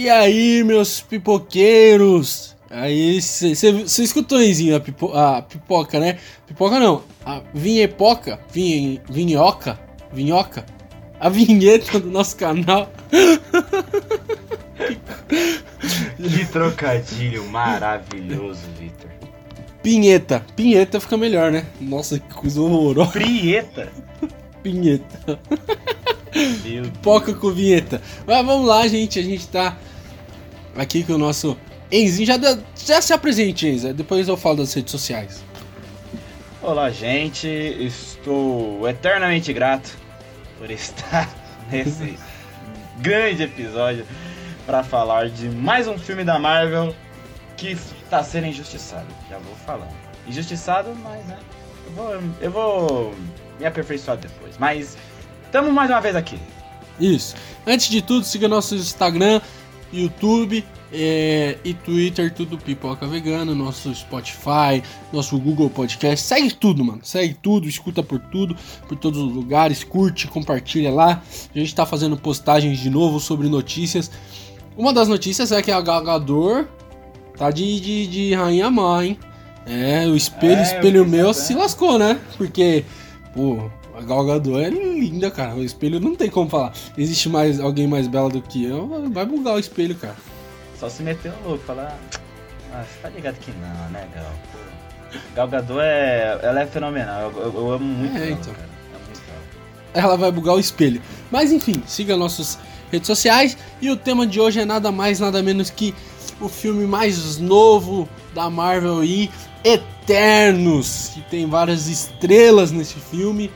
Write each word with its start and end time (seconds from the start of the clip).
E 0.00 0.08
aí, 0.08 0.64
meus 0.64 1.02
pipoqueiros? 1.02 2.56
Aí, 2.70 3.20
você 3.20 4.02
escutou, 4.02 4.42
Enzinho, 4.42 4.74
a, 4.74 4.80
pipo, 4.80 5.12
a 5.12 5.42
pipoca, 5.42 6.00
né? 6.00 6.16
Pipoca 6.46 6.80
não, 6.80 7.02
a 7.22 7.42
vinhepoca, 7.52 8.40
vinhe, 8.50 8.98
vinhoca, 9.10 9.78
vinhoca, 10.10 10.64
a 11.20 11.28
vinheta 11.28 12.00
do 12.00 12.10
nosso 12.10 12.34
canal. 12.34 12.90
Que 16.16 16.46
trocadilho 16.46 17.46
maravilhoso, 17.48 18.62
Victor. 18.78 19.10
Pinheta, 19.82 20.44
pinheta 20.56 20.98
fica 20.98 21.18
melhor, 21.18 21.52
né? 21.52 21.66
Nossa, 21.78 22.18
que 22.18 22.34
coisa 22.34 22.60
horrorosa. 22.60 23.12
Prieta? 23.12 23.92
Pinheta. 24.62 25.38
Pipoca 26.32 27.34
com 27.34 27.50
vinheta. 27.50 28.00
Mas 28.26 28.46
vamos 28.46 28.66
lá, 28.66 28.86
gente, 28.86 29.18
a 29.18 29.22
gente 29.22 29.46
tá 29.48 29.76
aqui 30.76 31.04
com 31.04 31.14
o 31.14 31.18
nosso 31.18 31.56
Enzinho, 31.92 32.26
já, 32.26 32.38
já 32.76 33.02
se 33.02 33.12
apresente, 33.12 33.66
Enzo. 33.66 33.92
Depois 33.92 34.28
eu 34.28 34.36
falo 34.36 34.58
das 34.58 34.72
redes 34.72 34.92
sociais. 34.92 35.42
Olá, 36.62 36.88
gente. 36.90 37.48
Estou 37.48 38.88
eternamente 38.88 39.52
grato 39.52 39.98
por 40.56 40.70
estar 40.70 41.28
nesse 41.70 42.16
grande 42.98 43.42
episódio 43.42 44.06
para 44.64 44.84
falar 44.84 45.30
de 45.30 45.48
mais 45.48 45.88
um 45.88 45.98
filme 45.98 46.22
da 46.22 46.38
Marvel 46.38 46.94
que 47.56 47.72
está 47.72 48.22
sendo 48.22 48.46
injustiçado. 48.46 49.08
Já 49.28 49.38
vou 49.38 49.56
falando. 49.66 49.94
Injustiçado, 50.28 50.94
mas 51.02 51.26
né? 51.26 51.38
Eu 51.86 51.92
vou, 51.92 52.22
eu 52.40 52.50
vou 52.52 53.14
me 53.58 53.66
aperfeiçoar 53.66 54.16
depois. 54.16 54.56
Mas 54.58 54.96
estamos 55.44 55.72
mais 55.72 55.90
uma 55.90 56.00
vez 56.00 56.14
aqui. 56.14 56.38
Isso. 57.00 57.34
Antes 57.66 57.88
de 57.88 58.00
tudo, 58.00 58.24
siga 58.24 58.46
nosso 58.46 58.76
Instagram, 58.76 59.40
YouTube, 59.92 60.64
é, 60.92 61.56
e 61.64 61.72
Twitter, 61.72 62.32
tudo 62.32 62.58
Pipoca 62.58 63.06
Vegana, 63.06 63.54
nosso 63.54 63.94
Spotify, 63.94 64.82
nosso 65.12 65.38
Google 65.38 65.70
Podcast. 65.70 66.26
Segue 66.26 66.52
tudo, 66.52 66.84
mano. 66.84 67.00
Segue 67.02 67.34
tudo, 67.34 67.68
escuta 67.68 68.02
por 68.02 68.18
tudo, 68.18 68.56
por 68.88 68.96
todos 68.96 69.20
os 69.20 69.32
lugares, 69.32 69.84
curte, 69.84 70.26
compartilha 70.26 70.90
lá. 70.90 71.22
A 71.54 71.58
gente 71.58 71.74
tá 71.74 71.86
fazendo 71.86 72.16
postagens 72.16 72.78
de 72.78 72.90
novo 72.90 73.20
sobre 73.20 73.48
notícias. 73.48 74.10
Uma 74.76 74.92
das 74.92 75.08
notícias 75.08 75.52
é 75.52 75.62
que 75.62 75.70
a 75.70 75.80
Galgador 75.80 76.66
tá 77.36 77.50
de, 77.50 77.80
de, 77.80 78.06
de 78.06 78.34
rainha 78.34 78.70
mãe, 78.70 79.10
hein? 79.10 79.18
É, 79.66 80.06
o 80.06 80.16
espelho, 80.16 80.58
é, 80.58 80.62
espelho 80.62 81.06
meu 81.06 81.32
se 81.32 81.54
lascou, 81.54 81.98
né? 81.98 82.18
Porque, 82.36 82.84
pô, 83.34 83.70
a 84.00 84.04
Gal 84.04 84.24
Gadot 84.24 84.58
é 84.58 84.70
linda, 84.70 85.30
cara. 85.30 85.54
O 85.54 85.62
espelho 85.62 86.00
não 86.00 86.16
tem 86.16 86.30
como 86.30 86.48
falar. 86.48 86.72
Existe 86.96 87.28
mais 87.28 87.60
alguém 87.60 87.86
mais 87.86 88.08
bela 88.08 88.28
do 88.28 88.40
que 88.40 88.64
eu? 88.64 88.88
Vai 89.10 89.26
bugar 89.26 89.54
o 89.54 89.58
espelho, 89.58 89.94
cara. 89.94 90.16
Só 90.78 90.88
se 90.88 91.02
meter 91.02 91.32
um 91.42 91.48
louco, 91.48 91.64
falar. 91.64 91.98
Ah, 92.72 92.82
você 92.82 93.00
tá 93.02 93.08
ligado 93.10 93.36
que 93.38 93.50
não, 93.52 93.90
né, 93.90 94.08
Gal? 94.14 94.32
Gal 95.34 95.48
Gadot 95.48 95.80
é. 95.80 96.38
Ela 96.42 96.62
é 96.62 96.66
fenomenal. 96.66 97.30
Eu, 97.30 97.42
eu, 97.42 97.54
eu 97.54 97.72
amo 97.72 97.84
muito 97.84 98.16
é, 98.16 98.28
ela, 98.28 98.30
então. 98.30 98.54
cara. 98.54 98.70
É 99.92 100.00
ela 100.00 100.16
vai 100.16 100.30
bugar 100.30 100.54
o 100.54 100.60
espelho. 100.60 101.02
Mas 101.30 101.52
enfim, 101.52 101.82
siga 101.86 102.16
nossas 102.16 102.58
redes 102.90 103.06
sociais. 103.06 103.56
E 103.80 103.90
o 103.90 103.96
tema 103.96 104.26
de 104.26 104.40
hoje 104.40 104.60
é 104.60 104.64
nada 104.64 104.90
mais, 104.90 105.20
nada 105.20 105.42
menos 105.42 105.68
que 105.68 105.94
o 106.40 106.48
filme 106.48 106.86
mais 106.86 107.38
novo 107.38 108.08
da 108.34 108.48
Marvel 108.48 109.04
e 109.04 109.30
Eternos, 109.62 111.10
que 111.12 111.20
tem 111.22 111.46
várias 111.46 111.86
estrelas 111.86 112.72
nesse 112.72 112.94
filme. 112.94 113.50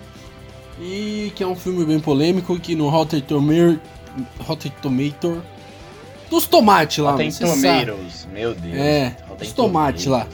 E 0.80 1.32
que 1.34 1.42
é 1.42 1.46
um 1.46 1.54
filme 1.54 1.84
bem 1.84 2.00
polêmico, 2.00 2.58
que 2.58 2.74
no 2.74 2.88
Rotten 2.88 3.20
Tomatoes, 3.20 3.78
Rotten 4.40 4.72
dos 6.30 6.46
tomates 6.46 6.98
lá. 6.98 7.16
Tem 7.16 7.30
tomatoes, 7.30 8.26
meu 8.32 8.54
Deus. 8.54 8.74
É, 8.74 9.16
os 9.40 9.52
tomates 9.52 10.06
lá. 10.06 10.26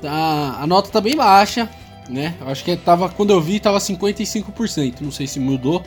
Tá, 0.00 0.58
a 0.60 0.66
nota 0.66 0.90
tá 0.90 1.00
bem 1.00 1.16
baixa, 1.16 1.68
né? 2.08 2.34
Eu 2.40 2.48
acho 2.48 2.64
que 2.64 2.76
tava, 2.76 3.08
quando 3.08 3.30
eu 3.30 3.40
vi, 3.40 3.58
tava 3.58 3.78
55%. 3.78 5.00
Não 5.00 5.10
sei 5.10 5.26
se 5.26 5.40
mudou. 5.40 5.82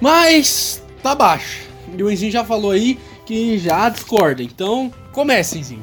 Mas 0.00 0.82
tá 1.02 1.14
baixo. 1.14 1.62
E 1.96 2.02
o 2.02 2.10
Enzinho 2.10 2.30
já 2.30 2.44
falou 2.44 2.70
aí 2.70 2.98
que 3.26 3.58
já 3.58 3.88
discorda. 3.88 4.42
Então, 4.42 4.92
comece, 5.12 5.58
Enzinho. 5.58 5.82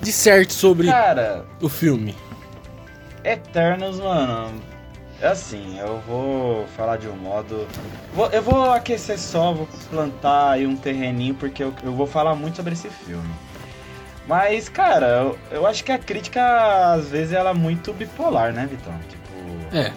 De 0.00 0.12
certo 0.12 0.52
sobre 0.52 0.88
Cara, 0.88 1.44
o 1.60 1.68
filme. 1.68 2.14
Eternos, 3.24 4.00
mano 4.00 4.73
é 5.24 5.28
assim, 5.28 5.78
eu 5.78 6.00
vou 6.06 6.66
falar 6.76 6.98
de 6.98 7.08
um 7.08 7.16
modo. 7.16 7.66
Vou, 8.14 8.28
eu 8.28 8.42
vou 8.42 8.70
aquecer 8.70 9.18
só, 9.18 9.52
vou 9.54 9.66
plantar 9.88 10.50
aí 10.50 10.66
um 10.66 10.76
terreninho, 10.76 11.34
porque 11.34 11.62
eu, 11.64 11.72
eu 11.82 11.92
vou 11.92 12.06
falar 12.06 12.34
muito 12.34 12.56
sobre 12.56 12.74
esse 12.74 12.90
filme. 12.90 13.34
Mas, 14.26 14.68
cara, 14.68 15.06
eu, 15.06 15.38
eu 15.50 15.66
acho 15.66 15.82
que 15.82 15.92
a 15.92 15.98
crítica, 15.98 16.92
às 16.92 17.08
vezes, 17.08 17.32
ela 17.32 17.50
é 17.50 17.54
muito 17.54 17.92
bipolar, 17.92 18.52
né, 18.52 18.66
Vitão? 18.70 18.94
Tipo. 19.08 19.76
É. 19.76 19.92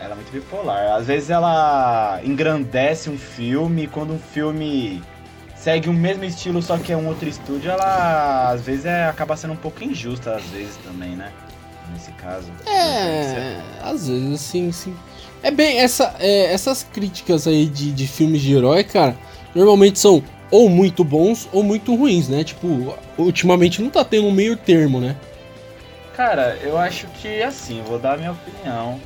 Ela 0.00 0.12
é 0.12 0.14
muito 0.14 0.32
bipolar. 0.32 0.94
Às 0.94 1.06
vezes 1.06 1.30
ela 1.30 2.20
engrandece 2.24 3.10
um 3.10 3.18
filme, 3.18 3.86
quando 3.86 4.14
um 4.14 4.18
filme 4.18 5.02
segue 5.54 5.88
o 5.88 5.92
mesmo 5.92 6.24
estilo, 6.24 6.62
só 6.62 6.78
que 6.78 6.92
é 6.92 6.96
um 6.96 7.08
outro 7.08 7.28
estúdio, 7.28 7.70
ela 7.70 8.50
às 8.50 8.62
vezes 8.62 8.86
é, 8.86 9.06
acaba 9.06 9.36
sendo 9.36 9.54
um 9.54 9.56
pouco 9.56 9.82
injusta, 9.82 10.36
às 10.36 10.44
vezes 10.44 10.76
também, 10.76 11.16
né? 11.16 11.32
Nesse 11.92 12.12
caso. 12.12 12.50
É, 12.66 13.60
às 13.82 14.08
vezes 14.08 14.34
assim, 14.34 14.72
sim. 14.72 14.96
É 15.42 15.50
bem, 15.50 15.78
essa, 15.78 16.14
é, 16.18 16.52
essas 16.52 16.82
críticas 16.82 17.46
aí 17.46 17.66
de, 17.66 17.92
de 17.92 18.06
filmes 18.06 18.40
de 18.42 18.54
herói, 18.54 18.82
cara, 18.84 19.16
normalmente 19.54 19.98
são 19.98 20.22
ou 20.50 20.68
muito 20.68 21.04
bons 21.04 21.48
ou 21.52 21.62
muito 21.62 21.94
ruins, 21.94 22.28
né? 22.28 22.44
Tipo, 22.44 22.96
ultimamente 23.18 23.82
não 23.82 23.90
tá 23.90 24.04
tendo 24.04 24.26
um 24.26 24.32
meio 24.32 24.56
termo, 24.56 25.00
né? 25.00 25.16
Cara, 26.16 26.56
eu 26.62 26.78
acho 26.78 27.06
que 27.08 27.42
assim, 27.42 27.82
vou 27.86 27.98
dar 27.98 28.14
a 28.14 28.16
minha 28.16 28.32
opinião. 28.32 29.00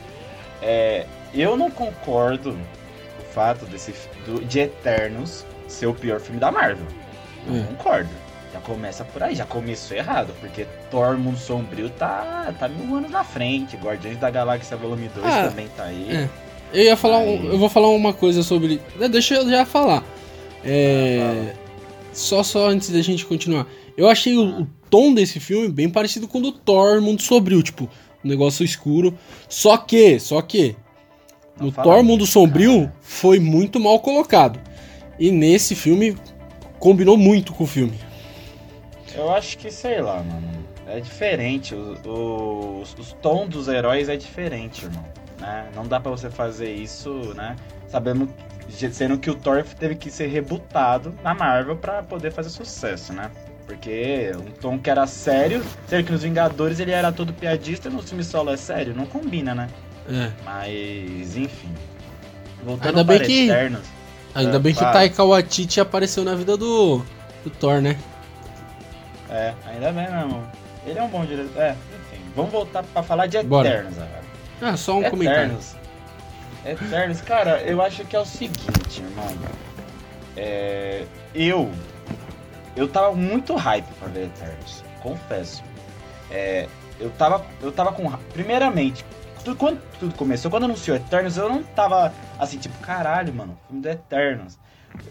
É, 0.62 1.06
eu 1.34 1.56
não 1.56 1.70
concordo 1.70 2.52
com 2.52 3.22
o 3.22 3.32
fato 3.32 3.64
desse, 3.66 3.94
do, 4.26 4.44
de 4.44 4.60
Eternos 4.60 5.44
ser 5.66 5.86
o 5.86 5.94
pior 5.94 6.20
filme 6.20 6.40
da 6.40 6.50
Marvel. 6.50 6.86
Não 7.46 7.56
é. 7.56 7.62
concordo. 7.64 8.10
Já 8.52 8.60
começa 8.60 9.04
por 9.04 9.22
aí, 9.22 9.34
já 9.34 9.46
começou 9.46 9.96
errado, 9.96 10.34
porque 10.40 10.66
Thor 10.90 11.16
Mundo 11.16 11.38
Sombrio 11.38 11.88
tá, 11.90 12.52
tá 12.58 12.68
mil 12.68 12.96
anos 12.96 13.10
na 13.10 13.22
frente, 13.22 13.76
Guardiões 13.76 14.18
da 14.18 14.28
Galáxia 14.28 14.76
Volume 14.76 15.08
2 15.14 15.24
ah, 15.24 15.48
também 15.48 15.68
tá 15.76 15.84
aí. 15.84 16.08
É. 16.10 16.28
Eu 16.72 16.84
ia 16.84 16.96
falar, 16.96 17.18
aí... 17.18 17.46
eu 17.46 17.58
vou 17.58 17.68
falar 17.68 17.88
uma 17.88 18.12
coisa 18.12 18.42
sobre. 18.42 18.80
Né, 18.96 19.08
deixa 19.08 19.34
eu 19.34 19.48
já 19.48 19.64
falar. 19.64 20.04
É... 20.64 21.52
Ah, 21.54 21.54
só, 22.12 22.42
só 22.42 22.68
antes 22.68 22.90
da 22.90 23.00
gente 23.00 23.24
continuar. 23.24 23.66
Eu 23.96 24.08
achei 24.08 24.36
o, 24.36 24.62
o, 24.62 24.66
tom 24.88 25.14
desse 25.14 25.38
filme 25.38 25.68
bem 25.68 25.88
parecido 25.88 26.26
com 26.26 26.38
o 26.38 26.42
do 26.42 26.52
Thor 26.52 27.00
Mundo 27.00 27.22
Sombrio, 27.22 27.62
tipo, 27.62 27.88
um 28.24 28.28
negócio 28.28 28.64
escuro. 28.64 29.16
Só 29.48 29.76
que, 29.76 30.18
só 30.18 30.42
que, 30.42 30.74
Não 31.56 31.66
no 31.66 31.72
Thor 31.72 32.02
Mundo 32.02 32.26
Sombrio 32.26 32.90
foi 33.00 33.38
muito 33.38 33.78
mal 33.78 34.00
colocado. 34.00 34.58
E 35.18 35.30
nesse 35.30 35.74
filme 35.74 36.16
combinou 36.78 37.16
muito 37.16 37.52
com 37.52 37.64
o 37.64 37.66
filme. 37.66 38.09
Eu 39.14 39.32
acho 39.34 39.58
que, 39.58 39.70
sei 39.70 40.00
lá, 40.00 40.22
mano. 40.22 40.60
É 40.86 40.98
diferente. 40.98 41.74
O, 41.74 42.80
os, 42.82 42.94
os 42.98 43.12
tons 43.22 43.48
dos 43.48 43.68
heróis 43.68 44.08
é 44.08 44.16
diferente, 44.16 44.84
irmão. 44.84 45.04
Né? 45.38 45.68
Não 45.74 45.86
dá 45.86 46.00
para 46.00 46.10
você 46.10 46.28
fazer 46.28 46.72
isso, 46.72 47.32
né? 47.34 47.56
Sabendo, 47.88 48.28
sendo 48.92 49.18
que 49.18 49.30
o 49.30 49.34
Thor 49.34 49.62
teve 49.78 49.94
que 49.94 50.10
ser 50.10 50.26
rebutado 50.26 51.14
na 51.22 51.34
Marvel 51.34 51.76
para 51.76 52.02
poder 52.02 52.32
fazer 52.32 52.50
sucesso, 52.50 53.12
né? 53.12 53.30
Porque 53.66 54.32
um 54.36 54.50
tom 54.50 54.78
que 54.78 54.90
era 54.90 55.06
sério, 55.06 55.62
sendo 55.86 56.04
que 56.04 56.12
nos 56.12 56.22
Vingadores 56.24 56.80
ele 56.80 56.90
era 56.90 57.12
todo 57.12 57.32
piadista, 57.32 57.88
no 57.88 58.02
filme 58.02 58.24
solo 58.24 58.50
é 58.50 58.56
sério, 58.56 58.92
não 58.94 59.06
combina, 59.06 59.54
né? 59.54 59.68
É. 60.08 60.30
Mas, 60.44 61.36
enfim. 61.36 61.72
Voltando 62.64 62.98
ainda 62.98 63.04
bem 63.04 63.20
que 63.20 63.50
Ainda 64.34 64.56
é, 64.56 64.58
bem 64.58 64.74
que 64.74 64.82
o 64.82 64.92
Taika 64.92 65.24
Waititi 65.24 65.80
apareceu 65.80 66.24
na 66.24 66.34
vida 66.34 66.56
do, 66.56 67.02
do 67.44 67.50
Thor, 67.50 67.80
né? 67.80 67.96
É, 69.30 69.54
ainda 69.66 69.92
bem, 69.92 70.10
meu 70.10 70.20
irmão. 70.20 70.42
Ele 70.86 70.98
é 70.98 71.02
um 71.02 71.08
bom 71.08 71.24
diretor. 71.24 71.60
É, 71.62 71.70
enfim. 71.70 72.22
Vamos 72.34 72.50
voltar 72.50 72.82
pra 72.82 73.02
falar 73.02 73.26
de 73.26 73.36
Eternos 73.36 73.96
agora. 73.98 74.20
Ah, 74.62 74.76
só 74.76 74.94
um 74.94 74.98
Eternos. 74.98 75.10
comentário. 75.10 75.58
Eternos, 76.64 77.20
cara, 77.22 77.62
eu 77.62 77.80
acho 77.80 78.04
que 78.04 78.16
é 78.16 78.20
o 78.20 78.24
seguinte, 78.24 79.00
irmão. 79.02 79.26
É, 80.36 81.04
eu. 81.34 81.70
Eu 82.76 82.88
tava 82.88 83.12
muito 83.14 83.54
hype 83.54 83.86
pra 83.98 84.08
ver 84.08 84.24
Eternos. 84.26 84.84
Confesso. 85.02 85.62
É, 86.30 86.66
eu 86.98 87.10
tava. 87.10 87.44
Eu 87.62 87.72
tava 87.72 87.92
com. 87.92 88.10
Primeiramente, 88.32 89.04
tudo, 89.44 89.56
quando 89.56 89.80
tudo 89.98 90.14
começou, 90.14 90.50
quando 90.50 90.64
anunciou 90.64 90.96
Eternos, 90.96 91.36
eu 91.36 91.48
não 91.48 91.62
tava 91.62 92.12
assim, 92.38 92.58
tipo, 92.58 92.76
caralho, 92.78 93.32
mano, 93.32 93.58
filme 93.66 93.82
do 93.82 93.88
Eternos. 93.88 94.58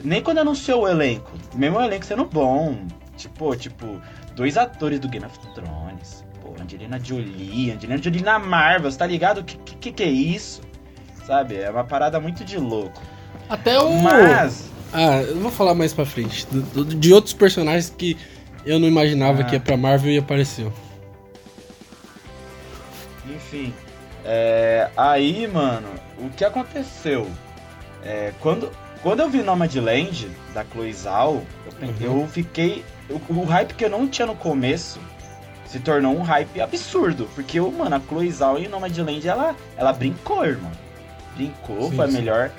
Nem 0.03 0.21
quando 0.21 0.39
anunciou 0.39 0.83
o 0.83 0.87
elenco. 0.87 1.31
Mesmo 1.55 1.79
o 1.79 1.81
elenco 1.81 2.05
sendo 2.05 2.25
bom, 2.25 2.85
Tipo, 3.19 3.53
tipo, 3.55 4.01
dois 4.35 4.55
atores 4.57 4.99
do 4.99 5.09
Game 5.09 5.25
of 5.25 5.37
Thrones. 5.53 6.23
Pô, 6.41 6.55
Angelina 6.61 6.97
Jolie, 7.03 7.71
Angelina 7.71 8.01
Jolie 8.01 8.21
na 8.23 8.39
Marvel, 8.39 8.89
você 8.89 8.97
tá 8.97 9.05
ligado? 9.05 9.39
O 9.39 9.43
que, 9.43 9.57
que, 9.75 9.91
que 9.91 10.03
é 10.03 10.09
isso? 10.09 10.61
Sabe? 11.27 11.57
É 11.57 11.69
uma 11.69 11.83
parada 11.83 12.17
muito 12.19 12.45
de 12.45 12.57
louco. 12.57 13.01
Até 13.49 13.77
o. 13.79 13.91
Mas. 14.01 14.69
Ah, 14.93 15.21
eu 15.21 15.37
vou 15.39 15.51
falar 15.51 15.75
mais 15.75 15.93
pra 15.93 16.05
frente. 16.05 16.47
do- 16.47 16.61
do- 16.83 16.95
De 16.95 17.13
outros 17.13 17.33
personagens 17.33 17.93
que 17.95 18.17
eu 18.65 18.79
não 18.79 18.87
imaginava 18.87 19.41
Ah. 19.41 19.43
que 19.43 19.53
ia 19.55 19.59
pra 19.59 19.75
Marvel 19.77 20.11
e 20.11 20.17
apareceu. 20.17 20.71
Enfim, 23.35 23.73
é, 24.25 24.89
aí, 24.97 25.47
mano, 25.47 25.87
o 26.17 26.29
que 26.29 26.43
aconteceu? 26.43 27.29
É, 28.03 28.33
quando, 28.39 28.71
quando 29.03 29.19
eu 29.19 29.29
vi 29.29 29.43
Nomadland, 29.43 30.29
da 30.53 30.63
Chloe 30.65 30.93
Zhao, 30.93 31.43
eu, 31.81 31.87
Uhum. 31.87 32.21
eu 32.23 32.27
fiquei... 32.27 32.83
O, 33.09 33.33
o 33.33 33.43
hype 33.45 33.73
que 33.73 33.85
eu 33.85 33.89
não 33.89 34.07
tinha 34.07 34.25
no 34.25 34.35
começo 34.35 34.99
se 35.65 35.79
tornou 35.79 36.15
um 36.17 36.21
hype 36.21 36.59
absurdo. 36.61 37.29
Porque, 37.35 37.59
o- 37.59 37.71
mano, 37.71 37.95
a 37.95 37.99
Chloe 37.99 38.31
Zhao 38.31 38.57
em 38.57 38.67
Nomadland, 38.67 39.27
ela, 39.27 39.55
ela 39.77 39.93
brincou, 39.93 40.45
irmão. 40.45 40.71
Brincou, 41.35 41.89
Sim, 41.89 41.95
foi 41.95 42.07
sim. 42.07 42.13
melhor... 42.13 42.51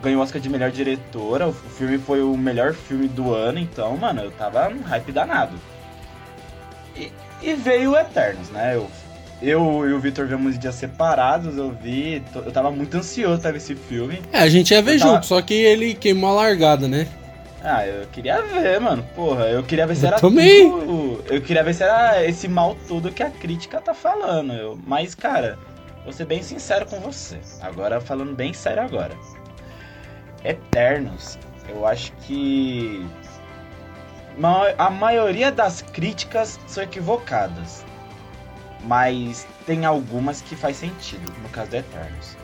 Ganhou 0.00 0.22
Oscar 0.22 0.40
de 0.40 0.48
melhor 0.48 0.70
diretora, 0.70 1.48
o, 1.48 1.52
filme 1.52 1.98
foi 1.98 2.22
o 2.22 2.36
melhor 2.36 2.72
filme 2.72 3.08
do 3.08 3.34
ano, 3.34 3.58
então, 3.58 3.96
mano, 3.96 4.20
eu 4.22 4.30
tava 4.30 4.68
num 4.68 4.80
hype 4.82 5.10
danado. 5.10 5.56
E, 6.96 7.10
e 7.42 7.54
veio 7.54 7.90
o 7.90 7.96
Eternos, 7.98 8.48
né? 8.50 8.76
Eu, 8.76 8.88
eu 9.42 9.88
e 9.88 9.92
o 9.92 9.98
Victor 9.98 10.28
vimos 10.28 10.56
dias 10.56 10.76
separados, 10.76 11.56
eu 11.56 11.72
vi, 11.72 12.22
eu 12.32 12.52
tava 12.52 12.70
muito 12.70 12.96
ansioso 12.96 13.40
pra 13.42 13.50
ver 13.50 13.56
esse 13.56 13.74
filme. 13.74 14.22
É, 14.32 14.38
a 14.38 14.48
gente 14.48 14.70
ia 14.72 14.80
ver 14.80 14.94
Eu 14.94 14.98
tava- 15.00 15.14
junto, 15.14 15.26
só 15.26 15.42
que 15.42 15.54
ele 15.54 15.94
queimou 15.94 16.30
a 16.30 16.42
largada, 16.44 16.86
né? 16.86 17.08
Ah, 17.62 17.84
eu 17.86 18.06
queria 18.08 18.40
ver, 18.42 18.80
mano. 18.80 19.02
Porra, 19.14 19.46
eu 19.48 19.62
queria 19.62 19.86
ver 19.86 19.96
se 19.96 20.04
Eu 20.04 20.08
era 20.08 20.20
também. 20.20 20.70
tudo- 20.70 21.24
Eu 21.28 21.42
queria 21.42 21.64
ver 21.64 21.74
se 21.74 21.82
era 21.82 22.24
esse 22.24 22.46
mal 22.48 22.76
todo 22.86 23.10
que 23.10 23.22
a 23.22 23.30
crítica 23.30 23.80
tá 23.80 23.92
falando. 23.92 24.52
Eu, 24.52 24.78
mas, 24.86 25.14
cara, 25.14 25.58
vou 26.04 26.12
ser 26.12 26.24
bem 26.24 26.42
sincero 26.42 26.86
com 26.86 27.00
você. 27.00 27.38
Agora, 27.60 28.00
falando 28.00 28.34
bem 28.34 28.52
sério 28.52 28.82
agora. 28.82 29.14
Eternos, 30.44 31.38
eu 31.68 31.86
acho 31.86 32.12
que. 32.22 33.04
A 34.78 34.88
maioria 34.88 35.50
das 35.50 35.82
críticas 35.82 36.60
são 36.68 36.82
equivocadas. 36.84 37.84
Mas 38.84 39.44
tem 39.66 39.84
algumas 39.84 40.40
que 40.40 40.54
faz 40.54 40.76
sentido, 40.76 41.32
no 41.42 41.48
caso 41.48 41.70
do 41.70 41.76
Eternos. 41.76 42.36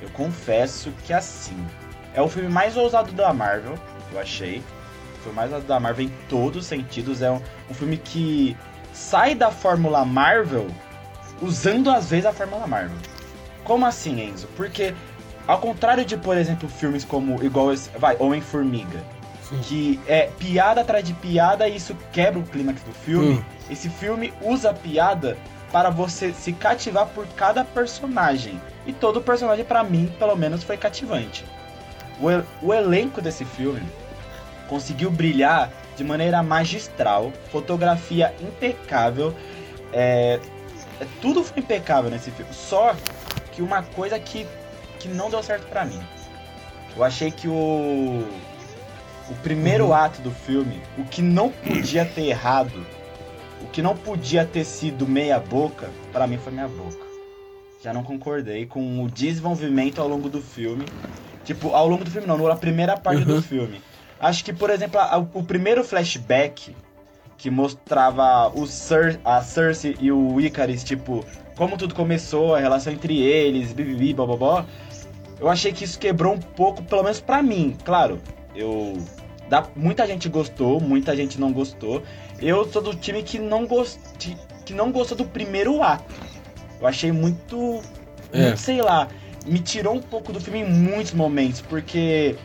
Eu 0.00 0.08
confesso 0.10 0.92
que 1.04 1.12
assim. 1.12 1.56
É 2.14 2.20
o 2.20 2.28
filme 2.28 2.48
mais 2.48 2.76
ousado 2.76 3.12
da 3.12 3.32
Marvel, 3.32 3.78
eu 4.12 4.20
achei. 4.20 4.62
Foi 5.22 5.32
o 5.32 5.34
mais 5.34 5.52
ousado 5.52 5.66
da 5.66 5.78
Marvel 5.78 6.06
em 6.06 6.12
todos 6.28 6.62
os 6.62 6.66
sentidos. 6.66 7.22
É 7.22 7.30
um, 7.30 7.40
um 7.70 7.74
filme 7.74 7.96
que 7.96 8.56
sai 8.92 9.34
da 9.34 9.50
fórmula 9.50 10.04
Marvel 10.04 10.66
usando 11.40 11.90
às 11.90 12.10
vezes 12.10 12.26
a 12.26 12.32
fórmula 12.32 12.66
Marvel. 12.66 12.96
Como 13.64 13.86
assim, 13.86 14.20
Enzo? 14.20 14.48
Porque 14.56 14.94
ao 15.46 15.58
contrário 15.58 16.04
de, 16.04 16.16
por 16.16 16.36
exemplo, 16.36 16.68
filmes 16.68 17.04
como 17.04 17.42
igual 17.44 17.72
esse, 17.72 17.90
vai, 17.98 18.16
Homem-Formiga, 18.18 19.02
que 19.62 20.00
é 20.06 20.30
piada 20.38 20.80
atrás 20.80 21.04
de 21.04 21.12
piada 21.14 21.68
e 21.68 21.76
isso 21.76 21.96
quebra 22.12 22.38
o 22.38 22.42
clímax 22.44 22.82
do 22.82 22.92
filme. 22.92 23.34
Hum. 23.34 23.44
Esse 23.68 23.88
filme 23.88 24.32
usa 24.40 24.70
a 24.70 24.74
piada 24.74 25.36
para 25.72 25.90
você 25.90 26.32
se 26.32 26.52
cativar 26.52 27.06
por 27.06 27.26
cada 27.28 27.64
personagem. 27.64 28.60
E 28.86 28.92
todo 28.92 29.20
personagem, 29.20 29.64
pra 29.64 29.82
mim, 29.82 30.12
pelo 30.18 30.36
menos, 30.36 30.62
foi 30.62 30.76
cativante. 30.76 31.44
O, 32.20 32.30
el- 32.30 32.44
o 32.62 32.72
elenco 32.74 33.20
desse 33.20 33.44
filme 33.44 33.82
conseguiu 34.68 35.10
brilhar 35.10 35.70
de 35.96 36.04
maneira 36.04 36.42
magistral, 36.42 37.32
fotografia 37.50 38.34
impecável, 38.40 39.34
é, 39.92 40.38
é- 41.00 41.06
tudo 41.20 41.42
foi 41.42 41.58
impecável 41.60 42.10
nesse 42.10 42.30
filme. 42.30 42.52
Só 42.52 42.94
que 43.52 43.62
uma 43.62 43.82
coisa 43.82 44.18
que, 44.18 44.46
que 44.98 45.08
não 45.08 45.30
deu 45.30 45.42
certo 45.42 45.66
pra 45.68 45.84
mim. 45.84 46.00
Eu 46.96 47.04
achei 47.04 47.30
que 47.30 47.48
o 47.48 48.24
o 49.28 49.34
primeiro 49.44 49.86
Uhum. 49.86 49.92
ato 49.94 50.20
do 50.22 50.30
filme, 50.32 50.82
o 50.98 51.04
que 51.04 51.22
não 51.22 51.50
podia 51.50 52.04
ter 52.04 52.22
errado, 52.26 52.84
o 53.62 53.66
que 53.68 53.80
não 53.80 53.96
podia 53.96 54.44
ter 54.44 54.64
sido 54.64 55.06
meia 55.06 55.38
boca, 55.38 55.88
pra 56.12 56.26
mim 56.26 56.36
foi 56.36 56.52
meia 56.52 56.66
boca. 56.66 56.98
Já 57.80 57.92
não 57.92 58.02
concordei 58.02 58.66
com 58.66 59.04
o 59.04 59.08
desenvolvimento 59.08 60.00
ao 60.00 60.08
longo 60.08 60.28
do 60.28 60.42
filme. 60.42 60.84
Tipo, 61.44 61.70
ao 61.74 61.88
longo 61.88 62.04
do 62.04 62.10
filme 62.10 62.26
não, 62.26 62.36
na 62.38 62.56
primeira 62.56 62.96
parte 62.96 63.20
Uhum. 63.22 63.36
do 63.36 63.42
filme. 63.42 63.80
Acho 64.20 64.44
que, 64.44 64.52
por 64.52 64.68
exemplo, 64.70 65.00
a- 65.00 65.16
o 65.32 65.42
primeiro 65.42 65.82
flashback 65.82 66.74
que 67.38 67.50
mostrava 67.50 68.48
o 68.54 68.66
Cer 68.66 69.18
a 69.24 69.40
Cersei 69.40 69.96
e 69.98 70.12
o 70.12 70.38
Icarus, 70.40 70.84
tipo, 70.84 71.24
como 71.56 71.76
tudo 71.78 71.94
começou, 71.94 72.54
a 72.54 72.60
relação 72.60 72.92
entre 72.92 73.18
eles, 73.18 73.72
bibibi, 73.72 74.12
bababó. 74.12 74.64
Eu 75.40 75.48
achei 75.48 75.72
que 75.72 75.84
isso 75.84 75.98
quebrou 75.98 76.34
um 76.34 76.38
pouco, 76.38 76.82
pelo 76.82 77.02
menos 77.02 77.18
pra 77.20 77.42
mim. 77.42 77.74
Claro, 77.84 78.20
eu. 78.54 78.98
Dá, 79.48 79.64
muita 79.74 80.06
gente 80.06 80.28
gostou, 80.28 80.80
muita 80.80 81.16
gente 81.16 81.40
não 81.40 81.50
gostou. 81.52 82.02
Eu 82.40 82.70
sou 82.70 82.80
do 82.82 82.94
time 82.94 83.22
que 83.22 83.38
não, 83.38 83.66
gost, 83.66 83.98
que 84.66 84.72
não 84.74 84.92
gostou 84.92 85.16
do 85.16 85.24
primeiro 85.24 85.82
ato. 85.82 86.04
Eu 86.80 86.86
achei 86.86 87.10
muito. 87.10 87.80
É. 88.32 88.42
muito, 88.42 88.58
sei 88.58 88.80
lá. 88.82 89.08
Me 89.46 89.58
tirou 89.58 89.94
um 89.94 90.00
pouco 90.00 90.32
do 90.32 90.40
filme 90.40 90.60
em 90.60 90.70
muitos 90.70 91.12
momentos, 91.12 91.60
porque. 91.60 92.36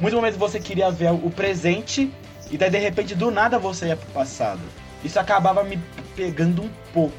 Muitos 0.00 0.16
momentos 0.16 0.38
você 0.38 0.58
queria 0.58 0.90
ver 0.90 1.12
o 1.12 1.30
presente 1.30 2.10
e 2.50 2.58
daí 2.58 2.68
de 2.68 2.78
repente 2.78 3.14
do 3.14 3.30
nada 3.30 3.58
você 3.58 3.86
ia 3.86 3.96
pro 3.96 4.10
passado. 4.12 4.60
Isso 5.04 5.20
acabava 5.20 5.62
me 5.62 5.78
pegando 6.16 6.62
um 6.62 6.70
pouco. 6.92 7.14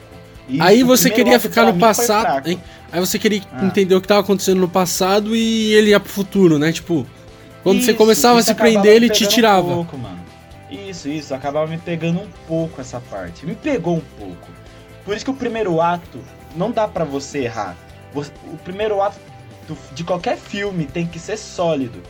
E 0.48 0.62
Aí 0.62 0.84
você 0.84 1.10
queria 1.10 1.40
ficar 1.40 1.66
no 1.66 1.80
passado. 1.80 2.46
Aí 2.92 3.00
você 3.00 3.18
queria 3.18 3.42
Ah. 3.52 3.66
entender 3.66 3.96
o 3.96 4.02
que 4.02 4.08
tava 4.08 4.20
acontecendo 4.22 4.60
no 4.60 4.68
passado 4.68 5.36
e 5.36 5.74
ele 5.74 5.92
ia 5.92 6.00
pro 6.00 6.12
futuro, 6.12 6.60
né? 6.60 6.72
Tipo, 6.72 7.08
quando 7.64 7.82
você 7.82 7.92
Isso, 7.92 7.98
começava 7.98 8.40
a 8.40 8.44
se 8.44 8.54
prender, 8.54 8.94
ele 8.94 9.10
te 9.10 9.26
tirava. 9.26 9.68
Um 9.68 9.76
pouco, 9.76 9.98
mano. 9.98 10.20
Isso, 10.70 11.08
isso, 11.08 11.34
acabava 11.34 11.68
me 11.68 11.78
pegando 11.78 12.20
um 12.20 12.28
pouco 12.48 12.82
essa 12.82 13.00
parte. 13.00 13.46
Me 13.46 13.56
pegou 13.56 13.96
um 13.98 14.04
pouco. 14.20 14.48
Por 15.06 15.16
isso 15.16 15.24
que 15.24 15.32
o 15.32 15.36
primeiro 15.36 15.80
ato 15.80 16.20
não 16.56 16.72
dá 16.72 16.88
pra 16.88 17.06
você 17.06 17.40
errar. 17.40 17.76
O 18.22 18.58
primeiro 18.58 19.02
ato 19.02 19.20
de 19.94 20.04
qualquer 20.04 20.38
filme 20.38 20.86
tem 20.86 21.06
que 21.08 21.20
ser 21.20 21.38
sólido. 21.38 22.02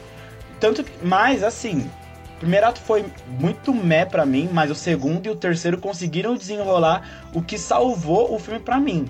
Tanto 0.59 0.83
que, 0.83 0.91
mas 1.05 1.43
assim, 1.43 1.89
o 2.35 2.39
primeiro 2.39 2.67
ato 2.67 2.79
foi 2.81 3.05
muito 3.39 3.73
meh 3.73 4.05
pra 4.05 4.25
mim, 4.25 4.49
mas 4.51 4.69
o 4.69 4.75
segundo 4.75 5.25
e 5.25 5.29
o 5.29 5.35
terceiro 5.35 5.77
conseguiram 5.77 6.35
desenrolar 6.35 7.27
o 7.33 7.41
que 7.41 7.57
salvou 7.57 8.33
o 8.33 8.39
filme 8.39 8.59
pra 8.59 8.79
mim. 8.79 9.05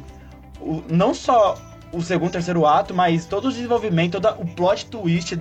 O- 0.59 0.83
não 0.89 1.13
só 1.13 1.57
o 1.91 2.01
segundo 2.01 2.29
e 2.29 2.33
terceiro 2.33 2.65
ato, 2.65 2.93
mas 2.93 3.25
todo 3.25 3.47
o 3.47 3.51
desenvolvimento, 3.51 4.19
todo 4.19 4.41
o 4.41 4.45
plot 4.45 4.85
twist, 4.87 5.39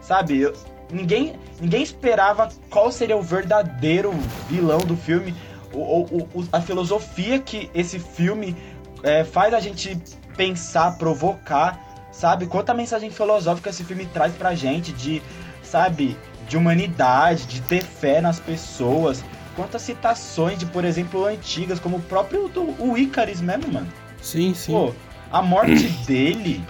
sabe? 0.00 0.38
Eu- 0.40 0.54
ninguém, 0.90 1.34
ninguém 1.60 1.82
esperava 1.82 2.48
qual 2.70 2.90
seria 2.90 3.16
o 3.16 3.22
verdadeiro 3.22 4.12
vilão 4.48 4.78
do 4.78 4.96
filme, 4.96 5.34
o- 5.72 6.44
a 6.52 6.60
filosofia 6.60 7.38
que 7.38 7.70
esse 7.74 7.98
filme 7.98 8.56
é, 9.02 9.24
faz 9.24 9.52
a 9.52 9.60
gente 9.60 9.98
pensar, 10.36 10.96
provocar, 10.98 11.78
sabe? 12.12 12.46
Quanta 12.46 12.74
mensagem 12.74 13.10
filosófica 13.10 13.70
esse 13.70 13.84
filme 13.84 14.06
traz 14.06 14.34
pra 14.34 14.54
gente 14.54 14.92
de, 14.92 15.22
sabe, 15.62 16.16
de 16.48 16.56
humanidade, 16.56 17.46
de 17.46 17.60
ter 17.62 17.82
fé 17.82 18.20
nas 18.20 18.38
pessoas. 18.38 19.24
Quantas 19.54 19.82
citações 19.82 20.58
de, 20.58 20.66
por 20.66 20.84
exemplo, 20.84 21.24
antigas, 21.24 21.80
como 21.80 21.96
o 21.96 22.02
próprio 22.02 22.48
do, 22.48 22.62
o 22.82 22.96
Icarus 22.96 23.40
mesmo, 23.40 23.72
mano. 23.72 23.88
Sim, 24.20 24.52
sim. 24.54 24.72
Pô, 24.72 24.92
a 25.32 25.40
morte 25.40 25.88
dele, 26.06 26.62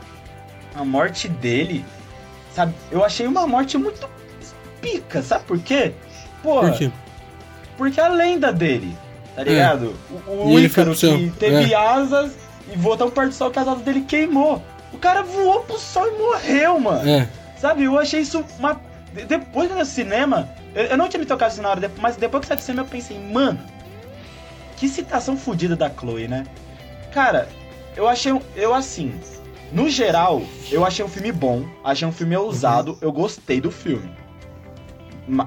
a 0.75 0.85
morte 0.85 1.29
dele, 1.29 1.85
sabe? 2.55 2.75
Eu 2.91 3.05
achei 3.05 3.27
uma 3.27 3.47
morte 3.47 3.77
muito 3.77 4.09
pica, 4.81 5.23
sabe 5.23 5.45
por 5.45 5.59
quê? 5.59 5.93
Pô, 6.43 6.61
Por 6.61 6.73
quê? 6.75 6.91
porque 7.77 8.01
a 8.01 8.09
lenda 8.09 8.53
dele, 8.53 8.97
tá 9.35 9.43
ligado? 9.43 9.95
O, 10.27 10.31
o 10.31 10.51
É. 10.51 10.55
Ele 10.55 10.69
foi 10.69 10.83
Ícaro 10.85 10.97
céu, 10.97 11.17
que 11.19 11.31
teve 11.31 11.73
é. 11.73 11.77
asas 11.77 12.33
e 12.73 12.77
voou 12.77 12.97
tão 12.97 13.11
perto 13.11 13.29
do 13.31 13.35
sol 13.35 13.51
que 13.51 13.59
as 13.59 13.67
asas 13.69 13.83
dele 13.83 14.03
queimou. 14.03 14.63
O 14.93 14.99
cara 14.99 15.23
voou 15.23 15.61
pro 15.61 15.79
sol 15.79 16.07
e 16.07 16.19
morreu, 16.19 16.79
mano. 16.81 17.09
É. 17.09 17.29
Sabe, 17.59 17.85
eu 17.85 17.99
achei 17.99 18.21
isso 18.21 18.45
uma. 18.59 18.81
de- 19.13 19.25
Depois 19.25 19.71
no 19.71 19.85
cinema, 19.85 20.49
eu, 20.75 20.85
eu 20.85 20.97
não 20.97 21.09
tinha 21.09 21.21
me 21.21 21.27
tocado 21.27 21.53
isso 21.53 21.63
na 21.63 21.71
hora, 21.71 21.91
mas 22.01 22.17
depois 22.17 22.43
que 22.43 22.47
saiu 22.49 22.59
do 22.59 22.63
cinema 22.63 22.83
eu 22.87 22.91
pensei, 22.91 23.19
mano, 23.19 23.59
que 24.77 24.89
citação 24.89 25.37
fodida 25.37 25.75
da 25.75 25.91
Chloe, 25.91 26.29
né? 26.29 26.45
Cara, 27.13 27.49
eu 27.97 28.07
achei. 28.09 28.33
Eu 28.55 28.75
assim. 28.75 29.13
No 29.73 29.89
geral, 29.89 30.43
eu 30.71 30.85
achei 30.87 31.05
um 31.05 31.09
filme 31.09 31.33
bom, 31.33 31.65
achei 31.83 32.07
um 32.07 32.13
filme 32.13 32.37
ousado, 32.37 32.97
eu 33.01 33.11
gostei 33.11 33.61
do 33.61 33.71
filme. 33.73 34.09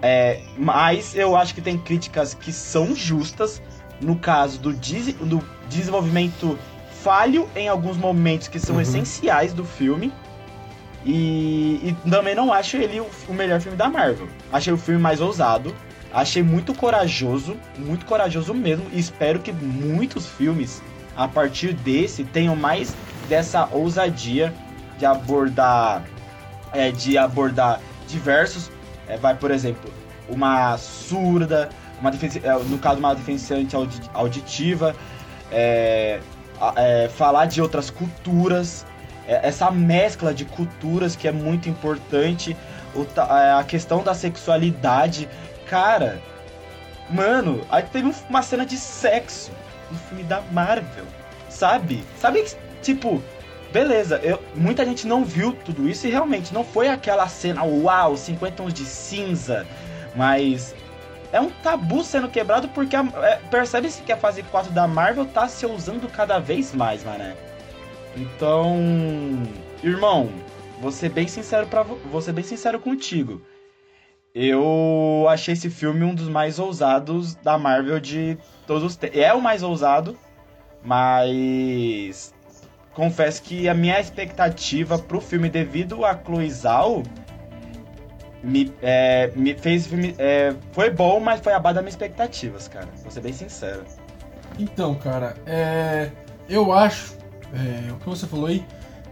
É, 0.02 0.42
mas 0.58 1.16
eu 1.16 1.38
acho 1.38 1.56
que 1.56 1.62
tem 1.62 1.78
críticas 1.78 2.34
que 2.34 2.52
são 2.52 2.94
justas, 2.94 3.62
no 4.02 4.18
caso 4.18 4.60
do, 4.60 4.74
des- 4.74 5.14
do 5.14 5.42
desenvolvimento 5.70 6.60
falho 7.04 7.50
em 7.56 7.68
alguns 7.68 7.98
momentos 7.98 8.48
que 8.48 8.60
são 8.60 8.76
Uhum. 8.76 8.82
essenciais 8.82 9.54
do 9.54 9.64
filme. 9.64 10.14
E, 11.06 11.80
e 12.06 12.10
também 12.10 12.36
não 12.36 12.52
acho 12.52 12.76
ele 12.78 13.00
o, 13.00 13.08
o 13.28 13.34
melhor 13.34 13.62
filme 13.62 13.78
da 13.78 13.90
Marvel. 13.90 14.28
Achei 14.52 14.74
o 14.74 14.78
filme 14.78 15.00
mais 15.02 15.22
ousado. 15.22 15.74
Achei 16.14 16.42
muito 16.44 16.74
corajoso, 16.74 17.56
muito 17.78 18.06
corajoso 18.06 18.54
mesmo. 18.54 18.86
E 18.92 19.00
espero 19.00 19.40
que 19.40 19.52
muitos 19.54 20.26
filmes, 20.28 20.82
a 21.16 21.28
partir 21.28 21.74
desse, 21.74 22.24
tenham 22.24 22.56
mais 22.56 22.96
dessa 23.30 23.68
ousadia 23.72 24.54
de 24.98 25.06
abordar. 25.06 26.04
é, 26.74 26.92
de 26.92 27.18
abordar 27.18 27.80
diversos 28.08 28.70
É, 29.08 29.18
vai, 29.18 29.34
por 29.36 29.50
exemplo, 29.50 29.92
uma 30.28 30.78
surda, 30.78 31.70
uma 32.00 32.12
é, 32.12 32.64
no 32.70 32.78
caso, 32.78 33.00
uma 33.00 33.16
deficiente 33.16 33.76
audi- 33.76 34.02
auditiva, 34.14 34.96
é, 35.52 36.20
é, 36.76 37.10
falar 37.10 37.46
de 37.46 37.62
outras 37.62 37.90
culturas, 37.90 38.86
é, 39.28 39.48
essa 39.48 39.70
mescla 39.72 40.34
de 40.34 40.46
culturas 40.46 41.16
que 41.16 41.28
é 41.28 41.32
muito 41.32 41.70
importante, 41.70 42.56
o 42.96 43.06
é, 43.22 43.52
a 43.60 43.64
questão 43.64 44.02
da 44.04 44.14
sexualidade. 44.14 45.30
Cara, 45.68 46.20
mano, 47.10 47.62
aí 47.70 47.84
teve 47.84 48.08
um- 48.08 48.14
uma 48.30 48.42
cena 48.42 48.66
de 48.66 48.78
sexo 48.78 49.52
no 49.92 49.98
filme 49.98 50.24
da 50.24 50.42
Marvel, 50.52 51.06
sabe? 51.50 52.04
Sabe, 52.20 52.44
que, 52.44 52.56
tipo, 52.82 53.22
beleza, 53.72 54.20
eu, 54.24 54.42
muita 54.56 54.84
gente 54.86 55.06
não 55.08 55.24
viu 55.24 55.54
tudo 55.54 55.88
isso 55.88 56.08
e 56.08 56.10
realmente 56.10 56.54
não 56.54 56.64
foi 56.64 56.88
aquela 56.90 57.28
cena, 57.28 57.64
uau, 57.64 58.18
50 58.18 58.56
tons 58.56 58.74
de 58.74 58.86
cinza, 58.86 59.66
mas 60.16 60.76
é 61.32 61.40
um 61.40 61.50
tabu 61.50 62.04
sendo 62.04 62.28
quebrado 62.30 62.68
porque 62.70 62.96
é, 62.96 63.36
percebe-se 63.52 64.02
que 64.02 64.12
a 64.12 64.18
fase 64.18 64.44
4 64.44 64.72
da 64.72 64.88
Marvel 64.88 65.26
tá 65.26 65.48
se 65.48 65.66
usando 65.66 66.10
cada 66.12 66.40
vez 66.40 66.74
mais, 66.74 67.04
mané. 67.04 67.36
Então, 68.16 68.78
irmão, 69.84 70.30
ser 70.92 71.10
bem 71.10 71.28
sincero 71.28 71.68
para 71.68 71.86
ser 72.22 72.34
bem 72.34 72.44
sincero 72.44 72.80
contigo. 72.80 73.42
Eu 74.34 75.26
achei 75.30 75.54
esse 75.54 75.70
filme 75.70 76.04
um 76.04 76.14
dos 76.14 76.30
mais 76.30 76.60
ousados 76.60 77.36
da 77.36 77.58
Marvel 77.58 78.00
de 78.00 78.38
todos 78.66 78.84
os 78.84 78.96
tempos. 78.96 79.18
É 79.18 79.34
o 79.34 79.42
mais 79.42 79.64
ousado, 79.64 80.18
mas 80.84 82.34
confesso 82.94 83.42
que 83.42 83.68
a 83.68 83.74
minha 83.74 84.00
expectativa 84.00 84.98
pro 84.98 85.22
filme 85.22 85.50
devido 85.50 86.06
a 86.06 86.16
Chloe 86.16 86.50
Zhao 86.50 87.04
me, 88.44 88.72
é, 88.82 89.32
me 89.36 89.54
fez 89.54 89.88
filme. 89.88 90.16
é, 90.18 90.54
foi 90.72 90.90
bom, 90.90 91.20
mas 91.20 91.42
foi 91.42 91.54
abaixo 91.54 91.76
das 91.76 91.84
minhas 91.84 91.94
expectativas, 91.94 92.68
cara. 92.68 92.88
Vou 93.02 93.12
ser 93.12 93.22
bem 93.22 93.34
sincero. 93.34 93.84
Então, 94.58 94.96
cara, 94.96 95.36
é, 95.46 96.10
eu 96.50 96.74
acho, 96.74 97.16
é, 97.54 97.92
o 97.92 97.96
que 97.96 98.10
você 98.10 98.28
falou 98.28 98.48
aí, 98.48 98.64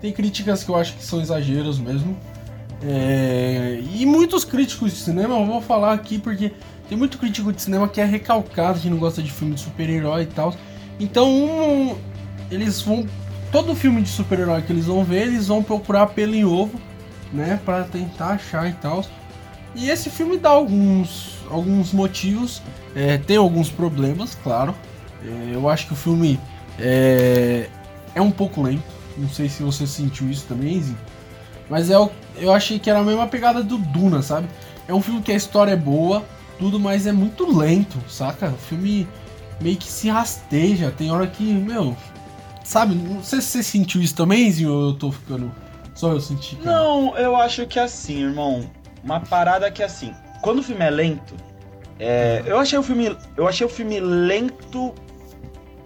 tem 0.01 0.12
críticas 0.12 0.63
que 0.63 0.69
eu 0.69 0.75
acho 0.75 0.96
que 0.96 1.03
são 1.03 1.22
exageros 1.22 1.79
mesmo. 1.79 2.17
É, 2.84 3.79
e 3.96 4.05
muitos 4.05 4.46
críticos 4.46 4.91
de 4.91 5.00
cinema, 5.00 5.39
eu 5.39 5.46
vou 5.46 5.62
falar 5.62 5.93
aqui 5.93 6.19
porque 6.19 6.51
tem 6.88 6.98
muito 6.98 7.17
crítico 7.17 7.51
de 7.51 7.62
cinema 7.62 7.88
que 7.88 8.00
é 8.00 8.05
recalcado, 8.05 8.79
que 8.79 8.89
não 8.89 8.98
gosta 8.98 9.22
de 9.22 9.31
filme 9.31 9.55
de 9.55 9.62
super-herói 9.62 10.24
e 10.24 10.27
tal. 10.27 10.55
Então, 11.00 11.29
um, 11.29 11.98
eles 12.51 12.81
vão. 12.81 13.05
Todo 13.51 13.74
filme 13.74 14.01
de 14.01 14.10
super-herói 14.10 14.62
que 14.62 14.74
eles 14.74 14.86
vão 14.86 15.03
ver, 15.03 15.27
eles 15.27 15.48
vão 15.48 15.63
procurar 15.63 16.07
pelo 16.07 16.36
em 16.36 16.43
ovo, 16.43 16.79
né? 17.31 17.60
Pra 17.63 17.84
tentar 17.84 18.29
achar 18.29 18.69
e 18.69 18.74
tal. 18.74 19.03
E 19.75 19.89
esse 19.89 20.10
filme 20.10 20.38
dá 20.38 20.50
alguns, 20.50 21.38
alguns 21.50 21.93
motivos, 21.93 22.62
é, 22.96 23.17
tem 23.17 23.38
alguns 23.38 23.69
problemas, 23.69 24.36
claro. 24.43 24.74
É, 25.24 25.51
eu 25.53 25.69
acho 25.69 25.88
que 25.88 25.93
o 25.93 25.96
filme 25.96 26.39
é, 26.79 27.69
é 28.15 28.22
um 28.22 28.31
pouco 28.31 28.62
lento. 28.62 28.84
Não 29.17 29.29
sei 29.29 29.50
se 29.50 29.63
você 29.63 29.86
sentiu 29.86 30.29
isso 30.29 30.46
também, 30.48 30.81
Zinho. 30.81 30.98
Mas 31.69 31.89
é 31.89 31.98
o, 31.98 32.10
eu 32.38 32.51
achei 32.53 32.79
que 32.79 32.89
era 32.89 33.00
a 33.00 33.03
mesma 33.03 33.27
pegada 33.27 33.62
do 33.63 33.77
Duna, 33.77 34.22
sabe? 34.22 34.48
É 34.88 34.93
um 34.93 35.01
filme 35.01 35.22
que 35.22 35.31
a 35.31 35.36
história 35.36 35.72
é 35.72 35.75
boa, 35.75 36.24
tudo, 36.57 36.79
mas 36.79 37.05
é 37.05 37.12
muito 37.12 37.46
lento, 37.55 37.98
saca? 38.10 38.50
O 38.50 38.57
filme 38.57 39.07
meio 39.60 39.75
que 39.75 39.88
se 39.88 40.10
rasteja. 40.10 40.93
Tem 40.96 41.12
hora 41.12 41.27
que, 41.27 41.43
meu. 41.43 41.96
Sabe? 42.63 42.96
Não 42.96 43.24
sei 43.24 43.41
se 43.41 43.48
você 43.48 43.63
sentiu 43.63 44.01
isso 44.01 44.15
também, 44.15 44.51
Zinho, 44.51 44.72
ou 44.72 44.89
eu 44.89 44.93
tô 44.93 45.12
ficando. 45.12 45.51
Só 45.98 46.12
eu 46.12 46.22
senti. 46.22 46.56
cara? 46.58 46.72
Não, 46.72 47.18
eu 47.18 47.36
acho 47.36 47.66
que 47.66 47.80
assim, 47.80 48.24
irmão. 48.24 48.70
Uma 49.04 49.20
parada 49.20 49.70
que 49.72 49.82
assim, 49.82 50.13
quando 50.42 50.60
o 50.60 50.63
filme 50.63 50.84
é 50.86 50.89
lento, 50.89 51.36
é, 52.00 52.44
eu 52.46 52.60
achei 52.60 52.77
o 52.77 52.84
filme, 52.84 53.18
eu 53.36 53.48
achei 53.48 53.66
o 53.66 53.70
filme 53.70 54.00
lento, 54.00 54.94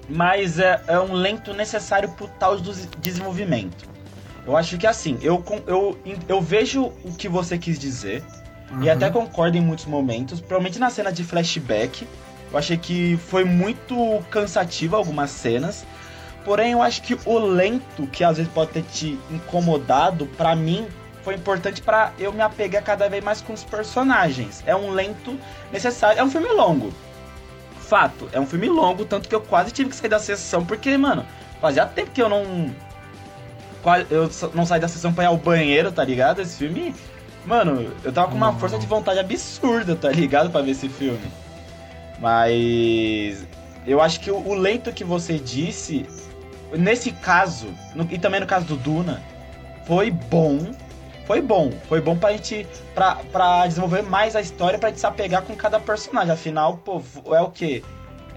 mas 0.10 0.60
é, 0.60 0.82
é 0.88 1.00
um 1.00 1.14
lento 1.14 1.54
necessário 1.54 2.10
pro 2.10 2.28
tal 2.28 2.58
do 2.60 2.74
desenvolvimento. 3.00 3.90
Eu 4.46 4.58
acho 4.58 4.78
que 4.78 4.88
assim, 4.88 5.18
eu, 5.22 5.44
eu, 5.68 5.98
eu 6.28 6.42
vejo 6.42 6.92
o 7.06 7.14
que 7.16 7.30
você 7.30 7.58
quis 7.58 7.78
dizer 7.80 8.24
e 8.72 8.74
Uhum. 8.88 8.92
até 8.92 9.10
concordo 9.10 9.58
em 9.58 9.62
muitos 9.62 9.86
momentos, 9.86 10.40
provavelmente 10.42 10.80
na 10.80 10.90
cena 10.90 11.12
de 11.12 11.24
flashback. 11.24 12.08
Eu 12.52 12.58
achei 12.58 12.76
que 12.78 13.18
foi 13.28 13.44
muito 13.46 13.96
cansativo 14.30 14.96
algumas 14.96 15.30
cenas. 15.30 15.86
Porém, 16.44 16.72
eu 16.72 16.82
acho 16.82 17.02
que 17.04 17.18
o 17.26 17.38
lento, 17.38 18.08
que 18.08 18.24
às 18.24 18.38
vezes 18.38 18.52
pode 18.52 18.72
ter 18.72 18.84
te 18.84 19.20
incomodado, 19.30 20.26
pra 20.26 20.56
mim, 20.56 20.88
foi 21.24 21.36
importante 21.36 21.82
pra 21.82 22.12
eu 22.18 22.34
me 22.34 22.42
apegar 22.42 22.84
cada 22.84 23.08
vez 23.08 23.24
mais 23.24 23.42
com 23.42 23.54
os 23.54 23.64
personagens. 23.64 24.64
É 24.66 24.76
um 24.76 24.90
lento 24.90 25.38
necessário. 25.72 26.20
É 26.20 26.24
um 26.24 26.32
filme 26.32 26.48
longo. 26.50 26.92
Fato, 27.80 28.28
é 28.32 28.40
um 28.40 28.46
filme 28.46 28.70
longo, 28.70 29.06
tanto 29.06 29.28
que 29.30 29.36
eu 29.36 29.42
quase 29.42 29.72
tive 29.72 29.90
que 29.90 29.96
sair 29.96 30.10
da 30.10 30.18
sessão, 30.18 30.66
porque, 30.66 30.98
mano, 30.98 31.26
fazia 31.60 31.86
tempo 31.86 32.12
que 32.12 32.22
eu 32.22 32.30
não. 32.30 32.74
Eu 34.10 34.30
não 34.54 34.66
saí 34.66 34.80
da 34.80 34.88
sessão 34.88 35.12
pra 35.14 35.26
ir 35.26 35.28
ao 35.28 35.38
banheiro, 35.38 35.92
tá 35.92 36.04
ligado? 36.04 36.42
Esse 36.42 36.58
filme. 36.58 36.96
Mano, 37.46 37.92
eu 38.04 38.12
tava 38.14 38.30
com 38.30 38.36
uma 38.36 38.52
Não. 38.52 38.60
força 38.60 38.78
de 38.80 38.86
vontade 38.86 39.20
absurda, 39.20 39.96
tá 39.96 40.10
ligado? 40.10 40.50
Pra 40.52 40.62
ver 40.62 40.72
esse 40.72 40.88
filme. 40.90 41.32
Mas. 42.20 43.46
Eu 43.86 44.00
acho 44.00 44.20
que 44.20 44.30
o 44.30 44.54
lento 44.54 44.94
que 44.94 45.04
você 45.04 45.40
disse, 45.40 46.06
nesse 46.78 47.12
caso, 47.12 47.68
no- 47.96 48.08
e 48.12 48.18
também 48.18 48.40
no 48.40 48.46
caso 48.48 48.66
do 48.66 48.76
Duna, 48.76 49.22
foi 49.86 50.10
bom. 50.12 50.60
Foi 51.26 51.42
bom. 51.42 51.72
Foi 51.88 52.02
bom 52.02 52.18
pra 52.18 52.32
gente. 52.34 52.68
Pra, 52.94 53.16
pra 53.32 53.66
desenvolver 53.68 54.02
mais 54.02 54.36
a 54.36 54.42
história, 54.42 54.78
pra 54.78 54.90
gente 54.90 55.00
se 55.00 55.06
apegar 55.06 55.42
com 55.44 55.56
cada 55.56 55.80
personagem. 55.80 56.32
Afinal, 56.34 56.78
pô, 56.78 57.02
é 57.34 57.42
o 57.42 57.50
quê? 57.50 57.84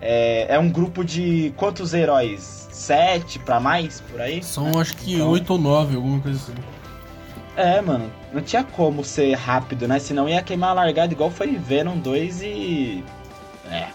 É, 0.00 0.46
é 0.50 0.58
um 0.58 0.68
grupo 0.70 1.02
de 1.04 1.52
quantos 1.56 1.94
heróis? 1.94 2.68
Sete 2.70 3.38
pra 3.38 3.58
mais? 3.58 4.00
Por 4.02 4.20
aí? 4.20 4.42
São 4.42 4.78
acho 4.78 4.96
que 4.96 5.14
Então- 5.14 5.28
8 5.30 5.50
ou 5.52 5.58
9, 5.58 5.96
alguma 5.96 6.20
coisa 6.20 6.38
assim. 6.38 6.54
É, 7.56 7.80
mano, 7.80 8.10
não 8.32 8.42
tinha 8.42 8.64
como 8.64 9.04
ser 9.04 9.32
rápido, 9.34 9.86
né? 9.88 9.98
Senão 10.00 10.28
ia 10.28 10.42
queimar 10.42 10.70
a 10.70 10.74
largada 10.74 11.12
igual 11.12 11.30
foi 11.30 11.56
Venom 11.56 11.96
2 11.98 12.42
e. 12.42 13.02
É. 13.70 13.86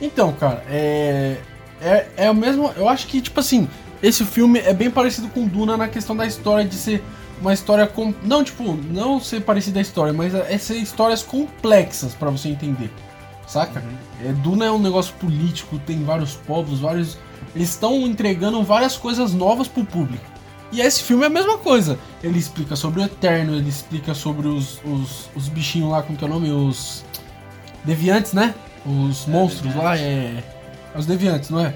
Então, 0.00 0.32
cara, 0.32 0.62
é. 0.68 1.36
É, 1.80 2.06
é 2.16 2.30
o 2.30 2.34
mesmo. 2.34 2.72
Eu 2.76 2.88
acho 2.88 3.06
que, 3.06 3.20
tipo 3.20 3.40
assim, 3.40 3.68
esse 4.02 4.24
filme 4.24 4.58
é 4.58 4.72
bem 4.72 4.90
parecido 4.90 5.28
com 5.28 5.46
Duna 5.46 5.76
na 5.76 5.88
questão 5.88 6.16
da 6.16 6.26
história 6.26 6.64
de 6.64 6.74
ser 6.74 7.02
uma 7.40 7.52
história 7.52 7.86
com. 7.86 8.14
Não, 8.22 8.44
tipo, 8.44 8.74
não 8.90 9.20
ser 9.20 9.40
parecida 9.40 9.78
a 9.78 9.82
história, 9.82 10.12
mas 10.12 10.34
é 10.34 10.58
ser 10.58 10.76
histórias 10.76 11.22
complexas 11.22 12.14
pra 12.14 12.30
você 12.30 12.48
entender. 12.48 12.90
Saca? 13.46 13.82
É, 14.24 14.32
Duna 14.32 14.66
é 14.66 14.70
um 14.70 14.78
negócio 14.78 15.12
político, 15.14 15.78
tem 15.80 16.04
vários 16.04 16.34
povos, 16.34 16.80
vários. 16.80 17.18
Eles 17.54 17.70
estão 17.70 18.06
entregando 18.06 18.62
várias 18.62 18.96
coisas 18.96 19.32
novas 19.32 19.66
pro 19.66 19.84
público. 19.84 20.24
E 20.72 20.80
esse 20.80 21.02
filme 21.02 21.24
é 21.24 21.26
a 21.26 21.30
mesma 21.30 21.58
coisa. 21.58 21.98
Ele 22.22 22.38
explica 22.38 22.76
sobre 22.76 23.00
o 23.00 23.04
Eterno, 23.04 23.56
ele 23.56 23.68
explica 23.68 24.14
sobre 24.14 24.46
os, 24.46 24.80
os, 24.84 25.28
os 25.34 25.48
bichinhos 25.48 25.90
lá, 25.90 26.00
como 26.00 26.16
que 26.16 26.24
é 26.24 26.28
o 26.28 26.30
nome? 26.30 26.50
Os. 26.52 27.04
Deviantes, 27.84 28.34
né? 28.34 28.54
Os 28.86 29.26
monstros 29.26 29.74
lá, 29.74 29.98
é. 29.98 30.44
É 30.94 30.98
os 30.98 31.06
Deviantes, 31.06 31.50
não 31.50 31.60
é? 31.60 31.74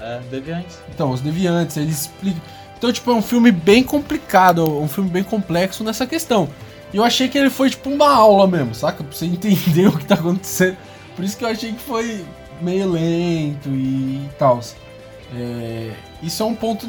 É, 0.00 0.20
Deviantes. 0.30 0.78
Então, 0.92 1.10
os 1.10 1.20
Deviantes, 1.20 1.76
ele 1.76 1.90
explica. 1.90 2.40
Então, 2.76 2.92
tipo, 2.92 3.10
é 3.10 3.14
um 3.14 3.22
filme 3.22 3.50
bem 3.50 3.82
complicado, 3.82 4.64
um 4.78 4.88
filme 4.88 5.08
bem 5.08 5.22
complexo 5.22 5.82
nessa 5.82 6.06
questão. 6.06 6.48
E 6.92 6.96
eu 6.96 7.04
achei 7.04 7.28
que 7.28 7.38
ele 7.38 7.50
foi, 7.50 7.70
tipo, 7.70 7.90
uma 7.90 8.08
aula 8.08 8.46
mesmo, 8.46 8.74
saca? 8.74 9.02
Pra 9.02 9.16
você 9.16 9.26
entender 9.26 9.88
o 9.88 9.98
que 9.98 10.04
tá 10.04 10.14
acontecendo. 10.14 10.76
Por 11.16 11.24
isso 11.24 11.36
que 11.36 11.44
eu 11.44 11.48
achei 11.48 11.72
que 11.72 11.80
foi 11.80 12.24
meio 12.60 12.90
lento 12.90 13.68
e 13.68 14.28
tal. 14.38 14.60
É, 15.34 15.92
isso 16.22 16.42
é 16.42 16.46
um 16.46 16.54
ponto, 16.54 16.86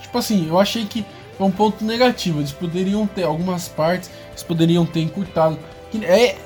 tipo 0.00 0.18
assim, 0.18 0.48
eu 0.48 0.58
achei 0.60 0.84
que 0.84 1.04
foi 1.36 1.46
um 1.46 1.50
ponto 1.50 1.84
negativo. 1.84 2.40
Eles 2.40 2.52
poderiam 2.52 3.06
ter 3.06 3.24
algumas 3.24 3.68
partes, 3.68 4.10
eles 4.30 4.42
poderiam 4.42 4.84
ter 4.84 5.00
encurtado. 5.00 5.58
É, 6.02 6.36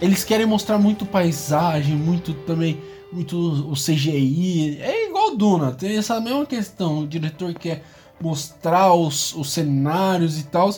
eles 0.00 0.24
querem 0.24 0.46
mostrar 0.46 0.78
muito 0.78 1.04
paisagem, 1.04 1.94
muito 1.94 2.34
também, 2.34 2.78
muito 3.12 3.36
o 3.70 3.74
CGI. 3.74 4.78
É 4.80 5.08
igual 5.08 5.36
Duna, 5.36 5.72
tem 5.72 5.96
essa 5.96 6.20
mesma 6.20 6.46
questão. 6.46 7.00
O 7.00 7.06
diretor 7.06 7.52
quer 7.54 7.82
mostrar 8.20 8.94
os, 8.94 9.34
os 9.34 9.50
cenários 9.50 10.38
e 10.38 10.44
tal. 10.44 10.70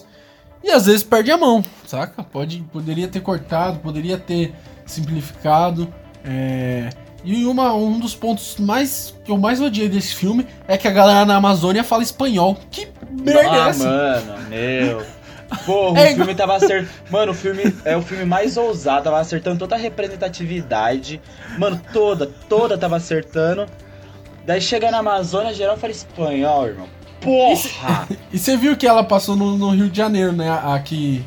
E 0.62 0.70
às 0.70 0.86
vezes 0.86 1.02
perde 1.02 1.30
a 1.30 1.36
mão, 1.36 1.62
saca? 1.86 2.22
Pode, 2.22 2.60
poderia 2.72 3.06
ter 3.06 3.20
cortado, 3.20 3.78
poderia 3.80 4.18
ter 4.18 4.54
simplificado. 4.86 5.92
É... 6.24 6.90
E 7.22 7.46
uma, 7.46 7.74
um 7.74 7.98
dos 7.98 8.14
pontos 8.14 8.56
mais 8.58 9.14
que 9.24 9.30
eu 9.30 9.38
mais 9.38 9.60
odiei 9.60 9.88
desse 9.88 10.14
filme 10.14 10.46
é 10.68 10.76
que 10.76 10.86
a 10.86 10.90
galera 10.90 11.24
na 11.24 11.36
Amazônia 11.36 11.82
fala 11.82 12.02
espanhol. 12.02 12.58
Que 12.70 12.88
merda 13.10 13.40
é 13.40 13.60
ah, 13.60 13.68
essa? 13.68 13.84
mano, 13.84 14.48
meu. 14.48 15.06
Porra, 15.64 16.00
É 16.00 16.12
o 16.12 16.16
filme 16.16 16.34
tava 16.34 16.56
acertando. 16.56 16.88
Mano, 17.10 17.32
o 17.32 17.34
filme 17.34 17.74
é 17.84 17.96
o 17.96 18.02
filme 18.02 18.24
mais 18.24 18.56
ousado, 18.56 19.04
tava 19.04 19.20
acertando 19.20 19.58
toda 19.58 19.74
a 19.74 19.78
representatividade. 19.78 21.20
Mano, 21.58 21.80
toda, 21.92 22.26
toda 22.48 22.76
tava 22.78 22.96
acertando. 22.96 23.66
Daí 24.46 24.60
chega 24.60 24.90
na 24.90 24.98
Amazônia, 24.98 25.54
geral 25.54 25.76
fala 25.76 25.92
espanhol, 25.92 26.66
irmão. 26.66 26.88
Porra! 27.20 28.06
E 28.32 28.38
você 28.38 28.56
viu 28.56 28.76
que 28.76 28.86
ela 28.86 29.02
passou 29.02 29.34
no, 29.34 29.56
no 29.56 29.70
Rio 29.70 29.88
de 29.88 29.96
Janeiro, 29.96 30.32
né? 30.32 30.50
Aqui. 30.50 31.24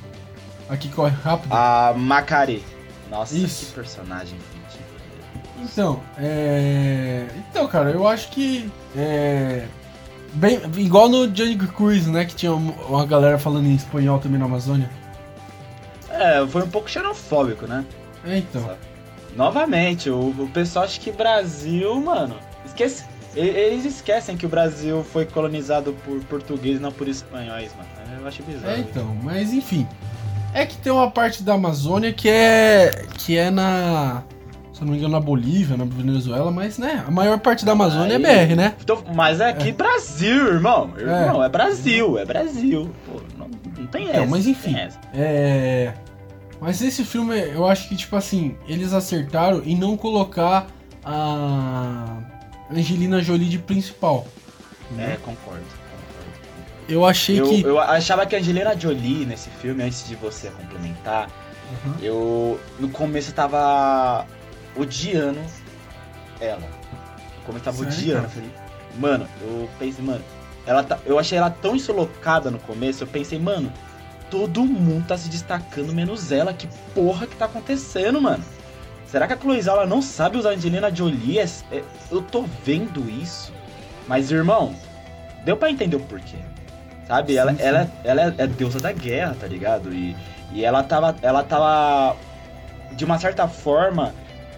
Aqui 0.69 0.89
corre 0.89 1.15
rápido. 1.23 1.51
A 1.51 1.93
Macari. 1.95 2.63
Nossa, 3.09 3.35
Isso. 3.35 3.67
que 3.67 3.73
personagem. 3.73 4.37
Então, 5.59 6.01
é. 6.19 7.25
Então, 7.49 7.67
cara, 7.67 7.89
eu 7.89 8.07
acho 8.07 8.29
que. 8.29 8.69
É. 8.95 9.65
Bem, 10.33 10.59
igual 10.77 11.09
no 11.09 11.23
Jungle 11.35 11.67
Cruise, 11.69 12.09
né? 12.09 12.25
Que 12.25 12.35
tinha 12.35 12.53
um- 12.53 12.71
uma 12.87 13.05
galera 13.05 13.37
falando 13.39 13.65
em 13.67 13.75
espanhol 13.75 14.19
também 14.19 14.37
na 14.39 14.45
Amazônia. 14.45 14.89
É, 16.09 16.45
foi 16.47 16.63
um 16.63 16.69
pouco 16.69 16.89
xenofóbico, 16.89 17.65
né? 17.67 17.83
É, 18.25 18.37
então. 18.37 18.61
Sabe? 18.61 18.77
Novamente, 19.35 20.09
o, 20.09 20.29
o 20.29 20.49
pessoal 20.53 20.85
acha 20.85 20.99
que 20.99 21.11
Brasil, 21.11 21.99
mano. 22.01 22.35
Esquece. 22.65 23.03
Eles 23.35 23.85
esquecem 23.85 24.35
que 24.35 24.47
o 24.47 24.49
Brasil 24.49 25.03
foi 25.03 25.23
colonizado 25.25 25.93
por 26.03 26.19
português, 26.23 26.81
não 26.81 26.91
por 26.91 27.07
espanhóis, 27.07 27.71
mano. 27.75 28.19
Eu 28.19 28.27
acho 28.27 28.41
bizarro. 28.41 28.73
É, 28.73 28.79
então, 28.79 29.15
mas 29.21 29.53
enfim. 29.53 29.87
É 30.53 30.65
que 30.65 30.75
tem 30.77 30.91
uma 30.91 31.11
parte 31.11 31.43
da 31.43 31.53
Amazônia 31.53 32.11
que 32.11 32.27
é. 32.29 33.05
que 33.17 33.37
é 33.37 33.51
na. 33.51 34.23
Se 34.77 34.83
não 34.85 34.91
me 34.91 34.97
engano, 34.99 35.13
na 35.13 35.19
Bolívia, 35.19 35.75
na 35.75 35.85
Venezuela, 35.85 36.51
mas 36.51 36.77
né, 36.77 37.03
a 37.07 37.09
maior 37.09 37.39
parte 37.39 37.65
da 37.65 37.71
Amazônia 37.71 38.17
Aí- 38.17 38.23
é 38.23 38.45
BR, 38.45 38.55
né? 38.55 38.75
Então, 38.79 39.03
mas 39.15 39.39
é 39.41 39.49
aqui 39.49 39.71
Brasil, 39.71 40.53
irmão. 40.53 40.91
É. 40.97 41.01
Irmão, 41.01 41.43
é, 41.43 41.49
Brasil, 41.49 42.19
é 42.19 42.25
Brasil. 42.25 42.91
Pô, 43.05 43.19
não, 43.37 43.47
não 43.77 43.87
tem 43.87 44.03
Então, 44.03 44.21
essa. 44.21 44.25
mas 44.29 44.45
não 44.45 44.51
enfim. 44.51 44.73
tem 44.73 44.81
essa. 44.83 44.99
É. 45.15 45.93
Mas 46.61 46.81
esse 46.81 47.03
filme, 47.03 47.35
eu 47.39 47.67
acho 47.67 47.87
que, 47.89 47.95
tipo 47.95 48.15
assim, 48.15 48.55
eles 48.67 48.93
acertaram 48.93 49.61
em 49.65 49.75
não 49.75 49.97
colocar 49.97 50.67
a 51.03 52.17
Angelina 52.71 53.21
Jolie 53.21 53.49
de 53.49 53.57
principal. 53.59 54.27
É, 54.97 55.17
concordo. 55.23 55.61
concordo. 55.61 55.63
Eu 56.89 57.05
achei 57.05 57.39
Eu, 57.39 57.49
que. 57.49 57.61
eu 57.63 57.79
achava 57.79 58.25
que 58.25 58.35
a 58.35 58.39
Angelina 58.39 58.77
Jolie 58.79 59.25
nesse 59.25 59.49
filme, 59.49 59.83
antes 59.83 60.07
de 60.07 60.15
você 60.15 60.49
complementar, 60.51 61.27
Uhum. 61.85 61.93
eu 62.01 62.59
no 62.79 62.87
começo 62.87 63.31
eu 63.31 63.35
tava 63.35 64.25
odiando 64.79 65.39
ela. 66.39 66.59
No 66.61 67.43
começo 67.45 67.67
eu 67.67 67.73
tava 67.73 67.77
Sério? 67.77 67.93
odiando. 67.93 68.23
Eu 68.25 68.29
falei, 68.29 68.51
mano, 68.99 69.27
eu 69.41 69.69
pensei, 69.79 70.03
mano, 70.03 70.21
ela 70.65 70.83
tá, 70.83 70.99
eu 71.05 71.17
achei 71.17 71.37
ela 71.37 71.49
tão 71.49 71.75
insulocada 71.75 72.51
no 72.51 72.59
começo, 72.59 73.03
eu 73.03 73.07
pensei, 73.07 73.39
mano, 73.39 73.71
todo 74.29 74.63
mundo 74.65 75.07
tá 75.07 75.17
se 75.17 75.29
destacando 75.29 75.93
menos 75.93 76.31
ela. 76.31 76.53
Que 76.53 76.67
porra 76.93 77.25
que 77.27 77.35
tá 77.35 77.45
acontecendo, 77.45 78.21
mano? 78.21 78.43
Será 79.07 79.25
que 79.25 79.33
a 79.33 79.37
Chloe 79.37 79.61
Zhao, 79.61 79.77
ela 79.77 79.85
não 79.85 80.01
sabe 80.01 80.37
usar 80.37 80.49
a 80.49 80.53
Angelina 80.53 80.93
Jolie? 80.93 81.39
É- 81.39 81.47
é- 81.71 81.83
eu 82.11 82.21
tô 82.21 82.43
vendo 82.65 83.09
isso. 83.09 83.53
Mas, 84.05 84.31
irmão, 84.31 84.75
deu 85.45 85.55
pra 85.55 85.71
entender 85.71 85.95
o 85.95 85.99
porquê. 86.01 86.35
Sabe? 87.07 87.31
Sim, 87.31 87.39
ela, 87.39 87.53
sim. 87.53 87.61
ela, 87.61 87.91
ela 88.03 88.21
é- 88.23 88.33
é 88.39 88.47
deusa 88.47 88.81
da 88.81 88.91
guerra, 88.91 89.33
tá 89.39 89.47
ligado? 89.47 89.93
E, 89.93 90.13
e 90.51 90.65
ela 90.65 90.83
tava. 90.83 91.15
Ela 91.21 91.41
tava. 91.41 92.17
De 92.91 93.05
uma 93.05 93.17
certa 93.17 93.47
forma. 93.47 94.13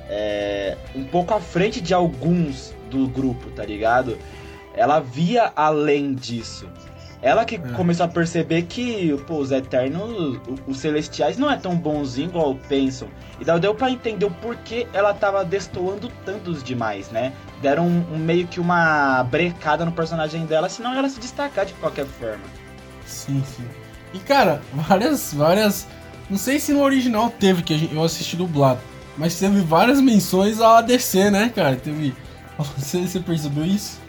É, 0.09 0.75
um 0.95 1.03
pouco 1.03 1.33
à 1.33 1.39
frente 1.39 1.79
de 1.79 1.93
alguns 1.93 2.73
do 2.89 3.07
grupo, 3.07 3.49
tá 3.51 3.63
ligado? 3.63 4.17
Ela 4.73 4.99
via 4.99 5.51
além 5.55 6.13
disso. 6.15 6.67
Ela 7.21 7.43
que 7.43 7.57
começou 7.75 8.05
a 8.05 8.09
perceber 8.09 8.61
que, 8.61 9.13
pô, 9.27 9.39
os 9.39 9.51
Eternos, 9.51 10.39
os 10.65 10.77
Celestiais 10.79 11.37
não 11.37 11.51
é 11.51 11.57
tão 11.57 11.75
bonzinho 11.75 12.29
igual 12.29 12.55
pensam. 12.69 13.09
E 13.41 13.43
daí 13.43 13.59
deu 13.59 13.75
pra 13.75 13.91
entender 13.91 14.23
o 14.25 14.31
porquê 14.31 14.87
ela 14.93 15.13
tava 15.13 15.43
destoando 15.43 16.09
tantos 16.25 16.63
demais, 16.63 17.09
né? 17.11 17.33
Deram 17.61 17.85
um, 17.87 18.05
um- 18.13 18.17
meio 18.17 18.47
que 18.47 18.57
uma 18.57 19.21
brecada 19.23 19.83
no 19.83 19.91
personagem 19.91 20.45
dela, 20.45 20.69
senão 20.69 20.93
ela 20.93 21.09
se 21.09 21.19
destacar 21.19 21.65
de 21.65 21.73
qualquer 21.73 22.05
forma. 22.05 22.43
Sim, 23.05 23.43
sim. 23.45 23.65
E 24.13 24.19
cara, 24.19 24.61
várias, 24.73 25.33
várias. 25.33 25.87
Não 26.29 26.37
sei 26.37 26.57
se 26.57 26.71
no 26.71 26.81
original 26.81 27.29
teve, 27.37 27.63
que 27.63 27.89
eu 27.91 28.01
assisti 28.03 28.37
dublado. 28.37 28.79
Mas 29.19 29.37
teve 29.37 29.59
várias 29.59 29.99
menções 29.99 30.61
à 30.61 30.77
ADC, 30.77 31.29
né, 31.29 31.51
cara? 31.53 31.75
Teve. 31.75 32.15
Você, 32.77 32.99
você 33.07 33.19
percebeu 33.21 33.63
isso? 33.65 34.01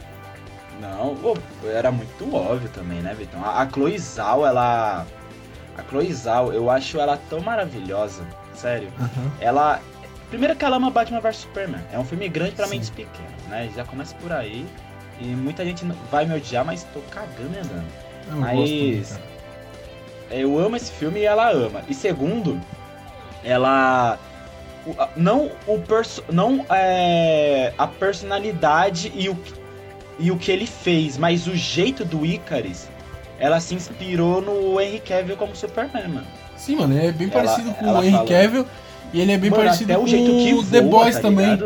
Não, 0.81 1.15
pô, 1.15 1.37
era 1.73 1.93
muito 1.93 2.35
óbvio 2.35 2.69
também, 2.71 3.01
né, 3.01 3.15
Vitão? 3.15 3.45
A, 3.45 3.63
a 3.63 3.69
Chloe 3.71 3.97
Zhao, 3.97 4.45
ela... 4.45 5.07
A 5.79 5.83
Chloe 5.89 6.13
Zhao, 6.13 6.53
eu 6.53 6.69
acho 6.69 6.99
ela 6.99 7.17
tão 7.29 7.41
maravilhosa, 7.41 8.27
sério. 8.55 8.89
Ela... 9.41 9.81
Primeiro 10.31 10.57
que 10.57 10.65
ela 10.65 10.79
ama 10.79 10.91
Batman 10.91 11.21
vs 11.21 11.37
Superman. 11.37 11.81
É 11.93 11.99
um 11.99 12.05
filme 12.05 12.29
grande 12.29 12.53
pra 12.53 12.67
Sim. 12.67 12.73
mentes 12.73 12.91
pequenas, 12.91 13.43
né? 13.49 13.71
Já 13.77 13.85
começa 13.85 14.17
por 14.17 14.33
aí. 14.33 14.67
E 15.21 15.27
muita 15.27 15.65
gente 15.65 15.85
vai 16.11 16.25
me 16.27 16.35
odiar, 16.35 16.65
mas 16.65 16.83
tô 16.93 16.99
cagando 17.03 17.55
e 17.55 17.59
andando. 17.59 17.87
Eu 18.31 18.37
Mas- 18.37 19.09
gosto. 19.11 19.21
Eu 20.31 20.59
amo 20.59 20.75
esse 20.77 20.91
filme 20.91 21.21
e 21.21 21.25
ela 21.25 21.51
ama. 21.53 21.83
E 21.89 21.95
segundo, 21.95 22.61
ela 23.45 24.19
não 25.17 25.51
o 25.67 25.79
perso 25.79 26.25
não 26.31 26.65
é, 26.71 27.73
a 27.77 27.87
personalidade 27.87 29.13
e 29.15 29.29
o 29.29 29.35
que- 29.35 29.53
e 30.19 30.31
o 30.31 30.37
que 30.37 30.51
ele 30.53 30.67
fez, 30.67 31.17
mas 31.17 31.47
o 31.47 31.55
jeito 31.57 32.05
do 32.05 32.25
Icarus, 32.27 32.89
ela 33.39 33.59
se 33.61 33.75
inspirou 33.75 34.41
no 34.43 34.79
Henry 34.81 35.01
Cavill 35.01 35.37
como 35.37 35.57
Superman, 35.57 36.09
mano. 36.09 36.27
Sim, 36.57 36.77
mano, 36.77 36.95
ele 36.95 37.07
é 37.07 37.13
bem 37.13 37.31
Ela- 37.33 37.43
parecido 37.43 37.71
com 37.75 37.87
o 37.87 37.99
Henry 38.03 38.11
fala- 38.13 38.29
Cavill. 38.29 38.67
E 39.13 39.21
ele 39.21 39.33
é 39.33 39.39
bem 39.39 39.51
Mano, 39.51 39.63
parecido 39.65 39.95
com 39.95 40.05
o 40.05 40.07
jeito 40.07 40.31
que 40.31 40.55
o 40.55 40.63
The 40.65 40.81
voa, 40.83 40.91
Boys 41.03 41.17
tá 41.17 41.23
também. 41.23 41.59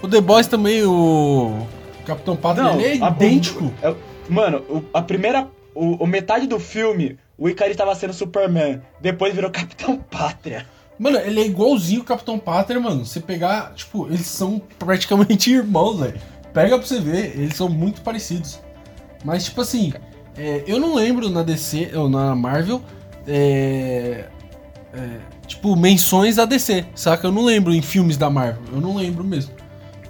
O 0.00 0.08
The 0.08 0.20
Boys 0.20 0.46
também, 0.46 0.82
o 0.84 1.66
Capitão 2.06 2.36
Pátria, 2.36 2.70
ele 2.72 3.02
é 3.02 3.04
a- 3.04 3.10
idêntico. 3.10 3.70
é- 3.82 3.94
mano, 4.30 4.58
o- 4.70 4.82
a 4.94 5.02
primeira 5.02 5.48
o, 5.74 6.02
o 6.02 6.06
metade 6.06 6.46
do 6.46 6.58
filme, 6.58 7.18
o 7.36 7.50
Icarus 7.50 7.76
tava 7.76 7.94
sendo 7.94 8.14
Superman, 8.14 8.80
depois 9.00 9.34
virou 9.34 9.50
Capitão 9.52 9.98
Pátria. 9.98 10.64
Mano, 10.98 11.18
ele 11.18 11.40
é 11.40 11.46
igualzinho 11.46 12.00
o 12.00 12.04
Capitão 12.04 12.38
Pátria, 12.38 12.80
mano. 12.80 13.04
Você 13.04 13.20
pegar, 13.20 13.74
tipo, 13.74 14.06
eles 14.06 14.26
são 14.26 14.60
praticamente 14.78 15.52
irmãos, 15.52 15.98
velho. 15.98 16.20
Pega 16.52 16.78
pra 16.78 16.86
você 16.86 17.00
ver, 17.00 17.38
eles 17.38 17.54
são 17.54 17.68
muito 17.68 18.00
parecidos. 18.00 18.58
Mas, 19.24 19.44
tipo 19.44 19.60
assim, 19.60 19.92
é, 20.36 20.64
eu 20.66 20.80
não 20.80 20.94
lembro 20.94 21.28
na 21.28 21.42
DC, 21.42 21.90
ou 21.94 22.08
na 22.08 22.34
Marvel, 22.34 22.80
é, 23.26 24.26
é, 24.94 25.18
tipo, 25.46 25.76
menções 25.76 26.38
a 26.38 26.44
DC, 26.44 26.86
saca? 26.94 27.26
Eu 27.26 27.32
não 27.32 27.44
lembro 27.44 27.74
em 27.74 27.82
filmes 27.82 28.16
da 28.16 28.30
Marvel, 28.30 28.62
eu 28.72 28.80
não 28.80 28.96
lembro 28.96 29.22
mesmo. 29.22 29.52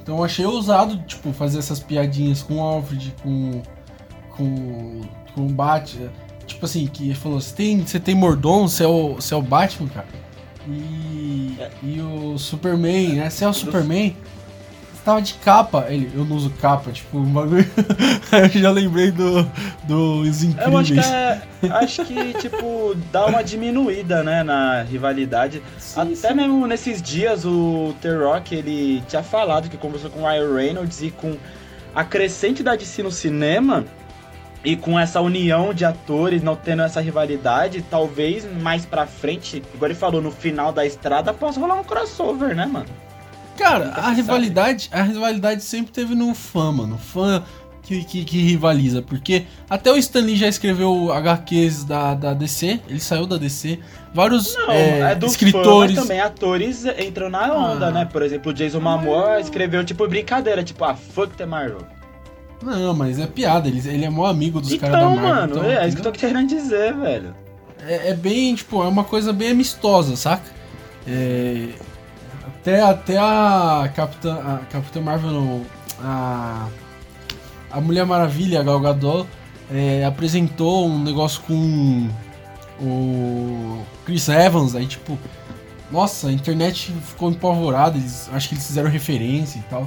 Então 0.01 0.18
eu 0.18 0.25
achei 0.25 0.46
ousado, 0.46 0.99
tipo, 0.99 1.33
fazer 1.33 1.59
essas 1.59 1.81
piadinhas 1.81 2.42
com 2.42 2.59
o 2.59 2.61
Alfred, 2.61 3.12
com. 3.22 3.62
com. 4.31 5.01
com 5.35 5.46
o 5.46 5.49
Batman. 5.49 6.12
Tipo 6.46 6.64
assim, 6.64 6.87
que 6.87 7.07
ele 7.07 7.14
falou: 7.14 7.40
você 7.40 7.55
tem, 7.55 7.85
você 7.85 7.99
tem 7.99 8.14
mordomo, 8.14 8.68
você 8.68 8.85
é, 8.85 8.87
o, 8.87 9.14
você 9.14 9.35
é 9.35 9.37
o 9.37 9.42
Batman, 9.42 9.88
cara. 9.88 10.07
E. 10.68 11.57
E 11.83 12.00
o 12.00 12.38
Superman, 12.38 13.14
né? 13.14 13.31
Você 13.31 13.44
é 13.44 13.48
o 13.48 13.52
Superman? 13.52 14.16
Você 14.92 15.02
tava 15.05 15.22
de 15.22 15.35
capa. 15.35 15.87
Ele, 15.88 16.11
eu 16.14 16.24
não 16.24 16.37
uso 16.37 16.50
capa, 16.50 16.90
tipo, 16.90 17.18
um 17.18 17.24
bagulho. 17.24 17.64
eu 18.33 18.61
já 18.61 18.70
lembrei 18.70 19.11
do. 19.11 19.44
dos 19.85 20.42
Eu 20.42 20.76
acho 20.76 20.92
que 20.92 20.98
incríveis. 20.98 21.07
é, 21.07 21.42
acho 21.70 22.05
que, 22.05 22.35
tipo, 22.35 22.96
dá 23.12 23.26
uma 23.26 23.42
diminuída, 23.42 24.22
né, 24.22 24.42
na 24.42 24.83
rivalidade. 24.83 25.62
Sim, 25.79 26.00
Até 26.00 26.14
sim. 26.29 26.35
mesmo 26.35 26.66
nesses 26.66 27.00
dias 27.00 27.44
o 27.44 27.94
The 28.00 28.14
Rock, 28.16 28.55
ele 28.55 29.02
tinha 29.09 29.22
falado 29.22 29.68
que 29.68 29.76
conversou 29.76 30.11
com 30.11 30.22
o 30.22 30.29
Ryan 30.29 30.55
Reynolds 30.55 31.02
e 31.02 31.11
com 31.11 31.37
a 31.94 32.05
crescente 32.05 32.62
da 32.62 32.74
DC 32.76 33.02
no 33.02 33.11
cinema 33.11 33.85
e 34.66 34.74
com 34.74 34.98
essa 34.98 35.20
união 35.20 35.72
de 35.72 35.85
atores 35.85 36.42
não 36.42 36.57
tendo 36.57 36.83
essa 36.83 37.00
rivalidade, 37.00 37.83
talvez 37.88 38.44
mais 38.61 38.85
pra 38.85 39.07
frente, 39.07 39.62
igual 39.72 39.88
ele 39.88 39.94
falou, 39.94 40.20
no 40.20 40.33
final 40.33 40.72
da 40.72 40.85
estrada, 40.85 41.33
possa 41.33 41.61
rolar 41.61 41.76
um 41.76 41.85
crossover, 41.85 42.52
né, 42.52 42.66
mano? 42.66 42.87
Cara, 43.57 43.92
a 43.94 44.11
rivalidade, 44.11 44.88
a 44.92 45.02
rivalidade 45.02 45.62
sempre 45.62 45.92
teve 45.92 46.16
no 46.16 46.35
fã, 46.35 46.72
mano. 46.72 46.98
Fã 46.98 47.44
que, 47.81 48.05
que, 48.05 48.24
que 48.24 48.38
rivaliza. 48.42 49.02
Porque 49.02 49.44
até 49.70 49.92
o 49.92 49.96
Stan 49.96 50.20
Lee 50.20 50.37
já 50.37 50.48
escreveu 50.48 51.12
HQs 51.12 51.85
da, 51.85 52.14
da 52.14 52.35
DC, 52.35 52.81
ele 52.88 52.98
saiu 52.98 53.24
da 53.24 53.37
DC. 53.37 53.79
Vários 54.12 54.52
Não, 54.57 54.72
é, 54.72 55.12
é, 55.12 55.14
do 55.14 55.26
escritores. 55.26 55.92
fã, 55.92 56.00
mas 56.00 56.09
também 56.09 56.20
atores 56.20 56.85
entram 56.98 57.31
na 57.31 57.55
onda, 57.55 57.87
Ah. 57.87 57.92
né? 57.92 58.05
Por 58.05 58.20
exemplo, 58.22 58.50
o 58.50 58.55
Jason 58.55 58.81
Momoa 58.81 59.40
escreveu, 59.40 59.85
tipo, 59.85 60.07
brincadeira, 60.09 60.64
tipo, 60.64 60.85
ah, 60.85 60.96
fuck 60.96 61.35
the 61.37 61.46
Marvel. 61.46 61.87
Não, 62.62 62.95
mas 62.95 63.19
é 63.19 63.27
piada, 63.27 63.69
ele, 63.69 63.87
ele 63.88 64.05
é 64.05 64.11
maior 64.11 64.29
amigo 64.31 64.61
dos 64.61 64.75
caras 64.77 64.99
da 64.99 64.99
Então, 64.99 65.16
Marvel. 65.16 65.35
mano, 65.35 65.53
então, 65.59 65.64
é 65.64 65.87
isso 65.87 65.97
que 65.97 66.07
eu 66.07 66.12
tô 66.12 66.19
querendo 66.19 66.49
dizer, 66.49 66.95
velho. 66.95 67.35
é, 67.87 68.11
é 68.11 68.14
bem, 68.14 68.55
tipo, 68.55 68.83
é 68.83 68.88
uma 68.88 69.05
coisa 69.05 69.33
bem 69.33 69.51
amistosa, 69.51 70.16
saca? 70.16 70.51
É, 71.07 71.69
até, 72.47 72.83
até 72.83 73.19
a 73.19 73.90
Capitã, 73.95 74.35
a 74.35 74.59
Capitã 74.71 75.01
Marvel, 75.01 75.31
não, 75.31 75.62
a, 76.03 76.66
a 77.71 77.81
Mulher 77.81 78.05
Maravilha, 78.07 78.61
a 78.61 78.62
Gal 78.64 78.81
Gadot, 78.81 79.29
é, 79.71 80.05
apresentou 80.05 80.88
um 80.88 81.03
negócio 81.03 81.42
com 81.42 82.09
o 82.81 83.83
Chris 84.05 84.29
Evans, 84.29 84.75
aí 84.75 84.87
tipo, 84.87 85.19
nossa, 85.90 86.29
a 86.29 86.33
internet 86.33 86.92
ficou 87.05 87.31
empavorada, 87.31 87.97
eles, 87.97 88.29
acho 88.33 88.49
que 88.49 88.55
eles 88.55 88.66
fizeram 88.66 88.90
referência 88.90 89.59
e 89.59 89.62
tal. 89.71 89.87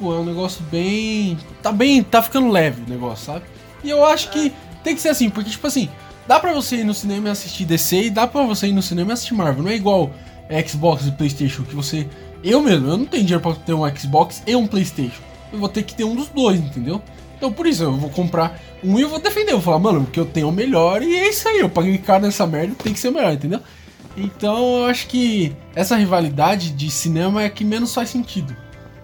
Tipo, 0.00 0.14
é 0.14 0.18
um 0.18 0.24
negócio 0.24 0.62
bem. 0.70 1.36
Tá 1.62 1.70
bem. 1.70 2.02
Tá 2.02 2.22
ficando 2.22 2.48
leve 2.48 2.82
o 2.86 2.88
negócio, 2.88 3.26
sabe? 3.26 3.44
E 3.84 3.90
eu 3.90 4.02
acho 4.02 4.30
que 4.30 4.50
tem 4.82 4.94
que 4.94 5.00
ser 5.02 5.10
assim, 5.10 5.28
porque, 5.28 5.50
tipo 5.50 5.66
assim, 5.66 5.90
dá 6.26 6.40
pra 6.40 6.54
você 6.54 6.76
ir 6.76 6.84
no 6.84 6.94
cinema 6.94 7.28
e 7.28 7.30
assistir 7.30 7.66
DC 7.66 8.04
e 8.04 8.10
dá 8.10 8.26
pra 8.26 8.42
você 8.44 8.68
ir 8.68 8.72
no 8.72 8.80
cinema 8.80 9.10
e 9.10 9.12
assistir 9.12 9.34
Marvel. 9.34 9.62
Não 9.62 9.70
é 9.70 9.76
igual 9.76 10.10
Xbox 10.66 11.06
e 11.06 11.12
Playstation, 11.12 11.64
que 11.64 11.74
você... 11.74 12.08
Eu 12.42 12.62
mesmo, 12.62 12.88
eu 12.88 12.96
não 12.96 13.04
tenho 13.04 13.24
dinheiro 13.24 13.42
pra 13.42 13.54
ter 13.54 13.74
um 13.74 13.86
Xbox 13.94 14.42
e 14.46 14.56
um 14.56 14.66
Playstation. 14.66 15.20
Eu 15.52 15.58
vou 15.58 15.68
ter 15.68 15.82
que 15.82 15.94
ter 15.94 16.04
um 16.04 16.16
dos 16.16 16.28
dois, 16.28 16.58
entendeu? 16.58 17.02
Então 17.36 17.52
por 17.52 17.66
isso 17.66 17.82
eu 17.82 17.94
vou 17.94 18.08
comprar 18.08 18.58
um 18.82 18.98
e 18.98 19.02
eu 19.02 19.08
vou 19.10 19.20
defender. 19.20 19.52
Eu 19.52 19.58
vou 19.58 19.64
falar, 19.64 19.78
mano, 19.80 20.04
porque 20.04 20.18
eu 20.18 20.24
tenho 20.24 20.48
o 20.48 20.52
melhor 20.52 21.02
e 21.02 21.14
é 21.14 21.28
isso 21.28 21.46
aí. 21.46 21.58
Eu 21.58 21.68
paguei 21.68 21.98
caro 21.98 22.22
nessa 22.22 22.46
merda, 22.46 22.74
tem 22.82 22.94
que 22.94 22.98
ser 22.98 23.08
o 23.08 23.12
melhor, 23.12 23.34
entendeu? 23.34 23.60
Então 24.16 24.78
eu 24.78 24.86
acho 24.86 25.08
que 25.08 25.54
essa 25.74 25.94
rivalidade 25.94 26.70
de 26.70 26.90
cinema 26.90 27.42
é 27.42 27.46
a 27.46 27.50
que 27.50 27.64
menos 27.64 27.92
faz 27.92 28.08
sentido. 28.08 28.56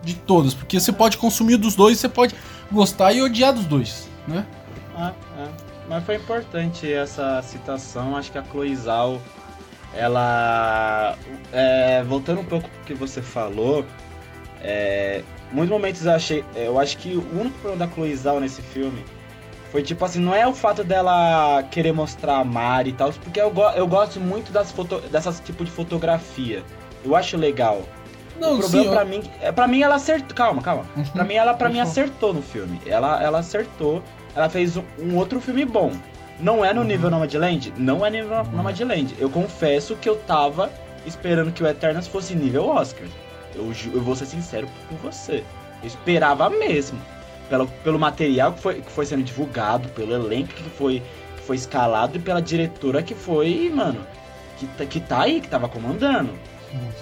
De 0.07 0.15
todas. 0.15 0.55
Porque 0.55 0.79
você 0.79 0.93
pode 0.93 1.19
consumir 1.19 1.57
dos 1.57 1.75
dois, 1.75 1.99
você 1.99 2.09
pode 2.09 2.35
gostar 2.71 3.13
e 3.13 3.21
odiar 3.21 3.53
dos 3.53 3.65
dois, 3.65 4.09
né? 4.27 4.47
Ah, 4.97 5.13
é. 5.39 5.49
Mas 5.89 6.05
foi 6.05 6.15
importante 6.15 6.93
essa 6.93 7.43
citação. 7.43 8.17
Acho 8.17 8.31
que 8.31 8.39
a 8.39 8.43
Cloizal, 8.43 9.21
ela. 9.93 11.17
É, 11.53 12.05
voltando 12.05 12.41
um 12.41 12.45
pouco 12.45 12.69
pro 12.69 12.85
que 12.85 12.95
você 12.95 13.21
falou, 13.21 13.85
é, 14.63 15.23
muitos 15.51 15.71
momentos 15.71 16.07
eu 16.07 16.13
achei. 16.13 16.45
Eu 16.55 16.79
acho 16.79 16.99
que 16.99 17.17
o 17.17 17.41
único 17.41 17.59
problema 17.59 17.87
da 17.87 17.93
Cloizal 17.93 18.39
nesse 18.39 18.63
filme 18.63 19.05
foi 19.73 19.83
tipo 19.83 20.05
assim, 20.05 20.21
não 20.21 20.35
é 20.35 20.47
o 20.47 20.55
fato 20.55 20.85
dela 20.85 21.63
querer 21.65 21.93
mostrar 21.93 22.39
a 22.39 22.45
Mari 22.45 22.91
e 22.91 22.93
tal, 22.93 23.13
porque 23.13 23.41
eu, 23.41 23.51
go 23.51 23.69
eu 23.71 23.87
gosto 23.87 24.21
muito 24.21 24.53
das 24.53 24.71
foto 24.71 25.01
dessas 25.11 25.41
tipo 25.41 25.65
de 25.65 25.71
fotografia. 25.71 26.63
Eu 27.05 27.15
acho 27.15 27.37
legal. 27.37 27.83
Não, 28.41 28.57
o 28.57 28.59
problema 28.59 28.85
sim, 28.85 28.91
pra 28.91 29.05
mim. 29.05 29.23
É, 29.41 29.53
pra 29.53 29.67
mim 29.67 29.83
ela 29.83 29.95
acertou. 29.97 30.37
Calma, 30.37 30.63
calma. 30.63 30.85
Uhum. 30.97 31.05
Pra 31.05 31.25
mim, 31.25 31.35
ela 31.35 31.55
pra 31.55 31.69
mim 31.69 31.81
acertou 31.81 32.35
no 32.35 32.43
filme. 32.43 32.81
Ela, 32.87 33.23
ela 33.23 33.39
acertou. 33.39 34.03
Ela 34.35 34.49
fez 34.49 34.77
um, 34.77 34.85
um 34.99 35.17
outro 35.17 35.41
filme 35.41 35.65
bom. 35.65 35.93
Não 36.39 36.65
é 36.65 36.73
no 36.73 36.83
uhum. 36.83 36.87
nível 36.87 37.11
Nomadland? 37.11 37.73
Não 37.77 38.05
é 38.05 38.11
nível 38.11 38.37
uhum. 38.37 38.51
Nomadland. 38.53 39.15
Eu 39.19 39.31
confesso 39.31 39.97
que 39.97 40.09
eu 40.09 40.17
tava 40.17 40.71
esperando 41.07 41.53
que 41.53 41.63
o 41.63 41.67
Eternas 41.67 42.07
fosse 42.07 42.35
nível 42.35 42.67
Oscar. 42.69 43.07
Eu, 43.55 43.73
eu 43.93 44.03
vou 44.03 44.15
ser 44.15 44.27
sincero 44.27 44.69
com 44.89 44.97
você. 44.97 45.43
Eu 45.83 45.87
esperava 45.87 46.51
mesmo. 46.51 46.99
Pelo, 47.49 47.67
pelo 47.67 47.99
material 47.99 48.53
que 48.53 48.61
foi, 48.61 48.83
que 48.83 48.91
foi 48.91 49.07
sendo 49.07 49.23
divulgado, 49.23 49.89
pelo 49.91 50.13
elenco 50.13 50.53
que 50.53 50.69
foi, 50.71 51.01
que 51.37 51.43
foi 51.43 51.57
escalado 51.57 52.17
e 52.17 52.21
pela 52.21 52.43
diretora 52.43 53.05
que 53.05 53.15
foi, 53.15 53.71
mano, 53.73 54.05
que, 54.59 54.67
tá, 54.67 54.85
que 54.85 54.99
tá 54.99 55.23
aí, 55.23 55.41
que 55.41 55.49
tava 55.49 55.69
comandando. 55.69 56.33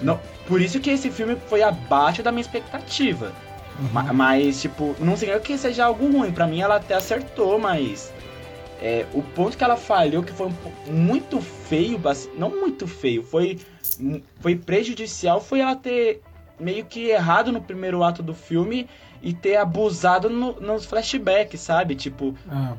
Não, 0.02 0.20
por 0.46 0.60
isso 0.60 0.80
que 0.80 0.90
esse 0.90 1.10
filme 1.10 1.36
foi 1.48 1.62
abaixo 1.62 2.22
da 2.22 2.30
minha 2.30 2.42
expectativa. 2.42 3.32
Uhum. 3.78 4.14
Mas, 4.14 4.60
tipo, 4.60 4.94
não 5.00 5.16
significa 5.16 5.40
que 5.40 5.58
seja 5.58 5.86
algo 5.86 6.10
ruim. 6.10 6.30
Para 6.30 6.46
mim, 6.46 6.60
ela 6.60 6.76
até 6.76 6.94
acertou, 6.94 7.58
mas. 7.58 8.12
É, 8.80 9.06
o 9.14 9.22
ponto 9.22 9.56
que 9.56 9.64
ela 9.64 9.76
falhou, 9.76 10.22
que 10.22 10.32
foi 10.32 10.48
um, 10.48 10.92
muito 10.92 11.40
feio, 11.40 11.98
não 12.36 12.50
muito 12.50 12.86
feio, 12.86 13.22
foi, 13.22 13.58
foi 14.40 14.56
prejudicial, 14.56 15.40
foi 15.40 15.60
ela 15.60 15.74
ter 15.74 16.20
meio 16.60 16.84
que 16.84 17.08
errado 17.08 17.50
no 17.50 17.62
primeiro 17.62 18.02
ato 18.02 18.22
do 18.22 18.34
filme 18.34 18.86
e 19.22 19.32
ter 19.32 19.56
abusado 19.56 20.28
no, 20.28 20.60
nos 20.60 20.84
flashbacks, 20.84 21.60
sabe? 21.60 21.94
Tipo. 21.94 22.34
Ah. 22.48 22.74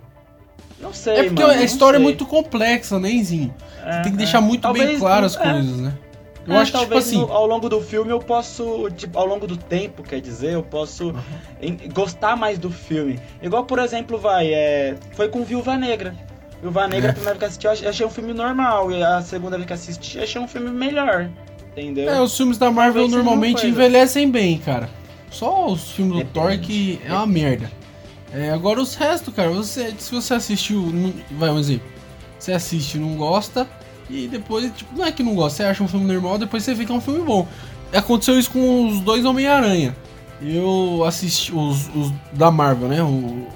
Não 0.80 0.93
sei, 0.93 1.13
É 1.15 1.23
porque 1.23 1.41
mano, 1.41 1.60
a 1.60 1.63
história 1.63 1.97
é 1.97 1.99
muito 1.99 2.25
complexa, 2.25 2.99
né, 2.99 3.10
Zinho? 3.23 3.54
É, 3.84 4.01
tem 4.01 4.12
que 4.12 4.17
deixar 4.17 4.39
é. 4.39 4.41
muito 4.41 4.62
Talvez, 4.62 4.89
bem 4.89 4.99
claro 4.99 5.25
as 5.25 5.36
é. 5.38 5.39
coisas, 5.39 5.78
né? 5.78 5.97
Eu 6.47 6.53
é, 6.53 6.58
acho 6.60 6.71
que, 6.71 6.79
tipo 6.79 6.97
assim... 6.97 7.19
No, 7.19 7.31
ao 7.31 7.47
longo 7.47 7.67
do 7.67 7.81
filme 7.81 8.12
eu 8.12 8.19
posso, 8.19 8.89
tipo, 8.95 9.17
ao 9.17 9.25
longo 9.25 9.47
do 9.47 9.58
tempo, 9.58 10.03
quer 10.03 10.21
dizer, 10.21 10.53
eu 10.53 10.63
posso 10.63 11.10
uhum. 11.10 11.15
em, 11.62 11.77
gostar 11.93 12.36
mais 12.36 12.60
do 12.60 12.69
filme. 12.69 13.19
Igual, 13.41 13.65
por 13.65 13.79
exemplo, 13.79 14.17
vai, 14.17 14.53
é, 14.53 14.95
foi 15.13 15.27
com 15.29 15.43
Viúva 15.43 15.75
Negra. 15.75 16.15
Viúva 16.62 16.88
Negra, 16.88 17.10
é. 17.10 17.12
a 17.12 17.13
primeira 17.13 17.39
vez 17.39 17.58
que 17.58 17.67
assisti, 17.67 17.84
eu 17.84 17.89
achei 17.89 18.05
um 18.05 18.10
filme 18.10 18.34
normal. 18.34 18.91
E 18.91 19.03
a 19.03 19.21
segunda 19.21 19.58
vez 19.58 19.67
que 19.67 19.73
assisti, 19.73 20.19
achei 20.19 20.39
um 20.39 20.47
filme 20.47 20.69
melhor. 20.69 21.29
Entendeu? 21.71 22.10
É, 22.10 22.21
os 22.21 22.36
filmes 22.36 22.58
da 22.58 22.71
Marvel 22.71 23.03
Talvez 23.03 23.12
normalmente 23.12 23.67
envelhecem 23.67 24.31
bem, 24.31 24.58
cara. 24.58 24.89
Só 25.29 25.67
os 25.67 25.91
filmes 25.91 26.19
do 26.19 26.25
Thor 26.31 26.58
que 26.60 27.01
é 27.03 27.12
uma 27.12 27.27
merda. 27.27 27.69
É, 28.31 28.51
agora 28.51 28.81
os 28.81 28.95
restos, 28.95 29.34
cara, 29.34 29.49
você, 29.49 29.93
se 29.97 30.13
você 30.13 30.34
assistiu. 30.34 30.86
Vai 31.31 31.49
um 31.49 31.60
exemplo. 31.60 31.88
Você 32.39 32.53
assiste 32.53 32.95
e 32.95 32.99
não 32.99 33.15
gosta, 33.15 33.67
e 34.09 34.27
depois, 34.27 34.71
tipo, 34.75 34.95
não 34.95 35.05
é 35.05 35.11
que 35.11 35.23
não 35.23 35.35
gosta, 35.35 35.57
você 35.57 35.63
acha 35.63 35.83
um 35.83 35.87
filme 35.87 36.05
normal, 36.05 36.37
depois 36.37 36.63
você 36.63 36.73
vê 36.73 36.85
que 36.85 36.91
é 36.91 36.95
um 36.95 37.01
filme 37.01 37.21
bom. 37.21 37.47
Aconteceu 37.93 38.37
isso 38.37 38.51
com 38.51 38.87
os 38.87 38.99
dois 38.99 39.25
Homem-Aranha. 39.25 39.95
Eu 40.41 41.03
assisti 41.05 41.53
os, 41.53 41.87
os, 41.95 42.11
da 42.33 42.51
Marvel, 42.51 42.89
né? 42.89 43.01
O, 43.01 43.47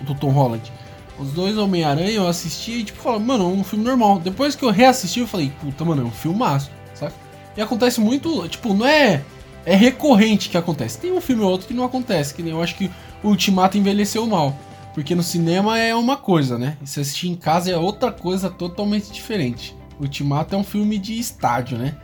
do 0.00 0.14
Tom 0.14 0.30
Holland. 0.30 0.72
Os 1.18 1.30
dois 1.32 1.56
Homem-Aranha 1.56 2.10
eu 2.10 2.26
assisti 2.26 2.72
e 2.72 2.84
tipo, 2.84 3.00
falei, 3.00 3.20
mano, 3.20 3.44
é 3.44 3.46
um 3.46 3.62
filme 3.62 3.84
normal. 3.84 4.18
Depois 4.18 4.56
que 4.56 4.64
eu 4.64 4.70
reassisti, 4.70 5.20
eu 5.20 5.26
falei, 5.26 5.52
puta, 5.60 5.84
mano, 5.84 6.02
é 6.02 6.04
um 6.04 6.10
filmaço, 6.10 6.70
saca? 6.94 7.14
E 7.56 7.60
acontece 7.60 8.00
muito, 8.00 8.48
tipo, 8.48 8.74
não 8.74 8.86
é. 8.86 9.22
É 9.64 9.76
recorrente 9.76 10.48
que 10.48 10.56
acontece. 10.56 10.98
Tem 10.98 11.12
um 11.12 11.20
filme 11.20 11.42
ou 11.42 11.50
outro 11.50 11.68
que 11.68 11.74
não 11.74 11.84
acontece, 11.84 12.34
que 12.34 12.42
nem 12.42 12.52
eu 12.52 12.60
acho 12.60 12.74
que 12.74 12.90
o 13.22 13.28
Ultimato 13.28 13.78
envelheceu 13.78 14.26
mal. 14.26 14.56
Porque 14.92 15.14
no 15.14 15.22
cinema 15.22 15.78
é 15.78 15.94
uma 15.94 16.16
coisa, 16.16 16.58
né? 16.58 16.76
E 16.82 16.86
se 16.86 17.00
assistir 17.00 17.28
em 17.28 17.36
casa 17.36 17.70
é 17.70 17.76
outra 17.76 18.10
coisa 18.10 18.50
totalmente 18.50 19.12
diferente. 19.12 19.76
Ultimato 20.02 20.54
é 20.54 20.58
um 20.58 20.64
filme 20.64 20.98
de 20.98 21.18
estádio, 21.18 21.78
né? 21.78 21.94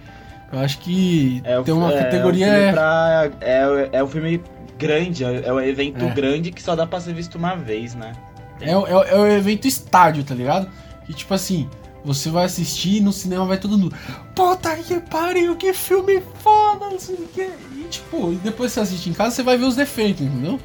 Eu 0.53 0.61
acho 0.61 0.79
que 0.79 1.43
é, 1.45 1.61
tem 1.63 1.75
uma 1.75 1.93
é, 1.93 2.05
categoria. 2.05 2.47
É 2.47 2.71
um, 2.71 2.73
pra, 2.73 3.31
é, 3.41 3.89
é 3.93 4.05
um 4.05 4.07
filme 4.07 4.43
grande, 4.79 5.25
é, 5.25 5.47
é 5.47 5.53
um 5.53 5.61
evento 5.61 6.05
é. 6.05 6.11
grande 6.11 6.53
que 6.53 6.63
só 6.63 6.75
dá 6.77 6.87
pra 6.87 7.01
ser 7.01 7.13
visto 7.13 7.37
uma 7.37 7.55
vez, 7.57 7.95
né? 7.95 8.13
É, 8.61 8.71
é, 8.71 8.73
é 8.73 9.17
o 9.17 9.27
evento 9.27 9.67
estádio, 9.67 10.25
tá 10.25 10.35
ligado? 10.35 10.69
Que 11.05 11.13
tipo 11.13 11.35
assim, 11.35 11.69
você 12.05 12.31
vai 12.31 12.45
assistir 12.45 13.01
no 13.01 13.13
cinema 13.13 13.45
vai 13.45 13.59
todo 13.59 13.77
mundo. 13.77 13.95
Puta 14.35 14.75
que 14.77 15.01
pariu, 15.01 15.57
que 15.57 15.73
filme 15.73 16.23
foda, 16.43 16.87
não 16.87 16.99
sei 16.99 17.17
o 17.17 17.29
que. 17.29 17.51
E 17.77 17.87
tipo, 17.91 18.33
depois 18.43 18.73
você 18.73 18.81
assiste 18.81 19.11
em 19.11 19.13
casa, 19.13 19.33
você 19.35 19.43
vai 19.43 19.59
ver 19.59 19.65
os 19.65 19.77
defeitos, 19.77 20.23
entendeu? 20.23 20.59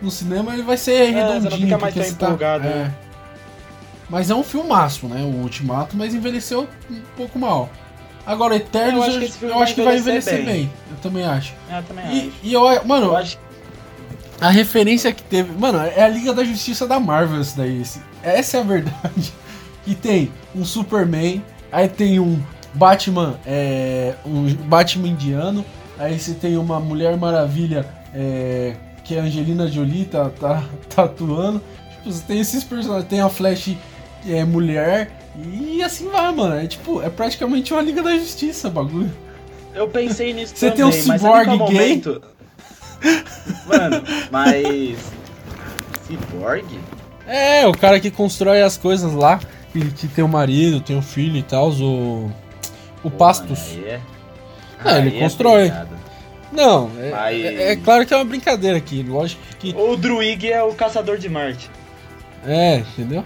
No 0.00 0.10
cinema 0.10 0.52
ele 0.52 0.62
vai 0.62 0.76
ser 0.76 0.94
é, 0.94 1.10
redondinho. 1.10 1.42
Você 1.42 1.48
não 1.48 1.58
fica 1.58 1.78
mais 1.78 1.94
tão 1.94 2.02
tá- 2.02 2.26
empolgado, 2.26 2.64
tá, 2.64 2.70
né? 2.70 2.94
Mas 4.12 4.28
é 4.28 4.34
um 4.34 4.44
filmaço, 4.44 5.06
né? 5.08 5.22
O 5.22 5.40
Ultimato, 5.40 5.96
mas 5.96 6.14
envelheceu 6.14 6.68
um 6.90 7.00
pouco 7.16 7.38
mal. 7.38 7.70
Agora, 8.26 8.54
Eternos, 8.54 9.08
eu 9.08 9.22
acho 9.22 9.38
que, 9.38 9.44
eu, 9.46 9.58
acho 9.58 9.74
que 9.74 9.82
vai 9.82 9.96
envelhecer 9.96 10.36
bem. 10.36 10.44
bem. 10.44 10.72
Eu 10.90 10.96
também 10.98 11.24
acho. 11.24 11.54
Eu 11.70 11.82
também 11.82 12.04
e, 12.04 12.20
acho. 12.20 12.32
E 12.42 12.52
eu, 12.52 12.84
mano, 12.84 13.06
eu 13.06 13.16
acho... 13.16 13.38
a 14.38 14.50
referência 14.50 15.10
que 15.14 15.22
teve. 15.22 15.58
Mano, 15.58 15.78
é 15.78 16.02
a 16.02 16.08
Liga 16.08 16.34
da 16.34 16.44
Justiça 16.44 16.86
da 16.86 17.00
Marvel, 17.00 17.40
isso 17.40 17.56
daí. 17.56 17.80
Esse, 17.80 18.02
essa 18.22 18.58
é 18.58 18.60
a 18.60 18.62
verdade. 18.62 19.32
Que 19.82 19.94
tem 19.96 20.30
um 20.54 20.62
Superman, 20.62 21.42
aí 21.72 21.88
tem 21.88 22.20
um 22.20 22.38
Batman, 22.74 23.40
é, 23.46 24.14
um 24.26 24.54
Batman 24.54 25.08
indiano, 25.08 25.64
aí 25.98 26.20
você 26.20 26.34
tem 26.34 26.58
uma 26.58 26.78
Mulher 26.78 27.16
Maravilha, 27.16 27.88
é, 28.14 28.76
que 29.04 29.14
é 29.14 29.20
a 29.20 29.22
Angelina 29.22 29.66
Jolie, 29.68 30.04
tá, 30.04 30.28
tá, 30.28 30.62
tá 30.94 31.04
atuando. 31.04 31.62
Tipo, 31.92 32.12
você 32.12 32.22
tem 32.24 32.40
esses 32.40 32.62
personagens, 32.62 33.08
tem 33.08 33.22
a 33.22 33.30
Flash 33.30 33.74
é, 34.26 34.44
mulher. 34.44 35.10
E 35.36 35.82
assim 35.82 36.08
vai, 36.08 36.32
mano. 36.32 36.56
É 36.56 36.66
tipo, 36.66 37.02
é 37.02 37.10
praticamente 37.10 37.72
uma 37.72 37.82
Liga 37.82 38.02
da 38.02 38.16
Justiça, 38.16 38.68
bagulho. 38.68 39.12
Eu 39.74 39.88
pensei 39.88 40.32
nisso 40.32 40.54
Você 40.54 40.70
também, 40.70 40.90
tem 40.90 41.00
um 41.00 41.18
cyborg 41.18 41.46
gay? 41.46 41.58
Momento... 41.58 42.22
Mano, 43.66 44.02
mas. 44.30 44.96
Cyborg? 46.06 46.64
É, 47.26 47.66
o 47.66 47.72
cara 47.72 47.98
que 47.98 48.10
constrói 48.10 48.62
as 48.62 48.76
coisas 48.76 49.12
lá. 49.12 49.40
Que, 49.72 49.90
que 49.90 50.06
tem 50.06 50.22
um 50.22 50.28
marido, 50.28 50.80
tem 50.80 50.96
um 50.96 51.02
filho 51.02 51.36
e 51.36 51.42
tal, 51.42 51.70
o. 51.70 52.30
O 53.02 53.10
Pô, 53.10 53.16
Pastos. 53.16 53.76
É... 53.84 54.00
é 54.84 54.98
ele 54.98 55.16
é 55.16 55.20
constrói. 55.20 55.72
Não, 56.52 56.90
é, 57.00 57.10
mas... 57.10 57.44
é, 57.44 57.72
é, 57.72 57.76
claro 57.76 58.04
que 58.04 58.12
é 58.12 58.16
uma 58.16 58.26
brincadeira 58.26 58.76
aqui, 58.76 59.02
lógico 59.02 59.40
que. 59.58 59.74
O 59.74 59.96
Druig 59.96 60.50
é 60.50 60.62
o 60.62 60.74
caçador 60.74 61.16
de 61.16 61.28
Marte. 61.28 61.70
É, 62.46 62.78
entendeu? 62.78 63.24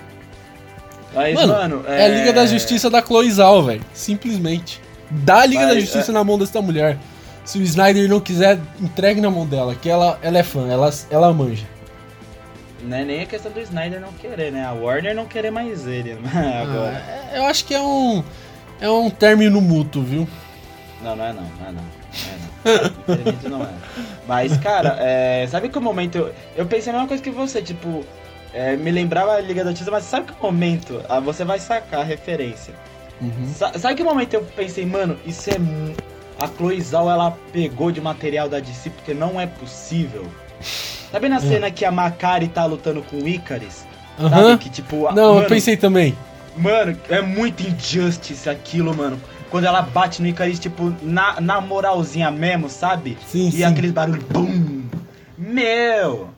Mas, 1.17 1.35
mano, 1.35 1.53
mano 1.55 1.85
é... 1.89 2.03
é... 2.03 2.05
a 2.05 2.09
Liga 2.09 2.33
da 2.33 2.47
Justiça 2.47 2.91
da 2.91 3.01
Cloizal, 3.01 3.65
velho. 3.65 3.81
Simplesmente. 3.95 4.81
Dá 5.11 5.41
a 5.41 5.47
Liga 5.47 5.63
Mas, 5.63 5.75
da 5.75 5.81
Justiça 5.81 6.13
é... 6.13 6.15
na 6.15 6.23
mão 6.23 6.39
dessa 6.39 6.61
mulher. 6.61 6.99
Se 7.45 7.59
o 7.59 7.63
Snyder 7.63 8.09
não 8.09 8.21
quiser, 8.21 8.59
entregue 8.81 9.21
na 9.21 9.31
mão 9.31 9.47
dela, 9.47 9.75
que 9.75 9.89
ela, 9.89 10.19
ela 10.21 10.39
é 10.39 10.43
fã, 10.43 10.69
ela, 10.69 10.91
ela 11.11 11.33
manja. 11.33 11.65
Não 12.83 12.97
é 12.97 13.05
nem 13.05 13.23
a 13.23 13.27
questão 13.27 13.51
do 13.51 13.61
Snyder 13.61 14.01
não 14.01 14.13
querer, 14.13 14.53
né? 14.53 14.65
A 14.65 14.73
Warner 14.73 15.15
não 15.15 15.27
querer 15.27 15.51
mais 15.51 15.87
ele 15.87 16.15
né? 16.21 16.63
agora. 16.63 17.03
Ah, 17.09 17.37
eu 17.37 17.45
acho 17.47 17.65
que 17.65 17.75
é 17.75 17.81
um. 17.81 18.23
É 18.81 18.91
um 18.91 19.09
término 19.09 19.61
mútuo, 19.61 20.03
viu? 20.03 20.29
Não, 21.03 21.17
não 21.17 21.25
é 21.25 21.33
não, 21.33 21.43
não 21.43 21.69
é 21.69 21.73
não. 21.73 21.83
Não 21.83 22.73
é 22.73 22.79
não. 22.79 22.87
Infelizmente 23.01 23.49
não 23.49 23.63
é. 23.63 23.73
Mas, 24.27 24.57
cara, 24.59 24.97
é, 25.01 25.47
sabe 25.47 25.69
que 25.69 25.79
o 25.79 25.81
momento. 25.81 26.19
Eu, 26.19 26.35
eu 26.57 26.67
pensei 26.67 26.91
a 26.91 26.95
mesma 26.95 27.09
coisa 27.09 27.23
que 27.23 27.31
você, 27.31 27.63
tipo, 27.63 28.05
é, 28.57 28.75
me 28.75 28.91
lembrava 28.91 29.35
a 29.35 29.41
Liga 29.41 29.63
da 29.63 29.69
Justiça, 29.69 29.91
mas 29.91 30.05
sabe 30.05 30.33
que 30.33 30.43
momento 30.43 31.03
ah, 31.11 31.21
você 31.21 31.45
vai 31.45 31.59
sacar 31.59 32.01
a 32.01 32.05
referência? 32.05 32.73
Uhum. 33.21 33.53
Sa 33.55 33.79
sabe 33.79 33.97
que 33.97 34.03
momento 34.03 34.33
eu 34.33 34.43
pensei, 34.57 34.87
mano, 34.87 35.19
isso 35.27 35.51
é. 35.51 35.57
A 36.39 36.49
Cloizal 36.49 37.11
ela 37.11 37.37
pegou 37.53 37.91
de 37.93 38.01
material 38.01 38.49
da 38.49 38.59
DC 38.59 38.91
porque 38.91 39.13
não 39.13 39.39
é 39.39 39.47
possível. 39.47 40.25
Sabe 41.13 41.29
na 41.29 41.37
uhum. 41.37 41.43
cena 41.43 41.71
que 41.71 41.85
a 41.85 41.91
Makari 41.91 42.49
tá 42.49 42.65
lutando 42.65 43.03
com 43.03 43.17
o 43.19 43.29
Icaris? 43.29 43.87
Uhum. 44.19 44.31
Sabe 44.31 44.59
que 44.59 44.71
tipo. 44.71 44.97
Não, 45.13 45.35
mano, 45.35 45.43
eu 45.43 45.49
pensei 45.49 45.77
também. 45.77 46.17
Mano, 46.57 46.99
é 47.11 47.21
muito 47.21 47.63
injustice 47.63 48.49
aquilo, 48.49 48.95
mano. 48.97 49.21
Quando 49.51 49.65
ela 49.65 49.83
bate 49.83 50.23
no 50.23 50.29
Icarus, 50.29 50.59
tipo, 50.59 50.95
na, 51.03 51.41
na 51.43 51.61
moralzinha 51.61 52.31
mesmo, 52.31 52.71
sabe? 52.71 53.19
Sim, 53.27 53.49
e 53.49 53.53
sim. 53.53 53.65
aqueles 53.65 53.93
barulhos, 53.93 54.25
bum! 54.25 54.83
Meu! 55.37 56.36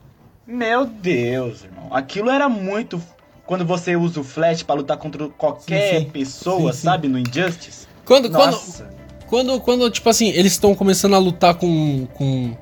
Meu 0.48 0.86
Deus, 0.86 1.62
irmão. 1.62 1.88
Aquilo 1.90 2.30
era 2.30 2.48
muito. 2.48 3.02
Quando 3.44 3.66
você 3.66 3.96
usa 3.96 4.20
o 4.20 4.24
flash 4.24 4.62
pra 4.62 4.74
lutar 4.74 4.96
contra 4.96 5.28
qualquer 5.28 5.98
Sim, 5.98 6.04
sim. 6.06 6.10
pessoa, 6.10 6.72
Sim, 6.72 6.78
sabe? 6.80 7.06
No 7.06 7.18
Injustice. 7.18 7.86
Quando, 8.02 8.30
quando, 8.30 8.52
Nossa. 8.52 8.88
quando, 9.26 9.60
quando, 9.60 9.90
tipo 9.90 10.08
assim, 10.08 10.30
eles 10.30 10.52
estão 10.52 10.74
começando 10.74 11.14
a 11.14 11.18
lutar 11.18 11.54
com, 11.54 12.06
com, 12.14 12.56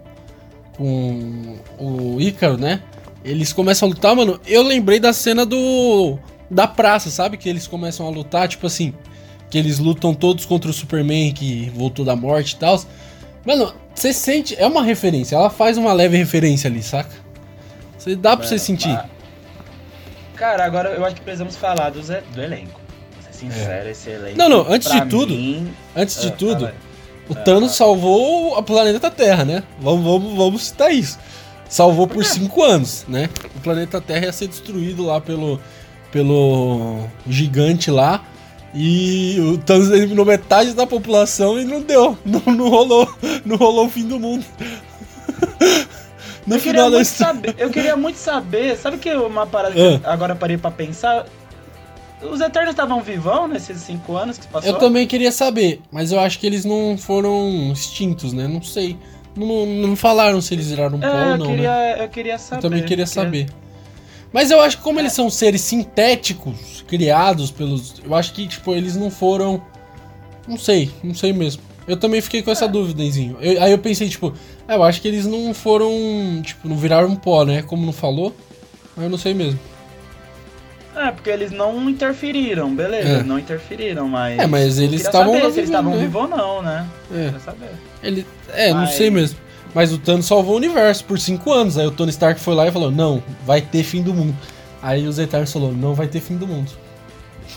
com 0.76 1.58
o 1.78 2.20
Ícaro, 2.20 2.56
né? 2.58 2.82
Eles 3.24 3.52
começam 3.52 3.88
a 3.88 3.90
lutar, 3.92 4.16
mano. 4.16 4.40
Eu 4.44 4.62
lembrei 4.62 4.98
da 4.98 5.12
cena 5.12 5.46
do. 5.46 6.18
Da 6.50 6.66
praça, 6.66 7.08
sabe? 7.08 7.36
Que 7.36 7.48
eles 7.48 7.68
começam 7.68 8.04
a 8.04 8.10
lutar, 8.10 8.48
tipo 8.48 8.66
assim. 8.66 8.92
Que 9.48 9.58
eles 9.58 9.78
lutam 9.78 10.12
todos 10.12 10.44
contra 10.44 10.68
o 10.68 10.74
Superman 10.74 11.32
que 11.32 11.70
voltou 11.70 12.04
da 12.04 12.16
morte 12.16 12.52
e 12.52 12.56
tal. 12.56 12.80
Mano, 13.44 13.72
você 13.94 14.12
sente. 14.12 14.56
É 14.56 14.66
uma 14.66 14.82
referência. 14.82 15.36
Ela 15.36 15.50
faz 15.50 15.78
uma 15.78 15.92
leve 15.92 16.16
referência 16.16 16.68
ali, 16.68 16.82
saca? 16.82 17.25
Dá 18.14 18.36
pra 18.36 18.46
você 18.46 18.58
sentir. 18.58 18.88
mas- 18.88 19.06
Cara, 20.36 20.64
agora 20.64 20.90
eu 20.90 21.04
acho 21.04 21.14
que 21.16 21.22
precisamos 21.22 21.56
falar 21.56 21.90
do, 21.90 22.02
Zé- 22.02 22.22
do 22.34 22.42
elenco. 22.42 22.78
Pra 23.22 23.32
ser 23.32 23.38
sincero, 23.38 23.88
esse 23.88 24.10
elenco. 24.10 24.36
Não, 24.38 24.48
não, 24.48 24.70
antes 24.70 24.90
de 24.92 25.00
tudo, 25.06 25.34
mim- 25.34 25.72
Antes 25.96 26.20
de 26.20 26.28
Ah, 26.28 26.32
tudo, 26.32 26.70
o 27.28 27.32
Ah, 27.32 27.36
Thanos 27.36 27.70
tá. 27.70 27.76
salvou 27.78 28.54
a 28.56 28.62
planeta 28.62 29.10
Terra, 29.10 29.44
né? 29.44 29.62
Vamos, 29.80 30.04
vamos, 30.04 30.36
vamos 30.36 30.62
citar 30.66 30.92
isso. 30.92 31.18
Salvou 31.68 32.06
por 32.06 32.24
cinco 32.24 32.62
anos, 32.62 33.04
né? 33.08 33.28
O 33.56 33.60
planeta 33.60 34.00
Terra 34.00 34.26
ia 34.26 34.32
ser 34.32 34.46
destruído 34.46 35.04
lá 35.04 35.20
pelo, 35.20 35.58
pelo 36.12 37.04
gigante 37.26 37.90
lá. 37.90 38.22
E 38.74 39.36
o 39.40 39.56
Thanos 39.56 39.90
eliminou 39.90 40.24
metade 40.26 40.74
da 40.74 40.86
população 40.86 41.58
e 41.58 41.64
não 41.64 41.80
deu. 41.80 42.16
Não, 42.26 42.40
não 42.54 42.68
rolou. 42.68 43.10
Não 43.44 43.56
rolou 43.56 43.86
o 43.86 43.90
fim 43.90 44.06
do 44.06 44.20
mundo. 44.20 44.44
No 46.46 46.54
eu, 46.56 46.60
queria 46.60 46.72
final 46.72 46.90
da 46.90 46.96
muito 46.96 47.06
história. 47.06 47.34
saber, 47.34 47.54
eu 47.58 47.70
queria 47.70 47.96
muito 47.96 48.16
saber, 48.16 48.76
sabe 48.76 48.98
que 48.98 49.10
uma 49.14 49.46
parada 49.46 49.74
que 49.74 49.80
Ah. 49.80 50.00
eu 50.04 50.10
agora 50.10 50.34
parei 50.34 50.56
pra 50.56 50.70
pensar? 50.70 51.26
Os 52.22 52.40
Eternos 52.40 52.70
estavam 52.70 53.00
vivão 53.02 53.46
nesses 53.48 53.78
cinco 53.80 54.16
anos 54.16 54.38
que 54.38 54.46
passou? 54.46 54.70
Eu 54.70 54.78
também 54.78 55.06
queria 55.06 55.30
saber, 55.32 55.80
mas 55.90 56.12
eu 56.12 56.20
acho 56.20 56.38
que 56.38 56.46
eles 56.46 56.64
não 56.64 56.96
foram 56.96 57.70
extintos, 57.72 58.32
né? 58.32 58.46
Não 58.48 58.62
sei. 58.62 58.96
Não, 59.36 59.66
não 59.66 59.94
falaram 59.96 60.40
se 60.40 60.54
eles 60.54 60.68
viraram 60.68 60.98
pó 60.98 61.06
É, 61.06 61.32
ou 61.32 61.36
não, 61.38 61.46
né? 61.48 61.54
queria, 61.56 61.96
eu 62.04 62.08
queria 62.08 62.38
saber. 62.38 62.58
Eu 62.58 62.62
também 62.62 62.82
queria 62.84 63.06
saber. 63.06 63.46
Mas 64.32 64.50
eu 64.50 64.60
acho 64.60 64.78
que 64.78 64.82
como 64.82 64.98
É. 64.98 65.02
eles 65.02 65.12
são 65.12 65.28
seres 65.28 65.60
sintéticos, 65.60 66.82
criados 66.88 67.50
pelos. 67.50 67.96
Eu 68.04 68.14
acho 68.14 68.32
que, 68.32 68.46
tipo, 68.48 68.72
eles 68.74 68.96
não 68.96 69.10
foram. 69.10 69.62
Não 70.48 70.56
sei, 70.58 70.90
não 71.02 71.14
sei 71.14 71.32
mesmo. 71.34 71.62
Eu 71.86 71.96
também 71.96 72.20
fiquei 72.20 72.42
com 72.42 72.50
essa 72.50 72.64
É. 72.64 72.68
dúvida, 72.68 73.02
Enzinho. 73.02 73.36
Eu- 73.40 73.62
aí 73.62 73.70
eu 73.72 73.78
pensei, 73.78 74.08
tipo, 74.08 74.32
ah, 74.66 74.74
eu 74.74 74.82
acho 74.82 75.00
que 75.00 75.06
eles 75.08 75.24
não 75.26 75.54
foram. 75.54 76.40
Tipo, 76.42 76.68
não 76.68 76.76
viraram 76.76 77.14
pó, 77.16 77.44
né? 77.44 77.62
Como 77.62 77.84
não 77.86 77.92
falou. 77.92 78.34
Mas 78.96 79.04
eu 79.04 79.10
não 79.10 79.18
sei 79.18 79.34
mesmo. 79.34 79.58
É, 80.96 81.10
porque 81.10 81.28
eles 81.28 81.50
não 81.52 81.90
interferiram, 81.90 82.74
beleza, 82.74 83.08
É. 83.18 83.22
não 83.22 83.38
interferiram, 83.38 84.08
mas... 84.08 84.38
É, 84.38 84.46
mas 84.46 84.78
eles 84.78 85.02
estavam 85.02 85.34
saber 85.34 85.52
se 85.52 85.58
eles 85.60 85.68
estavam 85.68 85.92
né? 85.94 85.98
vivos 85.98 86.22
ou 86.22 86.26
não, 86.28 86.62
né? 86.62 86.86
É, 87.12 87.24
Queria 87.26 87.40
saber. 87.40 87.68
ele, 88.02 88.26
é 88.54 88.70
não 88.72 88.80
Mas- 88.80 88.94
sei 88.94 89.10
mesmo. 89.10 89.38
Mas 89.74 89.92
o 89.92 89.98
Thanos 89.98 90.24
salvou 90.24 90.54
o 90.54 90.56
universo 90.56 91.04
por 91.04 91.18
cinco 91.20 91.52
anos. 91.52 91.76
Aí 91.76 91.86
o 91.86 91.90
Tony 91.90 92.08
Stark 92.10 92.40
foi 92.40 92.54
lá 92.54 92.66
e 92.66 92.72
falou: 92.72 92.90
Não, 92.90 93.22
vai 93.44 93.60
ter 93.60 93.82
fim 93.82 94.02
do 94.02 94.14
mundo. 94.14 94.34
Aí 94.82 95.06
os 95.06 95.18
Eternos 95.18 95.52
falou: 95.52 95.70
Não 95.70 95.92
vai 95.92 96.06
ter 96.08 96.20
fim 96.20 96.36
do 96.38 96.46
mundo. 96.46 96.72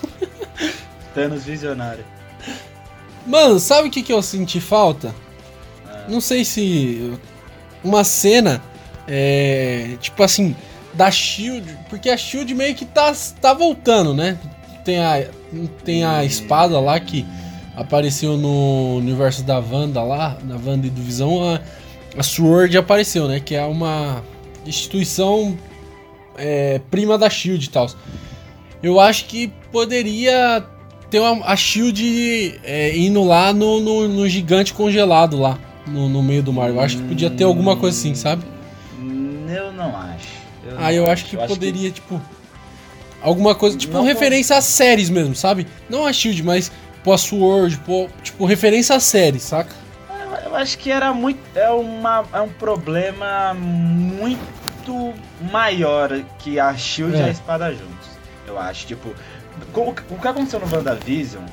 Thanos 1.15 1.45
visionário. 1.45 2.03
Mano, 3.25 3.59
sabe 3.59 3.87
o 3.87 3.91
que, 3.91 4.01
que 4.01 4.13
eu 4.13 4.21
senti 4.21 4.59
falta? 4.59 5.13
Ah. 5.85 6.05
Não 6.07 6.21
sei 6.21 6.43
se. 6.43 7.13
Uma 7.83 8.03
cena. 8.03 8.61
É. 9.07 9.97
Tipo 9.99 10.23
assim. 10.23 10.55
Da 10.93 11.11
Shield. 11.11 11.77
Porque 11.89 12.09
a 12.09 12.17
Shield 12.17 12.53
meio 12.53 12.75
que 12.75 12.85
tá, 12.85 13.13
tá 13.39 13.53
voltando, 13.53 14.13
né? 14.13 14.37
Tem 14.83 14.99
a, 14.99 15.25
tem 15.83 16.03
a 16.03 16.25
espada 16.25 16.79
lá 16.79 16.99
que 16.99 17.25
apareceu 17.75 18.35
no 18.35 18.97
universo 18.97 19.43
da 19.43 19.59
Wanda 19.59 20.01
lá. 20.01 20.37
Na 20.43 20.55
Wanda 20.55 20.87
e 20.87 20.89
do 20.89 21.01
Visão. 21.01 21.43
A, 21.43 21.61
a 22.17 22.23
Sword 22.23 22.77
apareceu, 22.77 23.27
né? 23.27 23.39
Que 23.39 23.55
é 23.55 23.63
uma 23.63 24.23
instituição 24.65 25.57
é, 26.37 26.79
prima 26.89 27.17
da 27.17 27.29
Shield 27.29 27.65
e 27.65 27.69
tal. 27.69 27.87
Eu 28.81 28.99
acho 28.99 29.25
que 29.25 29.49
poderia 29.71 30.65
ter 31.09 31.19
uma, 31.19 31.45
a 31.45 31.55
Shield 31.55 32.59
é, 32.63 32.95
indo 32.97 33.23
lá 33.23 33.51
no, 33.53 33.79
no, 33.79 34.07
no 34.07 34.27
gigante 34.29 34.73
congelado 34.73 35.37
lá, 35.39 35.57
no, 35.87 36.07
no 36.09 36.21
meio 36.21 36.43
do 36.43 36.53
mar. 36.53 36.69
Eu 36.69 36.79
acho 36.79 36.97
que 36.97 37.03
podia 37.03 37.29
ter 37.29 37.43
alguma 37.43 37.75
coisa 37.75 37.97
assim, 37.97 38.13
sabe? 38.15 38.43
Hum, 38.99 39.45
Eu 39.49 39.71
não 39.71 39.95
acho. 39.95 40.27
Eu 40.65 40.75
Ah, 40.77 40.93
eu 40.93 41.03
não 41.05 41.11
acho 41.11 41.25
que 41.25 41.35
poderia, 41.37 41.89
tipo. 41.91 42.21
Alguma 43.21 43.53
coisa, 43.53 43.77
tipo, 43.77 43.93
Não 43.93 44.03
referência 44.03 44.55
às 44.55 44.63
séries 44.63 45.09
mesmo, 45.09 45.35
sabe? 45.35 45.67
Não 45.89 46.05
a 46.05 46.13
Shield, 46.13 46.41
mas 46.43 46.71
pô, 47.03 47.11
a 47.11 47.17
Sword, 47.17 47.77
pô, 47.85 48.07
tipo, 48.23 48.45
referência 48.45 48.95
às 48.95 49.03
séries, 49.03 49.43
saca? 49.43 49.75
Eu 50.45 50.55
acho 50.55 50.77
que 50.77 50.89
era 50.89 51.13
muito. 51.13 51.39
É, 51.53 51.69
uma, 51.69 52.23
é 52.31 52.39
um 52.39 52.47
problema 52.49 53.53
muito 53.53 55.13
maior 55.51 56.21
que 56.39 56.59
a 56.59 56.73
Shield 56.75 57.17
e 57.17 57.19
É. 57.19 57.25
a 57.25 57.29
espada 57.29 57.71
juntos. 57.71 58.07
Eu 58.47 58.57
acho, 58.59 58.87
tipo. 58.87 59.09
O, 60.09 60.19
que 60.19 60.27
aconteceu 60.27 60.59
no 60.59 60.73
WandaVision 60.73 61.43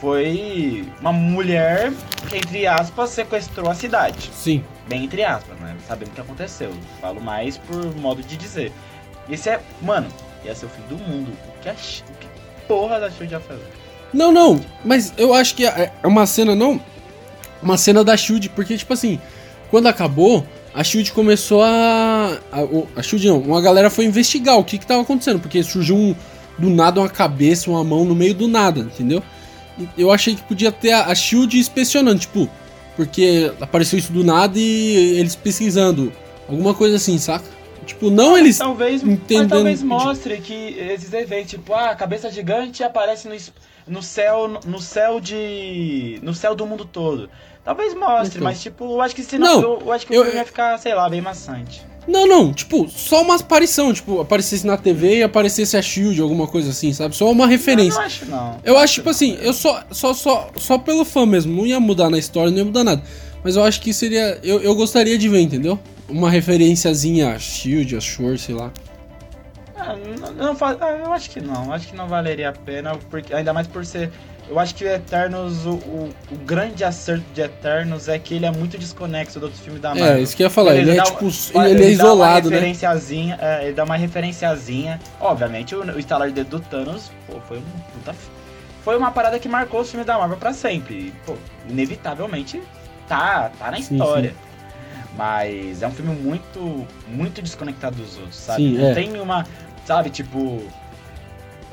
foi 0.00 0.86
uma 1.00 1.12
mulher 1.12 1.92
que, 2.28 2.36
entre 2.36 2.66
aspas, 2.66 3.10
sequestrou 3.10 3.70
a 3.70 3.74
cidade. 3.74 4.30
Sim. 4.32 4.64
Bem 4.88 5.04
entre 5.04 5.24
aspas, 5.24 5.58
né? 5.58 5.76
Sabendo 5.86 6.08
o 6.08 6.12
que 6.12 6.20
aconteceu. 6.20 6.72
Falo 7.00 7.20
mais 7.20 7.58
por 7.58 7.94
modo 7.96 8.22
de 8.22 8.36
dizer. 8.36 8.72
Esse 9.28 9.50
é. 9.50 9.60
Mano, 9.82 10.06
ia 10.44 10.54
ser 10.54 10.66
o 10.66 10.68
fim 10.68 10.82
do 10.88 10.96
mundo. 10.96 11.32
O 11.48 11.62
que 11.62 11.68
a 11.68 11.72
o 11.72 11.74
que 11.74 12.26
porra 12.68 13.00
da 13.00 13.10
Shield 13.10 13.32
ia 13.32 13.40
fazer? 13.40 13.66
Não, 14.12 14.30
não, 14.32 14.60
mas 14.84 15.12
eu 15.16 15.34
acho 15.34 15.54
que 15.54 15.66
é 15.66 15.92
é 16.02 16.06
uma 16.06 16.26
cena, 16.26 16.54
não. 16.54 16.80
Uma 17.62 17.76
cena 17.76 18.04
da 18.04 18.16
Shield, 18.16 18.50
porque, 18.50 18.76
tipo 18.76 18.92
assim, 18.92 19.18
quando 19.70 19.86
acabou, 19.88 20.46
a 20.74 20.84
Shield 20.84 21.10
começou 21.12 21.62
a. 21.62 22.38
A, 22.52 23.00
a 23.00 23.02
Shield 23.02 23.26
não, 23.26 23.40
uma 23.40 23.60
galera 23.60 23.90
foi 23.90 24.04
investigar 24.04 24.58
o 24.58 24.64
que 24.64 24.78
que 24.78 24.86
tava 24.86 25.02
acontecendo, 25.02 25.40
porque 25.40 25.62
surgiu 25.62 25.96
um, 25.96 26.14
do 26.58 26.70
nada 26.70 27.00
uma 27.00 27.08
cabeça, 27.08 27.70
uma 27.70 27.84
mão 27.84 28.04
no 28.04 28.14
meio 28.14 28.34
do 28.34 28.48
nada, 28.48 28.80
entendeu? 28.80 29.22
Eu 29.96 30.10
achei 30.10 30.34
que 30.34 30.42
podia 30.42 30.72
ter 30.72 30.92
a, 30.92 31.06
a 31.06 31.14
Shield 31.14 31.58
inspecionando, 31.58 32.18
tipo, 32.20 32.48
porque 32.96 33.52
apareceu 33.60 33.98
isso 33.98 34.10
do 34.12 34.24
nada 34.24 34.58
e 34.58 35.18
eles 35.18 35.36
pesquisando, 35.36 36.12
alguma 36.48 36.72
coisa 36.72 36.96
assim, 36.96 37.18
saca? 37.18 37.44
Tipo, 37.84 38.10
não 38.10 38.36
eles. 38.36 38.58
Talvez, 38.58 39.02
mas 39.02 39.12
entendendo 39.12 39.50
talvez 39.50 39.82
mostre 39.82 40.38
que 40.38 40.52
esses 40.78 41.12
eventos, 41.12 41.50
tipo, 41.50 41.72
ah, 41.72 41.90
a 41.90 41.94
cabeça 41.94 42.30
gigante 42.32 42.82
aparece 42.82 43.28
no, 43.28 43.36
no 43.86 44.02
céu, 44.02 44.58
no 44.66 44.80
céu 44.80 45.20
de, 45.20 46.18
no 46.22 46.34
céu 46.34 46.54
do 46.54 46.66
mundo 46.66 46.84
todo. 46.84 47.28
Talvez 47.64 47.94
mostre, 47.94 48.38
Então. 48.38 48.42
mas 48.42 48.60
tipo, 48.62 48.84
eu 48.84 49.00
acho 49.00 49.14
que 49.14 49.22
se 49.22 49.38
não, 49.38 49.60
Não, 49.60 49.62
eu, 49.62 49.82
eu 49.86 49.92
acho 49.92 50.06
que 50.06 50.14
eu- 50.14 50.22
o 50.22 50.24
filme 50.24 50.38
ia 50.40 50.44
ficar, 50.46 50.78
sei 50.78 50.94
lá, 50.94 51.08
bem 51.08 51.20
maçante. 51.20 51.84
Não, 52.06 52.26
não, 52.26 52.52
tipo, 52.52 52.88
só 52.88 53.22
uma 53.22 53.34
aparição, 53.34 53.92
tipo, 53.92 54.20
aparecesse 54.20 54.64
na 54.66 54.76
TV 54.76 55.18
e 55.18 55.22
aparecesse 55.24 55.76
a 55.76 55.82
Shield, 55.82 56.20
alguma 56.20 56.46
coisa 56.46 56.70
assim, 56.70 56.92
sabe? 56.92 57.16
Só 57.16 57.30
uma 57.30 57.44
Eu 57.44 57.48
referência. 57.48 57.98
não 57.98 58.06
acho 58.06 58.26
não. 58.26 58.56
Eu 58.62 58.78
acho, 58.78 58.94
tipo 58.94 59.10
assim, 59.10 59.36
eu 59.40 59.52
só, 59.52 59.82
só, 59.90 60.14
só, 60.14 60.50
só 60.56 60.78
pelo 60.78 61.04
fã 61.04 61.26
mesmo, 61.26 61.56
não 61.56 61.66
ia 61.66 61.80
mudar 61.80 62.08
na 62.08 62.18
história, 62.18 62.50
não 62.50 62.58
ia 62.58 62.64
mudar 62.64 62.84
nada. 62.84 63.02
Mas 63.42 63.56
eu 63.56 63.64
acho 63.64 63.80
que 63.80 63.92
seria. 63.92 64.38
Eu, 64.42 64.60
eu 64.60 64.74
gostaria 64.74 65.18
de 65.18 65.28
ver, 65.28 65.40
entendeu? 65.40 65.78
Uma 66.08 66.30
referenciazinha 66.30 67.30
a 67.34 67.38
Shield, 67.38 67.96
a 67.96 68.00
Shore, 68.00 68.38
sei 68.38 68.54
lá. 68.54 68.72
Ah, 69.76 69.94
não, 70.20 70.32
não 70.32 70.56
fa- 70.56 70.76
ah, 70.80 70.90
eu 71.04 71.12
acho 71.12 71.28
que 71.30 71.40
não, 71.40 71.72
acho 71.72 71.88
que 71.88 71.96
não 71.96 72.08
valeria 72.08 72.48
a 72.48 72.52
pena, 72.52 72.96
porque, 73.10 73.34
ainda 73.34 73.52
mais 73.52 73.66
por 73.66 73.84
ser. 73.84 74.10
Eu 74.48 74.58
acho 74.60 74.74
que 74.74 74.84
o 74.84 74.88
Eternos, 74.88 75.66
o, 75.66 75.74
o, 75.74 76.14
o 76.30 76.36
grande 76.36 76.84
acerto 76.84 77.24
de 77.34 77.40
Eternos 77.40 78.08
é 78.08 78.16
que 78.18 78.34
ele 78.34 78.46
é 78.46 78.50
muito 78.50 78.78
desconexo 78.78 79.40
do 79.40 79.46
outro 79.46 79.60
filme 79.60 79.78
da 79.80 79.88
Marvel. 79.88 80.14
É, 80.16 80.20
isso 80.20 80.36
que 80.36 80.42
eu 80.42 80.46
ia 80.46 80.50
falar, 80.50 80.76
ele 80.76 80.96
é 80.96 81.02
tipo. 81.02 81.24
uma- 81.52 81.68
Ele, 81.68 81.82
ele 81.84 81.94
é 81.94 81.96
dá 81.96 82.04
uma 82.04 82.12
isolado, 82.12 82.50
né? 82.50 82.56
é, 83.40 83.64
ele 83.64 83.72
dá 83.72 83.84
uma 83.84 83.96
referenciazinha. 83.96 85.00
Obviamente, 85.20 85.74
o, 85.74 85.80
o 85.82 85.98
estalar 85.98 86.28
de 86.28 86.34
dedo 86.34 86.58
do 86.58 86.60
Thanos 86.60 87.10
pô, 87.26 87.40
foi 87.40 87.58
um 87.58 87.62
puta. 87.92 88.14
Foi 88.84 88.96
uma 88.96 89.10
parada 89.10 89.36
que 89.40 89.48
marcou 89.48 89.80
os 89.80 89.90
filmes 89.90 90.06
da 90.06 90.16
Marvel 90.16 90.36
pra 90.36 90.52
sempre. 90.52 90.94
E, 90.94 91.12
pô, 91.26 91.34
inevitavelmente 91.68 92.62
tá, 93.08 93.50
tá 93.58 93.70
na 93.72 93.78
Sim, 93.78 93.94
história. 93.96 94.32
Mas 95.16 95.82
é 95.82 95.88
um 95.88 95.90
filme 95.92 96.14
muito, 96.14 96.86
muito 97.08 97.40
desconectado 97.42 97.96
dos 97.96 98.16
outros, 98.16 98.36
sabe? 98.36 98.62
Sim, 98.62 98.78
Não 98.78 98.88
é. 98.88 98.94
tem 98.94 99.20
uma. 99.20 99.46
Sabe, 99.86 100.10
tipo. 100.10 100.62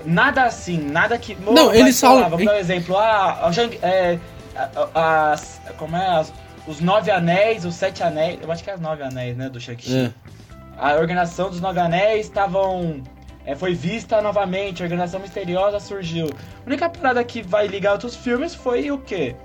Nada 0.05 0.43
assim, 0.43 0.77
nada 0.77 1.17
que. 1.17 1.35
Não, 1.35 1.67
mas, 1.67 1.79
eles 1.79 1.99
falam- 1.99 2.29
Vamos 2.29 2.45
dar 2.45 2.53
um 2.53 2.57
exemplo. 2.57 2.97
Ah, 2.97 3.49
Shang- 3.53 3.79
é, 3.81 4.19
a- 4.55 4.69
a- 4.95 5.73
como 5.77 5.95
é? 5.95 6.07
As- 6.19 6.33
os 6.67 6.79
nove 6.79 7.09
anéis, 7.11 7.65
os 7.65 7.75
sete 7.75 8.03
anéis. 8.03 8.39
Eu 8.41 8.51
acho 8.51 8.63
que 8.63 8.69
é 8.69 8.75
os 8.75 8.81
nove 8.81 9.03
anéis, 9.03 9.35
né? 9.37 9.49
Do 9.49 9.59
Shang-Chi. 9.59 9.97
É. 9.97 10.11
A 10.77 10.95
organização 10.95 11.49
dos 11.49 11.61
nove 11.61 11.79
anéis 11.79 12.25
estavam 12.25 13.01
é, 13.45 13.55
foi 13.55 13.73
vista 13.73 14.21
novamente, 14.21 14.81
a 14.81 14.85
Organização 14.85 15.19
Misteriosa 15.19 15.79
surgiu. 15.79 16.27
A 16.27 16.67
única 16.67 16.89
parada 16.89 17.21
que 17.23 17.41
vai 17.41 17.67
ligar 17.67 17.91
outros 17.91 18.15
filmes 18.15 18.55
foi 18.55 18.89
o 18.89 18.97
quê? 18.97 19.35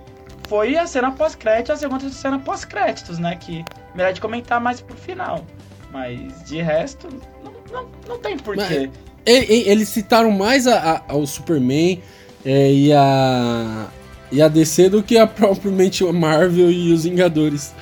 Foi 0.49 0.77
a 0.77 0.87
cena 0.87 1.11
pós-crédito, 1.13 1.73
a 1.73 1.77
segunda 1.77 2.09
cena 2.09 2.39
pós-créditos, 2.39 3.19
né? 3.19 3.37
Que 3.37 3.65
melhor 3.95 4.13
de 4.13 4.21
comentar 4.21 4.61
mais 4.61 4.81
pro 4.81 4.97
final. 4.97 5.45
Mas 5.91 6.45
de 6.45 6.63
resto, 6.63 7.09
não, 7.45 7.53
não, 7.73 7.89
não 8.07 8.19
tem 8.21 8.37
porquê. 8.39 8.89
Eles 9.31 9.89
citaram 9.89 10.31
mais 10.31 10.67
a, 10.67 11.03
a, 11.07 11.17
o 11.17 11.27
Superman 11.27 12.03
é, 12.45 12.73
e, 12.73 12.93
a, 12.93 13.87
e 14.33 14.41
a 14.41 14.49
DC 14.49 14.89
do 14.89 15.03
que 15.03 15.19
a 15.19 15.27
propriamente 15.27 16.05
a 16.05 16.13
Marvel 16.13 16.71
e 16.71 16.93
os 16.93 17.05
Vingadores. 17.05 17.75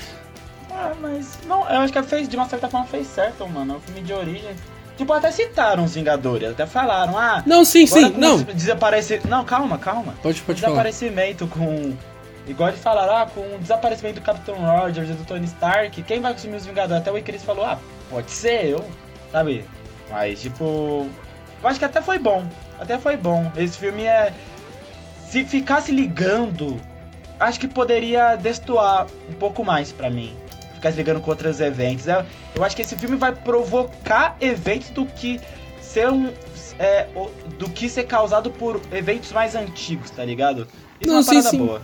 Ah, 0.70 0.92
mas 1.00 1.38
não, 1.46 1.60
eu 1.68 1.80
acho 1.80 1.92
que 1.92 2.02
fez, 2.02 2.28
de 2.28 2.36
uma 2.36 2.48
certa 2.48 2.68
forma 2.68 2.86
fez 2.86 3.06
certo, 3.06 3.48
mano. 3.48 3.74
É 3.74 3.76
um 3.76 3.80
filme 3.80 4.02
de 4.02 4.12
origem. 4.12 4.54
Tipo, 4.96 5.12
até 5.12 5.30
citaram 5.30 5.84
os 5.84 5.94
Vingadores, 5.94 6.50
até 6.50 6.66
falaram, 6.66 7.18
ah. 7.18 7.42
Não, 7.46 7.64
sim, 7.64 7.86
sim, 7.86 8.10
não. 8.16 8.42
Desaparecer. 8.42 9.20
Não, 9.28 9.44
calma, 9.44 9.76
calma. 9.78 10.14
Pode, 10.22 10.40
pode 10.40 10.60
Desaparecimento 10.60 11.46
falar. 11.46 11.66
com. 11.66 11.92
Igual 12.48 12.70
de 12.70 12.78
falar, 12.78 13.22
ah, 13.22 13.26
com 13.26 13.40
o 13.40 13.58
desaparecimento 13.58 14.20
do 14.20 14.24
Capitão 14.24 14.54
Rogers 14.54 15.10
e 15.10 15.12
do 15.12 15.24
Tony 15.24 15.46
Stark, 15.46 16.00
quem 16.04 16.20
vai 16.20 16.32
assumir 16.32 16.56
os 16.56 16.64
Vingadores? 16.64 17.02
Até 17.02 17.10
o 17.10 17.22
Chris 17.22 17.42
falou, 17.42 17.64
ah, 17.64 17.78
pode 18.08 18.30
ser 18.30 18.66
eu, 18.66 18.84
sabe? 19.32 19.64
Mas, 20.10 20.40
tipo. 20.40 21.08
Eu 21.62 21.68
acho 21.68 21.78
que 21.78 21.84
até 21.84 22.00
foi 22.00 22.18
bom. 22.18 22.46
Até 22.78 22.98
foi 22.98 23.16
bom. 23.16 23.50
Esse 23.56 23.78
filme 23.78 24.04
é. 24.04 24.32
Se 25.28 25.44
ficasse 25.44 25.90
ligando, 25.90 26.80
acho 27.40 27.58
que 27.58 27.66
poderia 27.66 28.36
destoar 28.36 29.06
um 29.28 29.34
pouco 29.34 29.64
mais 29.64 29.92
para 29.92 30.08
mim 30.08 30.34
ficar 30.76 30.90
ligando 30.90 31.20
com 31.20 31.30
outros 31.30 31.60
eventos. 31.60 32.06
Eu, 32.06 32.24
eu 32.54 32.64
acho 32.64 32.76
que 32.76 32.82
esse 32.82 32.96
filme 32.96 33.16
vai 33.16 33.32
provocar 33.32 34.36
eventos 34.40 34.90
do 34.90 35.04
que 35.04 35.40
ser 35.80 36.08
um. 36.08 36.30
É, 36.78 37.06
do 37.58 37.70
que 37.70 37.88
ser 37.88 38.04
causado 38.04 38.50
por 38.50 38.80
eventos 38.92 39.32
mais 39.32 39.54
antigos, 39.54 40.10
tá 40.10 40.22
ligado? 40.22 40.68
Isso 41.00 41.10
Não, 41.10 41.14
é 41.14 41.16
uma 41.16 41.22
sim, 41.22 41.42
sim. 41.42 41.58
boa. 41.58 41.80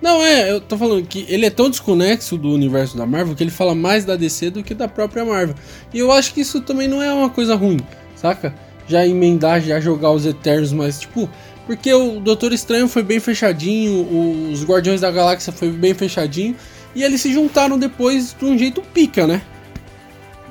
Não, 0.00 0.22
é, 0.24 0.50
eu 0.50 0.60
tô 0.60 0.76
falando 0.76 1.06
que 1.06 1.26
ele 1.28 1.46
é 1.46 1.50
tão 1.50 1.68
desconexo 1.68 2.36
do 2.38 2.50
universo 2.50 2.96
da 2.96 3.06
Marvel 3.06 3.36
que 3.36 3.42
ele 3.42 3.50
fala 3.50 3.74
mais 3.74 4.04
da 4.04 4.16
DC 4.16 4.50
do 4.50 4.62
que 4.62 4.74
da 4.74 4.88
própria 4.88 5.24
Marvel. 5.24 5.54
E 5.92 5.98
eu 5.98 6.10
acho 6.10 6.32
que 6.32 6.40
isso 6.40 6.62
também 6.62 6.88
não 6.88 7.02
é 7.02 7.12
uma 7.12 7.28
coisa 7.28 7.54
ruim, 7.54 7.78
saca? 8.16 8.54
Já 8.86 9.06
emendar, 9.06 9.60
já 9.60 9.80
jogar 9.80 10.10
os 10.10 10.26
Eternos, 10.26 10.72
mas 10.72 11.00
tipo. 11.00 11.28
Porque 11.66 11.92
o 11.94 12.18
Doutor 12.18 12.52
Estranho 12.52 12.88
foi 12.88 13.04
bem 13.04 13.20
fechadinho, 13.20 14.50
os 14.50 14.64
Guardiões 14.64 15.00
da 15.00 15.10
Galáxia 15.10 15.52
foi 15.52 15.70
bem 15.70 15.94
fechadinho. 15.94 16.56
E 16.94 17.02
eles 17.02 17.20
se 17.20 17.32
juntaram 17.32 17.78
depois 17.78 18.34
de 18.38 18.44
um 18.44 18.58
jeito 18.58 18.82
pica, 18.82 19.26
né? 19.26 19.40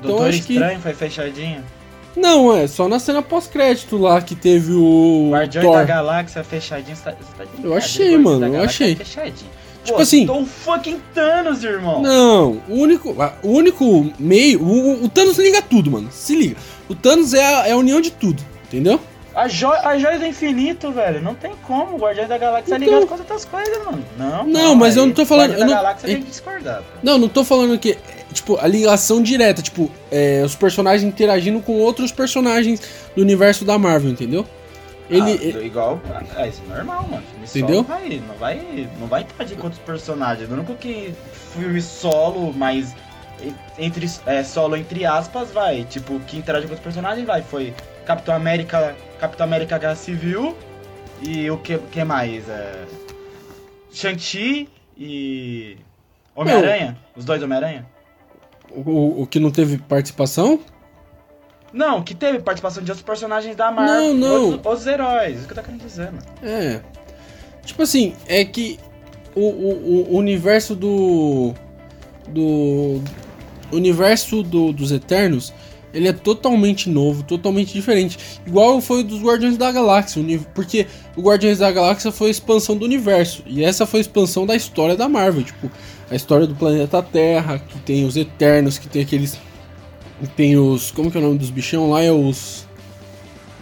Doutor 0.00 0.28
então, 0.32 0.40
Estranho 0.40 0.76
que... 0.76 0.82
foi 0.82 0.94
fechadinho? 0.94 1.62
Não, 2.16 2.54
é 2.54 2.66
só 2.66 2.88
na 2.88 2.98
cena 2.98 3.22
pós-crédito 3.22 3.96
lá 3.96 4.20
que 4.20 4.34
teve 4.34 4.72
o. 4.72 5.30
Guardiões 5.32 5.66
Thor. 5.66 5.76
da 5.76 5.84
Galáxia 5.84 6.44
fechadinho. 6.44 6.96
Você 6.96 7.04
tá, 7.04 7.12
você 7.12 7.44
tá 7.44 7.50
eu 7.62 7.74
achei, 7.74 8.18
mano, 8.18 8.46
eu 8.46 8.62
achei. 8.62 8.96
Fechadinho. 8.96 9.50
Tipo 9.84 9.96
Pô, 9.96 10.02
assim. 10.02 10.26
Tô 10.26 10.44
fucking 10.44 11.00
Thanos, 11.12 11.64
irmão. 11.64 12.00
Não, 12.00 12.62
o 12.68 12.74
único, 12.74 13.16
o 13.42 13.48
único 13.48 14.12
meio. 14.18 14.62
O, 14.62 15.04
o 15.04 15.08
Thanos 15.08 15.38
liga 15.38 15.60
tudo, 15.60 15.90
mano. 15.90 16.08
Se 16.10 16.34
liga. 16.34 16.56
O 16.88 16.94
Thanos 16.94 17.34
é 17.34 17.44
a, 17.44 17.68
é 17.68 17.72
a 17.72 17.76
união 17.76 18.00
de 18.00 18.10
tudo, 18.12 18.42
entendeu? 18.64 19.00
A, 19.34 19.48
jo 19.48 19.72
a 19.72 19.96
Joia 19.98 20.18
do 20.18 20.26
Infinito, 20.26 20.92
velho, 20.92 21.22
não 21.22 21.34
tem 21.34 21.52
como. 21.66 21.96
O 21.96 21.98
Guardiões 21.98 22.28
da 22.28 22.38
Galáxia 22.38 22.76
então... 22.76 22.88
é 22.88 22.90
ligado 22.90 23.06
com 23.06 23.14
outras 23.14 23.44
coisas, 23.44 23.78
mano. 23.84 24.04
Não, 24.18 24.46
não, 24.46 24.74
mas 24.74 24.96
eu 24.96 25.06
não 25.06 25.12
tô 25.12 25.24
falando. 25.24 25.50
Guardiões 25.50 25.70
da 25.70 25.76
Galáxia 25.76 26.08
tem 26.08 26.22
que 26.22 26.30
discordar. 26.30 26.78
Pô. 26.78 26.98
Não, 27.02 27.18
não 27.18 27.28
tô 27.28 27.44
falando 27.44 27.78
que. 27.78 27.96
Tipo, 28.32 28.58
a 28.58 28.66
ligação 28.66 29.22
direta, 29.22 29.60
tipo, 29.60 29.90
é, 30.10 30.42
os 30.44 30.54
personagens 30.54 31.02
interagindo 31.02 31.60
com 31.60 31.78
outros 31.78 32.10
personagens 32.10 32.80
do 33.14 33.20
universo 33.20 33.62
da 33.62 33.78
Marvel, 33.78 34.10
entendeu? 34.10 34.46
Ele. 35.12 35.54
Ah, 35.58 35.62
igual. 35.62 36.00
É, 36.36 36.48
isso 36.48 36.62
é 36.70 36.74
normal, 36.74 37.06
mano. 37.08 37.22
Filme 37.22 37.46
entendeu? 37.46 37.84
Solo 37.84 37.98
vai, 37.98 38.22
não 38.26 38.34
vai. 38.36 38.88
Não 38.98 39.06
vai 39.06 39.22
interagir 39.22 39.56
com 39.58 39.64
outros 39.64 39.82
personagens. 39.82 40.48
O 40.48 40.54
único 40.54 40.74
que 40.74 41.14
filme 41.52 41.80
solo, 41.82 42.52
mas. 42.54 42.94
Entre, 43.78 44.08
é, 44.24 44.42
solo 44.42 44.76
entre 44.76 45.04
aspas, 45.04 45.50
vai. 45.50 45.84
Tipo, 45.84 46.18
que 46.20 46.38
interage 46.38 46.66
com 46.66 46.72
outros 46.72 46.84
personagens, 46.84 47.26
vai. 47.26 47.42
Foi 47.42 47.74
Capitão 48.06 48.34
América, 48.34 48.96
Capitão 49.20 49.44
América 49.44 49.78
Guerra 49.78 49.96
Civil 49.96 50.56
e 51.20 51.50
o 51.50 51.58
que, 51.58 51.78
que 51.78 52.04
mais? 52.04 52.48
É... 52.48 52.84
Shang-Chi 53.92 54.68
e 54.96 55.76
Homem-Aranha? 56.34 56.96
Os 57.14 57.24
dois 57.24 57.42
Homem-Aranha? 57.42 57.86
O, 58.70 59.22
o 59.22 59.26
que 59.26 59.38
não 59.38 59.50
teve 59.50 59.76
participação? 59.76 60.60
Não, 61.72 62.02
que 62.02 62.14
teve 62.14 62.38
participação 62.40 62.82
de 62.82 62.90
outros 62.90 63.04
personagens 63.04 63.56
da 63.56 63.70
Marvel. 63.70 63.94
Não, 63.94 64.14
não. 64.14 64.44
Outros, 64.44 64.66
outros 64.66 64.86
heróis. 64.86 65.38
Isso 65.38 65.46
que 65.46 65.52
eu 65.52 65.56
tô 65.56 65.62
querendo 65.62 65.82
dizer, 65.82 66.12
mano. 66.12 66.22
É. 66.42 66.80
Tipo 67.64 67.82
assim, 67.82 68.14
é 68.26 68.44
que 68.44 68.78
o, 69.34 69.40
o, 69.40 70.12
o 70.12 70.16
universo 70.16 70.74
do. 70.74 71.54
Do. 72.28 73.00
universo 73.72 74.42
do, 74.42 74.72
dos 74.72 74.92
Eternos 74.92 75.52
ele 75.94 76.08
é 76.08 76.12
totalmente 76.12 76.88
novo, 76.88 77.22
totalmente 77.22 77.72
diferente. 77.72 78.18
Igual 78.46 78.80
foi 78.80 79.00
o 79.00 79.04
dos 79.04 79.20
Guardiões 79.20 79.56
da 79.56 79.70
Galáxia, 79.70 80.22
porque 80.54 80.86
o 81.16 81.20
Guardiões 81.20 81.58
da 81.58 81.70
Galáxia 81.70 82.10
foi 82.10 82.28
a 82.28 82.30
expansão 82.30 82.76
do 82.76 82.84
universo. 82.84 83.42
E 83.46 83.62
essa 83.62 83.86
foi 83.86 84.00
a 84.00 84.02
expansão 84.02 84.46
da 84.46 84.56
história 84.56 84.96
da 84.96 85.08
Marvel. 85.08 85.42
Tipo, 85.42 85.70
a 86.10 86.14
história 86.14 86.46
do 86.46 86.54
planeta 86.54 87.02
Terra, 87.02 87.58
que 87.58 87.78
tem 87.80 88.04
os 88.04 88.16
Eternos, 88.16 88.78
que 88.78 88.88
tem 88.88 89.02
aqueles. 89.02 89.38
Tem 90.36 90.56
os. 90.56 90.90
Como 90.90 91.10
que 91.10 91.16
é 91.16 91.20
o 91.20 91.24
nome 91.24 91.38
dos 91.38 91.50
bichão 91.50 91.90
lá? 91.90 92.02
É 92.02 92.12
os. 92.12 92.66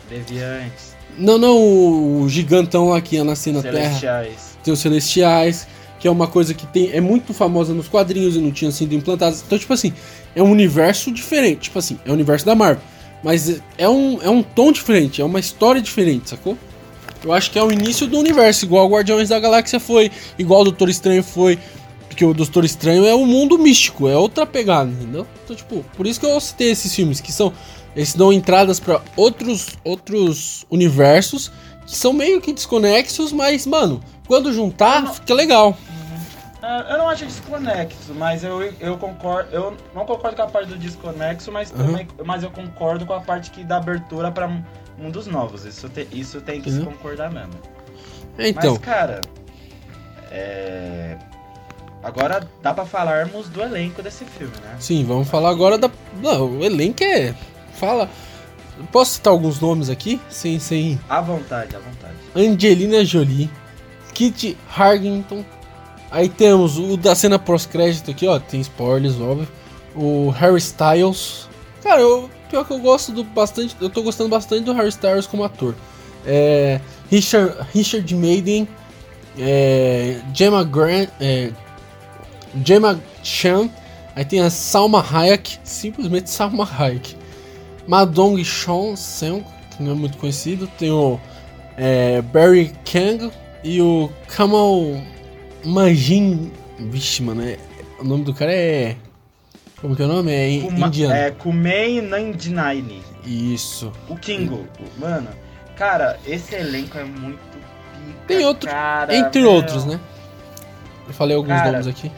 Deviantes. 0.09 0.91
Não, 1.19 1.39
não, 1.39 2.23
o 2.23 2.29
gigantão 2.29 2.89
lá 2.89 3.01
que 3.01 3.17
ia 3.17 3.25
nascer 3.25 3.53
na 3.53 3.61
Celestiais. 3.61 4.01
Terra. 4.01 4.61
Tem 4.63 4.73
os 4.73 4.81
Celestiais 4.81 5.67
que 6.01 6.09
é 6.09 6.11
uma 6.11 6.27
coisa 6.27 6.55
que 6.55 6.67
tem, 6.67 6.91
é 6.93 7.01
muito 7.01 7.35
famosa 7.35 7.75
nos 7.75 7.87
quadrinhos 7.87 8.35
e 8.35 8.39
não 8.39 8.51
tinha 8.51 8.73
sido 8.73 8.95
implantada. 8.95 9.37
Então, 9.47 9.59
tipo 9.59 9.73
assim, 9.73 9.93
é 10.35 10.43
um 10.43 10.51
universo 10.51 11.13
diferente. 11.13 11.61
Tipo 11.65 11.79
assim, 11.79 11.99
é 12.07 12.11
o 12.11 12.15
universo 12.15 12.47
da 12.47 12.55
Marvel. 12.55 12.83
Mas 13.23 13.61
é 13.77 13.87
um, 13.87 14.19
é 14.23 14.31
um 14.31 14.43
tom 14.43 14.73
diferente, 14.73 15.21
é 15.21 15.25
uma 15.25 15.39
história 15.39 15.81
diferente, 15.81 16.31
sacou? 16.31 16.57
Eu 17.23 17.35
acho 17.35 17.51
que 17.51 17.59
é 17.59 17.63
o 17.63 17.71
início 17.71 18.07
do 18.07 18.19
universo, 18.19 18.65
igual 18.65 18.87
o 18.87 18.91
Guardiões 18.91 19.29
da 19.29 19.39
Galáxia 19.39 19.79
foi, 19.79 20.11
igual 20.39 20.63
o 20.63 20.65
Doutor 20.65 20.89
Estranho 20.89 21.23
foi. 21.23 21.59
Porque 22.21 22.33
o 22.33 22.35
Doutor 22.35 22.67
Estranho 22.67 23.07
é 23.07 23.15
o 23.15 23.21
um 23.21 23.27
mundo 23.27 23.59
místico, 23.59 24.07
é 24.07 24.15
outra 24.15 24.45
pegada, 24.45 24.91
entendeu? 24.91 25.27
Então, 25.43 25.57
tipo, 25.57 25.83
por 25.97 26.07
isso 26.07 26.21
que 26.21 26.27
eu 26.27 26.39
citei 26.39 26.71
esses 26.71 26.95
filmes, 26.95 27.19
que 27.19 27.33
são. 27.33 27.51
Eles 27.97 28.15
dão 28.15 28.31
entradas 28.31 28.79
para 28.79 29.01
outros, 29.17 29.79
outros 29.83 30.67
universos 30.71 31.51
que 31.87 31.97
são 31.97 32.13
meio 32.13 32.39
que 32.39 32.53
desconexos, 32.53 33.33
mas, 33.33 33.65
mano, 33.65 34.03
quando 34.27 34.53
juntar, 34.53 35.15
fica 35.15 35.33
legal. 35.33 35.75
É, 36.63 36.93
eu 36.93 36.99
não 36.99 37.09
acho 37.09 37.25
desconexo, 37.25 38.15
mas 38.15 38.45
eu, 38.45 38.61
eu 38.79 38.99
concordo. 38.99 39.49
Eu 39.51 39.75
não 39.95 40.05
concordo 40.05 40.37
com 40.37 40.43
a 40.43 40.47
parte 40.47 40.69
do 40.69 40.77
desconexo, 40.77 41.51
mas, 41.51 41.71
uhum. 41.71 41.79
também, 41.79 42.09
mas 42.23 42.43
eu 42.43 42.51
concordo 42.51 43.07
com 43.07 43.15
a 43.15 43.21
parte 43.21 43.51
que 43.51 43.65
dá 43.65 43.79
abertura 43.79 44.31
para 44.31 44.47
mundos 44.99 45.27
novos. 45.27 45.65
Isso, 45.65 45.89
te, 45.89 46.07
isso 46.13 46.43
tem 46.43 46.61
que 46.61 46.69
uhum. 46.69 46.81
se 46.81 46.85
concordar 46.85 47.33
mesmo. 47.33 47.55
Então. 48.39 48.73
Mas, 48.73 48.79
cara. 48.79 49.23
É... 50.31 51.17
Agora 52.03 52.49
dá 52.63 52.73
para 52.73 52.87
falarmos 52.87 53.49
do 53.49 53.61
elenco 53.61 54.03
desse 54.03 54.25
filme, 54.25 54.55
né? 54.63 54.77
Sim, 54.79 55.05
vamos 55.05 55.29
falar 55.29 55.51
agora 55.51 55.77
da. 55.77 55.91
Não, 56.23 56.59
o 56.59 56.65
elenco 56.65 57.05
é. 57.05 57.35
Fala. 57.75 58.09
Posso 58.91 59.15
citar 59.15 59.33
alguns 59.33 59.61
nomes 59.61 59.91
aqui? 59.91 60.19
Sem, 60.31 60.59
sem. 60.59 60.99
À 61.09 61.21
vontade, 61.21 61.77
à 61.77 61.79
vontade. 61.79 62.15
Angelina 62.35 63.05
Jolie, 63.05 63.51
Kit 64.15 64.57
Harrington, 64.71 65.45
Aí 66.11 66.29
temos 66.29 66.77
o 66.77 66.97
da 66.97 67.15
cena 67.15 67.39
pós-crédito 67.39 68.11
aqui, 68.11 68.27
ó. 68.27 68.39
Tem 68.39 68.61
spoilers, 68.61 69.21
óbvio. 69.21 69.49
O 69.95 70.31
Harry 70.31 70.59
Styles. 70.59 71.49
Cara, 71.83 72.01
eu, 72.01 72.29
pior 72.51 72.65
que 72.65 72.73
eu 72.73 72.79
gosto 72.79 73.13
do 73.13 73.23
bastante. 73.23 73.77
Eu 73.81 73.89
tô 73.89 74.03
gostando 74.03 74.29
bastante 74.29 74.65
do 74.65 74.73
Harry 74.73 74.89
Styles 74.89 75.27
como 75.27 75.45
ator. 75.45 75.75
É, 76.27 76.81
Richard, 77.09 77.55
Richard 77.73 78.13
Maiden. 78.15 78.67
É, 79.39 80.21
Gemma 80.35 80.65
Grant. 80.65 81.11
É, 81.21 81.53
Gemma 82.65 83.01
Chan. 83.23 83.69
Aí 84.15 84.25
tem 84.25 84.41
a 84.41 84.51
Salma 84.51 85.05
Hayek. 85.05 85.59
Simplesmente 85.65 86.31
Salma 86.31 86.69
Hayek. 86.79 87.17
Madong 87.87 88.43
Sean 88.45 88.95
Seung, 88.97 89.45
que 89.71 89.83
não 89.83 89.93
é 89.93 89.95
muito 89.95 90.19
conhecido. 90.19 90.67
Tem 90.79 90.91
o 90.91 91.19
é, 91.77 92.21
Barry 92.23 92.73
Kang 92.85 93.31
e 93.65 93.81
o 93.81 94.11
Kamal 94.29 95.03
Majin. 95.65 96.53
Vixe, 96.79 97.23
mano, 97.23 97.43
é... 97.43 97.59
o 97.99 98.05
nome 98.05 98.25
do 98.25 98.35
cara 98.35 98.53
é. 98.53 98.97
Como 99.81 99.97
que 99.97 100.03
é 100.03 100.05
o 100.05 100.09
nome? 100.09 100.31
É 100.31 100.61
Kuma, 100.61 100.87
indiano. 100.87 101.15
É 101.15 101.31
Kumei 101.31 102.03
Nandinaini. 102.03 103.03
Isso. 103.25 103.91
O 104.09 104.17
Kingo. 104.17 104.67
Mano, 104.99 105.29
cara, 105.77 106.19
esse 106.27 106.55
elenco 106.55 106.99
é 106.99 107.05
muito 107.05 107.39
pica, 107.39 108.19
Tem 108.27 108.45
outro. 108.45 108.69
Cara, 108.69 109.15
entre 109.15 109.41
meu. 109.41 109.53
outros, 109.53 109.85
né? 109.87 109.99
Eu 111.09 111.15
falei 111.15 111.35
alguns 111.35 111.49
cara, 111.49 111.73
nomes 111.73 111.87
aqui. 111.87 112.11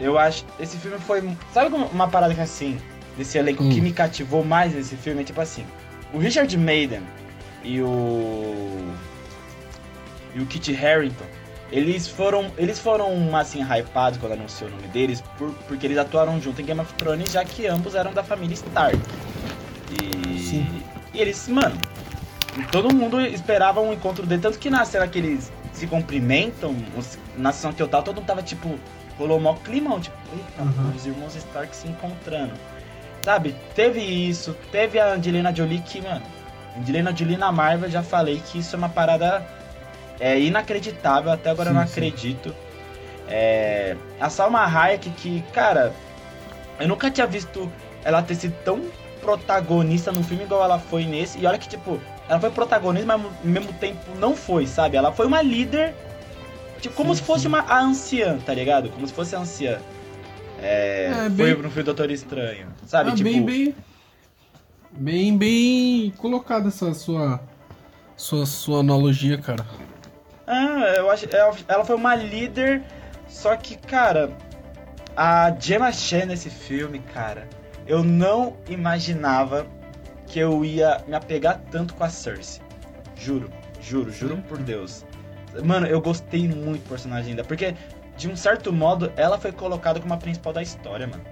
Eu 0.00 0.18
acho. 0.18 0.44
Esse 0.58 0.76
filme 0.76 0.98
foi. 0.98 1.28
Sabe 1.52 1.74
uma 1.74 2.08
parada 2.08 2.34
que 2.34 2.40
assim, 2.40 2.78
desse 3.16 3.38
elenco 3.38 3.64
hum. 3.64 3.70
que 3.70 3.80
me 3.80 3.92
cativou 3.92 4.44
mais 4.44 4.74
nesse 4.74 4.96
filme? 4.96 5.22
É 5.22 5.24
tipo 5.24 5.40
assim. 5.40 5.64
o 6.12 6.18
Richard 6.18 6.54
Maiden 6.56 7.02
e 7.64 7.80
o. 7.80 8.94
E 10.34 10.40
o 10.40 10.44
Kit 10.44 10.76
Harington, 10.76 11.24
eles 11.72 12.06
foram, 12.06 12.52
eles 12.58 12.78
foram 12.78 13.34
assim, 13.34 13.62
hypados 13.62 14.18
quando 14.18 14.32
anunciou 14.32 14.68
o 14.68 14.72
nome 14.74 14.86
deles, 14.88 15.22
por, 15.38 15.50
porque 15.66 15.86
eles 15.86 15.96
atuaram 15.96 16.38
junto 16.40 16.60
em 16.60 16.64
Game 16.64 16.80
of 16.80 16.92
Thrones, 16.94 17.32
já 17.32 17.42
que 17.42 17.66
ambos 17.66 17.94
eram 17.94 18.12
da 18.12 18.22
família 18.22 18.52
Stark. 18.52 18.98
E, 19.90 20.38
Sim. 20.38 20.82
e 21.14 21.20
eles, 21.20 21.48
mano, 21.48 21.74
todo 22.70 22.94
mundo 22.94 23.20
esperava 23.20 23.80
um 23.80 23.92
encontro 23.94 24.26
deles, 24.26 24.42
tanto 24.42 24.58
que 24.58 24.68
na 24.68 24.84
cena 24.84 25.08
que 25.08 25.18
eles 25.18 25.50
se 25.72 25.86
cumprimentam, 25.86 26.76
na 27.36 27.52
sessão 27.52 27.72
tava, 27.72 28.02
todo 28.02 28.16
mundo 28.16 28.26
tava 28.26 28.42
tipo, 28.42 28.78
rolou 29.18 29.40
mó 29.40 29.54
climão, 29.54 30.00
tipo, 30.00 30.16
eita, 30.32 30.62
Uhum. 30.62 30.92
os 30.94 31.06
irmãos 31.06 31.34
Stark 31.36 31.74
se 31.74 31.88
encontrando. 31.88 32.52
Sabe, 33.22 33.56
teve 33.74 34.00
isso, 34.00 34.56
teve 34.70 34.98
a 35.00 35.14
Angelina 35.14 35.54
Jolie 35.54 35.80
que, 35.80 36.00
mano, 36.00 36.22
Angelina 36.78 37.14
Jolie 37.16 37.36
na 37.36 37.50
Marvel, 37.50 37.88
eu 37.88 37.92
já 37.92 38.02
falei 38.02 38.40
que 38.46 38.58
isso 38.58 38.76
é 38.76 38.78
uma 38.78 38.88
parada 38.88 39.44
é, 40.20 40.38
inacreditável, 40.38 41.32
até 41.32 41.50
agora 41.50 41.70
eu 41.70 41.72
Sim, 41.74 41.78
não 41.80 41.86
sim. 41.86 41.92
acredito. 41.92 42.54
É, 43.28 43.96
a 44.20 44.30
Salma 44.30 44.64
Hayek, 44.64 45.10
que, 45.10 45.42
cara, 45.52 45.92
eu 46.78 46.86
nunca 46.86 47.10
tinha 47.10 47.26
visto 47.26 47.70
ela 48.04 48.22
ter 48.22 48.36
sido 48.36 48.54
tão 48.64 48.82
protagonista 49.20 50.12
num 50.12 50.22
filme 50.22 50.44
igual 50.44 50.62
ela 50.62 50.78
foi 50.78 51.04
nesse. 51.04 51.38
E 51.38 51.46
olha 51.46 51.58
que, 51.58 51.68
tipo, 51.68 52.00
ela 52.28 52.38
foi 52.38 52.50
protagonista, 52.50 53.06
mas 53.06 53.20
ao 53.26 53.32
mesmo 53.42 53.72
tempo 53.74 53.98
não 54.20 54.36
foi, 54.36 54.66
sabe? 54.66 54.96
Ela 54.96 55.10
foi 55.12 55.26
uma 55.26 55.42
líder, 55.42 55.92
tipo, 56.80 56.94
como 56.94 57.14
Sim, 57.14 57.20
se 57.20 57.26
fosse 57.26 57.42
sim. 57.42 57.48
uma 57.48 57.60
a 57.60 57.80
anciã, 57.80 58.38
tá 58.38 58.52
ligado? 58.54 58.88
Como 58.90 59.06
se 59.06 59.12
fosse 59.12 59.34
a 59.36 59.40
anciã. 59.40 59.78
É, 60.62 61.06
É, 61.10 61.14
foi 61.24 61.30
bem- 61.30 61.56
no 61.56 61.68
filme 61.70 61.82
Doutor 61.82 62.10
Estranho, 62.10 62.68
sabe? 62.86 63.10
Ah, 63.10 63.14
tipo, 63.14 63.24
bem, 63.28 63.44
bem. 63.44 63.74
Bem, 64.92 65.36
bem 65.36 66.10
colocada 66.16 66.68
essa 66.68 66.94
sua, 66.94 67.40
sua. 68.16 68.46
sua 68.46 68.80
analogia, 68.80 69.36
cara. 69.38 69.66
Ah, 70.46 70.94
eu 70.96 71.10
acho. 71.10 71.26
ela- 71.34 71.54
Ela 71.68 71.84
foi 71.84 71.96
uma 71.96 72.14
líder, 72.14 72.82
só 73.28 73.54
que, 73.56 73.76
cara, 73.76 74.30
a 75.16 75.54
Gemma 75.60 75.92
Chan 75.92 76.26
nesse 76.26 76.48
filme, 76.48 77.00
cara, 77.12 77.46
eu 77.86 78.02
não 78.02 78.56
imaginava 78.68 79.66
que 80.26 80.38
eu 80.38 80.64
ia 80.64 81.02
me 81.06 81.14
apegar 81.14 81.60
tanto 81.70 81.92
com 81.94 82.02
a 82.04 82.08
Cersei. 82.08 82.62
Juro, 83.16 83.50
juro, 83.80 84.10
juro 84.10 84.36
por 84.48 84.58
Deus. 84.58 85.04
Mano, 85.64 85.86
eu 85.86 86.00
gostei 86.00 86.48
muito 86.48 86.82
do 86.82 86.88
personagem 86.88 87.34
dela, 87.34 87.46
porque, 87.46 87.74
de 88.16 88.28
um 88.28 88.36
certo 88.36 88.72
modo, 88.72 89.12
ela 89.16 89.38
foi 89.38 89.52
colocada 89.52 90.00
como 90.00 90.12
a 90.14 90.16
principal 90.16 90.52
da 90.52 90.62
história, 90.62 91.06
mano. 91.06 91.22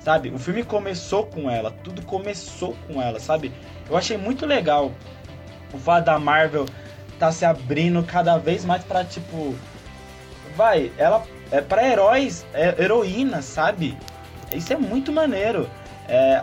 Sabe? 0.00 0.30
O 0.30 0.38
filme 0.38 0.62
começou 0.62 1.26
com 1.26 1.50
ela, 1.50 1.70
tudo 1.82 2.02
começou 2.02 2.76
com 2.86 3.02
ela, 3.02 3.18
sabe? 3.18 3.52
Eu 3.90 3.96
achei 3.96 4.16
muito 4.16 4.46
legal 4.46 4.92
o 5.72 5.78
fato 5.78 6.06
da 6.06 6.18
Marvel 6.18 6.66
tá 7.18 7.32
se 7.32 7.44
abrindo 7.44 8.02
cada 8.02 8.38
vez 8.38 8.64
mais 8.64 8.84
pra, 8.84 9.04
tipo. 9.04 9.54
Vai, 10.56 10.90
ela 10.98 11.22
é 11.50 11.60
pra 11.60 11.86
heróis, 11.86 12.46
é, 12.52 12.82
heroínas, 12.82 13.44
sabe? 13.44 13.96
Isso 14.54 14.72
é 14.72 14.76
muito 14.76 15.12
maneiro. 15.12 15.68
É, 16.08 16.42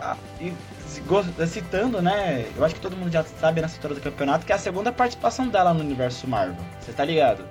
citando, 1.46 2.00
né? 2.02 2.46
Eu 2.56 2.64
acho 2.64 2.74
que 2.74 2.80
todo 2.80 2.96
mundo 2.96 3.10
já 3.12 3.22
sabe 3.24 3.60
nessa 3.60 3.74
história 3.74 3.94
do 3.96 4.00
campeonato 4.02 4.44
que 4.46 4.52
é 4.52 4.54
a 4.54 4.58
segunda 4.58 4.90
participação 4.92 5.48
dela 5.48 5.72
no 5.74 5.80
universo 5.80 6.26
Marvel. 6.28 6.56
Você 6.80 6.92
tá 6.92 7.04
ligado? 7.04 7.44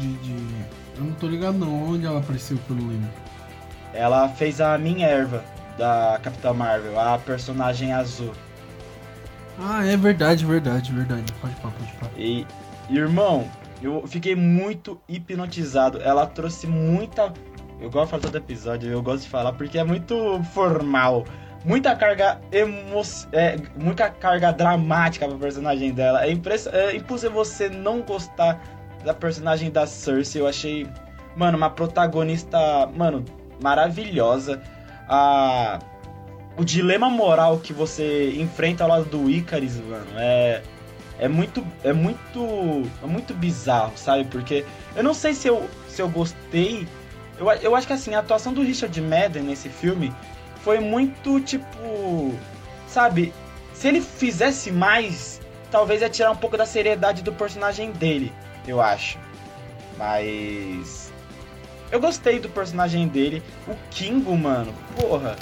De, 0.00 0.12
de- 0.14 0.64
Eu 0.98 1.04
não 1.04 1.12
tô 1.14 1.26
ligado 1.26 1.56
não. 1.58 1.90
Onde 1.90 2.06
ela 2.06 2.20
apareceu 2.20 2.56
que 2.58 2.70
eu 2.70 2.76
não 2.76 2.88
lembro? 2.88 3.08
Ela 3.92 4.28
fez 4.28 4.60
a 4.60 4.76
Minerva 4.76 5.42
da 5.78 6.18
Capitã 6.22 6.52
Marvel, 6.52 6.98
a 6.98 7.18
personagem 7.18 7.92
azul. 7.92 8.32
Ah, 9.58 9.86
é 9.86 9.96
verdade, 9.96 10.44
verdade, 10.44 10.92
verdade. 10.92 11.32
Pode 11.40 11.54
pá, 11.56 11.70
pode 11.70 11.92
pá. 11.94 12.06
E, 12.16 12.46
irmão, 12.90 13.48
eu 13.82 14.06
fiquei 14.06 14.34
muito 14.34 15.00
hipnotizado. 15.08 16.00
Ela 16.02 16.26
trouxe 16.26 16.66
muita. 16.66 17.32
Eu 17.80 17.90
gosto 17.90 18.04
de 18.06 18.10
falar 18.12 18.22
todo 18.22 18.36
episódio, 18.36 18.90
eu 18.90 19.02
gosto 19.02 19.24
de 19.24 19.28
falar 19.28 19.52
porque 19.52 19.78
é 19.78 19.84
muito 19.84 20.42
formal. 20.54 21.24
Muita 21.66 21.96
carga 21.96 22.40
emo... 22.52 23.02
é, 23.32 23.56
muita 23.76 24.08
carga 24.08 24.52
dramática 24.52 25.26
pra 25.26 25.36
personagem 25.36 25.92
dela. 25.92 26.24
É, 26.24 26.28
é 26.28 26.96
impossível 26.96 27.32
você 27.32 27.68
não 27.68 28.02
gostar 28.02 28.62
da 29.04 29.12
personagem 29.12 29.68
da 29.68 29.84
Cersei. 29.84 30.40
Eu 30.40 30.46
achei, 30.46 30.86
mano, 31.34 31.58
uma 31.58 31.68
protagonista, 31.68 32.86
mano, 32.94 33.24
maravilhosa. 33.60 34.62
A 35.08 35.80
o 36.58 36.64
dilema 36.64 37.10
moral 37.10 37.58
que 37.58 37.72
você 37.72 38.30
enfrenta 38.36 38.82
ao 38.84 38.88
lado 38.88 39.04
do 39.04 39.28
Icarus, 39.28 39.76
mano, 39.76 40.06
é 40.16 40.62
é 41.18 41.28
muito 41.28 41.66
é 41.82 41.92
muito 41.92 42.82
é 43.02 43.06
muito 43.06 43.34
bizarro, 43.34 43.92
sabe? 43.96 44.24
Porque 44.24 44.64
eu 44.94 45.02
não 45.02 45.12
sei 45.12 45.34
se 45.34 45.48
eu 45.48 45.68
se 45.88 46.00
eu 46.00 46.08
gostei. 46.08 46.86
Eu, 47.38 47.50
eu 47.50 47.74
acho 47.74 47.88
que 47.88 47.92
assim, 47.92 48.14
a 48.14 48.20
atuação 48.20 48.52
do 48.52 48.62
Richard 48.62 48.98
Madden 49.00 49.42
nesse 49.42 49.68
filme 49.68 50.14
foi 50.66 50.80
muito 50.80 51.38
tipo, 51.38 52.34
sabe? 52.88 53.32
Se 53.72 53.86
ele 53.86 54.00
fizesse 54.00 54.72
mais, 54.72 55.40
talvez 55.70 56.02
ia 56.02 56.10
tirar 56.10 56.32
um 56.32 56.36
pouco 56.36 56.56
da 56.56 56.66
seriedade 56.66 57.22
do 57.22 57.32
personagem 57.32 57.92
dele, 57.92 58.32
eu 58.66 58.80
acho. 58.80 59.16
Mas 59.96 61.12
eu 61.92 62.00
gostei 62.00 62.40
do 62.40 62.48
personagem 62.48 63.06
dele. 63.06 63.44
O 63.68 63.76
Kingo, 63.92 64.36
mano, 64.36 64.74
porra. 65.00 65.36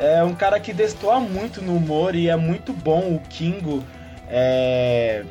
É 0.00 0.24
um 0.24 0.34
cara 0.34 0.58
que 0.58 0.72
destoa 0.72 1.20
muito 1.20 1.60
no 1.60 1.76
humor 1.76 2.14
e 2.14 2.30
é 2.30 2.36
muito 2.36 2.72
bom. 2.72 3.16
O 3.16 3.20
Kingo, 3.28 3.84
é... 4.30 5.26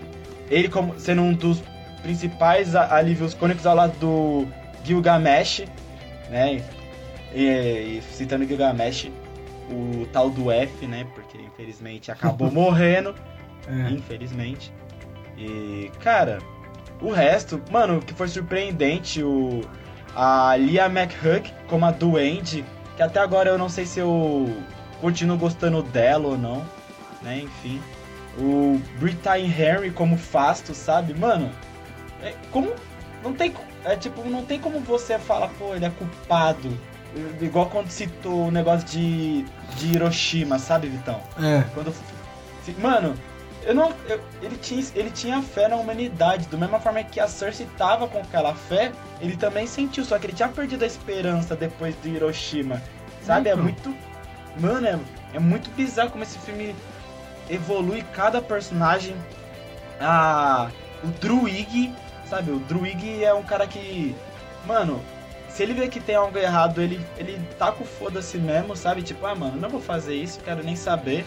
ele 0.47 0.69
como 0.69 0.99
sendo 0.99 1.23
um 1.23 1.33
dos 1.33 1.59
principais 2.03 2.75
alívios 2.75 3.33
cônicos 3.33 3.65
ao 3.65 3.75
lado 3.75 3.97
do 3.97 4.47
Gilgamesh, 4.83 5.63
né? 6.29 6.61
E, 7.33 7.43
e 7.43 8.03
citando 8.11 8.45
Gilgamesh, 8.45 9.09
o 9.69 10.05
tal 10.11 10.29
do 10.29 10.51
F, 10.51 10.85
né? 10.87 11.07
Porque 11.13 11.37
infelizmente 11.37 12.11
acabou 12.11 12.49
morrendo 12.51 13.15
É. 13.67 13.91
infelizmente. 13.91 14.73
E, 15.37 15.91
cara, 15.99 16.39
o 17.01 17.11
resto, 17.11 17.61
mano, 17.71 17.99
que 18.01 18.13
foi 18.13 18.27
surpreendente, 18.27 19.23
o 19.23 19.61
a 20.15 20.55
Lia 20.55 20.85
McHugh 20.85 21.51
como 21.67 21.85
a 21.85 21.91
Duende, 21.91 22.63
que 22.95 23.01
até 23.01 23.19
agora 23.19 23.49
eu 23.49 23.57
não 23.57 23.67
sei 23.67 23.85
se 23.85 23.99
eu 23.99 24.47
continuo 25.01 25.37
gostando 25.37 25.81
dela 25.81 26.27
ou 26.27 26.37
não, 26.37 26.63
né, 27.21 27.39
enfim. 27.39 27.81
O 28.37 28.79
Brittany 28.99 29.45
Henry 29.45 29.91
como 29.91 30.17
Fasto, 30.17 30.73
sabe? 30.73 31.13
Mano, 31.13 31.51
é, 32.21 32.33
como 32.51 32.73
não 33.23 33.33
tem 33.33 33.53
é 33.85 33.95
tipo, 33.95 34.23
não 34.29 34.45
tem 34.45 34.59
como 34.59 34.79
você 34.79 35.19
falar, 35.19 35.49
pô, 35.49 35.75
ele 35.75 35.85
é 35.85 35.89
culpado. 35.89 36.77
Igual 37.41 37.67
quando 37.67 37.89
citou 37.89 38.47
o 38.47 38.51
negócio 38.51 38.87
de, 38.87 39.43
de 39.77 39.87
Hiroshima, 39.93 40.57
sabe, 40.57 40.87
Vitão? 40.87 41.21
É. 41.41 41.63
Quando. 41.73 41.93
Mano, 42.79 43.13
eu 43.63 43.75
não. 43.75 43.93
eu- 44.07 44.21
ele, 44.41 44.57
tinha, 44.57 44.83
ele 44.95 45.11
tinha 45.11 45.41
fé 45.41 45.67
na 45.67 45.75
humanidade. 45.75 46.47
Da 46.47 46.57
mesma 46.57 46.79
forma 46.79 47.03
que 47.03 47.19
a 47.19 47.27
Cersei 47.27 47.67
tava 47.77 48.07
com 48.07 48.19
aquela 48.19 48.53
fé, 48.55 48.91
ele 49.21 49.35
também 49.37 49.67
sentiu. 49.67 50.03
Só 50.03 50.17
que 50.17 50.25
ele 50.27 50.33
tinha 50.33 50.49
perdido 50.49 50.83
a 50.83 50.87
esperança 50.87 51.55
depois 51.55 51.95
do 51.97 52.07
Hiroshima. 52.07 52.81
Sabe? 53.21 53.49
É 53.49 53.55
muito. 53.55 53.95
Mano, 54.59 54.87
é, 54.87 54.99
é 55.33 55.39
muito 55.39 55.69
bizarro 55.71 56.09
como 56.11 56.23
esse 56.23 56.37
filme 56.39 56.75
evolui 57.49 58.03
cada 58.13 58.41
personagem. 58.41 59.15
Ah, 59.99 60.69
o 61.03 61.07
Druig, 61.07 61.93
sabe? 62.29 62.51
O 62.51 62.59
Druig 62.59 63.23
é 63.23 63.33
um 63.33 63.43
cara 63.43 63.67
que. 63.67 64.15
Mano, 64.65 65.01
se 65.53 65.61
ele 65.61 65.73
vê 65.73 65.87
que 65.87 65.99
tem 65.99 66.15
algo 66.15 66.37
errado, 66.37 66.81
ele, 66.81 66.99
ele 67.17 67.39
tá 67.59 67.71
com 67.71 67.85
foda-se 67.85 68.37
mesmo, 68.37 68.75
sabe? 68.75 69.03
Tipo, 69.03 69.25
ah, 69.25 69.35
mano, 69.35 69.59
não 69.59 69.69
vou 69.69 69.79
fazer 69.79 70.15
isso, 70.15 70.39
quero 70.43 70.63
nem 70.63 70.75
saber. 70.75 71.25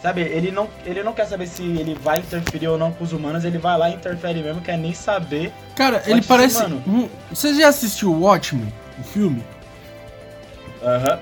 Sabe, 0.00 0.22
ele 0.22 0.50
não, 0.50 0.68
ele 0.86 1.02
não 1.02 1.12
quer 1.12 1.26
saber 1.26 1.46
se 1.46 1.62
ele 1.62 1.94
vai 1.94 2.20
interferir 2.20 2.68
ou 2.68 2.78
não 2.78 2.92
com 2.92 3.04
os 3.04 3.12
humanos, 3.12 3.44
ele 3.44 3.58
vai 3.58 3.76
lá 3.76 3.90
e 3.90 3.94
interfere 3.94 4.40
mesmo, 4.40 4.62
quer 4.62 4.78
nem 4.78 4.94
saber. 4.94 5.52
Cara, 5.74 6.02
ele 6.06 6.22
parece. 6.22 6.62
mano. 6.62 7.10
Você 7.30 7.52
já 7.54 7.68
assistiu 7.68 8.12
Watchmen, 8.12 8.72
o 8.98 9.02
filme? 9.02 9.44
Aham. 10.82 11.18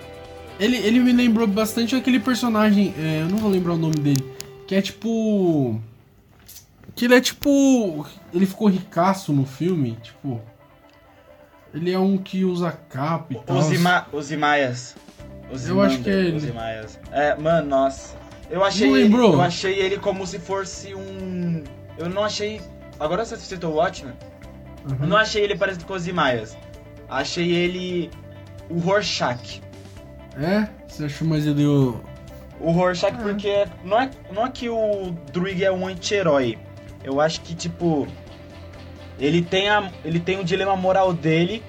Ele, 0.61 0.77
ele 0.77 1.01
me 1.01 1.13
lembrou 1.13 1.47
bastante 1.47 1.97
aquele 1.97 2.21
personagem, 2.21 2.95
é, 2.99 3.23
eu 3.23 3.29
não 3.29 3.39
vou 3.39 3.51
lembrar 3.51 3.73
o 3.73 3.79
nome 3.79 3.97
dele, 3.97 4.25
que 4.67 4.75
é 4.75 4.83
tipo. 4.83 5.81
Que 6.95 7.07
ele 7.07 7.15
é 7.15 7.21
tipo. 7.21 8.07
Ele 8.33 8.47
ficou 8.47 8.69
ricaço 8.69 9.33
no 9.33 9.47
filme, 9.47 9.99
tipo. 10.03 10.41
Ele 11.77 11.93
é 11.93 11.99
um 11.99 12.17
que 12.17 12.43
usa 12.43 12.73
capa 12.89 13.35
e 13.35 13.37
tal. 13.37 13.59
Os, 13.59 13.71
ima, 13.71 14.07
os 14.11 14.33
Imaias. 14.33 14.97
Os 15.53 15.69
Eu 15.69 15.83
acho 15.83 16.01
que 16.01 16.09
é 16.09 16.13
ele. 16.15 16.53
É, 17.13 17.35
mano, 17.37 17.69
nossa. 17.69 18.17
Eu 18.51 18.65
achei 18.65 18.89
Não 18.89 18.97
ele, 18.97 19.05
lembrou? 19.05 19.33
eu 19.35 19.41
achei 19.43 19.75
ele 19.79 19.99
como 19.99 20.27
se 20.27 20.39
fosse 20.39 20.95
um. 20.95 21.63
Eu 21.99 22.09
não 22.09 22.25
achei. 22.25 22.61
Agora 22.99 23.25
você 23.25 23.37
citou 23.37 23.73
o 23.73 23.77
Watchmen? 23.77 24.15
Uhum. 24.89 24.97
Eu 25.03 25.07
não 25.07 25.17
achei 25.19 25.43
ele 25.43 25.55
parecido 25.57 25.85
com 25.85 25.93
os 25.93 26.07
Imaias. 26.07 26.57
Achei 27.09 27.53
ele 27.53 28.11
o 28.71 28.79
Rorschach. 28.79 29.61
É? 30.41 30.69
Você 30.89 31.05
achou 31.05 31.29
mais 31.29 31.47
ele 31.47 31.67
o. 31.67 32.01
O 32.59 32.71
Rorschach, 32.71 33.15
Ah. 33.15 33.23
porque 33.23 33.67
não 33.85 34.01
é, 34.01 34.11
não 34.33 34.47
é 34.47 34.51
que 34.51 34.69
o 34.71 35.15
Druig 35.31 35.63
é 35.63 35.71
um 35.71 35.87
anti-herói. 35.87 36.59
Eu 37.05 37.21
acho 37.21 37.43
que, 37.43 37.55
tipo, 37.55 38.09
ele 39.19 39.43
tem, 39.43 39.69
a, 39.69 39.91
ele 40.05 40.21
tem 40.21 40.39
o 40.41 40.45
dilema 40.45 40.77
moral 40.77 41.13
dele 41.13 41.63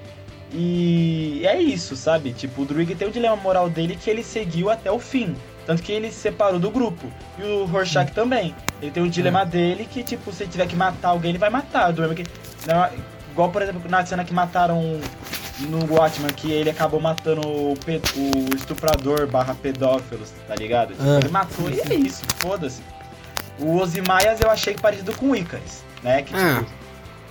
e 0.52 1.42
é 1.46 1.60
isso, 1.60 1.94
sabe? 1.96 2.32
Tipo, 2.32 2.62
o 2.62 2.64
Druig 2.64 2.94
tem 2.94 3.08
o 3.08 3.10
dilema 3.10 3.36
moral 3.36 3.68
dele 3.68 3.96
que 3.96 4.08
ele 4.08 4.22
seguiu 4.22 4.70
até 4.70 4.90
o 4.90 4.98
fim. 4.98 5.36
Tanto 5.66 5.82
que 5.82 5.92
ele 5.92 6.10
se 6.10 6.18
separou 6.20 6.58
do 6.58 6.70
grupo. 6.70 7.06
E 7.38 7.42
o 7.42 7.66
Rorschach 7.66 8.10
também. 8.12 8.54
Ele 8.80 8.90
tem 8.90 9.02
o 9.02 9.10
dilema 9.10 9.44
dele 9.44 9.86
que, 9.90 10.02
tipo, 10.02 10.32
se 10.32 10.44
ele 10.44 10.50
tiver 10.50 10.66
que 10.66 10.74
matar 10.74 11.08
alguém, 11.10 11.30
ele 11.30 11.38
vai 11.38 11.50
matar. 11.50 11.92
Do 11.92 12.00
mesmo 12.00 12.14
que, 12.16 12.24
não, 12.66 12.88
igual, 13.30 13.50
por 13.50 13.60
exemplo, 13.60 13.82
na 13.90 14.04
cena 14.06 14.24
que 14.24 14.32
mataram 14.32 14.98
no 15.60 15.92
Watchman, 15.94 16.30
que 16.30 16.50
ele 16.50 16.70
acabou 16.70 17.00
matando 17.00 17.46
o, 17.46 17.74
pe- 17.84 18.00
o 18.16 18.54
estuprador 18.56 19.26
barra 19.26 19.54
pedófilo, 19.54 20.22
tá 20.46 20.54
ligado? 20.54 20.94
Tipo, 20.94 21.02
É. 21.06 21.18
Ele 21.18 21.28
matou 21.28 21.68
e 21.68 21.80
é 21.80 21.94
isso, 21.94 22.22
foda-se. 22.38 22.80
O 23.58 23.76
Ozymandias 23.76 24.40
eu 24.40 24.50
achei 24.50 24.72
parecido 24.74 25.12
com 25.16 25.30
o 25.32 25.36
Icarus, 25.36 25.82
né? 26.02 26.22
Que, 26.22 26.32
tipo, 26.32 26.38
Ah. 26.38 26.64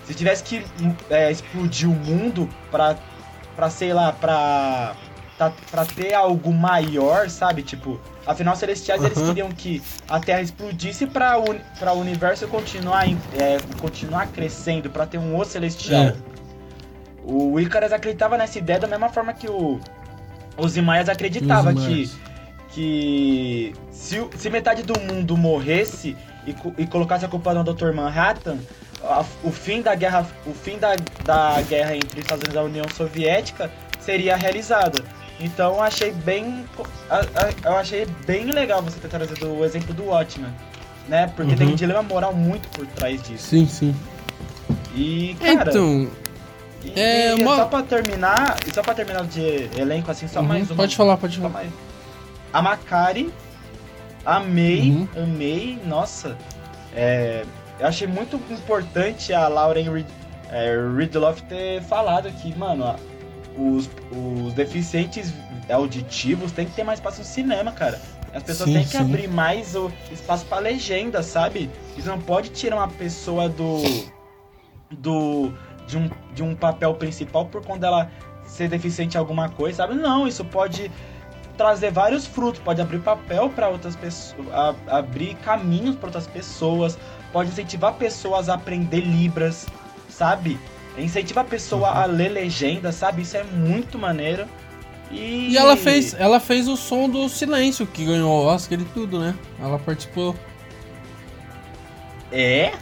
Se 0.08 0.14
tivesse 0.14 0.44
que 0.44 0.66
é, 1.10 1.30
explodir 1.32 1.90
o 1.90 1.94
mundo 1.94 2.50
pra, 2.72 2.96
pra 3.56 3.70
sei 3.70 3.94
lá, 3.94 4.12
pra, 4.14 4.96
pra, 5.38 5.52
pra 5.70 5.86
ter 5.86 6.14
algo 6.14 6.52
maior, 6.54 7.30
sabe? 7.30 7.62
Tipo, 7.62 8.00
afinal, 8.26 8.54
os 8.54 8.60
celestiais 8.60 9.04
eles 9.04 9.18
Aham. 9.18 9.28
queriam 9.28 9.50
que 9.52 9.82
a 10.10 10.20
Terra 10.20 10.42
explodisse 10.42 11.06
pra, 11.06 11.38
uni, 11.38 11.60
pra 11.78 11.94
o 11.94 12.00
universo 12.00 12.48
continuar, 12.48 13.08
em- 13.08 13.20
é, 13.38 13.58
continuar 13.82 14.28
crescendo, 14.28 14.90
pra 14.90 15.06
ter 15.06 15.18
um 15.18 15.36
outro 15.36 15.52
celestial. 15.52 16.06
É. 16.06 16.16
O 17.24 17.60
Icarus 17.60 17.92
acreditava 17.92 18.38
nessa 18.38 18.58
ideia 18.58 18.80
da 18.80 18.88
mesma 18.88 19.10
forma 19.10 19.34
que 19.34 19.50
o 19.50 19.80
Ozymandias 20.56 21.10
acreditava 21.10 21.74
que 21.74 22.10
que 22.70 23.74
se, 23.92 24.24
se 24.38 24.50
metade 24.50 24.84
do 24.84 25.00
mundo 25.00 25.36
morresse 25.36 26.16
e, 26.46 26.56
e 26.78 26.86
colocasse 26.86 27.26
a 27.26 27.28
culpa 27.28 27.54
no 27.54 27.64
Dr. 27.64 27.92
Manhattan, 27.94 28.58
a- 29.10 29.26
o 29.44 29.52
fim 29.52 29.82
da 29.82 29.96
guerra, 29.96 30.26
o 30.46 30.54
fim 30.54 30.78
da, 30.78 30.96
da 31.24 31.62
guerra 31.62 31.96
entre 31.96 32.20
os 32.20 32.26
Estados 32.26 32.44
Unidos 32.44 32.56
e 32.56 32.60
a 32.60 32.64
União 32.64 32.86
Soviética 32.96 33.72
seria 34.00 34.36
realizado. 34.36 35.04
Então 35.40 35.76
eu 35.76 35.82
achei 35.84 36.12
bem, 36.12 36.66
a- 37.10 37.16
a- 37.20 37.70
eu 37.70 37.78
achei 37.78 38.06
bem 38.26 38.46
legal 38.46 38.82
você 38.82 39.00
ter 39.00 39.08
trazido 39.08 39.48
o 39.54 39.64
exemplo 39.64 39.94
do 39.94 40.06
Watchmen, 40.06 40.52
né? 41.08 41.32
Porque 41.36 41.56
tem 41.56 41.68
Uhum. 41.68 41.74
um 41.74 41.76
dilema 41.76 42.02
moral 42.04 42.34
muito 42.34 42.68
por 42.70 42.86
trás 42.88 43.22
disso. 43.22 43.48
Sim, 43.48 43.68
sim. 43.68 43.96
E 44.96 45.36
cara, 45.40 45.70
Então, 45.70 46.10
e, 46.84 47.00
é 47.00 47.36
e 47.36 47.42
uma- 47.44 47.56
só 47.58 47.66
para 47.66 47.84
terminar, 47.84 48.58
e 48.68 48.74
só 48.74 48.82
para 48.82 48.94
terminar 48.96 49.24
de 49.26 49.70
elenco 49.80 50.10
assim, 50.10 50.28
só 50.28 50.40
uhum, 50.40 50.48
mais 50.48 50.70
uma 50.72 50.76
pode 50.78 50.96
falar, 50.96 51.18
pode 51.18 51.38
falar. 51.38 51.50
mais. 51.50 51.70
A 52.52 52.62
Macari, 52.62 53.32
amei, 54.26 54.90
Uhum. 54.92 55.08
amei, 55.24 55.80
nossa. 55.86 56.36
É, 56.96 57.44
eu 57.80 57.88
achei 57.88 58.08
muito 58.08 58.36
importante 58.52 59.34
a 59.34 59.48
Lauren 59.48 59.92
Rid, 59.92 60.08
é, 60.50 60.76
Ridloff 60.98 61.42
ter 61.44 61.82
falado 61.84 62.30
que, 62.32 62.58
mano, 62.58 62.96
os, 63.58 63.90
os 64.12 64.54
deficientes 64.54 65.34
auditivos 65.70 66.52
tem 66.52 66.66
que 66.66 66.74
ter 66.74 66.84
mais 66.84 67.00
espaço 67.00 67.20
no 67.20 67.26
cinema, 67.26 67.72
cara. 67.72 68.00
As 68.34 68.44
pessoas 68.44 68.70
Sim, 68.70 68.76
têm 68.76 68.84
que 68.84 68.90
sim. 68.92 68.98
abrir 69.00 69.28
mais 69.28 69.76
o 69.76 69.92
espaço 70.12 70.46
pra 70.46 70.60
legenda, 70.60 71.24
sabe? 71.24 71.70
Isso 71.98 72.08
não 72.08 72.20
pode 72.20 72.50
tirar 72.50 72.76
uma 72.76 72.88
pessoa 72.88 73.50
do. 73.50 73.82
do. 74.92 75.54
de 75.88 75.98
um, 75.98 76.10
de 76.34 76.44
um 76.44 76.56
papel 76.56 76.94
principal 76.96 77.46
por 77.46 77.66
quando 77.66 77.84
ela 77.84 78.10
ser 78.46 78.68
deficiente 78.70 79.16
em 79.16 79.20
alguma 79.20 79.50
coisa, 79.50 79.78
sabe? 79.78 79.96
Não, 79.96 80.28
isso 80.28 80.44
pode 80.46 80.92
trazer 81.58 81.92
vários 81.92 82.26
frutos, 82.28 82.62
pode 82.62 82.80
abrir 82.82 83.00
papel 83.00 83.50
para 83.50 83.68
outras 83.70 83.96
pessoas, 83.96 84.48
a- 84.54 84.76
abrir 84.98 85.36
caminhos 85.38 85.96
para 85.96 86.08
outras 86.08 86.28
pessoas, 86.28 86.98
pode 87.32 87.50
incentivar 87.50 87.94
pessoas 87.94 88.50
a 88.50 88.56
aprender 88.56 89.02
libras, 89.02 89.66
sabe? 90.10 90.60
Incentivar 90.98 91.46
a 91.46 91.48
pessoa 91.48 91.90
a 91.90 92.06
ler 92.06 92.30
legenda, 92.30 92.92
sabe? 92.92 93.22
Isso 93.22 93.38
é 93.38 93.44
muito 93.44 94.00
maneiro. 94.00 94.46
E, 95.12 95.50
E 95.52 95.58
ela 95.58 95.78
fez, 95.78 96.14
ela 96.20 96.40
fez 96.40 96.68
o 96.68 96.76
som 96.76 97.08
do 97.08 97.30
silêncio, 97.30 97.86
que 97.86 98.04
ganhou 98.06 98.30
o 98.32 98.46
Oscar 98.48 98.80
e 98.80 98.86
tudo, 98.86 99.20
né? 99.20 99.36
Ela 99.62 99.78
participou. 99.80 100.36
É? 102.32 102.74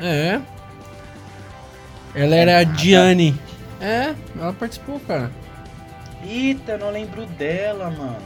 É. 0.00 0.40
Ela 2.14 2.34
era 2.36 2.58
a 2.58 2.64
Diane. 2.64 3.38
É, 3.80 4.14
ela 4.38 4.52
participou, 4.52 5.00
cara. 5.00 5.30
Eita, 6.24 6.72
eu 6.72 6.78
não 6.78 6.90
lembro 6.90 7.26
dela, 7.26 7.90
mano. 7.90 8.16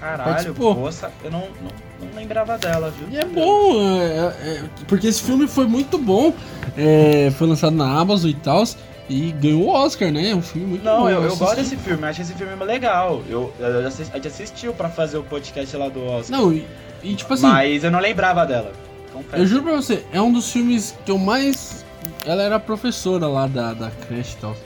Caralho, 0.00 0.30
Participou. 0.30 0.74
poça, 0.74 1.12
eu 1.22 1.30
não, 1.30 1.40
não, 1.62 1.70
não 2.06 2.16
lembrava 2.16 2.58
dela, 2.58 2.90
viu? 2.90 3.08
E 3.10 3.16
é 3.18 3.24
bom, 3.24 3.80
é, 4.00 4.16
é, 4.48 4.62
porque 4.86 5.06
esse 5.06 5.22
filme 5.22 5.46
foi 5.48 5.66
muito 5.66 5.98
bom. 5.98 6.32
é, 6.76 7.30
foi 7.36 7.46
lançado 7.46 7.74
na 7.76 7.86
Amazon 7.98 8.30
e 8.30 8.34
tal. 8.34 8.64
E 9.08 9.32
ganhou 9.32 9.64
o 9.64 9.68
Oscar, 9.68 10.10
né? 10.10 10.30
É 10.30 10.34
um 10.34 10.40
filme 10.40 10.66
muito 10.68 10.84
Não, 10.84 11.00
bom. 11.02 11.08
eu, 11.10 11.16
eu 11.22 11.26
assisti. 11.26 11.38
gosto 11.44 11.56
desse 11.56 11.76
filme, 11.76 12.02
eu 12.02 12.08
acho 12.08 12.22
esse 12.22 12.34
filme 12.34 12.64
legal. 12.64 13.22
Eu, 13.28 13.52
eu 13.58 13.86
assis- 13.86 14.08
a 14.12 14.16
gente 14.16 14.28
assistiu 14.28 14.72
pra 14.72 14.88
fazer 14.88 15.18
o 15.18 15.22
podcast 15.24 15.76
lá 15.76 15.88
do 15.88 16.02
Oscar. 16.06 16.38
Não, 16.40 16.52
e, 16.52 16.66
e 17.02 17.14
tipo 17.14 17.34
assim, 17.34 17.46
mas 17.46 17.84
eu 17.84 17.90
não 17.90 17.98
lembrava 17.98 18.46
dela. 18.46 18.72
Confesso. 19.12 19.42
eu 19.42 19.46
juro 19.46 19.64
pra 19.64 19.72
você, 19.72 20.04
é 20.12 20.20
um 20.22 20.32
dos 20.32 20.50
filmes 20.50 20.94
que 21.04 21.10
eu 21.10 21.18
mais. 21.18 21.84
Ela 22.24 22.42
era 22.42 22.58
professora 22.60 23.26
lá 23.26 23.46
da, 23.46 23.74
da 23.74 23.90
creche 23.90 24.34
e 24.38 24.40
tal. 24.40 24.56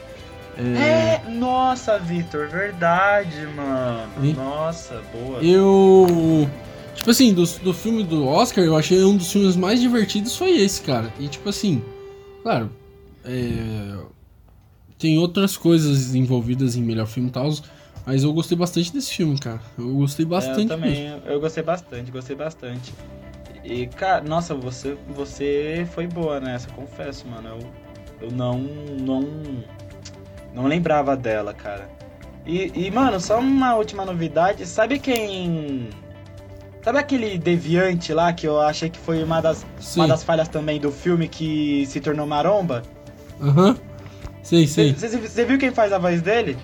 É, 0.59 1.21
nossa, 1.29 1.99
Vitor, 1.99 2.49
verdade, 2.49 3.47
mano. 3.55 4.09
E? 4.23 4.33
Nossa, 4.33 5.03
boa. 5.13 5.39
Eu. 5.43 6.49
Tipo 6.97 7.11
assim, 7.11 7.33
do, 7.33 7.45
do 7.61 7.73
filme 7.73 8.03
do 8.03 8.27
Oscar, 8.27 8.65
eu 8.65 8.77
achei 8.77 9.03
um 9.05 9.17
dos 9.17 9.31
filmes 9.31 9.55
mais 9.55 9.81
divertidos 9.81 10.37
foi 10.37 10.51
esse, 10.59 10.81
cara. 10.83 11.13
E 11.21 11.29
tipo 11.29 11.49
assim, 11.49 11.83
claro, 12.43 12.71
é, 13.25 13.97
tem 14.99 15.19
outras 15.19 15.57
coisas 15.57 16.15
envolvidas 16.15 16.75
em 16.75 16.83
melhor 16.83 17.07
filme 17.07 17.29
e 17.29 17.33
tal, 17.33 17.53
mas 18.05 18.23
eu 18.25 18.33
gostei 18.33 18.57
bastante 18.57 18.93
desse 18.93 19.13
filme, 19.13 19.39
cara. 19.39 19.61
Eu 19.79 19.95
gostei 19.95 20.25
É, 20.25 20.29
bastante 20.29 20.73
eu 20.73 20.79
mesmo. 20.79 21.05
também, 21.05 21.23
eu 21.27 21.41
gostei 21.41 21.63
bastante, 21.63 22.11
gostei 22.11 22.35
bastante. 22.37 22.93
E, 23.65 23.87
cara, 23.89 24.23
nossa, 24.23 24.55
você, 24.55 24.97
você 25.09 25.87
foi 25.93 26.07
boa 26.07 26.41
nessa, 26.41 26.69
confesso, 26.71 27.27
mano. 27.29 27.49
Eu, 27.49 28.27
eu 28.29 28.31
não, 28.33 28.59
não, 28.59 29.29
não 30.55 30.67
lembrava 30.67 31.17
dela, 31.17 31.53
cara. 31.53 31.89
E, 32.47 32.71
e, 32.75 32.91
mano, 32.93 33.19
só 33.21 33.41
uma 33.41 33.75
última 33.75 34.05
novidade. 34.05 34.65
Sabe 34.67 34.99
quem... 35.01 35.89
Sabe 36.87 37.01
aquele 37.01 37.37
deviante 37.37 38.13
lá 38.13 38.33
que 38.33 38.47
eu 38.47 38.61
achei 38.61 38.89
que 38.89 38.97
foi 38.97 39.21
uma 39.21 39.41
das, 39.41 39.67
Sim. 39.81 39.99
uma 39.99 40.07
das 40.07 40.23
falhas 40.23 40.47
também 40.47 40.79
do 40.79 40.93
filme 40.93 41.27
que 41.27 41.85
se 41.85 41.99
tornou 41.99 42.29
maromba? 42.29 42.85
Aham. 43.43 43.77
Sei, 44.41 44.69
sei. 44.69 44.95
Você 44.95 45.45
viu 45.45 45.59
quem 45.59 45.73
faz 45.73 45.93
a 45.93 45.99
voz 45.99 46.23
dele? 46.23 46.57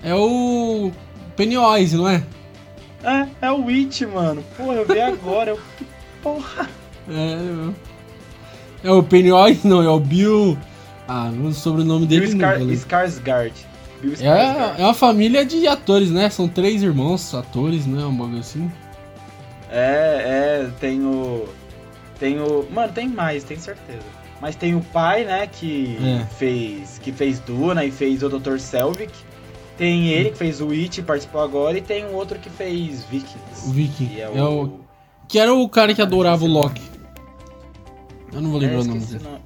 É 0.00 0.14
o 0.14 0.92
Pennywise, 1.34 1.96
não 1.96 2.08
é? 2.08 2.22
É, 3.02 3.26
é 3.46 3.50
o 3.50 3.64
Witch, 3.64 4.02
mano. 4.02 4.44
Porra, 4.56 4.74
eu 4.74 4.86
vi 4.86 5.00
agora. 5.00 5.50
Eu... 5.50 5.58
Porra. 6.22 6.70
É, 7.10 7.72
é 8.84 8.92
o 8.92 9.02
Pennywise, 9.02 9.66
não, 9.66 9.82
é 9.82 9.88
o 9.88 9.98
Bill. 9.98 10.56
Ah, 11.08 11.32
não 11.32 11.48
o 11.48 11.52
sobrenome 11.52 12.06
dele 12.06 12.28
Bill 12.28 12.36
não. 12.36 12.46
Skar 12.46 12.58
galera. 12.60 12.76
Skarsgård. 12.76 13.52
Bill 14.00 14.12
Skarsgård. 14.12 14.78
É, 14.78 14.82
é 14.82 14.84
uma 14.84 14.94
família 14.94 15.44
de 15.44 15.66
atores, 15.66 16.12
né? 16.12 16.30
São 16.30 16.46
três 16.46 16.80
irmãos 16.80 17.34
atores, 17.34 17.86
né? 17.86 18.04
Um 18.04 18.14
bagulho 18.14 18.38
assim. 18.38 18.70
É, 19.72 20.64
é, 20.66 20.70
tem 20.78 21.00
o. 21.04 21.48
Tem 22.18 22.38
o. 22.40 22.66
Mano, 22.70 22.92
tem 22.92 23.08
mais, 23.08 23.42
tenho 23.42 23.58
certeza. 23.60 24.04
Mas 24.40 24.54
tem 24.56 24.74
o 24.74 24.80
pai, 24.80 25.24
né, 25.24 25.46
que 25.46 25.96
É. 26.04 26.24
fez. 26.34 26.98
Que 27.02 27.10
fez 27.12 27.38
Duna 27.40 27.84
e 27.84 27.90
fez 27.90 28.22
o 28.22 28.28
Dr. 28.28 28.58
Selvig. 28.58 29.10
Tem 29.78 30.08
ele 30.08 30.30
que 30.30 30.36
fez 30.36 30.60
o 30.60 30.70
It 30.70 31.00
e 31.00 31.02
participou 31.02 31.40
agora. 31.40 31.78
E 31.78 31.80
tem 31.80 32.04
um 32.04 32.14
outro 32.14 32.38
que 32.38 32.50
fez 32.50 33.04
Vikings. 33.04 33.66
O 33.68 33.70
Viking. 33.72 34.06
Que 34.08 34.20
é 34.20 34.24
É 34.24 34.42
o. 34.42 34.64
o... 34.64 34.80
Que 35.26 35.38
era 35.38 35.54
o 35.54 35.66
cara 35.68 35.94
que 35.94 36.02
adorava 36.02 36.44
o 36.44 36.48
Loki. 36.48 36.82
Eu 38.32 38.40
não 38.42 38.50
vou 38.50 38.60
lembrar 38.60 38.78
é, 38.78 38.80
o 38.80 38.84
nome 38.84 39.00
dele. 39.00 39.20
o 39.20 39.30
nome. 39.30 39.42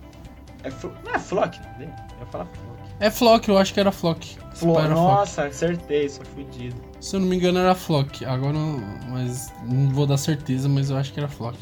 É, 0.65 0.71
Flo- 0.71 0.93
não 1.05 1.15
é 1.15 1.19
Flock? 1.19 1.61
não 1.61 1.67
é? 1.67 1.85
Eu 1.85 1.89
ia 2.21 2.27
falar 2.27 2.45
Flock. 2.47 2.77
É 2.99 3.11
Flock, 3.11 3.49
eu 3.49 3.59
acho 3.59 3.75
que 3.75 3.81
era 3.81 3.93
Flock. 3.93 4.37
Flo... 4.55 4.79
era 4.79 4.89
Flock. 4.95 4.95
Nossa, 4.97 5.45
acertei, 5.45 6.09
sou 6.09 6.25
fudido. 6.25 6.77
Se 7.01 7.17
eu 7.17 7.21
não 7.21 7.27
me 7.29 7.37
engano 7.37 7.59
era 7.59 7.75
Flock. 7.75 8.25
Agora, 8.25 8.53
não- 8.53 8.83
mas 9.11 9.53
não 9.67 9.91
vou 9.91 10.07
dar 10.07 10.17
certeza, 10.17 10.69
mas 10.69 10.91
eu 10.91 10.97
acho 10.97 11.13
que 11.13 11.21
era 11.21 11.29
Flock. 11.29 11.57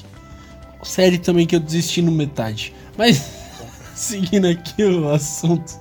Série 0.83 1.19
também 1.19 1.47
que 1.47 1.57
eu 1.57 1.61
desisti 1.61 2.03
no 2.03 2.13
metade. 2.13 2.75
Mas, 2.97 3.31
seguindo 3.95 4.47
aqui 4.47 4.83
o 4.85 5.09
assunto, 5.11 5.73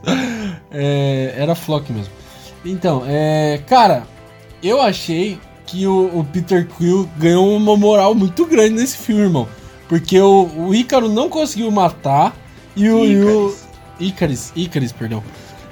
é, 0.71 1.33
era 1.37 1.55
Flock 1.55 1.91
mesmo. 1.91 2.13
Então, 2.65 3.03
é, 3.05 3.61
cara, 3.67 4.07
eu 4.61 4.81
achei 4.81 5.37
que 5.65 5.85
o, 5.85 6.19
o 6.19 6.23
Peter 6.23 6.67
Quill 6.67 7.09
ganhou 7.17 7.55
uma 7.55 7.75
moral 7.75 8.15
muito 8.15 8.45
grande 8.45 8.75
nesse 8.75 8.97
filme, 8.97 9.23
irmão. 9.23 9.47
Porque 9.89 10.19
o, 10.19 10.49
o 10.67 10.73
Ícaro 10.75 11.09
não 11.09 11.29
conseguiu 11.29 11.69
matar 11.69 12.35
e 12.75 12.89
o, 12.89 13.05
e 13.05 13.17
o, 13.17 13.55
Icarus. 13.99 14.51
Icaris, 14.55 14.93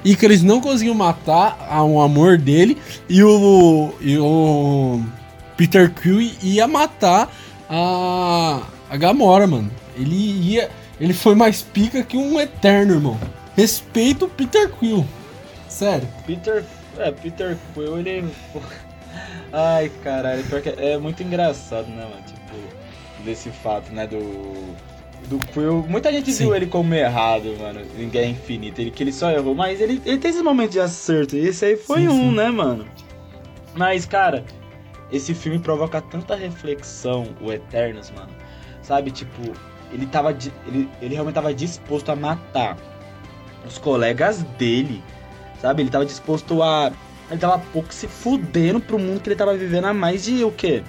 Icaris, 0.03 0.09
perdão. 0.09 0.13
Icaris 0.13 0.43
não 0.43 0.61
conseguiu 0.61 0.93
matar 0.95 1.57
o 1.83 2.01
amor 2.01 2.37
dele 2.37 2.77
e 3.09 3.23
o. 3.23 3.93
E 4.01 4.17
o. 4.17 5.01
Peter 5.57 5.91
Quill 5.91 6.21
ia 6.41 6.67
matar 6.67 7.31
a, 7.69 8.61
a 8.89 8.97
Gamora, 8.97 9.45
mano. 9.45 9.71
Ele 9.95 10.15
ia. 10.15 10.69
Ele 10.99 11.13
foi 11.13 11.35
mais 11.35 11.61
pica 11.61 12.03
que 12.03 12.17
um 12.17 12.39
Eterno, 12.39 12.93
irmão. 12.93 13.19
Respeito 13.55 14.25
o 14.25 14.29
Peter 14.29 14.69
Quill. 14.69 15.05
Sério. 15.67 16.07
Peter. 16.25 16.63
É, 16.97 17.11
Peter 17.11 17.57
Quill, 17.73 17.99
ele. 17.99 18.29
Ai, 19.53 19.91
caralho, 20.03 20.43
que 20.43 20.69
é 20.69 20.97
muito 20.97 21.21
engraçado, 21.21 21.87
né, 21.87 22.03
mano? 22.03 22.23
Tipo, 22.25 23.23
desse 23.23 23.49
fato, 23.49 23.91
né, 23.91 24.07
do. 24.07 24.75
Do 25.31 25.39
Quill. 25.47 25.85
Muita 25.87 26.11
gente 26.11 26.29
Sim. 26.33 26.43
viu 26.43 26.55
ele 26.55 26.65
como 26.67 26.93
errado, 26.93 27.55
mano, 27.57 27.79
em 27.97 28.09
Guerra 28.09 28.27
Infinita. 28.27 28.81
Ele, 28.81 28.91
que 28.91 29.01
ele 29.01 29.13
só 29.13 29.31
errou, 29.31 29.55
mas 29.55 29.79
ele, 29.79 30.01
ele 30.05 30.17
tem 30.17 30.29
esse 30.29 30.43
momento 30.43 30.71
de 30.71 30.79
acerto. 30.81 31.37
E 31.37 31.47
esse 31.47 31.63
aí 31.63 31.77
foi 31.77 32.01
Sim, 32.01 32.09
um, 32.09 32.29
sim. 32.31 32.35
né, 32.35 32.51
mano? 32.51 32.85
Mas, 33.73 34.05
cara, 34.05 34.43
esse 35.09 35.33
filme 35.33 35.57
provoca 35.57 36.01
tanta 36.01 36.35
reflexão, 36.35 37.27
o 37.39 37.49
Eternos, 37.49 38.11
mano. 38.11 38.27
Sabe, 38.81 39.09
tipo, 39.09 39.53
ele 39.93 40.05
tava. 40.05 40.35
Ele, 40.67 40.89
ele 41.01 41.13
realmente 41.13 41.35
tava 41.35 41.53
disposto 41.53 42.09
a 42.09 42.15
matar 42.15 42.77
os 43.65 43.77
colegas 43.77 44.43
dele. 44.57 45.01
Sabe? 45.61 45.83
Ele 45.83 45.89
tava 45.89 46.05
disposto 46.05 46.61
a. 46.61 46.91
Ele 47.29 47.39
tava 47.39 47.57
pouco 47.71 47.93
se 47.93 48.05
fudendo 48.05 48.81
pro 48.81 48.99
mundo 48.99 49.21
que 49.21 49.29
ele 49.29 49.37
tava 49.37 49.55
vivendo 49.55 49.85
há 49.85 49.93
mais 49.93 50.25
de 50.25 50.43
o 50.43 50.51
quê? 50.51 50.83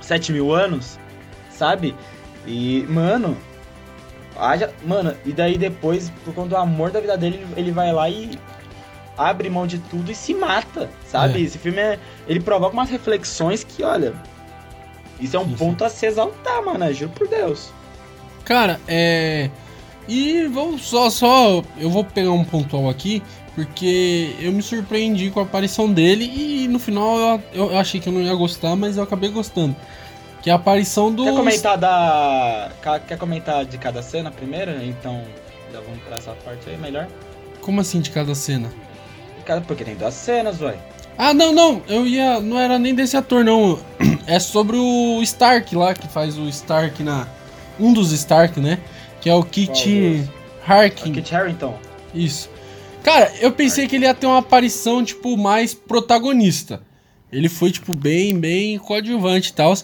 7 0.00 0.32
mil 0.32 0.52
anos? 0.52 0.98
Sabe? 1.52 1.94
E, 2.44 2.84
mano. 2.88 3.36
Haja, 4.40 4.72
mano, 4.84 5.14
e 5.26 5.32
daí 5.32 5.58
depois, 5.58 6.10
por 6.24 6.32
conta 6.32 6.48
do 6.48 6.56
amor 6.56 6.90
da 6.90 6.98
vida 6.98 7.16
dele, 7.16 7.46
ele 7.56 7.70
vai 7.70 7.92
lá 7.92 8.08
e 8.08 8.38
abre 9.18 9.50
mão 9.50 9.66
de 9.66 9.78
tudo 9.78 10.10
e 10.10 10.14
se 10.14 10.32
mata, 10.32 10.88
sabe? 11.06 11.40
É. 11.40 11.42
Esse 11.42 11.58
filme 11.58 11.78
é. 11.78 11.98
Ele 12.26 12.40
provoca 12.40 12.72
umas 12.72 12.88
reflexões 12.88 13.62
que, 13.62 13.82
olha. 13.82 14.14
Isso 15.20 15.36
é 15.36 15.40
um 15.40 15.44
sim. 15.44 15.56
ponto 15.56 15.84
a 15.84 15.90
se 15.90 16.06
exaltar, 16.06 16.64
mano. 16.64 16.90
Juro 16.94 17.12
por 17.12 17.28
Deus. 17.28 17.70
Cara, 18.42 18.80
é. 18.88 19.50
E 20.08 20.46
vamos 20.46 20.82
só, 20.88 21.10
só. 21.10 21.62
Eu 21.76 21.90
vou 21.90 22.02
pegar 22.02 22.32
um 22.32 22.42
pontual 22.42 22.88
aqui, 22.88 23.22
porque 23.54 24.34
eu 24.40 24.52
me 24.52 24.62
surpreendi 24.62 25.30
com 25.30 25.40
a 25.40 25.42
aparição 25.42 25.92
dele 25.92 26.24
e 26.24 26.66
no 26.66 26.78
final 26.78 27.38
eu, 27.52 27.70
eu 27.70 27.78
achei 27.78 28.00
que 28.00 28.08
eu 28.08 28.12
não 28.12 28.22
ia 28.22 28.34
gostar, 28.34 28.74
mas 28.74 28.96
eu 28.96 29.02
acabei 29.02 29.28
gostando. 29.28 29.76
Que 30.42 30.50
é 30.50 30.52
a 30.52 30.56
aparição 30.56 31.12
do. 31.12 31.24
Quer 31.24 31.34
comentar 31.34 31.78
da. 31.78 32.70
Quer 33.06 33.18
comentar 33.18 33.64
de 33.64 33.78
cada 33.78 34.02
cena 34.02 34.30
primeiro? 34.30 34.70
Então, 34.82 35.22
já 35.72 35.80
vamos 35.80 36.02
pra 36.02 36.16
essa 36.16 36.32
parte 36.32 36.68
aí 36.68 36.76
melhor. 36.76 37.06
Como 37.60 37.80
assim 37.80 38.00
de 38.00 38.10
cada 38.10 38.34
cena? 38.34 38.70
Porque 39.66 39.84
tem 39.84 39.96
duas 39.96 40.14
cenas, 40.14 40.60
ué. 40.60 40.78
Ah, 41.18 41.34
não, 41.34 41.52
não, 41.52 41.82
eu 41.88 42.06
ia. 42.06 42.40
Não 42.40 42.58
era 42.58 42.78
nem 42.78 42.94
desse 42.94 43.16
ator, 43.16 43.44
não. 43.44 43.78
É 44.26 44.38
sobre 44.38 44.76
o 44.76 45.20
Stark 45.22 45.74
lá, 45.74 45.92
que 45.92 46.06
faz 46.06 46.38
o 46.38 46.48
Stark 46.48 47.02
na. 47.02 47.26
Um 47.80 47.92
dos 47.92 48.12
Stark, 48.12 48.60
né? 48.60 48.78
Que 49.20 49.28
é 49.28 49.34
o 49.34 49.42
Kit 49.42 49.84
deles? 49.84 50.28
Harkin. 50.64 51.12
Kit 51.12 51.34
Harington. 51.34 51.76
Isso. 52.14 52.48
Cara, 53.02 53.32
eu 53.40 53.50
pensei 53.50 53.88
que 53.88 53.96
ele 53.96 54.04
ia 54.04 54.14
ter 54.14 54.26
uma 54.26 54.38
aparição, 54.38 55.02
tipo, 55.02 55.36
mais 55.36 55.74
protagonista. 55.74 56.82
Ele 57.32 57.48
foi, 57.48 57.72
tipo, 57.72 57.96
bem, 57.96 58.38
bem 58.38 58.78
coadjuvante 58.78 59.50
e 59.50 59.52
tal. 59.52 59.74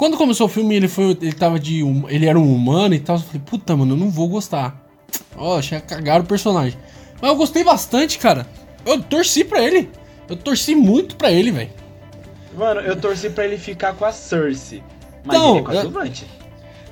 Quando 0.00 0.16
começou 0.16 0.46
o 0.46 0.48
filme, 0.48 0.74
ele 0.74 0.88
foi. 0.88 1.10
Ele 1.10 1.30
tava 1.34 1.60
de. 1.60 1.82
hum- 1.82 2.06
Ele 2.08 2.24
era 2.24 2.38
um 2.38 2.54
humano 2.54 2.94
e 2.94 2.98
tal. 2.98 3.16
Eu 3.16 3.22
falei, 3.22 3.42
puta, 3.44 3.76
mano, 3.76 3.92
eu 3.92 3.98
não 3.98 4.08
vou 4.08 4.30
gostar. 4.30 4.82
Ó, 5.36 5.58
achei 5.58 5.78
que 5.78 5.86
cagaram 5.88 6.24
o 6.24 6.26
personagem. 6.26 6.78
Mas 7.20 7.30
eu 7.30 7.36
gostei 7.36 7.62
bastante, 7.62 8.18
cara. 8.18 8.46
Eu 8.86 9.02
torci 9.02 9.44
pra 9.44 9.62
ele. 9.62 9.90
Eu 10.26 10.36
torci 10.36 10.74
muito 10.74 11.16
pra 11.16 11.30
ele, 11.30 11.50
velho. 11.50 11.68
Mano, 12.56 12.80
eu 12.80 12.96
torci 12.96 13.28
pra 13.28 13.44
ele 13.44 13.58
ficar 13.58 13.92
com 13.92 14.06
a 14.06 14.10
Cersei. 14.10 14.82
Mas 15.22 15.36
Não, 15.36 15.50
ele 15.50 15.58
é 15.58 15.62
coadjuvante. 15.64 16.26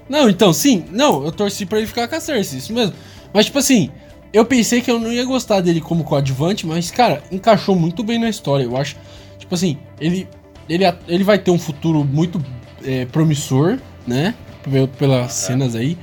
Não, 0.07 0.29
então, 0.29 0.53
sim. 0.53 0.85
Não, 0.91 1.25
eu 1.25 1.33
torci 1.33 1.65
pra 1.65 1.79
ele 1.79 1.87
ficar 1.87 2.09
com 2.09 2.15
a 2.17 2.21
Cersei, 2.21 2.59
isso 2.59 2.75
mesmo. 2.75 2.93
Mas, 3.33 3.47
tipo 3.47 3.59
assim, 3.59 3.91
eu 4.35 4.45
pensei 4.45 4.83
que 4.83 4.91
eu 4.91 5.01
não 5.01 5.11
ia 5.11 5.25
gostar 5.25 5.63
dele 5.63 5.81
como 5.81 6.05
coadjuvante, 6.05 6.67
mas, 6.67 6.91
cara, 6.91 7.23
encaixou 7.33 7.75
muito 7.75 8.03
bem 8.03 8.19
na 8.19 8.29
história. 8.29 8.65
Eu 8.65 8.77
acho, 8.77 8.97
tipo 9.39 9.55
assim, 9.55 9.79
ele, 9.99 10.29
ele, 10.69 10.85
ele 11.09 11.25
vai 11.25 11.39
ter 11.39 11.51
um 11.51 11.59
futuro 11.59 12.05
muito 12.05 12.39
é, 12.85 13.05
promissor, 13.07 13.79
né? 14.07 14.35
Pel- 14.63 14.89
Pelas 14.89 15.33
cenas 15.33 15.75
aí. 15.75 15.97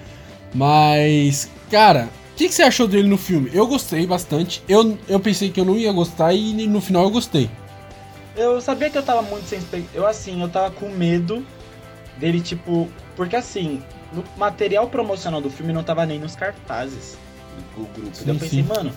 Mas, 0.54 1.50
cara, 1.70 2.10
o 2.34 2.36
que, 2.38 2.48
que 2.48 2.54
você 2.54 2.64
achou 2.64 2.88
dele 2.88 3.08
no 3.08 3.18
filme? 3.18 3.50
Eu 3.54 3.68
gostei 3.68 4.06
bastante. 4.08 4.64
Eu, 4.68 4.98
eu 5.08 5.20
pensei 5.20 5.50
que 5.50 5.60
eu 5.60 5.66
não 5.66 5.76
ia 5.78 5.92
gostar 5.92 6.34
e 6.34 6.68
no 6.68 6.80
final 6.82 7.04
eu 7.04 7.10
gostei. 7.12 7.50
Eu 8.36 8.60
sabia 8.62 8.90
que 8.90 8.98
eu 8.98 9.04
tava 9.04 9.22
muito 9.22 9.48
sem 9.48 9.60
expectativa. 9.60 9.98
Eu, 9.98 10.06
assim, 10.08 10.42
eu 10.42 10.50
tava 10.50 10.72
com 10.72 10.90
medo 10.90 11.46
dele, 12.18 12.42
tipo. 12.42 12.90
Porque, 13.16 13.36
assim, 13.36 13.82
no 14.12 14.24
material 14.38 14.90
promocional 14.90 15.40
do 15.42 15.50
filme 15.50 15.72
não 15.72 15.84
tava 15.84 16.06
nem 16.06 16.20
nos 16.20 16.36
cartazes 16.36 17.18
do 17.78 17.84
grupo. 17.86 18.14
Sim, 18.14 18.24
Daí 18.26 18.36
eu 18.36 18.40
pensei, 18.40 18.62
sim. 18.62 18.68
mano. 18.68 18.92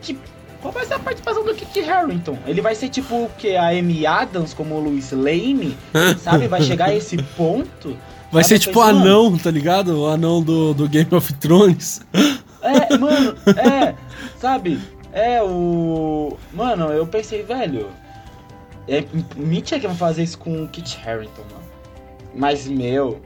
Que, 0.00 0.18
qual 0.64 0.72
vai 0.72 0.86
ser 0.86 0.94
a 0.94 0.98
participação 0.98 1.44
do 1.44 1.54
Kit 1.54 1.78
Harington? 1.80 2.38
Ele 2.46 2.62
vai 2.62 2.74
ser 2.74 2.88
tipo 2.88 3.14
o 3.24 3.30
que? 3.36 3.54
A 3.54 3.68
Amy 3.68 4.06
Adams 4.06 4.54
como 4.54 4.76
o 4.76 4.80
Louis 4.80 5.12
Lane? 5.12 5.76
Sabe? 6.18 6.48
Vai 6.48 6.62
chegar 6.62 6.86
a 6.86 6.94
esse 6.94 7.18
ponto? 7.36 7.94
Vai 8.32 8.42
ser 8.42 8.58
tipo 8.58 8.78
o 8.78 8.82
anão, 8.82 9.36
tá 9.36 9.50
ligado? 9.50 10.00
O 10.00 10.06
anão 10.06 10.42
do, 10.42 10.72
do 10.72 10.88
Game 10.88 11.14
of 11.14 11.34
Thrones. 11.34 12.00
É, 12.62 12.96
mano, 12.96 13.36
é, 13.58 13.94
sabe? 14.40 14.80
É 15.12 15.42
o. 15.42 16.34
Mano, 16.54 16.86
eu 16.86 17.06
pensei, 17.06 17.42
velho. 17.42 17.88
É 18.88 19.04
mentira 19.36 19.78
que 19.78 19.86
vão 19.86 19.94
fazer 19.94 20.22
isso 20.22 20.38
com 20.38 20.64
o 20.64 20.68
Kit 20.68 20.98
Harington, 21.06 21.42
mano. 21.42 21.64
Mas, 22.34 22.66
meu. 22.66 23.20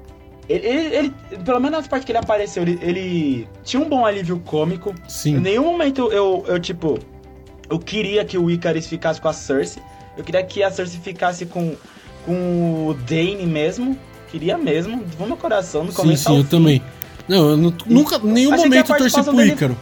Ele, 0.49 0.67
ele, 0.67 0.97
ele- 0.97 1.15
pelo 1.45 1.61
menos 1.61 1.79
nas 1.79 1.87
partes 1.89 2.05
que 2.05 2.11
ele 2.11 2.19
apareceu, 2.19 2.65
ele, 2.65 2.79
ele 2.83 3.49
tinha 3.63 3.81
um 3.81 3.89
bom 3.89 4.05
alívio 4.05 4.41
cômico. 4.45 4.91
Em 4.91 5.09
Sim. 5.09 5.39
nenhum 5.39 5.65
momento 5.65 6.11
eu, 6.13 6.45
eu, 6.49 6.59
tipo. 6.59 6.99
Eu 7.71 7.79
queria 7.79 8.25
que 8.25 8.39
o 8.39 8.51
Icarus 8.51 8.87
ficasse 8.87 9.21
com 9.21 9.29
a 9.29 9.33
Cersei. 9.33 9.83
Eu 10.17 10.25
queria 10.25 10.43
que 10.43 10.63
a 10.63 10.71
Cersei 10.71 10.99
ficasse 11.01 11.47
com, 11.47 11.77
com 12.25 12.87
o 12.89 12.95
Dane 12.95 13.47
mesmo. 13.47 13.99
Queria 14.31 14.59
mesmo, 14.59 15.03
do 15.05 15.27
meu 15.27 15.37
coração, 15.37 15.85
no 15.85 15.91
Sim, 15.91 15.97
começo 15.97 16.25
sim, 16.25 16.31
ao 16.31 16.37
eu 16.39 16.45
fim. 16.45 16.51
também. 16.51 16.83
Não, 17.27 17.51
eu 17.51 17.57
não- 17.57 17.75
nunca, 17.87 18.17
em 18.17 18.27
nenhum 18.27 18.53
Achei 18.53 18.65
momento 18.67 18.93
eu 18.93 18.99
torci 18.99 19.23
pro 19.23 19.33
dele- 19.35 19.53
Ícaro. 19.53 19.77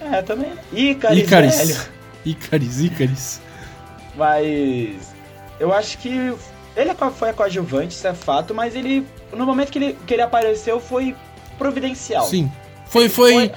É, 0.00 0.22
também. 0.22 0.52
Icarus, 0.72 1.18
Icaris. 1.18 1.56
velho. 1.56 1.80
Icaris. 2.24 3.40
Mas 4.16 5.14
eu 5.60 5.72
acho 5.72 5.98
que 5.98 6.08
ele 6.76 6.90
é 6.90 6.94
foi 7.10 7.32
coadjuvante, 7.32 7.94
isso 7.94 8.06
é 8.06 8.14
fato, 8.14 8.54
mas 8.54 8.74
ele, 8.74 9.06
no 9.36 9.44
momento 9.46 9.70
que 9.70 9.78
ele, 9.78 9.98
que 10.06 10.14
ele 10.14 10.22
apareceu, 10.22 10.80
foi 10.80 11.14
providencial. 11.58 12.26
Sim. 12.26 12.50
Foi, 12.86 13.08
foi, 13.08 13.32
Foi- 13.32 13.52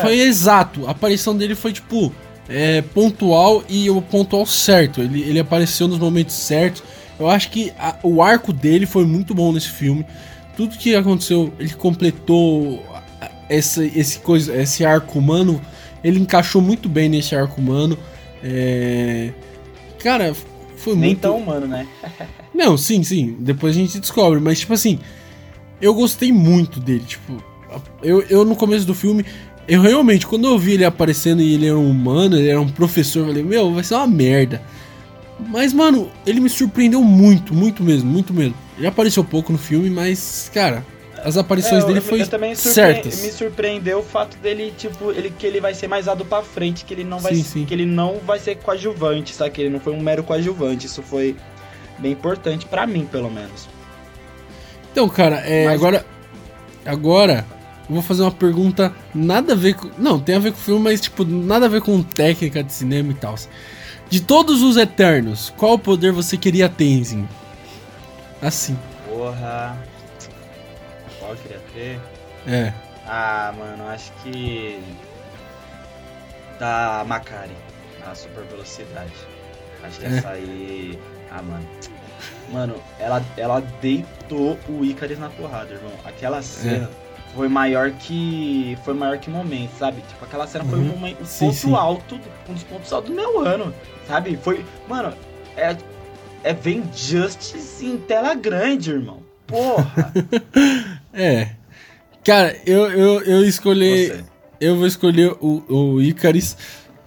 foi, 0.00 0.18
é. 0.20 0.22
exato. 0.24 0.86
A 0.86 0.90
aparição 0.92 1.36
dele 1.36 1.54
foi, 1.54 1.72
tipo, 1.72 2.12
é, 2.48 2.82
pontual 2.82 3.62
e 3.68 3.88
o 3.90 4.00
pontual 4.02 4.44
certo. 4.46 5.00
Ele, 5.00 5.22
ele 5.22 5.38
apareceu 5.40 5.88
nos 5.88 5.98
momentos 5.98 6.34
certos. 6.34 6.82
Eu 7.18 7.28
acho 7.28 7.50
que 7.50 7.72
a- 7.78 7.96
o 8.02 8.22
arco 8.22 8.52
dele 8.52 8.86
foi 8.86 9.04
muito 9.06 9.34
bom 9.34 9.52
nesse 9.52 9.68
filme. 9.70 10.04
Tudo 10.56 10.76
que 10.76 10.94
aconteceu, 10.94 11.52
ele 11.58 11.70
completou 11.74 12.84
essa, 13.48 13.84
esse, 13.84 14.18
coisa, 14.18 14.54
esse 14.60 14.84
arco 14.84 15.18
humano. 15.18 15.60
Ele 16.02 16.18
encaixou 16.20 16.60
muito 16.60 16.88
bem 16.88 17.08
nesse 17.08 17.34
arco 17.34 17.60
humano. 17.60 17.98
É... 18.42 19.32
Cara, 19.98 20.34
foi 20.76 20.94
Nem 20.94 21.10
muito. 21.10 21.20
tão 21.20 21.38
humano, 21.38 21.66
né? 21.66 21.86
Não, 22.54 22.76
sim, 22.76 23.02
sim. 23.02 23.36
Depois 23.40 23.74
a 23.74 23.78
gente 23.78 23.98
descobre. 23.98 24.38
Mas, 24.38 24.60
tipo 24.60 24.74
assim, 24.74 24.98
eu 25.80 25.94
gostei 25.94 26.30
muito 26.30 26.78
dele. 26.78 27.04
Tipo, 27.06 27.42
eu, 28.02 28.20
eu 28.22 28.44
no 28.44 28.54
começo 28.54 28.84
do 28.86 28.94
filme, 28.94 29.24
eu 29.66 29.80
realmente, 29.80 30.26
quando 30.26 30.46
eu 30.46 30.58
vi 30.58 30.72
ele 30.74 30.84
aparecendo 30.84 31.40
e 31.42 31.54
ele 31.54 31.66
era 31.66 31.76
um 31.78 31.90
humano, 31.90 32.36
ele 32.36 32.48
era 32.48 32.60
um 32.60 32.68
professor, 32.68 33.20
eu 33.20 33.26
falei, 33.28 33.42
meu, 33.42 33.72
vai 33.72 33.84
ser 33.84 33.94
uma 33.94 34.06
merda. 34.06 34.62
Mas, 35.48 35.72
mano, 35.72 36.10
ele 36.26 36.40
me 36.40 36.48
surpreendeu 36.48 37.02
muito, 37.02 37.52
muito 37.54 37.82
mesmo, 37.82 38.10
muito 38.10 38.32
mesmo. 38.32 38.54
Ele 38.78 38.86
apareceu 38.86 39.24
pouco 39.24 39.52
no 39.52 39.58
filme, 39.58 39.90
mas, 39.90 40.50
cara, 40.54 40.84
as 41.24 41.36
aparições 41.36 41.80
É, 41.80 41.82
eu- 41.82 41.86
dele 41.88 42.00
foi 42.00 42.22
eu 42.22 42.26
também 42.28 42.54
certas. 42.54 43.22
me 43.22 43.32
surpreendeu 43.32 43.98
o 44.00 44.02
fato 44.02 44.36
dele, 44.38 44.72
tipo, 44.76 45.10
ele, 45.10 45.30
que 45.36 45.46
ele 45.46 45.60
vai 45.60 45.74
ser 45.74 45.88
mais 45.88 46.06
dado 46.06 46.24
pra 46.24 46.42
frente, 46.42 46.84
que 46.84 46.94
ele 46.94 47.04
não 47.04 47.18
vai 47.18 47.34
Sim, 47.34 47.42
ser- 47.42 47.48
sim. 47.60 47.64
que 47.64 47.74
ele 47.74 47.86
não 47.86 48.18
vai 48.24 48.38
ser 48.38 48.56
coadjuvante, 48.56 49.34
sabe? 49.34 49.50
Que 49.50 49.62
ele 49.62 49.70
não 49.70 49.80
foi 49.80 49.92
um 49.92 50.00
mero 50.00 50.22
coadjuvante. 50.22 50.86
Isso 50.86 51.02
foi 51.02 51.34
bem 51.98 52.12
importante 52.12 52.66
pra 52.66 52.86
mim, 52.86 53.06
pelo 53.10 53.30
menos. 53.30 53.68
Então, 54.92 55.08
cara, 55.08 55.36
é, 55.40 55.64
Mas- 55.66 55.74
agora. 55.74 56.06
Agora, 56.86 57.46
eu 57.88 57.94
vou 57.94 58.02
fazer 58.02 58.22
uma 58.22 58.30
pergunta 58.32 58.92
nada 59.14 59.52
a 59.52 59.56
ver 59.56 59.74
com. 59.74 59.90
Não, 59.98 60.18
tem 60.18 60.36
a 60.36 60.38
ver 60.38 60.52
com 60.52 60.58
o 60.58 60.60
filme, 60.60 60.82
mas, 60.84 61.00
tipo, 61.00 61.24
nada 61.24 61.66
a 61.66 61.68
ver 61.68 61.80
com 61.82 62.02
técnica 62.02 62.62
de 62.62 62.72
cinema 62.72 63.12
e 63.12 63.14
tal. 63.14 63.34
De 64.08 64.20
todos 64.20 64.62
os 64.62 64.76
Eternos, 64.76 65.52
qual 65.56 65.78
poder 65.78 66.12
você 66.12 66.36
queria 66.36 66.68
ter, 66.68 66.86
Enzinho? 66.86 67.28
Assim. 68.40 68.78
Porra. 69.08 69.76
Qual 71.18 71.30
eu 71.32 71.36
queria 71.38 71.60
ter? 71.74 72.00
É. 72.46 72.72
Ah, 73.06 73.52
mano, 73.56 73.86
acho 73.88 74.12
que. 74.22 74.78
Da 76.58 77.04
Macari, 77.06 77.56
a 78.06 78.14
super 78.14 78.44
velocidade. 78.44 79.12
Acho 79.82 79.98
que 80.00 80.06
É. 80.06 80.16
essa 80.18 80.28
aí. 80.30 80.98
Ah, 81.30 81.42
mano. 81.42 81.66
Mano, 82.52 82.74
ela, 82.98 83.22
ela 83.36 83.60
deitou 83.82 84.58
o 84.68 84.84
Icarus 84.84 85.18
na 85.18 85.28
porrada, 85.30 85.74
irmão. 85.74 85.92
Aquela 86.04 86.40
cena 86.42 86.88
é. 86.90 87.03
Foi 87.34 87.48
maior 87.48 87.90
que. 87.90 88.78
Foi 88.84 88.94
maior 88.94 89.18
que 89.18 89.30
momento, 89.30 89.72
sabe? 89.78 90.02
Tipo, 90.02 90.24
aquela 90.24 90.46
cena 90.46 90.64
uhum. 90.64 90.70
foi 90.70 90.78
um, 90.78 90.84
momento, 90.84 91.22
um 91.22 91.26
sim, 91.26 91.46
ponto 91.46 91.56
sim. 91.56 91.74
alto, 91.74 92.20
um 92.48 92.52
dos 92.54 92.62
pontos 92.62 92.92
altos 92.92 93.10
do 93.10 93.16
meu 93.16 93.40
ano. 93.40 93.74
Sabe? 94.06 94.36
Foi. 94.36 94.64
Mano, 94.88 95.12
é. 95.56 95.76
É 96.42 96.52
Vem 96.52 96.82
Justice 96.94 97.86
em 97.86 97.96
tela 97.96 98.34
grande, 98.34 98.90
irmão. 98.90 99.22
Porra! 99.46 100.12
é. 101.12 101.52
Cara, 102.22 102.54
eu, 102.66 102.90
eu, 102.90 103.22
eu 103.22 103.44
escolhi. 103.44 104.08
Você. 104.08 104.24
Eu 104.60 104.76
vou 104.76 104.86
escolher 104.86 105.34
o, 105.40 105.62
o 105.68 106.02
Icarus 106.02 106.56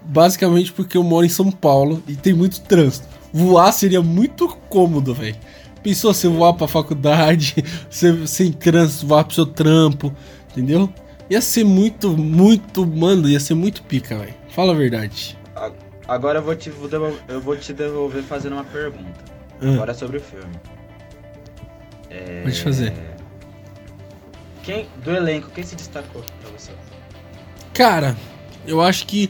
basicamente 0.07 0.71
porque 0.71 0.97
eu 0.97 1.03
moro 1.03 1.25
em 1.25 1.30
São 1.30 1.51
Paulo 1.51 2.01
e 2.07 2.15
tem 2.15 2.34
muito 2.34 2.61
trânsito. 2.61 3.07
Voar 3.34 3.71
seria 3.71 4.01
muito 4.01 4.47
cômodo, 4.69 5.13
velho. 5.13 5.36
Pensou 5.82 6.13
você 6.13 6.28
voar 6.28 6.53
pra 6.53 6.67
faculdade, 6.67 7.55
você, 7.89 8.28
sem 8.28 8.51
trânsito, 8.51 9.07
voar 9.07 9.23
pro 9.23 9.36
seu 9.36 9.45
trampo, 9.45 10.13
entendeu? 10.51 10.91
Ia 11.30 11.41
ser 11.41 11.63
muito, 11.63 12.17
muito, 12.17 12.86
mano, 12.86 13.28
ia 13.28 13.39
ser 13.39 13.53
muito 13.53 13.84
pica, 13.84 14.17
velho. 14.17 14.34
Fala 14.49 14.73
a 14.73 14.75
verdade. 14.75 15.38
Agora 16.07 16.39
eu 16.39 16.43
vou 16.43 16.55
te, 16.55 16.71
eu 17.28 17.41
vou 17.41 17.57
te 17.57 17.73
devolver 17.73 18.23
fazendo 18.23 18.53
uma 18.53 18.63
pergunta. 18.63 19.25
Ah. 19.61 19.73
Agora 19.73 19.91
é 19.91 19.93
sobre 19.93 20.17
o 20.17 20.21
filme. 20.21 20.55
É... 22.09 22.43
Pode 22.43 22.61
fazer. 22.61 22.93
Quem, 24.63 24.88
do 25.03 25.11
elenco, 25.11 25.49
quem 25.49 25.63
se 25.63 25.75
destacou 25.75 26.23
pra 26.41 26.51
você? 26.57 26.71
Cara, 27.73 28.15
eu 28.65 28.82
acho 28.82 29.05
que 29.05 29.30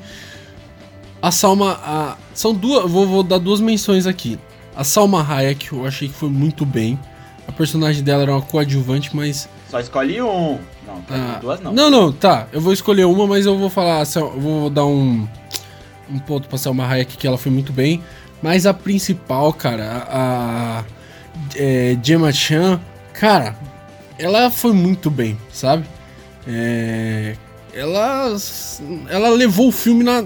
a 1.22 1.32
Salma. 1.32 1.80
A, 1.84 2.18
são 2.34 2.54
duas. 2.54 2.90
Vou, 2.90 3.08
vou 3.08 3.24
dar 3.24 3.38
duas 3.38 3.60
menções 3.60 4.06
aqui. 4.06 4.40
A 4.78 4.84
Salma 4.84 5.26
Hayek, 5.28 5.74
eu 5.74 5.88
achei 5.88 6.08
que 6.08 6.14
foi 6.14 6.30
muito 6.30 6.64
bem. 6.64 7.00
A 7.48 7.52
personagem 7.52 8.04
dela 8.04 8.22
era 8.22 8.32
uma 8.32 8.44
coadjuvante, 8.44 9.10
mas. 9.16 9.50
Só 9.72 9.80
escolhe 9.80 10.22
um. 10.22 10.60
Não, 10.86 11.04
ah, 11.10 11.40
duas 11.42 11.60
não. 11.60 11.74
Não, 11.74 11.90
não, 11.90 12.12
tá. 12.12 12.48
Eu 12.54 12.62
vou 12.62 12.72
escolher 12.72 13.06
uma, 13.06 13.26
mas 13.26 13.48
eu 13.48 13.58
vou 13.58 13.72
falar. 13.72 14.04
Eu 14.16 14.40
vou 14.40 14.70
dar 14.70 14.86
um. 14.86 15.28
Um 16.08 16.20
ponto 16.20 16.48
pra 16.48 16.60
Salma 16.60 16.86
Hayek 16.86 17.18
que 17.18 17.26
ela 17.26 17.40
foi 17.40 17.52
muito 17.52 17.74
bem. 17.74 18.04
Mas 18.40 18.68
a 18.68 18.74
principal, 18.74 19.52
cara, 19.52 20.06
a. 20.08 20.80
a 20.80 20.84
é, 21.56 21.98
Gemma 22.04 22.32
Chan, 22.32 22.80
cara, 23.14 23.56
ela 24.20 24.52
foi 24.52 24.74
muito 24.74 25.10
bem, 25.10 25.40
sabe? 25.52 25.86
É, 26.48 27.36
ela 27.74 28.36
ela 29.10 29.30
levou 29.30 29.70
o 29.70 29.72
filme 29.72 30.04
na, 30.04 30.24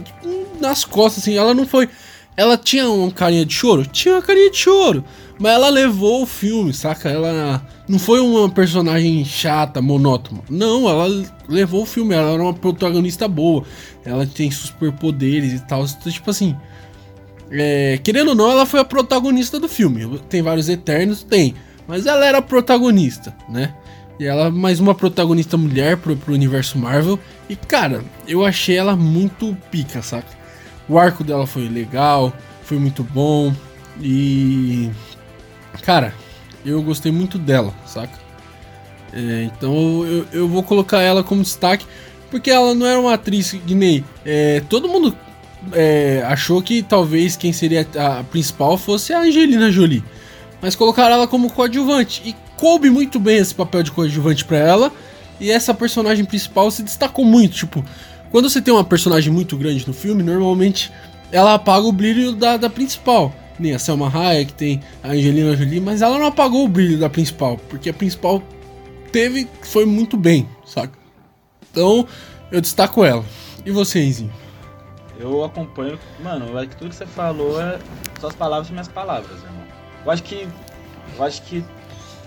nas 0.60 0.84
costas, 0.84 1.24
assim, 1.24 1.38
ela 1.38 1.54
não 1.54 1.66
foi. 1.66 1.88
Ela 2.36 2.58
tinha 2.58 2.90
uma 2.90 3.12
carinha 3.12 3.46
de 3.46 3.54
choro? 3.54 3.86
Tinha 3.86 4.16
uma 4.16 4.22
carinha 4.22 4.50
de 4.50 4.58
choro. 4.58 5.04
Mas 5.40 5.54
ela 5.54 5.70
levou 5.70 6.24
o 6.24 6.26
filme, 6.26 6.74
saca? 6.74 7.10
Ela 7.10 7.66
não 7.88 8.00
foi 8.00 8.20
uma 8.20 8.50
personagem 8.50 9.26
chata, 9.26 9.82
monótona. 9.82 10.42
Não, 10.50 10.88
ela 10.88 11.26
levou 11.50 11.84
o 11.84 11.86
filme. 11.86 12.14
Ela 12.14 12.32
era 12.32 12.42
uma 12.42 12.54
protagonista 12.54 13.28
boa. 13.28 13.64
Ela 14.06 14.26
tem 14.26 14.50
superpoderes 14.52 15.54
e 15.54 15.60
tal. 15.60 15.84
Então, 15.84 16.12
tipo 16.12 16.30
assim. 16.30 16.56
É, 17.50 18.00
querendo 18.02 18.30
ou 18.30 18.36
não, 18.36 18.50
ela 18.50 18.66
foi 18.66 18.80
a 18.80 18.86
protagonista 18.86 19.60
do 19.60 19.68
filme. 19.68 20.20
Tem 20.30 20.42
vários 20.42 20.70
Eternos? 20.70 21.24
Tem. 21.24 21.54
Mas 21.88 22.06
ela 22.06 22.26
era 22.26 22.38
a 22.38 22.42
protagonista, 22.42 23.36
né? 23.50 23.74
E 24.20 24.26
ela 24.26 24.52
mais 24.52 24.80
uma 24.80 24.96
protagonista 24.96 25.58
mulher 25.58 25.98
pro, 25.98 26.16
pro 26.16 26.34
universo 26.34 26.78
Marvel. 26.78 27.20
E 27.50 27.56
cara, 27.56 28.04
eu 28.28 28.46
achei 28.46 28.78
ela 28.78 28.96
muito 28.96 29.58
pica, 29.70 30.02
saca? 30.02 30.41
O 30.92 31.00
arco 31.00 31.24
dela 31.24 31.48
foi 31.48 31.70
legal, 31.70 32.34
foi 32.64 32.78
muito 32.78 33.02
bom. 33.02 33.54
E. 34.02 34.92
Cara, 35.84 36.14
eu 36.66 36.84
gostei 36.84 37.14
muito 37.14 37.40
dela, 37.40 37.74
saca? 37.86 38.20
É, 39.14 39.44
então 39.44 40.06
eu, 40.06 40.28
eu 40.34 40.48
vou 40.50 40.62
colocar 40.62 41.02
ela 41.02 41.24
como 41.24 41.44
destaque. 41.44 41.86
Porque 42.30 42.52
ela 42.52 42.76
não 42.76 42.86
era 42.86 43.00
uma 43.00 43.14
atriz 43.14 43.52
que. 43.54 44.04
É, 44.26 44.62
todo 44.68 44.90
mundo 44.90 45.16
é, 45.72 46.26
achou 46.28 46.62
que 46.62 46.84
talvez 46.84 47.38
quem 47.38 47.54
seria 47.54 47.88
a 47.98 48.22
principal 48.26 48.78
fosse 48.78 49.14
a 49.14 49.22
Angelina 49.22 49.72
Jolie. 49.72 50.04
Mas 50.62 50.76
colocaram 50.76 51.16
ela 51.16 51.28
como 51.28 51.50
coadjuvante. 51.54 52.22
E 52.26 52.36
coube 52.58 52.90
muito 52.90 53.18
bem 53.18 53.38
esse 53.38 53.56
papel 53.56 53.82
de 53.82 53.92
coadjuvante 53.92 54.44
para 54.44 54.58
ela. 54.58 54.92
E 55.40 55.52
essa 55.52 55.74
personagem 55.74 56.26
principal 56.26 56.70
se 56.70 56.84
destacou 56.84 57.24
muito. 57.24 57.56
Tipo, 57.56 57.82
quando 58.32 58.50
você 58.50 58.62
tem 58.62 58.74
uma 58.74 58.84
personagem 58.84 59.32
muito 59.32 59.58
grande 59.58 59.86
no 59.86 59.94
filme, 59.94 60.24
normalmente 60.24 60.92
ela 61.32 61.54
apaga 61.54 61.86
o 61.86 61.92
brilho 61.92 62.32
da, 62.32 62.58
da 62.58 62.70
principal. 62.70 63.34
Nem 63.60 63.74
a 63.76 63.80
Selma 63.80 64.10
Hayek, 64.10 64.54
tem 64.54 64.82
a 65.04 65.10
Angelina 65.10 65.56
Jolie, 65.56 65.80
mas 65.80 66.02
ela 66.02 66.18
não 66.18 66.28
apagou 66.28 66.66
o 66.66 66.68
brilho 66.68 66.98
da 66.98 67.10
principal, 67.10 67.58
porque 67.70 67.90
a 67.90 67.94
principal 67.94 68.42
teve, 69.12 69.48
foi 69.62 69.86
muito 69.86 70.18
bem, 70.18 70.48
saca? 70.66 70.98
Então, 71.70 72.08
eu 72.52 72.60
destaco 72.60 73.04
ela. 73.04 73.24
E 73.66 73.72
você, 73.72 74.02
Enzinho? 74.02 74.32
Eu 75.20 75.44
acompanho. 75.44 76.00
Mano, 76.24 76.58
acho 76.58 76.70
que 76.70 76.76
tudo 76.76 76.90
que 76.90 76.96
você 76.96 77.06
falou 77.06 77.62
é 77.62 77.78
suas 78.20 78.34
palavras 78.34 78.70
e 78.70 78.72
minhas 78.72 78.88
palavras, 78.88 79.38
irmão. 79.44 79.64
Eu 80.04 80.12
acho 80.12 80.24
que. 80.24 80.48
Eu 81.16 81.24
acho 81.24 81.42
que 81.44 81.64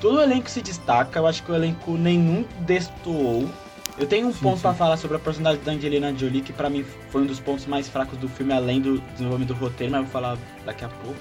todo 0.01 0.19
o 0.19 0.23
elenco 0.23 0.49
se 0.49 0.63
destaca, 0.63 1.19
eu 1.19 1.27
acho 1.27 1.43
que 1.43 1.51
o 1.51 1.55
elenco 1.55 1.93
nenhum 1.93 2.45
destoou. 2.61 3.49
Eu 3.97 4.07
tenho 4.09 4.27
um 4.27 4.33
sim, 4.33 4.41
ponto 4.41 4.61
para 4.61 4.75
falar 4.75 4.97
sobre 4.97 5.17
a 5.17 5.21
personagem 5.21 5.63
da 5.63 5.73
Angelina 5.73 6.13
Jolie, 6.17 6.43
que 6.43 6.53
para 6.53 6.69
mim 6.69 6.85
foi 7.11 7.23
um 7.23 7.27
dos 7.27 7.39
pontos 7.39 7.65
mais 7.67 7.89
fracos 7.89 8.19
do 8.19 8.29
filme, 8.29 8.53
além 8.53 8.81
do 8.81 8.99
desenvolvimento 9.13 9.55
do 9.55 9.61
roteiro, 9.61 9.93
mas 9.93 10.01
eu 10.01 10.05
vou 10.05 10.13
falar 10.13 10.37
daqui 10.65 10.85
a 10.85 10.89
pouco. 10.89 11.21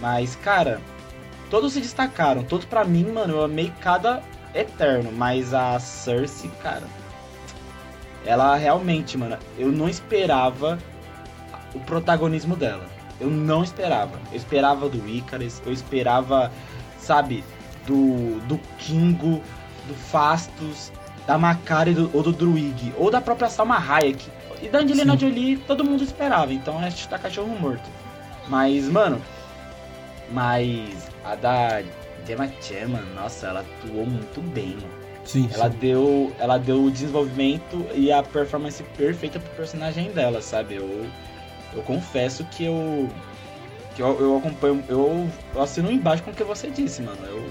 Mas, 0.00 0.34
cara, 0.36 0.80
todos 1.50 1.74
se 1.74 1.80
destacaram. 1.80 2.42
Todos 2.44 2.64
para 2.64 2.84
mim, 2.84 3.04
mano, 3.12 3.34
eu 3.34 3.44
amei 3.44 3.70
cada 3.80 4.22
eterno. 4.54 5.12
Mas 5.12 5.52
a 5.52 5.78
Cersei, 5.78 6.50
cara, 6.62 6.84
ela 8.24 8.56
realmente, 8.56 9.18
mano, 9.18 9.36
eu 9.58 9.70
não 9.70 9.88
esperava 9.88 10.78
o 11.74 11.80
protagonismo 11.80 12.56
dela. 12.56 12.86
Eu 13.20 13.28
não 13.30 13.62
esperava. 13.62 14.18
Eu 14.30 14.36
esperava 14.36 14.88
do 14.88 15.08
Icarus, 15.08 15.60
eu 15.66 15.72
esperava, 15.72 16.50
sabe, 16.98 17.44
do, 17.86 18.40
do 18.46 18.58
Kingo, 18.78 19.42
do 19.86 19.94
Fastos, 19.94 20.90
da 21.26 21.38
Macari 21.38 21.94
do, 21.94 22.10
ou 22.14 22.22
do 22.22 22.32
Druig, 22.32 22.92
ou 22.96 23.10
da 23.10 23.20
própria 23.20 23.48
Salma 23.48 23.76
Hayek. 23.76 24.28
E 24.60 24.68
da 24.68 24.78
Angelina 24.78 25.14
Sim. 25.14 25.18
Jolie 25.18 25.56
todo 25.56 25.84
mundo 25.84 26.04
esperava, 26.04 26.52
então 26.52 26.80
gente 26.82 27.08
tá 27.08 27.18
cachorro 27.18 27.48
morto. 27.58 27.88
Mas, 28.48 28.88
mano, 28.88 29.20
mas 30.30 31.08
a 31.24 31.34
da 31.34 31.82
Gemma 32.26 32.48
Chan, 32.60 32.88
mano, 32.88 33.14
nossa, 33.14 33.48
ela 33.48 33.60
atuou 33.60 34.06
muito 34.06 34.40
bem, 34.40 34.76
mano. 34.76 35.02
Sim, 35.24 35.48
ela 35.52 35.70
sim. 35.70 35.76
deu 35.78 36.32
ela 36.38 36.58
deu 36.58 36.84
o 36.84 36.90
desenvolvimento 36.90 37.86
e 37.94 38.10
a 38.10 38.22
performance 38.22 38.82
perfeita 38.96 39.38
pro 39.38 39.50
personagem 39.54 40.10
dela, 40.10 40.40
sabe? 40.42 40.76
Eu, 40.76 41.06
eu 41.74 41.82
confesso 41.82 42.44
que 42.44 42.64
eu 42.64 43.08
que 43.94 44.02
eu, 44.02 44.18
eu 44.20 44.36
acompanho 44.38 44.82
eu, 44.88 45.28
eu 45.54 45.62
assino 45.62 45.90
embaixo 45.92 46.22
com 46.22 46.30
o 46.30 46.34
que 46.34 46.42
você 46.42 46.70
disse, 46.70 47.02
mano. 47.02 47.24
Eu 47.24 47.44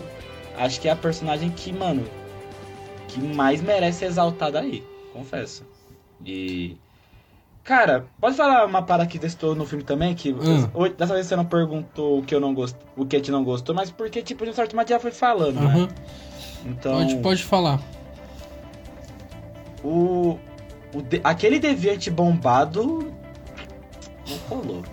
acho 0.58 0.82
que 0.82 0.88
é 0.88 0.92
a 0.92 0.96
personagem 0.96 1.50
que, 1.50 1.72
mano, 1.72 2.06
que 3.12 3.36
mais 3.36 3.62
merece 3.62 4.00
ser 4.00 4.06
exaltada 4.06 4.60
aí, 4.60 4.84
confesso. 5.14 5.64
E. 6.26 6.78
Cara, 7.64 8.06
pode 8.20 8.36
falar 8.36 8.66
uma 8.66 8.82
parada 8.82 9.08
que 9.08 9.20
testou 9.20 9.56
no 9.56 9.66
filme 9.66 9.84
também, 9.84 10.16
que 10.16 10.34
hum. 10.34 10.68
dessa 10.98 11.14
vez 11.14 11.28
você 11.28 11.36
não 11.36 11.46
perguntou 11.46 12.20
o 12.20 12.24
que 12.24 12.34
eu 12.34 12.40
não 12.40 12.56
gosto, 12.56 12.78
o 12.98 13.06
que 13.06 13.16
a 13.16 13.20
gente 13.20 13.30
não 13.30 13.44
gostou, 13.44 13.76
mas 13.76 13.92
porque, 13.92 14.22
tipo, 14.24 14.44
de 14.44 14.50
um 14.50 14.54
certo 14.54 14.76
modo 14.76 14.90
já 14.90 15.00
foi 15.00 15.12
falando, 15.12 15.60
uhum. 15.60 15.86
né? 15.86 15.90
Então. 16.66 16.94
Pode, 16.94 17.16
pode 17.18 17.44
falar. 17.44 17.80
O. 19.84 20.40
o 20.94 21.02
de, 21.02 21.22
aquele 21.24 21.60
deviante 21.60 22.10
bombado. 22.10 23.14
Não 24.28 24.38
rolou. 24.50 24.84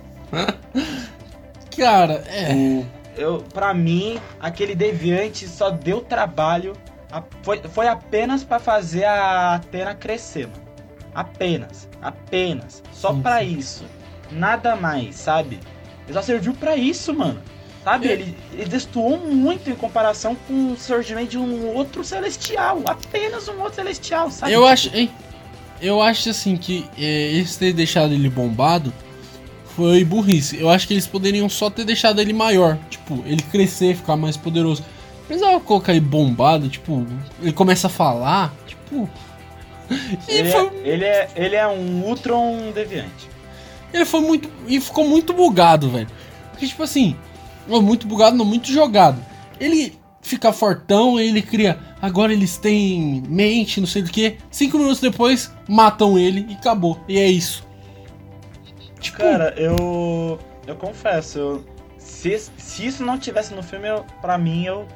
Cara, 1.75 2.23
é. 2.27 2.53
O, 2.53 2.85
eu, 3.17 3.43
pra 3.53 3.73
mim, 3.73 4.19
aquele 4.39 4.75
deviante 4.75 5.47
só 5.47 5.69
deu 5.69 6.01
trabalho. 6.01 6.73
Foi, 7.41 7.61
foi 7.61 7.87
apenas 7.87 8.43
para 8.43 8.59
fazer 8.59 9.05
a 9.05 9.55
Atena 9.55 9.95
crescer, 9.95 10.47
mano. 10.47 10.69
Apenas. 11.13 11.89
Apenas. 12.01 12.83
Só 12.93 13.13
para 13.13 13.43
isso. 13.43 13.83
Nada 14.31 14.75
mais, 14.75 15.15
sabe? 15.15 15.59
Ele 16.05 16.13
só 16.13 16.21
serviu 16.21 16.53
para 16.53 16.75
isso, 16.75 17.13
mano. 17.13 17.41
Sabe? 17.83 18.07
É. 18.09 18.11
Ele, 18.11 18.37
ele 18.53 18.65
destoou 18.65 19.17
muito 19.17 19.69
em 19.69 19.75
comparação 19.75 20.35
com 20.47 20.73
o 20.73 20.77
surgimento 20.77 21.31
de 21.31 21.37
um 21.37 21.73
outro 21.75 22.03
celestial. 22.03 22.81
Apenas 22.85 23.47
um 23.47 23.59
outro 23.59 23.75
celestial, 23.75 24.29
sabe? 24.29 24.53
Eu 24.53 24.65
acho, 24.65 24.95
hein? 24.95 25.09
Eu 25.81 26.01
acho 26.01 26.29
assim 26.29 26.57
que 26.57 26.85
é, 26.97 27.01
eles 27.01 27.55
terem 27.55 27.73
deixado 27.73 28.13
ele 28.13 28.29
bombado 28.29 28.93
foi 29.75 30.03
burrice. 30.03 30.59
Eu 30.59 30.69
acho 30.69 30.85
que 30.85 30.93
eles 30.93 31.07
poderiam 31.07 31.47
só 31.47 31.69
ter 31.69 31.85
deixado 31.85 32.19
ele 32.19 32.33
maior. 32.33 32.77
Tipo, 32.89 33.23
ele 33.25 33.41
crescer, 33.43 33.95
ficar 33.95 34.17
mais 34.17 34.35
poderoso. 34.35 34.83
Precisava 35.29 35.59
colocar 35.59 35.91
ele 35.91 36.01
bombado, 36.01 36.67
tipo, 36.67 37.05
ele 37.39 37.53
começa 37.53 37.85
a 37.85 37.89
falar, 37.89 38.51
tipo. 38.65 39.07
Ele, 40.27 40.49
foi... 40.49 40.61
é, 40.65 40.71
ele, 40.83 41.05
é, 41.05 41.29
ele 41.35 41.55
é 41.55 41.67
um 41.67 42.03
Ultron 42.03 42.71
deviante. 42.73 43.29
Ele 43.93 44.05
foi 44.05 44.21
muito. 44.21 44.49
E 44.67 44.81
ficou 44.81 45.07
muito 45.07 45.31
bugado, 45.31 45.87
velho. 45.91 46.07
Porque, 46.49 46.65
tipo 46.65 46.81
assim, 46.81 47.15
muito 47.67 48.07
bugado, 48.07 48.35
não, 48.35 48.43
muito 48.43 48.71
jogado. 48.71 49.23
Ele 49.59 49.93
fica 50.19 50.51
fortão, 50.51 51.19
ele 51.19 51.43
cria. 51.43 51.77
Agora 52.01 52.33
eles 52.33 52.57
têm 52.57 53.21
mente, 53.27 53.79
não 53.79 53.87
sei 53.87 54.01
do 54.01 54.09
que. 54.09 54.37
Cinco 54.49 54.79
minutos 54.79 54.99
depois, 54.99 55.53
matam 55.67 56.17
ele 56.17 56.43
e 56.49 56.53
acabou. 56.53 56.99
E 57.07 57.19
é 57.19 57.27
isso. 57.27 57.63
Tipo, 58.99 59.19
Cara, 59.19 59.53
eu. 59.55 60.39
Eu 60.65 60.75
confesso, 60.75 61.37
eu, 61.37 61.65
se, 61.99 62.37
se 62.57 62.87
isso 62.87 63.03
não 63.03 63.19
tivesse 63.19 63.53
no 63.53 63.61
filme, 63.61 63.87
eu, 63.87 64.03
pra 64.21 64.39
mim, 64.39 64.65
eu. 64.65 64.87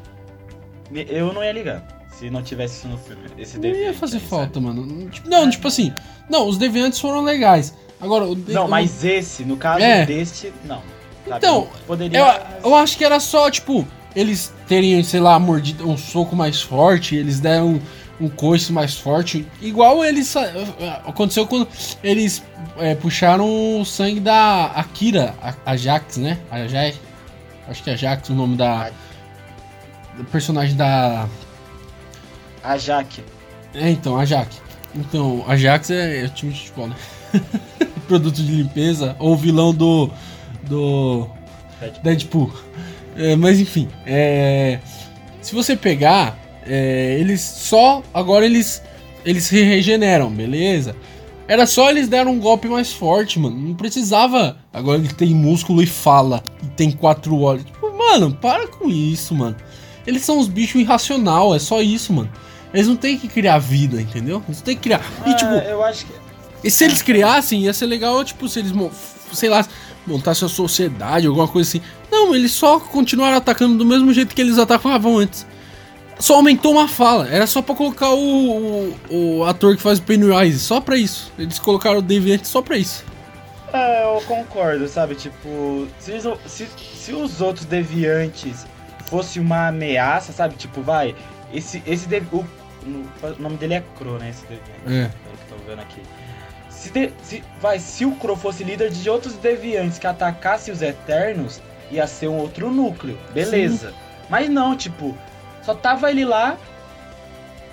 Eu 0.92 1.34
não 1.34 1.44
ia 1.44 1.52
ligar. 1.52 1.84
Se 2.18 2.30
não 2.30 2.44
tivesse 2.44 2.78
isso 2.78 2.88
no 2.88 2.98
filme. 2.98 3.24
Esse 3.38 3.58
não 3.58 3.70
ia 3.70 3.94
fazer 3.94 4.18
aí, 4.18 4.24
falta, 4.24 4.54
sabe? 4.54 4.66
mano. 4.66 5.10
Tipo, 5.10 5.30
não, 5.30 5.50
tipo 5.50 5.68
assim. 5.68 5.94
Não, 6.30 6.48
os 6.48 6.58
deviantes 6.58 7.00
foram 7.00 7.22
legais. 7.22 7.74
Agora, 8.00 8.26
o 8.26 8.36
Não, 8.36 8.68
mas 8.68 9.04
esse, 9.04 9.44
no 9.44 9.58
caso 9.58 9.84
é. 9.84 10.06
deste, 10.06 10.54
não. 10.66 10.82
Sabe? 11.26 11.38
Então, 11.38 11.68
poderia... 11.88 12.20
eu, 12.20 12.70
eu 12.70 12.76
acho 12.76 12.98
que 12.98 13.06
era 13.06 13.20
só, 13.20 13.50
tipo, 13.50 13.88
eles 14.16 14.54
terem, 14.68 15.02
sei 15.04 15.20
lá, 15.20 15.40
mordido 15.40 15.90
um 15.90 15.98
soco 15.98 16.36
mais 16.36 16.62
forte, 16.62 17.16
eles 17.16 17.40
deram 17.40 17.76
um, 18.20 18.26
um 18.26 18.30
coice 18.30 18.72
mais 18.72 18.96
forte. 18.96 19.48
Igual 19.62 20.04
eles. 20.04 20.36
Aconteceu 21.06 21.48
quando 21.48 21.68
eles 22.04 22.44
é, 22.78 22.94
puxaram 22.96 23.80
o 23.80 23.86
sangue 23.86 24.20
da 24.20 24.66
Akira, 24.68 25.34
a 25.42 25.72
Ajax, 25.72 26.18
né? 26.18 26.38
Ajax. 26.52 27.00
Acho 27.68 27.84
que 27.84 27.90
é 27.90 27.94
Ajax 27.94 28.30
o 28.30 28.34
nome 28.34 28.58
da. 28.58 28.92
Personagem 30.32 30.76
da. 30.76 31.28
Ajax. 32.64 33.20
É, 33.74 33.90
então, 33.90 34.18
Ajax. 34.18 34.62
Então, 34.96 35.44
Ajax 35.48 35.90
é, 35.90 36.22
é 36.22 36.26
o 36.26 36.30
time 36.30 36.54
de 36.54 36.60
futebol, 36.60 36.88
né? 36.88 36.96
Produto 38.08 38.36
de 38.36 38.52
limpeza. 38.52 39.16
Ou 39.20 39.36
vilão 39.36 39.74
do. 39.74 40.10
Do. 40.64 41.28
Deadpool. 41.80 42.04
Deadpool. 42.04 42.54
É, 43.16 43.36
mas 43.36 43.60
enfim, 43.60 43.88
é, 44.06 44.80
se 45.42 45.54
você 45.54 45.76
pegar, 45.76 46.38
é, 46.66 47.18
eles 47.20 47.42
só. 47.42 48.02
Agora 48.14 48.46
eles. 48.46 48.82
Eles 49.26 49.46
se 49.46 49.62
regeneram, 49.64 50.30
beleza? 50.30 50.96
Era 51.48 51.66
só 51.66 51.90
eles 51.90 52.08
deram 52.08 52.32
um 52.32 52.40
golpe 52.40 52.68
mais 52.68 52.92
forte, 52.92 53.40
mano. 53.40 53.56
Não 53.56 53.76
precisava. 53.76 54.58
Agora 54.72 54.98
ele 55.00 55.14
tem 55.14 55.34
músculo 55.34 55.82
e 55.82 55.86
fala. 55.86 56.44
E 56.62 56.68
tem 56.68 56.92
quatro 56.92 57.38
olhos. 57.40 57.66
Tipo, 57.66 57.98
mano, 57.98 58.34
para 58.34 58.68
com 58.68 58.90
isso, 58.90 59.34
mano. 59.36 59.56
Eles 60.06 60.24
são 60.24 60.40
uns 60.40 60.48
bichos 60.48 60.82
irracional, 60.82 61.56
é 61.56 61.60
só 61.60 61.82
isso, 61.82 62.12
mano. 62.12 62.30
Eles 62.74 62.88
não 62.88 62.96
tem 62.96 63.18
que 63.18 63.28
criar 63.28 63.60
vida, 63.60 64.02
entendeu? 64.02 64.44
Eles 64.48 64.62
têm 64.62 64.76
que 64.76 64.82
criar. 64.82 65.02
E 65.26 65.30
ah, 65.30 65.36
tipo. 65.36 65.52
Eu 65.54 65.84
acho 65.84 66.06
que. 66.06 66.14
E 66.64 66.72
se 66.72 66.84
eles 66.84 67.02
criassem, 67.02 67.62
ia 67.62 67.74
ser 67.74 67.86
legal, 67.86 68.24
tipo, 68.24 68.48
se 68.50 68.60
eles. 68.60 68.72
Sei 69.32 69.50
lá, 69.50 69.66
montassem 70.06 70.46
a 70.46 70.50
sociedade, 70.50 71.28
alguma 71.28 71.48
coisa 71.48 71.70
assim. 71.70 71.82
Não, 72.12 72.36
eles 72.36 72.52
só 72.52 72.80
continuaram 72.80 73.38
atacando 73.38 73.78
do 73.78 73.86
mesmo 73.86 74.14
jeito 74.14 74.36
que 74.36 74.42
eles 74.42 74.58
atacavam 74.58 75.18
antes. 75.18 75.46
Só 76.20 76.36
aumentou 76.36 76.74
uma 76.74 76.88
fala. 76.88 77.28
Era 77.28 77.48
só 77.48 77.62
pra 77.62 77.76
colocar 77.76 78.12
o, 78.12 78.94
o, 79.10 79.40
o 79.40 79.44
ator 79.46 79.76
que 79.76 79.82
faz 79.82 80.00
o 80.00 80.04
Pennywise. 80.04 80.60
Só 80.60 80.80
pra 80.80 80.96
isso. 80.98 81.32
Eles 81.38 81.60
colocaram 81.60 82.00
o 82.00 82.02
Deviant 82.02 82.44
só 82.46 82.62
pra 82.62 82.78
isso. 82.78 83.04
É, 83.74 84.04
eu 84.06 84.22
concordo, 84.22 84.88
sabe? 84.88 85.16
Tipo, 85.16 85.88
se, 86.00 86.14
se, 86.46 86.68
se 86.96 87.14
os 87.14 87.42
outros 87.42 87.66
deviantes 87.66 88.68
fosse 89.14 89.40
uma 89.40 89.68
ameaça, 89.68 90.34
sabe? 90.34 90.56
Tipo, 90.56 90.82
vai, 90.82 91.16
esse, 91.54 91.84
esse 91.86 92.08
dev, 92.08 92.26
o, 92.34 92.44
o 92.84 93.36
nome 93.38 93.58
dele 93.58 93.76
é 93.76 93.84
Crow, 93.96 94.18
né? 94.18 94.32
Esse 94.32 94.42
deviante. 94.48 94.88
É. 94.88 95.12
que 95.48 95.54
eu 95.54 95.58
tô 95.58 95.64
vendo 95.70 95.82
aqui. 95.82 96.02
Se, 96.68 96.90
de, 96.90 97.12
se, 97.22 97.44
vai, 97.62 97.78
se 97.78 98.06
o 98.06 98.16
Crow 98.16 98.36
fosse 98.36 98.64
líder 98.64 98.90
de 98.90 99.08
outros 99.08 99.36
deviantes 99.36 100.00
que 100.00 100.08
atacassem 100.08 100.74
os 100.74 100.82
Eternos, 100.82 101.62
ia 101.92 102.08
ser 102.08 102.28
um 102.28 102.40
outro 102.40 102.72
núcleo, 102.72 103.16
beleza. 103.32 103.90
Sim. 103.90 103.96
Mas 104.32 104.50
não, 104.50 104.76
tipo, 104.76 105.16
só 105.62 105.76
tava 105.76 106.10
ele 106.10 106.26
lá 106.26 106.58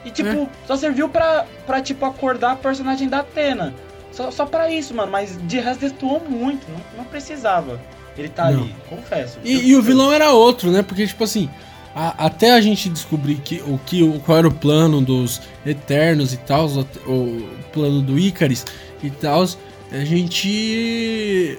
e, 0.05 0.11
tipo, 0.11 0.29
é. 0.29 0.49
só 0.67 0.77
serviu 0.77 1.09
pra, 1.09 1.47
pra, 1.65 1.81
tipo, 1.81 2.05
acordar 2.05 2.53
a 2.53 2.57
personagem 2.57 3.09
da 3.09 3.21
Atena. 3.21 3.75
Só, 4.13 4.31
só 4.31 4.45
pra 4.45 4.71
isso, 4.71 4.93
mano. 4.93 5.11
Mas 5.11 5.39
de 5.49 5.59
resto 5.59 5.81
destoou 5.81 6.21
muito. 6.21 6.71
Não, 6.71 6.99
não 6.99 7.05
precisava 7.07 7.81
ele 8.21 8.29
tá 8.29 8.51
não. 8.51 8.63
ali, 8.63 8.75
confesso. 8.89 9.39
E, 9.45 9.71
e 9.71 9.77
o 9.77 9.83
vilão 9.83 10.13
era 10.13 10.33
outro, 10.33 10.71
né? 10.71 10.83
Porque, 10.83 11.07
tipo 11.07 11.25
assim, 11.25 11.49
a, 11.95 12.27
até 12.27 12.53
a 12.53 12.61
gente 12.61 12.89
descobrir 12.89 13.37
que, 13.37 13.61
o 13.67 13.79
que, 13.85 14.19
qual 14.21 14.39
era 14.39 14.49
o 14.49 14.55
plano 14.55 15.01
dos 15.01 15.41
Eternos 15.65 16.33
e 16.33 16.37
tal, 16.37 16.67
o, 16.67 17.11
o 17.11 17.49
plano 17.73 18.01
do 18.03 18.19
Icaris 18.19 18.65
e 19.03 19.11
tal, 19.11 19.45
a 19.91 20.05
gente. 20.05 21.59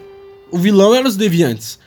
O 0.51 0.57
vilão 0.57 0.93
era 0.93 1.07
os 1.07 1.15
Deviantes. 1.15 1.79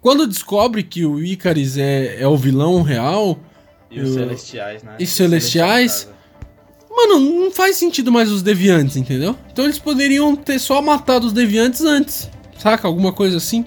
Quando 0.00 0.26
descobre 0.26 0.82
que 0.82 1.04
o 1.04 1.22
Icaris 1.22 1.76
é, 1.76 2.20
é 2.20 2.28
o 2.28 2.36
vilão 2.36 2.82
real. 2.82 3.38
E 3.90 4.00
os 4.00 4.14
Celestiais, 4.14 4.82
né? 4.82 4.96
E 4.98 5.04
os 5.04 5.10
Celestiais. 5.10 6.08
Mano, 6.90 7.20
não 7.20 7.50
faz 7.50 7.76
sentido 7.76 8.10
mais 8.10 8.30
os 8.30 8.42
Deviantes, 8.42 8.96
entendeu? 8.96 9.36
Então 9.52 9.64
eles 9.64 9.78
poderiam 9.78 10.34
ter 10.34 10.58
só 10.58 10.80
matado 10.80 11.26
os 11.26 11.32
Deviantes 11.32 11.82
antes. 11.82 12.30
Saca? 12.58 12.88
Alguma 12.88 13.12
coisa 13.12 13.36
assim. 13.36 13.66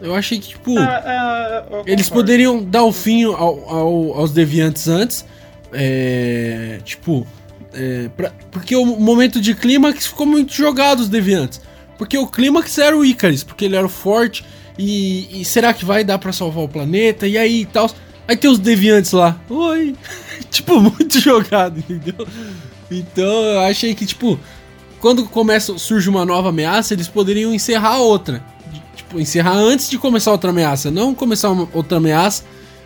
Eu 0.00 0.14
achei 0.14 0.38
que, 0.38 0.48
tipo. 0.48 0.78
É, 0.78 1.02
é, 1.06 1.82
eles 1.86 2.08
poderiam 2.08 2.62
dar 2.62 2.84
o 2.84 2.92
fim 2.92 3.24
ao, 3.24 3.68
ao, 3.68 4.18
aos 4.18 4.32
Deviantes 4.32 4.88
antes. 4.88 5.24
É, 5.72 6.78
tipo. 6.84 7.26
É, 7.72 8.08
pra, 8.16 8.32
porque 8.50 8.74
o 8.74 8.84
momento 8.84 9.40
de 9.40 9.54
clímax 9.54 10.06
ficou 10.06 10.26
muito 10.26 10.52
jogado 10.52 11.00
os 11.00 11.08
Deviantes. 11.08 11.60
Porque 11.96 12.16
o 12.16 12.26
clímax 12.26 12.78
era 12.78 12.96
o 12.96 13.04
Icaris, 13.04 13.44
porque 13.44 13.66
ele 13.66 13.76
era 13.76 13.88
forte 13.88 14.44
e, 14.78 15.42
e 15.42 15.44
será 15.44 15.74
que 15.74 15.84
vai 15.84 16.02
dar 16.02 16.18
para 16.18 16.32
salvar 16.32 16.64
o 16.64 16.68
planeta? 16.68 17.26
E 17.26 17.36
aí 17.36 17.60
e 17.60 17.66
tal. 17.66 17.90
Aí 18.26 18.36
tem 18.36 18.50
os 18.50 18.58
deviantes 18.58 19.12
lá. 19.12 19.38
Oi. 19.50 19.94
tipo, 20.50 20.80
muito 20.80 21.18
jogado, 21.20 21.78
entendeu? 21.78 22.26
Então 22.90 23.44
eu 23.44 23.60
achei 23.60 23.94
que, 23.94 24.06
tipo, 24.06 24.38
quando 25.00 25.26
começa, 25.26 25.76
surge 25.78 26.08
uma 26.08 26.24
nova 26.24 26.48
ameaça, 26.48 26.94
eles 26.94 27.08
poderiam 27.08 27.52
encerrar 27.52 27.98
outra. 27.98 28.42
Tipo, 29.10 29.20
encerrar 29.20 29.56
antes 29.56 29.90
de 29.90 29.98
começar 29.98 30.30
outra 30.30 30.50
ameaça. 30.50 30.90
Não 30.90 31.14
começar 31.14 31.50
uma, 31.50 31.68
outra 31.72 31.98
ameaça 31.98 32.44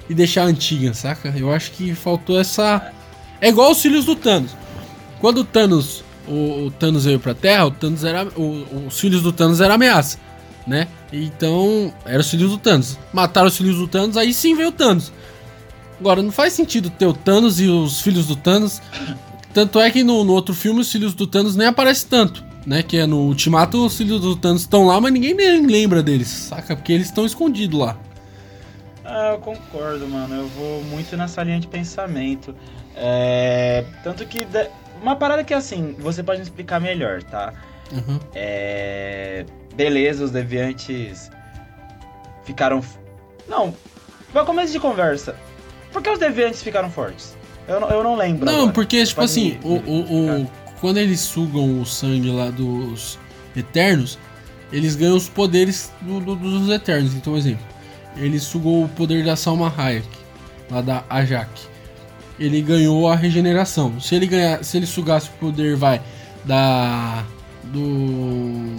e 0.09 0.15
deixar 0.15 0.45
a 0.45 0.47
antiga, 0.47 0.95
saca? 0.95 1.33
Eu 1.37 1.53
acho 1.53 1.71
que 1.73 1.95
faltou 1.95 2.41
essa. 2.41 2.91
É 3.41 3.49
igual 3.49 3.71
os 3.71 3.83
filhos 3.83 4.07
do 4.07 4.17
Thanos. 4.17 4.57
Quando 5.21 5.39
o 5.39 5.45
Thanos. 5.45 6.03
O, 6.27 6.67
o 6.67 6.71
Thanos 6.71 7.05
veio 7.05 7.21
pra 7.21 7.35
Terra, 7.35 7.67
o 7.67 7.71
Thanos 7.71 8.03
era. 8.03 8.27
O, 8.37 8.87
os 8.87 8.99
filhos 8.99 9.23
do 9.23 9.33
Thanos 9.33 9.61
era 9.61 9.75
ameaça 9.75 10.19
né? 10.67 10.89
Então, 11.13 11.93
era 12.05 12.21
os 12.21 12.31
filhos 12.31 12.51
do 12.51 12.59
Thanos. 12.59 12.99
Mataram 13.13 13.49
os 13.49 13.57
filhos 13.57 13.77
do 13.77 13.87
Thanos, 13.87 14.17
aí 14.17 14.33
sim 14.33 14.55
veio 14.55 14.71
o 14.71 14.73
Thanos. 14.73 15.13
Agora, 16.01 16.23
não 16.23 16.33
faz 16.33 16.53
sentido 16.53 16.91
ter 16.91 17.07
o 17.07 17.13
Thanos 17.13 17.61
e 17.61 17.67
os 17.67 18.01
filhos 18.01 18.27
do 18.27 18.37
Thanos. 18.37 18.81
Tanto 19.53 19.79
é 19.79 19.91
que 19.91 20.03
no, 20.03 20.25
no 20.25 20.33
outro 20.33 20.55
filme 20.55 20.81
os 20.81 20.91
filhos 20.91 21.15
do 21.15 21.27
Thanos 21.27 21.55
nem 21.55 21.67
aparecem 21.67 22.09
tanto, 22.09 22.43
né? 22.67 22.83
Que 22.83 22.99
é 22.99 23.07
no 23.07 23.21
Ultimato, 23.21 23.85
os 23.85 23.97
filhos 23.97 24.21
do 24.21 24.37
Thanos 24.37 24.63
estão 24.63 24.87
lá, 24.87 25.01
mas 25.01 25.13
ninguém 25.13 25.35
nem 25.35 25.67
lembra 25.67 26.03
deles, 26.03 26.29
saca? 26.29 26.75
Porque 26.77 26.93
eles 26.93 27.07
estão 27.07 27.25
escondidos 27.25 27.79
lá. 27.79 27.97
Ah, 29.05 29.33
eu 29.33 29.39
concordo, 29.39 30.09
mano. 30.09 30.35
Eu 30.35 30.49
vou 30.49 30.83
muito 30.85 31.17
nessa 31.17 31.43
linha 31.43 31.61
de 31.61 31.67
pensamento. 31.67 32.55
É... 32.97 33.85
Tanto 34.03 34.25
que. 34.27 34.47
Uma 35.03 35.17
parada 35.17 35.45
que 35.45 35.53
assim, 35.53 35.95
você 35.99 36.23
pode 36.23 36.39
me 36.39 36.45
explicar 36.45 36.81
melhor, 36.81 37.23
tá? 37.23 37.53
Uhum. 37.93 38.19
É 38.35 39.45
beleza, 39.75 40.25
os 40.25 40.31
deviantes 40.31 41.31
ficaram. 42.45 42.83
Não, 43.49 43.75
para 44.33 44.45
começo 44.45 44.73
de 44.73 44.81
conversa, 44.81 45.37
por 45.93 46.03
que 46.03 46.11
os 46.11 46.19
deviantes 46.19 46.63
ficaram 46.63 46.91
fortes? 46.91 47.37
Eu 47.69 47.81
não, 47.81 47.91
eu 47.91 48.03
não 48.03 48.17
lembro. 48.17 48.45
Não, 48.45 48.55
agora. 48.55 48.73
porque, 48.73 49.05
tipo 49.05 49.21
assim, 49.21 49.59
me, 49.59 49.61
o, 49.65 49.73
o, 49.75 50.43
o, 50.43 50.51
quando 50.85 50.99
eles 50.99 51.21
sugam 51.21 51.81
o 51.81 51.87
sangue 51.87 52.29
lá 52.29 52.51
dos 52.51 53.19
Eternos, 53.57 54.19
eles 54.71 54.95
ganham 54.95 55.17
os 55.17 55.31
poderes 55.31 55.91
do, 56.03 56.21
do, 56.21 56.37
dos 56.37 56.69
Eternos. 56.69 57.15
Então, 57.15 57.39
exemplo, 57.39 57.65
ele 58.19 58.39
sugou 58.39 58.85
o 58.85 58.89
poder 58.91 59.25
da 59.25 59.35
Salma 59.35 59.73
Hayek, 59.75 60.07
lá 60.71 60.83
da 60.83 61.03
Ajak. 61.09 61.49
Ele 62.39 62.61
ganhou 62.61 63.09
a 63.09 63.17
regeneração. 63.17 63.99
Se 63.99 64.15
ele 64.15 64.27
ganhar, 64.27 64.63
se 64.63 64.77
ele 64.77 64.85
sugasse 64.85 65.31
o 65.31 65.33
poder, 65.41 65.75
vai, 65.75 66.03
da. 66.45 67.25
do 67.63 68.77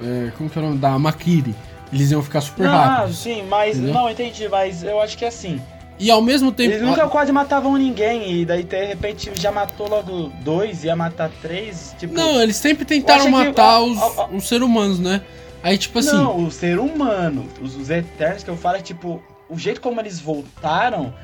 é, 0.00 0.30
como 0.38 0.48
que 0.48 0.56
é 0.56 0.62
o 0.62 0.64
nome? 0.64 0.78
Da 0.78 0.96
Makiri. 0.96 1.56
Eles 1.92 2.12
iam 2.12 2.22
ficar 2.22 2.40
super 2.40 2.66
não, 2.66 2.72
rápidos. 2.72 3.18
sim, 3.18 3.42
mas. 3.48 3.78
Entendeu? 3.78 3.94
Não, 3.94 4.08
entendi, 4.08 4.48
mas 4.48 4.84
eu 4.84 5.00
acho 5.00 5.18
que 5.18 5.24
é 5.24 5.28
assim. 5.28 5.60
E 6.04 6.10
ao 6.10 6.20
mesmo 6.20 6.52
tempo. 6.52 6.74
Eles 6.74 6.82
nunca 6.82 7.08
quase 7.08 7.32
matavam 7.32 7.78
ninguém, 7.78 8.30
e 8.30 8.44
daí 8.44 8.62
de 8.62 8.84
repente 8.84 9.32
já 9.36 9.50
matou 9.50 9.88
logo 9.88 10.30
dois, 10.42 10.84
ia 10.84 10.94
matar 10.94 11.30
três. 11.40 11.96
Tipo, 11.98 12.12
não, 12.12 12.42
eles 12.42 12.56
sempre 12.56 12.84
tentaram 12.84 13.30
matar 13.30 13.80
que... 13.80 13.88
os, 13.88 13.98
a, 13.98 14.22
a, 14.24 14.26
os 14.26 14.46
seres 14.46 14.66
humanos, 14.66 14.98
né? 14.98 15.22
Aí, 15.62 15.78
tipo 15.78 15.98
assim. 15.98 16.14
Não, 16.14 16.44
o 16.44 16.50
ser 16.50 16.78
humano, 16.78 17.48
os, 17.58 17.74
os 17.74 17.88
Eternos 17.88 18.44
que 18.44 18.50
eu 18.50 18.56
falo 18.56 18.76
é 18.76 18.82
tipo, 18.82 19.22
o 19.48 19.58
jeito 19.58 19.80
como 19.80 19.98
eles 19.98 20.20
voltaram. 20.20 21.14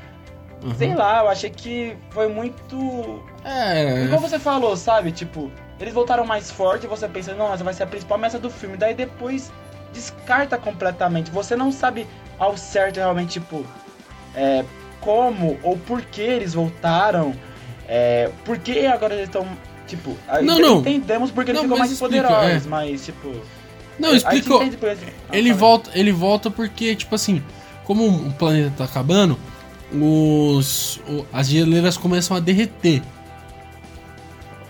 Uhum. 0.63 0.73
Sei 0.75 0.95
lá, 0.95 1.19
eu 1.19 1.29
achei 1.29 1.51
que 1.51 1.95
foi 2.09 2.27
muito. 2.27 3.21
É. 3.45 4.07
Como 4.07 4.27
você 4.27 4.39
falou, 4.39 4.75
sabe? 4.75 5.11
Tipo, 5.11 5.51
eles 5.79 5.93
voltaram 5.93 6.25
mais 6.25 6.49
forte 6.49 6.85
e 6.85 6.89
você 6.89 7.07
pensa, 7.07 7.35
não, 7.35 7.53
essa 7.53 7.63
vai 7.63 7.75
ser 7.75 7.83
a 7.83 7.87
principal 7.87 8.17
ameaça 8.17 8.39
do 8.39 8.49
filme. 8.49 8.77
Daí 8.77 8.95
depois 8.95 9.51
descarta 9.93 10.57
completamente. 10.57 11.29
Você 11.29 11.55
não 11.55 11.71
sabe 11.71 12.07
ao 12.39 12.57
certo 12.57 12.97
realmente, 12.97 13.33
tipo, 13.33 13.63
é, 14.35 14.63
como 14.99 15.57
ou 15.63 15.77
por 15.77 16.01
que 16.01 16.21
eles 16.21 16.53
voltaram. 16.53 17.33
É, 17.87 18.29
por 18.45 18.57
que 18.57 18.85
agora 18.85 19.13
eles 19.13 19.25
estão. 19.25 19.45
Tipo, 19.87 20.15
não, 20.41 20.57
não. 20.59 20.79
entendemos 20.79 21.31
porque 21.31 21.51
eles 21.51 21.61
ficam 21.61 21.77
mais 21.77 21.91
explica, 21.91 22.23
poderosos, 22.23 22.65
é. 22.65 22.69
mas 22.69 23.05
tipo. 23.05 23.33
Não, 23.99 24.15
explicou. 24.15 24.63
Ele 25.31 25.53
volta, 25.53 25.91
ele 25.93 26.11
volta 26.11 26.49
porque, 26.49 26.95
tipo 26.95 27.13
assim, 27.13 27.43
como 27.83 28.07
o 28.07 28.31
planeta 28.33 28.71
tá 28.77 28.85
acabando, 28.85 29.37
os, 29.91 30.99
as 31.33 31.47
geleiras 31.47 31.97
começam 31.97 32.37
a 32.37 32.39
derreter. 32.39 33.01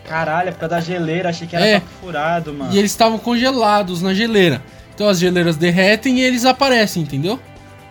Caralho, 0.04 0.50
é 0.50 0.52
por 0.52 0.60
causa 0.60 0.76
da 0.76 0.82
geleira, 0.82 1.30
achei 1.30 1.48
que 1.48 1.56
era 1.56 1.66
é, 1.66 1.82
furado, 2.02 2.54
mano. 2.54 2.74
E 2.74 2.78
eles 2.78 2.92
estavam 2.92 3.18
congelados 3.18 4.02
na 4.02 4.14
geleira. 4.14 4.62
Então 4.94 5.08
as 5.08 5.20
geleiras 5.20 5.56
derretem 5.56 6.20
e 6.20 6.22
eles 6.22 6.44
aparecem, 6.44 7.04
entendeu? 7.04 7.40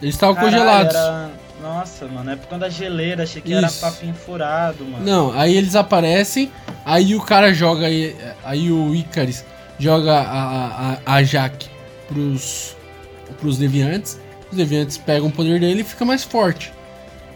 Eles 0.03 0.15
estavam 0.15 0.37
congelados. 0.37 0.95
Era... 0.95 1.31
Nossa, 1.81 2.07
mano, 2.07 2.31
é 2.31 2.37
por 2.37 2.47
conta 2.47 2.67
da 2.67 2.69
geleira, 2.69 3.23
achei 3.23 3.41
que 3.41 3.51
Isso. 3.51 3.59
era 3.59 3.73
papinho 3.73 4.13
furado, 4.13 4.85
mano. 4.85 5.03
Não, 5.03 5.33
aí 5.33 5.57
eles 5.57 5.75
aparecem, 5.75 6.53
aí 6.85 7.15
o 7.15 7.23
cara 7.23 7.55
joga, 7.55 7.87
aí, 7.87 8.15
aí 8.45 8.71
o 8.71 8.95
Icaris 8.95 9.47
joga 9.79 10.13
a, 10.13 10.93
a, 11.07 11.15
a 11.15 11.23
Jaque 11.23 11.71
pros, 12.07 12.77
pros 13.41 13.57
deviantes. 13.57 14.21
Os 14.51 14.59
deviantes 14.59 14.99
pegam 14.99 15.29
o 15.29 15.33
poder 15.33 15.59
dele 15.59 15.81
e 15.81 15.85
fica 15.85 16.05
mais 16.05 16.23
forte. 16.23 16.71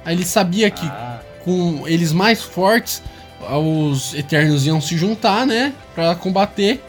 Aí 0.05 0.15
ele 0.15 0.27
sabia 0.27 0.71
que 0.71 0.85
ah. 0.85 1.23
com 1.43 1.89
eles 1.89 2.13
mais 2.13 2.43
fortes, 2.43 3.03
os 3.51 4.13
Eternos 4.13 4.67
iam 4.67 4.79
se 4.79 4.95
juntar, 4.99 5.47
né? 5.47 5.73
Pra 5.95 6.15
combater. 6.15 6.83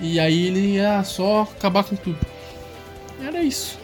E 0.00 0.18
aí 0.18 0.46
ele 0.46 0.76
ia 0.76 1.04
só 1.04 1.42
acabar 1.42 1.84
com 1.84 1.94
tudo. 1.94 2.18
Era 3.22 3.42
isso. 3.42 3.78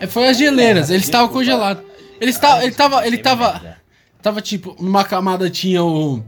É, 0.00 0.06
foi 0.06 0.26
as 0.26 0.38
geleiras, 0.38 0.88
eles 0.88 1.04
estavam 1.04 1.28
congelados. 1.28 1.93
Ele, 2.20 2.30
está, 2.30 2.62
ele 2.62 2.74
tava. 2.74 3.06
Ele 3.06 3.18
tava. 3.18 3.78
Tava 4.22 4.40
tipo, 4.40 4.74
numa 4.80 5.04
camada 5.04 5.50
tinha 5.50 5.84
o 5.84 6.24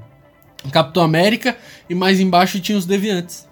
Capitão 0.71 1.03
América 1.03 1.57
e 1.89 1.95
mais 1.95 2.21
embaixo 2.21 2.61
tinha 2.61 2.77
os 2.77 2.85
Deviantes. 2.85 3.47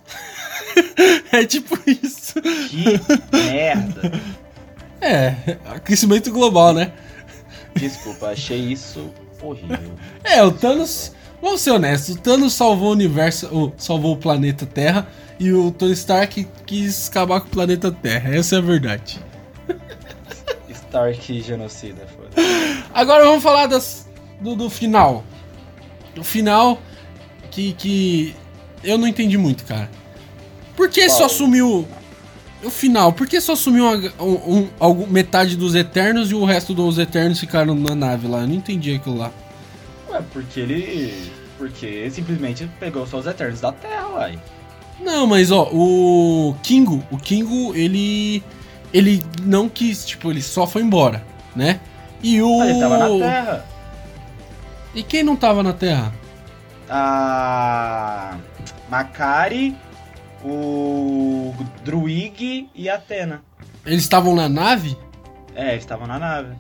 é 1.32 1.44
tipo 1.46 1.78
isso. 1.86 2.34
Que 2.68 3.00
merda. 3.32 4.12
É, 5.00 5.58
aquecimento 5.66 6.32
global, 6.32 6.72
né? 6.72 6.90
Desculpa, 7.74 8.28
achei 8.28 8.58
isso 8.58 9.12
horrível. 9.42 9.92
É, 10.22 10.42
o 10.42 10.50
Thanos. 10.50 11.12
Vamos 11.42 11.60
ser 11.60 11.72
honestos, 11.72 12.14
o 12.14 12.18
Thanos 12.18 12.54
salvou 12.54 12.88
o 12.88 12.92
universo, 12.92 13.70
salvou 13.76 14.14
o 14.14 14.16
planeta 14.16 14.64
Terra 14.64 15.06
e 15.38 15.52
o 15.52 15.70
Tony 15.70 15.92
Stark 15.92 16.48
quis 16.64 17.10
acabar 17.10 17.40
com 17.42 17.48
o 17.48 17.50
planeta 17.50 17.92
Terra. 17.92 18.34
Essa 18.34 18.56
é 18.56 18.58
a 18.58 18.62
verdade. 18.62 19.20
Stark 20.94 21.42
genocida, 21.42 22.06
foda. 22.06 22.30
Agora 22.94 23.24
vamos 23.24 23.42
falar 23.42 23.66
das, 23.66 24.08
do, 24.40 24.54
do 24.54 24.70
final. 24.70 25.24
Do 26.14 26.22
final 26.22 26.80
que, 27.50 27.72
que 27.72 28.36
eu 28.84 28.96
não 28.96 29.08
entendi 29.08 29.36
muito, 29.36 29.64
cara. 29.64 29.90
Por 30.76 30.88
que 30.88 31.04
Qual? 31.06 31.18
só 31.18 31.28
sumiu 31.28 31.88
o 32.62 32.70
final, 32.70 33.12
por 33.12 33.26
que 33.26 33.40
só 33.40 33.56
sumiu 33.56 33.84
um, 34.20 34.68
um, 34.80 35.06
metade 35.08 35.56
dos 35.56 35.74
Eternos 35.74 36.30
e 36.30 36.34
o 36.34 36.44
resto 36.44 36.72
dos 36.72 36.96
Eternos 36.96 37.40
ficaram 37.40 37.74
na 37.74 37.94
nave 37.94 38.28
lá? 38.28 38.42
Eu 38.42 38.46
não 38.46 38.54
entendi 38.54 38.94
aquilo 38.94 39.16
lá. 39.16 39.32
Ué, 40.08 40.22
porque 40.32 40.60
ele. 40.60 41.32
Porque 41.58 42.08
simplesmente 42.10 42.70
pegou 42.78 43.04
só 43.04 43.18
os 43.18 43.26
Eternos 43.26 43.60
da 43.60 43.72
Terra, 43.72 44.08
uai. 44.14 44.38
Não, 45.00 45.26
mas 45.26 45.50
ó, 45.50 45.68
o 45.72 46.54
Kingo, 46.62 47.02
o 47.10 47.18
Kingo, 47.18 47.74
ele. 47.74 48.44
Ele 48.94 49.22
não 49.42 49.68
quis, 49.68 50.06
tipo, 50.06 50.30
ele 50.30 50.40
só 50.40 50.66
foi 50.66 50.82
embora, 50.82 51.22
né? 51.54 51.80
E 52.22 52.40
o. 52.40 52.60
Ah, 52.62 52.66
ele 52.66 52.80
tava 52.80 52.96
na 52.98 53.08
Terra. 53.18 53.64
E 54.94 55.02
quem 55.02 55.24
não 55.24 55.34
tava 55.34 55.62
na 55.62 55.72
Terra? 55.72 56.12
A. 56.88 58.36
Makari 58.88 59.76
o 60.44 61.54
Druig 61.82 62.70
e 62.74 62.88
a 62.88 62.96
Atena. 62.96 63.42
Eles 63.84 64.02
estavam 64.02 64.34
na 64.34 64.48
nave? 64.48 64.96
É, 65.54 65.70
eles 65.70 65.82
estavam 65.82 66.06
na 66.06 66.18
nave. 66.18 66.54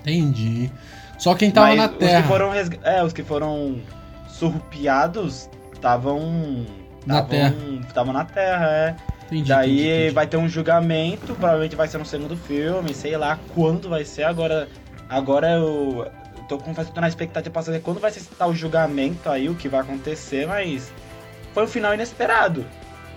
Entendi. 0.00 0.70
Só 1.18 1.34
quem 1.34 1.50
tava 1.50 1.68
Mas 1.68 1.76
na 1.76 1.88
Terra. 1.88 2.20
Os 2.20 2.22
que 2.22 2.28
foram, 2.28 2.54
é, 2.82 3.04
os 3.04 3.12
que 3.12 3.22
foram 3.22 3.82
surrupiados 4.28 5.50
estavam. 5.72 6.66
Na 7.04 7.22
Terra. 7.22 7.54
Estavam 7.86 8.12
na 8.12 8.24
Terra, 8.24 8.66
é. 8.66 8.96
Entendi, 9.30 9.48
Daí 9.48 9.72
entendi, 9.72 9.88
entendi. 9.88 10.10
vai 10.14 10.26
ter 10.26 10.36
um 10.36 10.48
julgamento, 10.48 11.34
provavelmente 11.34 11.76
vai 11.76 11.86
ser 11.86 11.98
no 11.98 12.04
segundo 12.04 12.36
filme, 12.36 12.92
sei 12.92 13.16
lá 13.16 13.38
quando 13.54 13.88
vai 13.88 14.04
ser. 14.04 14.24
Agora, 14.24 14.68
agora 15.08 15.52
eu 15.52 16.10
tô 16.48 16.58
confesso 16.58 16.92
tô 16.92 17.00
na 17.00 17.08
expectativa 17.08 17.52
pra 17.52 17.62
saber 17.62 17.80
quando 17.80 18.00
vai 18.00 18.10
ser 18.10 18.22
tal 18.36 18.52
julgamento 18.52 19.30
aí, 19.30 19.48
o 19.48 19.54
que 19.54 19.68
vai 19.68 19.80
acontecer, 19.80 20.46
mas 20.46 20.92
foi 21.54 21.64
um 21.64 21.68
final 21.68 21.94
inesperado 21.94 22.66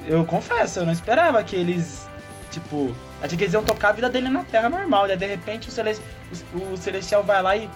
eu 0.05 0.26
confesso, 0.26 0.80
eu 0.80 0.86
não 0.86 0.93
esperava 0.93 1.43
que 1.43 1.55
eles, 1.55 2.07
tipo, 2.51 2.93
achei 3.22 3.38
que 3.38 3.43
eles 3.43 3.53
iam 3.53 3.64
tocar 3.64 3.89
a 3.89 3.93
vida 3.93 4.09
dele 4.09 4.30
na 4.30 4.43
Terra 4.43 4.70
normal, 4.70 5.09
e 5.09 5.16
de 5.16 5.26
repente 5.26 5.70
o, 5.70 5.72
Celest, 5.72 6.01
o, 6.53 6.74
o 6.74 6.78
Celestial 6.78 7.24
vai 7.24 7.41
lá 7.41 7.55
e 7.55 7.70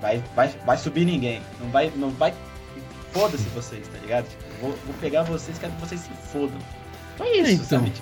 vai, 0.00 0.22
vai, 0.34 0.48
vai 0.64 0.76
subir 0.76 1.04
ninguém, 1.04 1.42
não 1.60 1.70
vai, 1.70 1.92
não 1.96 2.10
vai, 2.10 2.34
foda-se 3.12 3.48
vocês, 3.50 3.86
tá 3.88 3.98
ligado? 3.98 4.28
Tipo, 4.28 4.42
vou, 4.60 4.70
vou 4.84 4.94
pegar 5.00 5.22
vocês, 5.22 5.58
quero 5.58 5.72
que 5.72 5.80
vocês 5.80 6.00
se 6.00 6.10
fodam. 6.30 6.58
Foi 7.20 7.38
isso, 7.38 7.50
então, 7.52 7.64
sabe? 7.66 7.92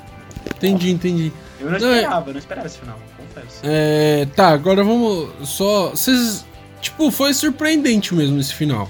Entendi, 0.57 0.91
entendi. 0.91 1.33
Eu 1.61 1.71
não, 1.73 1.79
não 1.79 1.89
é- 1.89 1.97
esperava, 1.97 2.27
é... 2.27 2.29
eu 2.29 2.33
não 2.33 2.39
esperava 2.39 2.67
esse 2.67 2.79
final, 2.79 2.99
confesso. 3.17 3.61
É, 3.65 4.27
tá, 4.37 4.51
agora 4.51 4.85
vamos 4.85 5.49
só, 5.49 5.91
vocês, 5.91 6.45
tipo, 6.81 7.11
foi 7.11 7.35
surpreendente 7.35 8.15
mesmo 8.15 8.39
esse 8.39 8.55
final. 8.55 8.89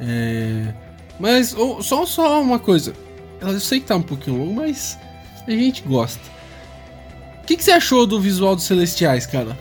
É... 0.00 0.72
Mas 1.18 1.56
só, 1.82 2.06
só 2.06 2.40
uma 2.40 2.60
coisa. 2.60 2.94
Eu 3.40 3.58
sei 3.58 3.80
que 3.80 3.86
tá 3.86 3.96
um 3.96 4.02
pouquinho 4.02 4.38
longo, 4.38 4.54
mas 4.54 4.96
a 5.46 5.50
gente 5.50 5.82
gosta. 5.82 6.22
O 7.42 7.46
que, 7.46 7.56
que 7.56 7.64
você 7.64 7.72
achou 7.72 8.06
do 8.06 8.20
visual 8.20 8.54
dos 8.54 8.64
Celestiais, 8.64 9.26
cara? 9.26 9.58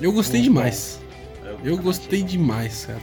Eu 0.00 0.12
gostei 0.12 0.40
Muito 0.40 0.52
demais. 0.52 1.00
Eu, 1.44 1.60
eu 1.62 1.76
gostei 1.78 2.24
demais, 2.24 2.86
cara. 2.86 3.00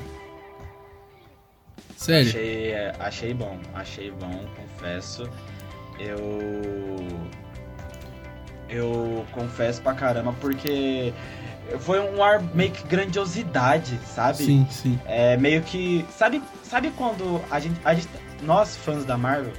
Sério. 1.95 2.29
Achei, 2.29 2.71
é, 2.71 2.93
achei 2.99 3.33
bom, 3.33 3.57
achei 3.73 4.11
bom, 4.11 4.45
confesso. 4.57 5.29
Eu. 5.99 7.07
Eu 8.69 9.25
confesso 9.31 9.81
pra 9.81 9.93
caramba, 9.93 10.33
porque 10.39 11.11
foi 11.79 11.99
um 11.99 12.23
ar 12.23 12.41
meio 12.53 12.71
que 12.71 12.87
grandiosidade, 12.87 13.99
sabe? 14.05 14.37
Sim, 14.37 14.67
sim. 14.69 14.99
É 15.05 15.37
meio 15.37 15.61
que. 15.61 16.05
Sabe, 16.15 16.41
sabe 16.63 16.91
quando 16.91 17.41
a 17.49 17.59
gente, 17.59 17.79
a 17.83 17.93
gente. 17.93 18.07
Nós, 18.43 18.75
fãs 18.75 19.03
da 19.03 19.17
Marvel, 19.17 19.51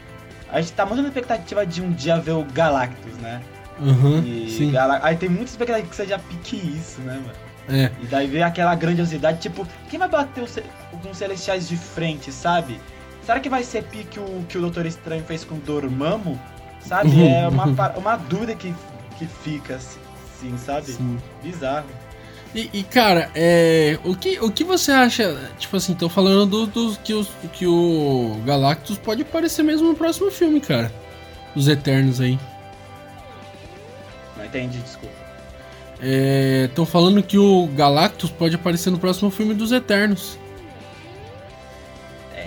a 0.49 0.61
gente 0.61 0.73
tá 0.73 0.87
muito 0.87 1.03
na 1.03 1.09
expectativa 1.09 1.67
de 1.67 1.83
um 1.83 1.91
dia 1.93 2.19
ver 2.19 2.33
o 2.33 2.45
Galactus, 2.45 3.17
né? 3.19 3.43
Uhum, 3.79 4.23
e 4.25 4.51
sim. 4.51 4.73
Aí 5.03 5.17
tem 5.17 5.29
muita 5.29 5.51
expectativa 5.51 5.89
que 5.89 5.97
seja 5.97 6.19
pique 6.19 6.57
isso, 6.57 7.01
né, 7.01 7.15
mano? 7.15 7.51
É. 7.69 7.91
E 8.03 8.07
daí 8.07 8.27
vem 8.27 8.43
aquela 8.43 8.75
grandiosidade, 8.75 9.39
tipo, 9.39 9.67
quem 9.89 9.99
vai 9.99 10.09
bater 10.09 10.45
com 10.91 11.11
os 11.11 11.17
Celestiais 11.17 11.69
de 11.69 11.77
frente, 11.77 12.33
sabe? 12.33 12.81
Será 13.25 13.41
que 13.41 13.49
vai 13.49 13.63
ser 13.63 13.85
pique 13.85 14.19
o 14.19 14.45
que 14.49 14.59
o 14.59 14.61
Doutor 14.61 14.87
Estranho 14.87 15.25
fez 15.25 15.45
com 15.45 15.57
o 15.57 15.59
Dormammu? 15.59 16.41
Sabe? 16.81 17.11
Uhum, 17.11 17.35
é 17.35 17.49
uma, 17.49 17.67
uhum. 17.67 17.99
uma 17.99 18.17
dúvida 18.17 18.55
que, 18.55 18.75
que 19.19 19.27
fica, 19.27 19.77
assim, 19.77 20.57
sabe? 20.57 20.93
Sim. 20.93 21.19
Bizarro. 21.43 21.87
E, 22.55 22.69
e, 22.73 22.83
cara, 22.83 23.31
é, 23.35 23.99
o, 24.05 24.15
que, 24.15 24.41
o 24.41 24.51
que 24.51 24.65
você 24.65 24.91
acha? 24.91 25.37
Tipo 25.59 25.77
assim, 25.77 25.95
tô 25.95 26.09
falando 26.09 26.67
do, 26.67 26.67
do 26.67 26.97
que, 26.99 27.15
os, 27.15 27.29
que 27.53 27.67
o 27.67 28.41
Galactus 28.45 28.99
pode 28.99 29.23
aparecer 29.23 29.63
mesmo 29.63 29.89
no 29.89 29.95
próximo 29.95 30.31
filme, 30.31 30.61
cara. 30.61 30.93
Os 31.55 31.69
Eternos 31.69 32.21
aí. 32.21 32.39
Não 34.37 34.45
entendi, 34.45 34.79
desculpa. 34.79 35.15
Estão 36.03 36.85
é, 36.85 36.87
falando 36.87 37.23
que 37.23 37.39
o 37.39 37.69
Galactus 37.69 38.31
pode 38.31 38.57
aparecer 38.57 38.91
no 38.91 38.99
próximo 38.99 39.31
filme 39.31 39.55
dos 39.55 39.71
Eternos. 39.71 40.39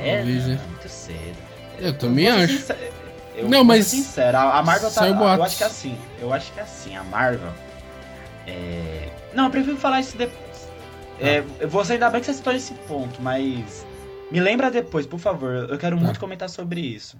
É, 0.03 0.17
Talvez, 0.17 0.47
não, 0.47 0.53
é. 0.53 0.57
muito 0.57 0.89
cedo. 0.89 1.37
Eu, 1.79 1.85
eu 1.87 1.97
também 1.97 2.27
acho. 2.27 2.57
Sincero, 2.57 2.79
eu 3.35 3.49
não, 3.49 3.63
mas. 3.63 3.87
Sincero, 3.87 4.37
a 4.37 4.61
Marvel 4.61 4.91
tá. 4.91 5.07
Eu 5.07 5.43
acho 5.43 5.57
que 5.57 5.63
é 5.63 5.67
assim. 5.67 5.97
Eu 6.19 6.33
acho 6.33 6.51
que 6.51 6.59
é 6.59 6.63
assim. 6.63 6.95
A 6.95 7.03
Marvel. 7.03 7.51
É 8.45 9.09
não, 9.33 9.45
eu 9.45 9.49
prefiro 9.49 9.77
falar 9.77 9.99
isso 9.99 10.15
depois. 10.17 10.69
É, 11.19 11.41
você 11.67 11.93
ainda 11.93 12.09
bem 12.09 12.21
que 12.21 12.27
você 12.27 12.33
citou 12.33 12.53
esse 12.53 12.73
ponto, 12.87 13.21
mas. 13.21 13.85
Me 14.31 14.39
lembra 14.39 14.71
depois, 14.71 15.05
por 15.05 15.19
favor. 15.19 15.67
Eu 15.69 15.77
quero 15.77 15.95
tá. 15.97 16.03
muito 16.03 16.19
comentar 16.19 16.49
sobre 16.49 16.81
isso. 16.81 17.17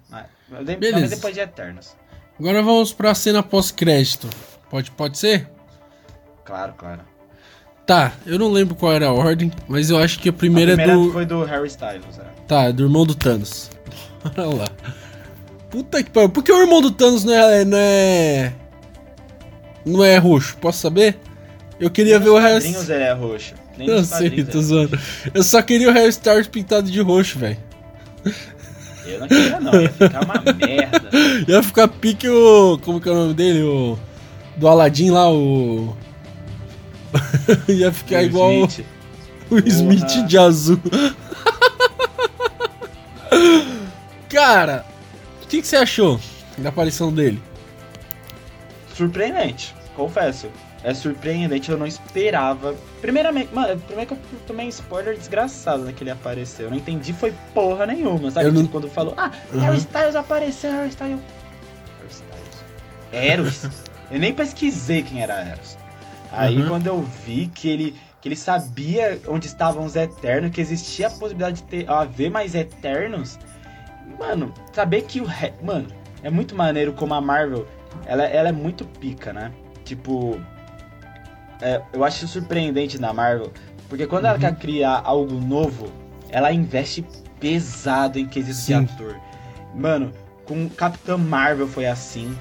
Beleza. 0.78 1.14
depois 1.14 1.34
de 1.34 1.40
Eternos. 1.40 1.94
Agora 2.38 2.62
vamos 2.62 2.92
pra 2.92 3.14
cena 3.14 3.42
pós-crédito. 3.42 4.28
Pode, 4.68 4.90
pode 4.90 5.16
ser? 5.16 5.48
Claro, 6.44 6.74
claro. 6.76 7.02
Tá, 7.86 8.12
eu 8.24 8.38
não 8.38 8.50
lembro 8.50 8.74
qual 8.74 8.92
era 8.92 9.08
a 9.08 9.12
ordem, 9.12 9.52
mas 9.68 9.90
eu 9.90 9.98
acho 9.98 10.18
que 10.18 10.30
a 10.30 10.32
primeira, 10.32 10.72
a 10.72 10.76
primeira 10.76 11.00
é 11.00 11.04
do. 11.04 11.12
foi 11.12 11.26
do 11.26 11.44
Harry 11.44 11.66
Styles, 11.66 12.18
é. 12.18 12.24
Tá, 12.48 12.62
é 12.64 12.72
do 12.72 12.84
irmão 12.84 13.04
do 13.04 13.14
Thanos. 13.14 13.70
Olha 14.36 14.46
lá. 14.46 14.68
Puta 15.68 16.02
que 16.02 16.10
pariu. 16.10 16.30
Por 16.30 16.42
que 16.42 16.50
o 16.50 16.60
irmão 16.60 16.80
do 16.80 16.90
Thanos 16.90 17.24
não 17.24 17.34
é. 17.34 17.64
Não 17.64 17.78
é... 17.78 18.52
não 19.84 20.04
é 20.04 20.16
roxo? 20.16 20.56
Posso 20.58 20.78
saber? 20.78 21.18
Eu 21.78 21.90
queria 21.90 22.18
ver 22.18 22.30
o 22.30 22.38
Harry 22.38 22.64
ele 22.64 22.92
é 22.92 23.12
roxo. 23.12 23.54
Nem 23.76 23.88
nos 23.88 24.06
sei, 24.06 24.44
tô 24.44 24.58
é 24.58 24.62
zoando. 24.62 24.98
Eu 25.34 25.42
só 25.42 25.60
queria 25.60 25.90
o 25.90 25.92
Harry 25.92 26.08
Styles 26.08 26.46
pintado 26.46 26.90
de 26.90 27.00
roxo, 27.00 27.38
velho. 27.38 27.58
Eu 29.04 29.20
não 29.20 29.28
queria 29.28 29.60
não, 29.60 29.80
ia 29.80 29.90
ficar 29.90 30.24
uma 30.24 30.42
merda. 30.54 31.10
Ia 31.46 31.62
ficar 31.62 31.88
pique 31.88 32.28
o. 32.28 32.78
Como 32.78 33.00
que 33.00 33.08
é 33.08 33.12
o 33.12 33.14
nome 33.14 33.34
dele? 33.34 33.62
O. 33.62 33.98
Do 34.56 34.68
Aladdin 34.68 35.10
lá, 35.10 35.30
o. 35.30 35.94
Ia 37.68 37.92
ficar 37.92 38.18
Will 38.18 38.26
igual 38.26 38.50
o- 38.50 38.66
Smith. 38.66 38.86
o 39.50 39.58
Smith 39.68 40.00
Porra. 40.06 40.22
de 40.26 40.38
azul. 40.38 40.80
Cara, 44.28 44.84
o 45.42 45.46
que, 45.46 45.60
que 45.62 45.66
você 45.66 45.76
achou 45.76 46.18
da 46.58 46.68
aparição 46.70 47.12
dele? 47.12 47.40
Surpreendente, 48.94 49.74
confesso. 49.96 50.48
É 50.82 50.92
surpreendente, 50.92 51.70
eu 51.70 51.78
não 51.78 51.86
esperava. 51.86 52.74
Primeiramente, 53.00 53.54
mano, 53.54 53.80
primeiro 53.80 54.14
que 54.14 54.20
eu 54.34 54.40
tomei 54.46 54.66
um 54.66 54.68
spoiler 54.68 55.16
desgraçado 55.16 55.82
né, 55.84 55.92
que 55.96 56.02
ele 56.02 56.10
apareceu. 56.10 56.66
Eu 56.66 56.70
não 56.70 56.76
entendi, 56.76 57.12
foi 57.14 57.32
porra 57.54 57.86
nenhuma, 57.86 58.30
sabe? 58.30 58.46
Eu 58.46 58.52
não- 58.52 58.62
Tipo, 58.62 58.72
quando 58.72 58.90
falou, 58.90 59.14
ah, 59.16 59.30
Uhum. 59.52 59.60
Harry 59.60 59.78
Styles 59.78 60.14
apareceu, 60.14 60.70
Harry 60.72 60.90
Styles. 60.90 61.20
Harry 62.00 62.10
Styles. 62.10 62.64
Eros? 63.12 63.62
eu 64.10 64.18
nem 64.18 64.34
pesquisei 64.34 65.02
quem 65.02 65.22
era 65.22 65.34
Eros. 65.40 65.78
Aí 66.36 66.60
Uhum. 66.62 66.68
quando 66.68 66.86
eu 66.86 67.02
vi 67.26 67.46
que 67.54 67.68
ele, 67.68 67.94
que 68.20 68.28
ele 68.28 68.36
sabia 68.36 69.20
onde 69.28 69.46
estavam 69.46 69.84
os 69.84 69.94
Eternos, 69.96 70.50
que 70.50 70.60
existia 70.60 71.06
a 71.06 71.10
possibilidade 71.10 71.56
de 71.58 71.62
ter, 71.64 71.90
haver 71.90 72.30
mais 72.30 72.54
Eternos, 72.54 73.38
mano, 74.18 74.52
saber 74.72 75.02
que 75.02 75.20
o. 75.20 75.26
Mano, 75.62 75.86
é 76.22 76.30
muito 76.30 76.54
maneiro 76.54 76.92
como 76.92 77.14
a 77.14 77.20
Marvel, 77.20 77.66
ela, 78.06 78.24
ela 78.24 78.48
é 78.48 78.52
muito 78.52 78.84
pica, 78.84 79.32
né? 79.32 79.50
Tipo. 79.84 80.40
é, 81.60 81.80
eu 81.92 82.02
acho 82.04 82.26
surpreendente 82.26 82.98
na 83.00 83.12
Marvel, 83.12 83.52
porque 83.88 84.06
quando 84.06 84.24
ela 84.26 84.34
Uhum. 84.34 84.40
quer 84.40 84.54
criar 84.56 85.00
algo 85.04 85.34
novo, 85.34 85.86
ela 86.30 86.52
investe 86.52 87.04
pesado 87.38 88.18
em 88.18 88.26
quesito 88.26 88.56
de 88.58 88.62
Sim. 88.64 88.74
ator. 88.74 89.16
Mano, 89.74 90.12
com 90.46 90.68
Capitã 90.68 91.16
Marvel 91.16 91.66
foi 91.68 91.86
assim. 91.86 92.36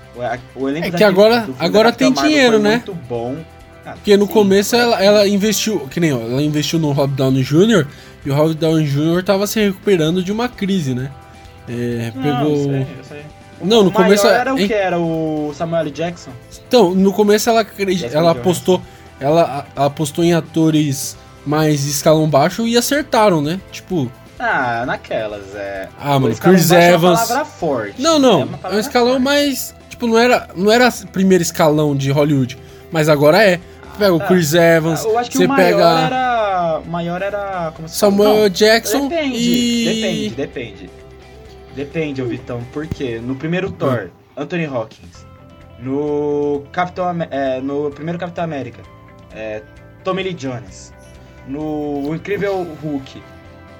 O, 0.55 0.67
elenco 0.69 0.87
É 0.87 0.91
que 0.91 1.03
agora- 1.03 1.47
agora 1.59 1.91
tem 1.91 2.09
Marvel 2.09 2.29
dinheiro, 2.29 2.59
né? 2.59 2.75
Muito 2.77 2.93
bom. 2.93 3.37
Porque 3.83 4.15
no 4.17 4.25
sim, 4.27 4.31
começo 4.31 4.75
ela, 4.75 5.03
ela 5.03 5.27
investiu, 5.27 5.81
que 5.89 5.99
nem 5.99 6.11
ela 6.11 6.41
investiu 6.41 6.79
no 6.79 6.91
Robert 6.91 7.15
Downey 7.15 7.43
Jr. 7.43 7.85
e 8.25 8.29
o 8.29 8.33
Robert 8.35 8.55
Downey 8.55 8.85
Jr. 8.85 9.23
tava 9.23 9.45
se 9.45 9.59
recuperando 9.59 10.23
de 10.23 10.31
uma 10.31 10.47
crise, 10.47 10.93
né? 10.95 11.11
É, 11.67 12.11
Não, 12.15 12.21
pegou. 12.23 12.51
eu 12.55 12.63
sei, 12.63 12.81
eu 12.99 13.03
sei. 13.03 13.21
Não, 13.61 13.83
no 13.83 13.91
começo 13.91 14.27
era 14.27 14.53
o 14.53 14.59
hein? 14.59 14.67
que? 14.67 14.73
Era 14.73 14.99
o 14.99 15.53
Samuel. 15.55 15.89
Jackson? 15.89 16.31
Então, 16.67 16.93
no 16.93 17.13
começo 17.13 17.49
ela 17.49 17.65
ela 18.11 18.31
apostou, 18.31 18.81
ela 19.19 19.65
ela 19.75 19.85
apostou 19.87 20.23
em 20.23 20.33
atores 20.33 21.15
mais 21.45 21.85
escalão 21.85 22.27
baixo 22.29 22.67
e 22.67 22.77
acertaram, 22.77 23.41
né? 23.41 23.59
Tipo, 23.71 24.11
Ah, 24.39 24.83
naquelas, 24.85 25.55
é. 25.55 25.87
Ah, 25.99 26.19
mano, 26.19 26.35
Chris 26.35 26.69
baixo 26.69 26.73
é 26.73 26.87
uma 26.89 26.95
Evans. 26.95 27.21
palavra 27.21 27.45
forte. 27.45 28.01
não, 28.01 28.19
não, 28.19 28.41
É 28.63 28.73
é 28.73 28.75
um 28.75 28.79
escalão 28.79 29.11
forte. 29.13 29.23
mais, 29.23 29.75
tipo, 29.89 30.07
não 30.07 30.17
era, 30.17 30.49
não 30.55 30.69
era 30.71 30.91
primeiro 31.13 31.41
escalão 31.41 31.95
de 31.95 32.11
Hollywood, 32.11 32.57
mas 32.91 33.07
agora 33.07 33.41
é. 33.43 33.59
Pega 33.97 34.13
o 34.13 34.19
tá. 34.19 34.27
Chris 34.27 34.53
Evans, 34.53 35.03
Eu 35.03 35.17
acho 35.17 35.29
que 35.31 35.37
você 35.37 35.45
o 35.45 35.49
maior 35.49 35.65
pega 35.65 35.99
era. 36.05 36.79
O 36.79 36.89
maior 36.89 37.21
era. 37.21 37.71
Como 37.75 37.87
se 37.87 37.99
fala? 37.99 38.11
Samuel 38.11 38.35
Não, 38.41 38.49
Jackson 38.49 39.07
Depende, 39.07 39.37
e 39.37 39.85
depende, 39.85 40.35
depende. 40.35 40.89
Depende, 41.75 42.21
ô 42.21 42.25
Vitão. 42.25 42.63
Por 42.71 42.87
quê? 42.87 43.19
No 43.23 43.35
primeiro 43.35 43.71
Thor, 43.71 44.09
Anthony 44.37 44.65
Hawkins. 44.65 45.25
No 45.79 46.63
Capitão 46.71 47.05
é, 47.29 47.59
No 47.59 47.91
primeiro 47.91 48.17
Capitão 48.17 48.43
América, 48.43 48.81
é, 49.33 49.61
Tommy 50.03 50.23
Lee 50.23 50.33
Jones. 50.33 50.93
No 51.47 52.15
Incrível 52.15 52.65
Hulk, 52.81 53.21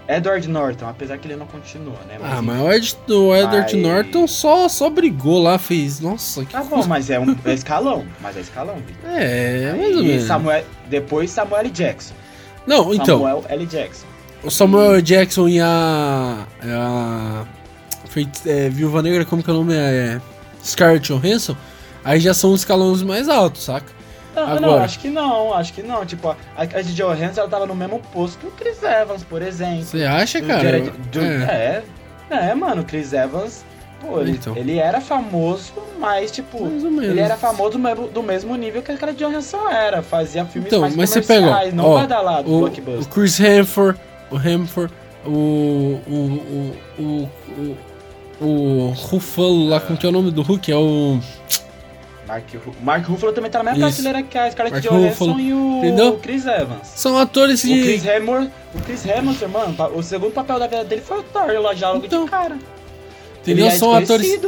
Edward 0.07 0.47
Norton, 0.49 0.87
apesar 0.87 1.17
que 1.17 1.27
ele 1.27 1.35
não 1.35 1.45
continua, 1.45 1.97
né? 2.07 2.17
Ah, 2.21 2.35
enfim. 2.37 2.45
mas 2.45 2.61
o, 2.61 2.71
Ed, 2.71 2.97
o 3.09 3.35
Edward 3.35 3.75
Mas- 3.75 3.83
Norton 3.83 4.27
só, 4.27 4.67
só 4.67 4.89
brigou 4.89 5.41
lá, 5.41 5.57
fez. 5.57 5.99
Nossa, 5.99 6.43
que 6.43 6.51
Tá 6.51 6.63
bom, 6.63 6.85
mas 6.85 7.09
é 7.09 7.19
um 7.19 7.35
é 7.45 7.53
escalão. 7.53 8.05
Mas 8.19 8.35
é 8.35 8.41
escalão, 8.41 8.75
Vitor. 8.85 9.09
É, 9.09 9.73
mais 9.77 9.95
ou 9.95 10.03
E 10.03 10.07
menos. 10.07 10.23
Samuel, 10.25 10.65
depois 10.89 11.31
Samuel 11.31 11.61
L. 11.61 11.69
Jackson. 11.69 12.13
Não, 12.67 12.93
então, 12.93 13.19
Samuel 13.19 13.45
L. 13.49 13.65
Jackson. 13.65 14.05
o 14.43 14.51
Samuel 14.51 15.01
Jackson 15.01 15.47
e 15.47 15.59
a. 15.59 16.45
a 16.63 17.45
é, 18.45 18.69
Viúva 18.69 19.01
Negra, 19.01 19.25
como 19.25 19.41
que 19.41 19.49
é 19.49 19.53
o 19.53 19.57
nome? 19.57 19.73
É. 19.73 20.21
Scarlett 20.63 21.07
Johansson. 21.11 21.55
Aí 22.05 22.19
já 22.19 22.33
são 22.33 22.51
os 22.51 22.61
escalões 22.61 23.01
mais 23.01 23.29
altos, 23.29 23.63
saca? 23.63 23.87
Não, 24.35 24.47
não, 24.47 24.53
Agora. 24.69 24.83
acho 24.85 24.99
que 24.99 25.09
não, 25.09 25.53
acho 25.53 25.73
que 25.73 25.83
não. 25.83 26.05
Tipo, 26.05 26.29
a, 26.29 26.37
a 26.57 26.65
de 26.81 26.93
Johansson 26.93 27.41
ela 27.41 27.49
tava 27.49 27.65
no 27.67 27.75
mesmo 27.75 27.99
posto 28.11 28.39
que 28.39 28.47
o 28.47 28.51
Chris 28.51 28.81
Evans, 28.81 29.23
por 29.23 29.41
exemplo. 29.41 29.83
Você 29.83 30.03
acha, 30.03 30.41
cara? 30.41 30.61
Jared- 30.63 30.89
do- 31.11 31.21
é, 31.21 31.83
é. 32.31 32.35
é, 32.49 32.55
mano, 32.55 32.81
o 32.81 32.85
Chris 32.85 33.13
Evans, 33.13 33.63
pô, 34.01 34.19
ele, 34.21 34.31
Então. 34.31 34.57
ele 34.57 34.77
era 34.79 34.99
famoso, 34.99 35.71
mas, 35.99 36.31
tipo, 36.31 36.65
mais 36.65 36.83
ou 36.83 36.89
menos. 36.91 37.09
ele 37.09 37.19
era 37.19 37.37
famoso 37.37 37.71
do 37.71 37.79
mesmo, 37.79 38.07
do 38.07 38.23
mesmo 38.23 38.55
nível 38.55 38.81
que 38.81 38.91
aquela 38.91 39.13
de 39.13 39.19
Johansson 39.23 39.69
era. 39.69 40.01
Fazia 40.01 40.43
filmes 40.45 40.67
Então, 40.67 40.81
mais 40.81 40.95
mas 40.95 41.09
você 41.11 41.21
pega, 41.21 41.41
comerciais, 41.47 41.73
não 41.73 41.85
ó, 41.85 41.95
badalados, 41.99 42.51
o, 42.51 42.55
o 42.55 42.59
blockbuster. 42.61 43.13
Chris 43.13 43.39
Hemsworth, 43.39 43.97
o 44.31 44.35
Hemsworth, 44.37 44.91
o. 45.25 45.29
o. 45.29 46.73
o. 46.97 47.01
o. 47.03 47.29
o, 48.41 48.45
o 48.45 48.89
Ruffalo 48.95 49.67
lá, 49.69 49.79
como 49.79 49.97
que 49.97 50.05
é 50.05 50.09
o 50.09 50.11
nome 50.11 50.31
do 50.31 50.41
Hulk? 50.41 50.71
É 50.71 50.75
o. 50.75 51.19
Mark, 52.27 52.45
Mark 52.81 53.05
Ruffalo 53.05 53.33
também 53.33 53.51
tá 53.51 53.61
na 53.61 53.71
mesma 53.71 53.87
prateleira 53.87 54.23
que 54.23 54.37
a 54.37 54.49
Scarlett 54.49 54.87
Johansson 54.87 55.39
e 55.39 55.53
o 55.53 55.77
entendeu? 55.79 56.17
Chris 56.19 56.45
Evans. 56.45 56.87
São 56.87 57.17
atores 57.17 57.63
O 57.63 57.67
de. 57.67 57.81
Chris 57.81 58.05
Hemsworth, 58.05 58.51
o 58.73 58.79
Chris 58.81 59.05
Hemsworth, 59.05 59.51
mano, 59.51 59.75
o 59.95 60.01
segundo 60.01 60.31
papel 60.31 60.59
da 60.59 60.67
vida 60.67 60.83
dele 60.85 61.01
foi 61.01 61.19
o 61.19 61.23
Thor, 61.23 61.51
lá 61.61 61.73
já 61.75 61.91
logo 61.91 62.05
Então, 62.05 62.25
de 62.25 62.31
cara. 62.31 62.57
Entendeu? 63.41 63.67
É 63.67 63.71
São 63.71 63.93
atores. 63.93 64.39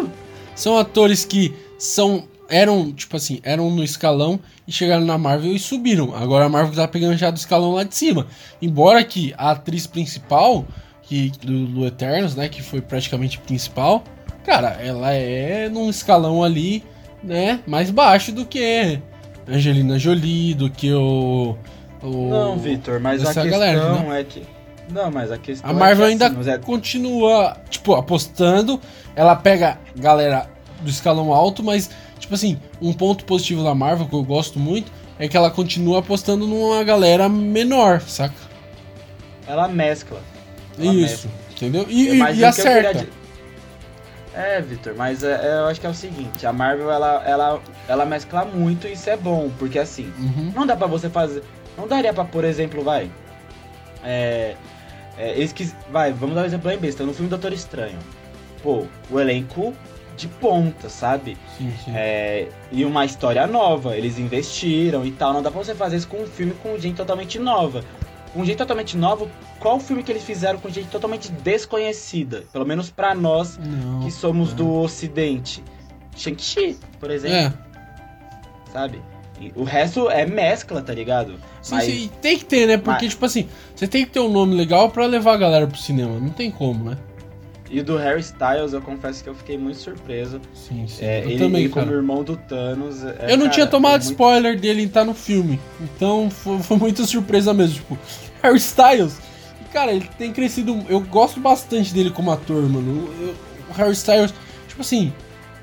São 0.56 0.78
atores 0.78 1.26
que 1.26 1.54
são. 1.78 2.24
Eram, 2.48 2.94
tipo 2.94 3.18
assim, 3.18 3.40
eram 3.44 3.72
no 3.72 3.84
escalão 3.84 4.40
e 4.68 4.72
chegaram 4.72 5.04
na 5.04 5.18
Marvel 5.18 5.52
e 5.52 5.60
subiram. 5.60 6.16
Agora 6.16 6.46
a 6.46 6.50
Marvel 6.50 6.76
tá 6.76 6.88
pegando 6.88 7.18
já 7.18 7.32
do 7.32 7.38
escalão 7.38 7.74
lá 7.74 7.84
de 7.84 7.96
cima. 7.96 8.28
Embora 8.62 9.04
que 9.04 9.34
a 9.36 9.52
atriz 9.52 9.88
principal, 9.88 10.64
que, 11.02 11.32
do, 11.42 11.66
do 11.66 11.86
Eternos, 11.88 12.36
né, 12.36 12.48
que 12.48 12.62
foi 12.62 12.82
praticamente 12.82 13.40
principal, 13.40 14.04
cara, 14.46 14.78
ela 14.80 15.12
é 15.12 15.68
num 15.70 15.90
escalão 15.90 16.44
ali, 16.44 16.84
né, 17.26 17.60
mais 17.68 17.90
baixo 17.90 18.32
do 18.32 18.46
que 18.46 19.00
Angelina 19.48 19.98
Jolie, 20.00 20.54
do 20.54 20.70
que 20.70 20.94
o. 20.94 21.56
o 22.02 22.30
Não, 22.30 22.58
Vitor, 22.58 23.00
mas 23.00 23.22
a 23.22 23.26
questão 23.26 23.50
galera, 23.50 24.18
é 24.18 24.24
que. 24.24 24.44
Não, 24.90 25.10
mas 25.10 25.32
a 25.32 25.38
questão 25.38 25.70
A 25.70 25.74
Marvel 25.74 26.06
é 26.06 26.08
que, 26.10 26.12
ainda 26.14 26.28
assim, 26.28 26.44
Zé, 26.44 26.58
continua, 26.60 27.58
tipo, 27.70 27.96
apostando. 27.96 28.80
Ela 29.16 29.36
pega 29.36 29.80
galera 29.96 30.48
do 30.82 30.90
escalão 30.90 31.34
alto, 31.34 31.64
mas, 31.64 31.90
tipo 32.20 32.36
assim, 32.36 32.60
um 32.82 32.94
ponto 32.94 33.26
positivo 33.26 33.64
da 33.64 33.74
Marvel, 33.74 34.08
que 34.08 34.14
eu 34.14 34.24
gosto 34.24 34.60
muito, 34.60 34.92
é 35.18 35.28
que 35.28 35.36
ela 35.36 35.50
continua 35.50 36.00
apostando 36.00 36.46
numa 36.46 36.84
galera 36.84 37.28
menor, 37.28 38.02
saca? 38.02 38.36
ela 39.48 39.68
mescla. 39.68 40.20
Ela 40.78 40.94
Isso, 40.94 41.30
entendeu? 41.52 41.86
E, 41.88 42.10
É 42.10 42.32
e- 42.32 42.36
e 42.38 42.46
acerta. 42.46 43.08
É, 44.36 44.60
Vitor, 44.62 44.94
mas 44.98 45.24
é, 45.24 45.32
é, 45.32 45.60
eu 45.60 45.66
acho 45.68 45.80
que 45.80 45.88
é 45.88 45.90
o 45.90 45.94
seguinte, 45.94 46.46
a 46.46 46.52
Marvel 46.52 46.92
ela, 46.92 47.24
ela, 47.26 47.62
ela 47.88 48.06
mescla 48.06 48.44
muito 48.44 48.86
e 48.88 48.92
isso 48.94 49.10
é 49.10 49.16
bom, 49.16 49.50
porque 49.58 49.80
assim, 49.80 50.12
Uhum. 50.20 50.52
não 50.54 50.68
dá 50.68 50.76
pra 50.76 50.88
você 50.88 51.10
fazer. 51.10 51.42
Não 51.78 51.88
daria 51.88 52.14
pra, 52.14 52.26
por 52.26 52.44
exemplo, 52.44 52.84
vai. 52.84 53.10
É. 54.04 54.56
é, 55.18 55.32
eles 55.32 55.54
quis, 55.54 55.74
vai, 55.92 56.12
vamos 56.12 56.36
dar 56.36 56.42
um 56.42 56.46
exemplo 56.46 56.70
bem 56.70 56.78
besta. 56.78 57.04
No 57.04 57.14
filme 57.14 57.30
Doutor 57.30 57.54
Estranho. 57.54 57.98
Pô, 58.62 58.86
o 59.10 59.20
elenco 59.20 59.74
de 60.18 60.28
ponta, 60.28 60.90
sabe? 60.90 61.38
Sim, 61.58 61.74
sim. 61.84 61.92
É, 61.96 62.48
e 62.72 62.86
uma 62.86 63.04
história 63.06 63.46
nova. 63.48 63.96
Eles 63.98 64.18
investiram 64.18 65.06
e 65.06 65.12
tal. 65.12 65.34
Não 65.34 65.42
dá 65.42 65.52
pra 65.52 65.62
você 65.64 65.76
fazer 65.76 65.98
isso 65.98 66.08
com 66.08 66.18
um 66.22 66.26
filme 66.28 66.54
com 66.64 66.78
gente 66.78 66.96
totalmente 66.96 67.38
nova. 67.40 67.84
Com 68.36 68.44
gente 68.44 68.58
totalmente 68.58 68.98
nova, 68.98 69.28
qual 69.62 69.80
filme 69.80 70.04
que 70.04 70.12
eles 70.12 70.24
fizeram 70.24 70.60
com 70.60 70.70
gente 70.70 70.90
totalmente 70.90 71.32
desconhecida? 71.32 72.44
Pelo 72.52 72.66
menos 72.66 72.90
pra 72.90 73.16
nós 73.16 73.58
Não. 73.58 74.02
que 74.02 74.12
somos 74.12 74.52
é. 74.52 74.56
do 74.56 74.72
ocidente. 74.74 75.64
Shang-Chi, 76.18 76.78
por 77.00 77.10
exemplo, 77.10 77.38
É. 77.38 77.54
sabe? 78.74 79.02
E 79.40 79.52
o 79.56 79.64
resto 79.64 80.10
é 80.10 80.26
mescla, 80.26 80.82
tá 80.82 80.94
ligado? 80.94 81.36
Sim, 81.62 81.76
Mas- 81.76 81.86
sim, 81.86 82.12
tem 82.22 82.38
que 82.38 82.44
ter, 82.46 82.68
né? 82.68 82.78
Porque, 82.78 83.06
mas- 83.06 83.14
tipo 83.14 83.26
assim, 83.26 83.48
você 83.74 83.88
tem 83.88 84.06
que 84.06 84.12
ter 84.12 84.20
um 84.20 84.30
nome 84.30 84.54
legal 84.54 84.90
pra 84.90 85.06
levar 85.06 85.34
a 85.34 85.38
galera 85.38 85.66
pro 85.68 85.78
cinema. 85.78 86.20
Não 86.20 86.30
tem 86.30 86.52
como, 86.52 86.90
né? 86.90 86.98
E 87.70 87.82
do 87.82 87.98
Harry 87.98 88.22
Styles, 88.22 88.74
eu 88.74 88.82
confesso 88.82 89.24
que 89.24 89.30
eu 89.30 89.34
fiquei 89.36 89.58
muito 89.58 89.80
surpreso. 89.80 90.40
Sim, 90.54 90.86
sim. 90.88 91.04
É, 91.04 91.24
eu 91.26 91.30
ele, 91.32 91.40
também, 91.40 91.64
ele 91.64 91.74
cara. 91.74 91.86
como 91.88 91.98
irmão 91.98 92.24
do 92.24 92.38
Thanos. 92.38 93.04
é, 93.04 93.26
Eu 93.30 93.38
não 93.38 93.46
cara, 93.46 93.50
tinha 93.50 93.68
tomado 93.68 93.92
foi 93.94 94.00
muito- 94.10 94.12
spoiler 94.12 94.60
dele 94.60 94.84
em 94.84 94.86
estar 94.86 95.04
no 95.04 95.14
filme. 95.16 95.60
Então 95.82 96.30
foi, 96.30 96.60
foi 96.60 96.78
muita 96.78 97.04
surpresa 97.06 97.54
mesmo. 97.54 97.76
Tipo, 97.76 97.98
Harry 98.44 98.58
Styles. 98.58 99.18
E, 99.62 99.74
cara, 99.74 99.92
ele 99.92 100.08
tem 100.18 100.32
crescido. 100.32 100.86
Eu 100.88 101.00
gosto 101.02 101.40
bastante 101.40 101.92
dele 101.94 102.12
como 102.12 102.32
ator, 102.32 102.62
mano. 102.70 103.10
Eu- 103.20 103.36
o 103.70 103.74
Harry 103.74 103.94
Styles, 103.94 104.34
tipo 104.68 104.82
assim, 104.82 105.12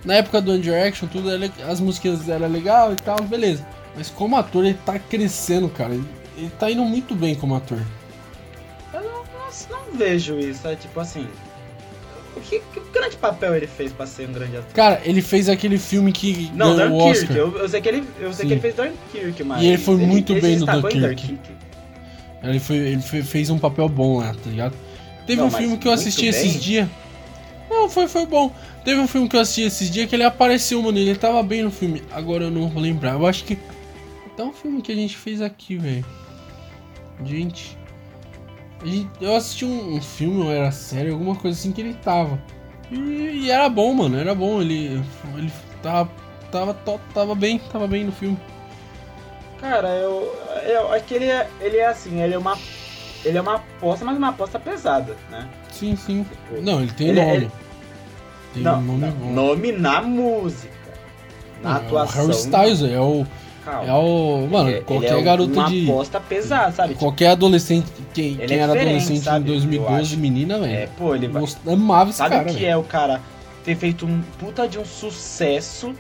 Na 0.05 0.15
época 0.15 0.41
do 0.41 0.51
One 0.51 0.61
Direction, 0.61 1.07
tudo 1.07 1.29
as 1.69 1.79
músicas 1.79 2.29
eram 2.29 2.49
legal 2.49 2.93
e 2.93 2.97
tal, 2.97 3.23
beleza. 3.23 3.65
Mas 3.97 4.11
como 4.11 4.37
ator, 4.37 4.65
ele 4.65 4.77
tá 4.85 4.99
crescendo, 4.99 5.69
cara. 5.69 5.95
Ele, 5.95 6.05
ele 6.37 6.51
tá 6.59 6.69
indo 6.69 6.83
muito 6.85 7.15
bem 7.15 7.37
como 7.37 7.55
ator. 7.55 7.79
Eu 8.93 9.01
não, 9.01 9.09
não, 9.19 9.23
não 9.71 9.97
vejo 9.97 10.41
isso, 10.41 10.67
é 10.67 10.75
tipo 10.75 10.99
assim. 10.99 11.25
Que, 12.49 12.59
que 12.61 12.81
grande 12.93 13.17
papel 13.17 13.55
ele 13.55 13.67
fez 13.67 13.93
pra 13.93 14.07
ser 14.07 14.29
um 14.29 14.33
grande 14.33 14.57
ator? 14.57 14.73
Cara, 14.73 15.01
ele 15.05 15.21
fez 15.23 15.49
aquele 15.49 15.79
filme 15.79 16.13
que 16.13 16.51
Não, 16.55 16.77
ganhou 16.77 17.01
o. 17.01 17.11
Oscar. 17.11 17.37
Eu, 17.37 17.57
eu 17.59 17.69
sei 17.69 17.81
que 17.81 17.89
ele, 17.89 18.05
eu 18.21 18.33
sei 18.33 18.43
Sim. 18.43 18.47
que 18.49 18.55
ele 18.55 18.61
fez 18.61 18.75
Dunkirk, 18.75 19.45
mas. 19.45 19.63
E 19.63 19.67
ele 19.67 19.79
foi 19.79 19.97
muito 19.97 20.33
bem 20.35 20.59
se 20.59 20.65
no 20.65 20.73
em 20.73 20.81
Dunkirk. 20.81 21.39
Ele, 22.43 22.59
foi, 22.59 22.77
ele 22.77 23.03
fe- 23.03 23.23
fez 23.23 23.51
um 23.51 23.59
papel 23.59 23.89
bom 23.89 24.19
lá, 24.19 24.33
tá 24.35 24.51
ligado? 24.51 24.75
Teve 25.27 25.41
Não, 25.41 25.47
um 25.47 25.51
filme 25.51 25.77
que 25.79 25.87
eu 25.87 25.93
assisti 25.93 26.23
bem? 26.23 26.31
esses 26.31 26.61
dias. 26.61 26.89
Não, 27.71 27.89
foi, 27.89 28.09
foi 28.09 28.27
bom. 28.27 28.53
Teve 28.85 29.01
um 29.01 29.07
filme 29.07 29.29
que 29.29 29.37
eu 29.37 29.41
assisti 29.41 29.63
esses 29.63 29.89
dias 29.91 30.09
que 30.09 30.17
ele 30.17 30.25
apareceu, 30.25 30.83
mano. 30.83 30.99
Ele 30.99 31.15
tava 31.15 31.43
bem 31.43 31.63
no 31.63 31.71
filme. 31.71 32.03
Agora 32.11 32.45
eu 32.45 32.51
não 32.51 32.69
vou 32.69 32.83
lembrar. 32.83 33.13
Eu 33.13 33.27
acho 33.27 33.45
que. 33.45 33.57
Até 34.27 34.43
um 34.43 34.53
filme 34.53 34.83
que 34.83 34.91
a 34.91 34.95
gente 34.95 35.17
fez 35.17 35.41
aqui, 35.41 35.77
velho. 35.77 36.05
Gente. 37.25 37.79
Eu 39.21 39.37
assisti 39.37 39.65
um, 39.65 39.97
um 39.97 40.03
filme, 40.03 40.43
ou 40.45 40.53
era 40.53 40.71
série, 40.73 41.11
alguma 41.11 41.37
coisa 41.37 41.59
assim 41.59 41.73
que 41.73 41.81
ele 41.81 41.95
tava. 41.95 42.39
E, 42.91 42.97
e 43.45 43.51
era 43.51 43.69
bom, 43.69 43.93
mano. 43.95 44.19
Era 44.19 44.35
bom. 44.35 44.61
Ele. 44.61 45.03
Ele 45.37 45.53
tava. 45.83 46.11
Tava, 46.51 46.75
to- 46.75 47.01
tava 47.15 47.35
bem, 47.35 47.59
tava 47.73 47.87
bem 47.87 48.05
no 48.05 48.13
filme. 48.13 48.37
Cara, 49.59 49.89
eu, 49.91 50.37
eu 50.67 50.93
acho 50.93 51.05
que 51.05 51.15
ele 51.15 51.25
é, 51.27 51.49
ele 51.61 51.77
é 51.79 51.87
assim, 51.87 52.21
ele 52.21 52.35
é 52.35 52.39
uma. 52.39 52.59
Ele 53.25 53.39
é 53.39 53.41
uma 53.41 53.55
aposta, 53.55 54.05
mas 54.05 54.19
uma 54.19 54.29
aposta 54.31 54.59
pesada, 54.59 55.17
né? 55.31 55.49
Sim, 55.71 55.95
sim. 55.97 56.25
Tipo, 56.25 56.61
Não, 56.61 56.81
ele 56.83 56.93
tem 56.93 57.09
Ele- 57.09 57.21
nome. 57.21 57.33
ele- 57.37 57.51
Tem 58.53 58.63
não, 58.65 58.79
um 58.79 58.83
nome 58.83 59.01
não, 59.07 59.13
bom. 59.13 59.33
nome 59.33 59.73
na 59.73 60.03
música. 60.03 60.73
Na 61.63 61.71
Não, 61.71 61.77
atuação. 61.79 62.21
É 62.21 62.25
o 62.25 62.27
Harry 62.27 62.39
Styles, 62.39 62.83
é 62.83 63.01
o. 63.01 63.27
Calma. 63.65 63.89
É 63.89 63.93
o. 63.95 64.49
Mano, 64.51 64.71
Ele- 64.71 64.81
qualquer 64.81 65.11
ele 65.13 65.21
é 65.21 65.23
garoto 65.23 65.53
uma 65.53 65.69
de. 65.69 65.85
aposta 65.91 66.21
pesada, 66.21 66.73
sabe? 66.73 66.95
Qualquer 66.95 67.29
adolescente. 67.29 67.87
Quem, 68.13 68.33
Ele 68.33 68.47
quem 68.47 68.57
é 68.59 68.61
era 68.61 68.73
adolescente 68.73 69.21
sabe? 69.23 69.37
em 69.39 69.55
Eu 69.55 69.61
2012, 69.61 69.95
acho. 70.01 70.17
menina, 70.19 70.55
é, 70.57 70.59
velho. 70.59 70.91
pô, 70.99 71.15
ele 71.15 71.29
vai. 71.29 71.41
Gost- 71.43 71.59
Amava 71.69 72.11
esse 72.11 72.19
Sabe 72.19 72.31
cara. 72.31 72.43
o 72.43 72.47
que 72.47 72.53
velho. 72.61 72.67
é 72.67 72.77
o 72.77 72.83
cara 72.83 73.21
ter 73.65 73.77
feito 73.77 74.05
um 74.05 74.21
puta 74.39 74.67
de 74.67 74.79
um 74.79 74.85
sucesso, 74.85 75.95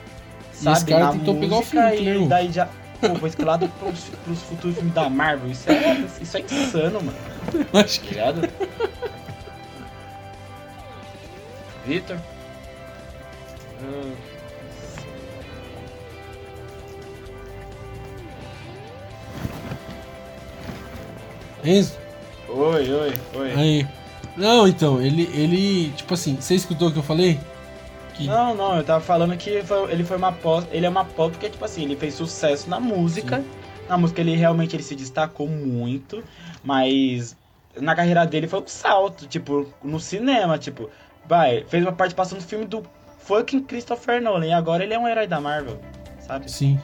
sabe? 0.53 0.77
esse 0.77 0.87
cara 0.87 1.05
na 1.07 1.13
tentou 1.13 1.37
pegar 1.37 1.59
o 1.59 1.63
filme, 1.63 1.97
e 2.01 2.19
né, 2.19 2.27
daí 2.29 2.51
já. 2.51 2.69
Pô, 3.01 3.15
foi 3.17 3.29
escalado 3.29 3.69
pros, 3.81 4.01
pros 4.25 4.41
futuros 4.43 4.77
filmes 4.77 4.95
da 4.95 5.09
Marvel. 5.09 5.51
Isso 5.51 5.71
é, 5.71 6.05
isso 6.21 6.37
é 6.37 6.41
insano, 6.41 7.01
mano. 7.01 7.15
Acho 7.75 8.01
que. 8.01 8.15
ligado? 8.15 8.49
Vitor? 11.87 12.17
Ah, 13.83 14.13
Enzo, 21.65 21.93
Oi, 22.49 22.93
oi, 22.93 23.13
oi. 23.35 23.53
aí. 23.55 23.87
Não, 24.37 24.67
então, 24.67 25.01
ele. 25.01 25.23
ele. 25.35 25.91
Tipo 25.97 26.15
assim, 26.15 26.37
você 26.37 26.55
escutou 26.55 26.89
o 26.89 26.93
que 26.93 26.99
eu 26.99 27.03
falei? 27.03 27.39
Que. 28.15 28.27
Não, 28.27 28.55
não, 28.55 28.77
eu 28.77 28.85
tava 28.85 29.01
falando 29.03 29.37
que 29.37 29.63
foi- 29.63 29.91
ele 29.93 30.05
foi 30.05 30.17
uma 30.17 30.29
aposta. 30.29 30.69
Ele 30.75 30.85
é 30.87 30.89
uma 30.89 31.03
aposta 31.03 31.33
porque, 31.33 31.49
tipo 31.51 31.65
assim, 31.65 31.85
ele 31.85 31.97
fez 31.97 32.15
sucesso 32.15 32.69
na 32.69 32.81
música. 32.81 33.43
Na 33.89 33.97
música 33.97 34.21
ele 34.21 34.35
realmente 34.37 34.75
ele 34.77 34.83
se 34.83 34.95
destacou 34.95 35.47
muito, 35.49 36.23
mas 36.65 37.37
na 37.81 37.95
carreira 37.95 38.25
dele 38.27 38.47
foi 38.49 38.61
um 38.61 38.67
salto, 38.67 39.27
tipo, 39.27 39.67
no 39.83 39.99
cinema, 40.01 40.59
tipo, 40.59 40.89
vai, 41.27 41.65
fez 41.69 41.83
uma 41.83 41.93
participação 41.93 42.39
no 42.39 42.45
filme 42.45 42.65
do 42.65 42.83
fucking 43.19 43.63
Christopher 43.65 44.21
Nolan 44.23 44.47
e 44.47 44.53
agora 44.53 44.85
ele 44.85 44.95
é 44.95 44.99
um 44.99 45.07
herói 45.09 45.27
da 45.27 45.41
Marvel, 45.41 45.79
sabe? 46.21 46.51
Sim. 46.51 46.79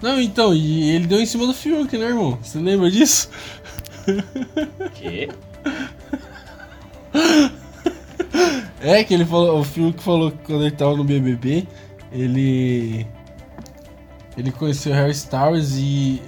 Não, 0.00 0.20
então, 0.20 0.54
e 0.54 0.90
ele 0.90 1.06
deu 1.06 1.20
em 1.20 1.26
cima 1.26 1.44
do 1.46 1.52
Fiuk, 1.52 1.96
né, 1.98 2.06
irmão? 2.06 2.38
Você 2.42 2.58
lembra 2.58 2.90
disso? 2.90 3.28
Que? 4.94 5.28
É 8.80 9.02
que 9.02 9.12
ele 9.14 9.24
falou, 9.24 9.60
o 9.60 9.64
Fiuk 9.64 10.02
falou 10.02 10.30
que 10.30 10.38
quando 10.38 10.62
ele 10.62 10.70
tava 10.70 10.96
no 10.96 11.04
BBB, 11.04 11.66
ele 12.12 13.06
ele 14.36 14.52
conheceu 14.52 14.92
o 14.92 14.94
Harry 14.94 15.10
Styles 15.12 15.72
e 15.76 16.22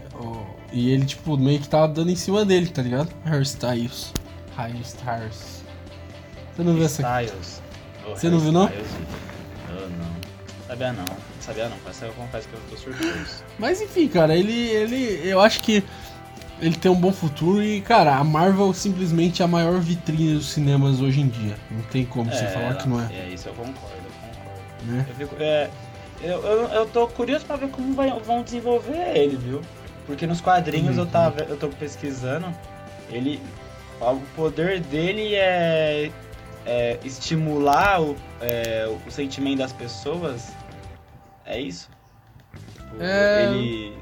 e 0.72 0.90
ele 0.90 1.04
tipo 1.04 1.36
meio 1.36 1.58
que 1.60 1.68
tava 1.68 1.88
dando 1.88 2.10
em 2.10 2.16
cima 2.16 2.44
dele, 2.44 2.68
tá 2.68 2.82
ligado? 2.82 3.10
Harry 3.24 3.42
Styles, 3.42 4.12
Harry 4.56 4.80
Styles. 4.82 5.62
Você 6.54 6.62
não 6.62 6.74
viu 6.74 6.84
essa? 6.84 7.02
Styles. 7.02 7.62
Oh, 8.06 8.10
Você 8.10 8.28
não 8.28 8.38
viu, 8.40 8.52
não? 8.52 8.66
Styles. 8.66 8.88
Eu 9.68 9.90
não. 9.90 10.20
Sabia 10.66 10.92
não. 10.92 11.04
Sabia 11.40 11.68
não. 11.68 11.76
Essa 11.88 12.06
eu 12.06 12.12
confesso 12.12 12.48
que 12.48 12.54
eu 12.54 12.60
tô 12.70 12.76
surpreso. 12.76 13.44
Mas 13.58 13.80
enfim, 13.80 14.08
cara, 14.08 14.36
ele 14.36 14.52
ele 14.52 15.28
eu 15.28 15.40
acho 15.40 15.60
que 15.62 15.82
ele 16.60 16.76
tem 16.76 16.90
um 16.90 16.94
bom 17.00 17.12
futuro 17.12 17.62
e, 17.62 17.80
cara, 17.80 18.16
a 18.16 18.24
Marvel 18.24 18.72
simplesmente 18.74 19.42
é 19.42 19.44
a 19.44 19.48
maior 19.48 19.80
vitrine 19.80 20.34
dos 20.34 20.50
cinemas 20.50 21.00
hoje 21.00 21.20
em 21.20 21.28
dia. 21.28 21.56
Não 21.70 21.82
tem 21.84 22.04
como 22.04 22.30
você 22.30 22.46
falar 22.48 22.74
que 22.74 22.88
não 22.88 23.00
é, 23.00 23.08
É, 23.12 23.28
isso 23.28 23.48
eu 23.48 23.54
concordo, 23.54 23.78
eu 23.96 24.28
concordo. 24.28 24.60
né? 24.92 25.06
Eu, 25.08 25.14
fico, 25.14 25.36
é, 25.42 25.70
eu, 26.22 26.42
eu, 26.42 26.68
eu 26.68 26.86
tô 26.86 27.06
curioso 27.08 27.44
pra 27.46 27.56
ver 27.56 27.68
como 27.70 27.94
vai- 27.94 28.10
vão 28.20 28.42
desenvolver 28.42 29.16
ele, 29.16 29.36
viu? 29.36 29.60
Porque 30.06 30.26
nos 30.26 30.40
quadrinhos 30.40 30.96
eu, 30.98 31.06
tava, 31.06 31.40
eu 31.42 31.56
tô 31.56 31.68
pesquisando, 31.68 32.46
ele. 33.10 33.40
O 34.00 34.16
poder 34.34 34.80
dele 34.80 35.34
é, 35.34 36.10
é 36.64 36.98
estimular 37.04 38.00
o, 38.00 38.16
é, 38.40 38.90
o 39.06 39.10
sentimento 39.10 39.58
das 39.58 39.72
pessoas. 39.74 40.48
É 41.44 41.60
isso? 41.60 41.88
Tipo, 42.76 42.96
É. 43.02 43.42
Ele. 43.44 43.94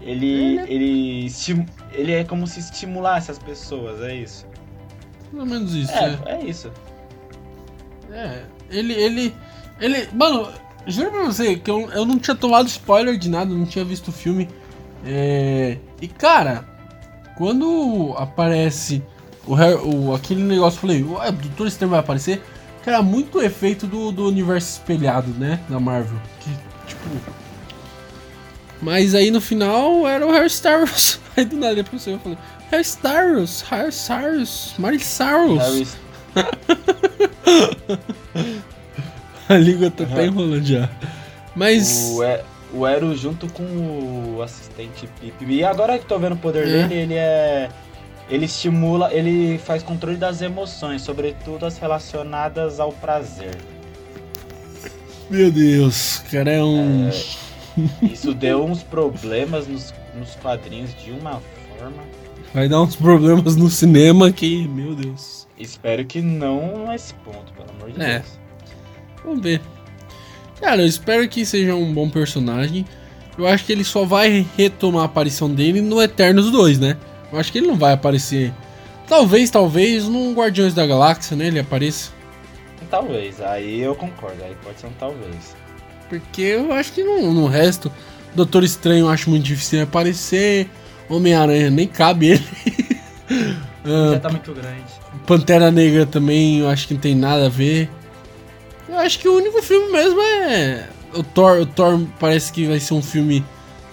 Ele. 0.00 0.58
Ele, 0.68 1.26
esti- 1.26 1.66
ele 1.92 2.12
é 2.12 2.24
como 2.24 2.46
se 2.46 2.60
estimulasse 2.60 3.30
as 3.30 3.38
pessoas, 3.38 4.00
é 4.02 4.14
isso. 4.14 4.46
Pelo 5.30 5.46
menos 5.46 5.74
isso, 5.74 5.92
é. 5.92 6.18
É, 6.26 6.32
é 6.36 6.44
isso. 6.44 6.70
É, 8.10 8.42
ele, 8.70 8.92
ele, 8.94 9.34
ele, 9.80 10.08
mano, 10.12 10.48
juro 10.86 11.10
pra 11.10 11.24
você 11.24 11.56
que 11.56 11.70
eu, 11.70 11.88
eu 11.90 12.04
não 12.04 12.18
tinha 12.18 12.34
tomado 12.34 12.66
spoiler 12.66 13.16
de 13.16 13.28
nada, 13.28 13.54
não 13.54 13.66
tinha 13.66 13.84
visto 13.84 14.08
o 14.08 14.12
filme. 14.12 14.48
É, 15.04 15.78
e 16.00 16.08
cara, 16.08 16.64
quando 17.36 18.14
aparece 18.16 19.02
o, 19.46 19.54
Harry- 19.54 19.80
o 19.84 20.14
aquele 20.14 20.42
negócio, 20.42 20.76
eu 20.78 20.80
falei, 20.80 21.02
ué, 21.04 21.28
o 21.28 21.32
Doutor 21.32 21.66
Estranho 21.68 21.90
vai 21.90 22.00
aparecer, 22.00 22.42
que 22.82 22.88
era 22.90 23.00
muito 23.02 23.40
efeito 23.40 23.86
do, 23.86 24.10
do 24.10 24.26
universo 24.26 24.80
espelhado, 24.80 25.30
né, 25.38 25.60
da 25.68 25.78
Marvel. 25.78 26.18
Que, 26.40 26.50
tipo... 26.86 27.39
Mas 28.82 29.14
aí 29.14 29.30
no 29.30 29.40
final 29.40 30.06
era 30.08 30.26
o 30.26 30.32
Harry 30.32 30.46
Styles. 30.46 31.20
Aí 31.36 31.44
do 31.44 31.56
nada 31.56 31.76
depois 31.76 32.04
eu 32.06 32.18
falei, 32.18 32.36
Harry 32.70 32.82
Styles, 32.82 33.62
Harry 33.70 33.88
Styles, 33.90 34.74
Miley 34.78 34.98
Cyrus. 34.98 35.96
A 39.48 39.54
língua 39.56 39.90
tá 39.90 40.04
até 40.04 40.20
Uhum. 40.22 40.26
enrolando 40.26 40.64
já. 40.64 40.88
Mas. 41.54 42.10
O, 42.14 42.22
é, 42.22 42.42
o 42.72 42.86
Ero 42.86 43.16
junto 43.16 43.48
com 43.52 43.62
o 44.36 44.42
assistente 44.42 45.08
Pip. 45.20 45.44
E 45.44 45.64
agora 45.64 45.98
que 45.98 46.06
tô 46.06 46.18
vendo 46.18 46.34
o 46.34 46.38
poder 46.38 46.66
É. 46.68 46.86
dele, 46.86 46.94
ele 46.94 47.14
é. 47.14 47.68
Ele 48.28 48.44
estimula, 48.44 49.12
ele 49.12 49.58
faz 49.58 49.82
controle 49.82 50.16
das 50.16 50.40
emoções, 50.40 51.02
sobretudo 51.02 51.66
as 51.66 51.76
relacionadas 51.78 52.78
ao 52.78 52.92
prazer. 52.92 53.56
Meu 55.28 55.50
Deus, 55.50 56.22
cara 56.30 56.52
é 56.52 56.62
um. 56.62 57.10
Isso 58.02 58.34
deu 58.34 58.64
uns 58.64 58.82
problemas 58.82 59.66
nos, 59.66 59.94
nos 60.14 60.34
quadrinhos 60.36 60.94
de 61.02 61.10
uma 61.12 61.40
forma. 61.78 62.02
Vai 62.52 62.68
dar 62.68 62.82
uns 62.82 62.96
problemas 62.96 63.56
no 63.56 63.68
cinema 63.70 64.32
que. 64.32 64.66
Meu 64.68 64.94
Deus. 64.94 65.46
Espero 65.58 66.04
que 66.04 66.20
não 66.20 66.88
nesse 66.88 67.14
ponto, 67.14 67.52
pelo 67.52 67.70
amor 67.70 67.92
de 67.92 68.02
É. 68.02 68.18
Deus. 68.18 68.38
Vamos 69.24 69.42
ver. 69.42 69.60
Cara, 70.60 70.82
eu 70.82 70.86
espero 70.86 71.28
que 71.28 71.44
seja 71.44 71.74
um 71.74 71.92
bom 71.92 72.08
personagem. 72.08 72.84
Eu 73.38 73.46
acho 73.46 73.64
que 73.64 73.72
ele 73.72 73.84
só 73.84 74.04
vai 74.04 74.46
retomar 74.56 75.02
a 75.02 75.06
aparição 75.06 75.48
dele 75.48 75.80
no 75.80 76.02
Eternos 76.02 76.50
2, 76.50 76.78
né? 76.78 76.96
Eu 77.32 77.38
acho 77.38 77.50
que 77.52 77.58
ele 77.58 77.66
não 77.68 77.76
vai 77.76 77.92
aparecer. 77.92 78.52
Talvez, 79.06 79.50
talvez, 79.50 80.06
num 80.06 80.34
Guardiões 80.34 80.74
da 80.74 80.86
Galáxia, 80.86 81.36
né? 81.36 81.46
Ele 81.46 81.58
apareça. 81.58 82.12
Talvez, 82.90 83.40
aí 83.40 83.80
eu 83.80 83.94
concordo, 83.94 84.42
aí 84.42 84.54
pode 84.64 84.80
ser 84.80 84.88
um 84.88 84.92
talvez. 84.98 85.54
Porque 86.10 86.42
eu 86.42 86.72
acho 86.72 86.92
que 86.92 87.02
no, 87.02 87.32
no 87.32 87.46
resto, 87.46 87.90
Doutor 88.34 88.62
Estranho 88.64 89.06
eu 89.06 89.08
acho 89.08 89.30
muito 89.30 89.44
difícil 89.44 89.82
aparecer. 89.82 90.68
Homem-Aranha 91.08 91.70
nem 91.70 91.86
cabe 91.88 92.26
ele. 92.32 92.44
Ah, 93.82 94.12
Já 94.12 94.20
tá 94.20 94.28
muito 94.28 94.52
grande. 94.52 94.82
Pantera 95.26 95.70
Negra 95.70 96.04
também 96.04 96.58
eu 96.58 96.68
acho 96.68 96.86
que 96.88 96.92
não 96.94 97.00
tem 97.00 97.14
nada 97.14 97.46
a 97.46 97.48
ver. 97.48 97.88
Eu 98.88 98.98
acho 98.98 99.18
que 99.20 99.28
o 99.28 99.36
único 99.36 99.62
filme 99.62 99.90
mesmo 99.90 100.20
é. 100.20 100.86
O 101.14 101.22
Thor, 101.22 101.60
o 101.60 101.64
Thor 101.66 101.98
parece 102.18 102.52
que 102.52 102.66
vai 102.66 102.78
ser 102.78 102.92
um 102.92 103.00
filme. 103.02 103.42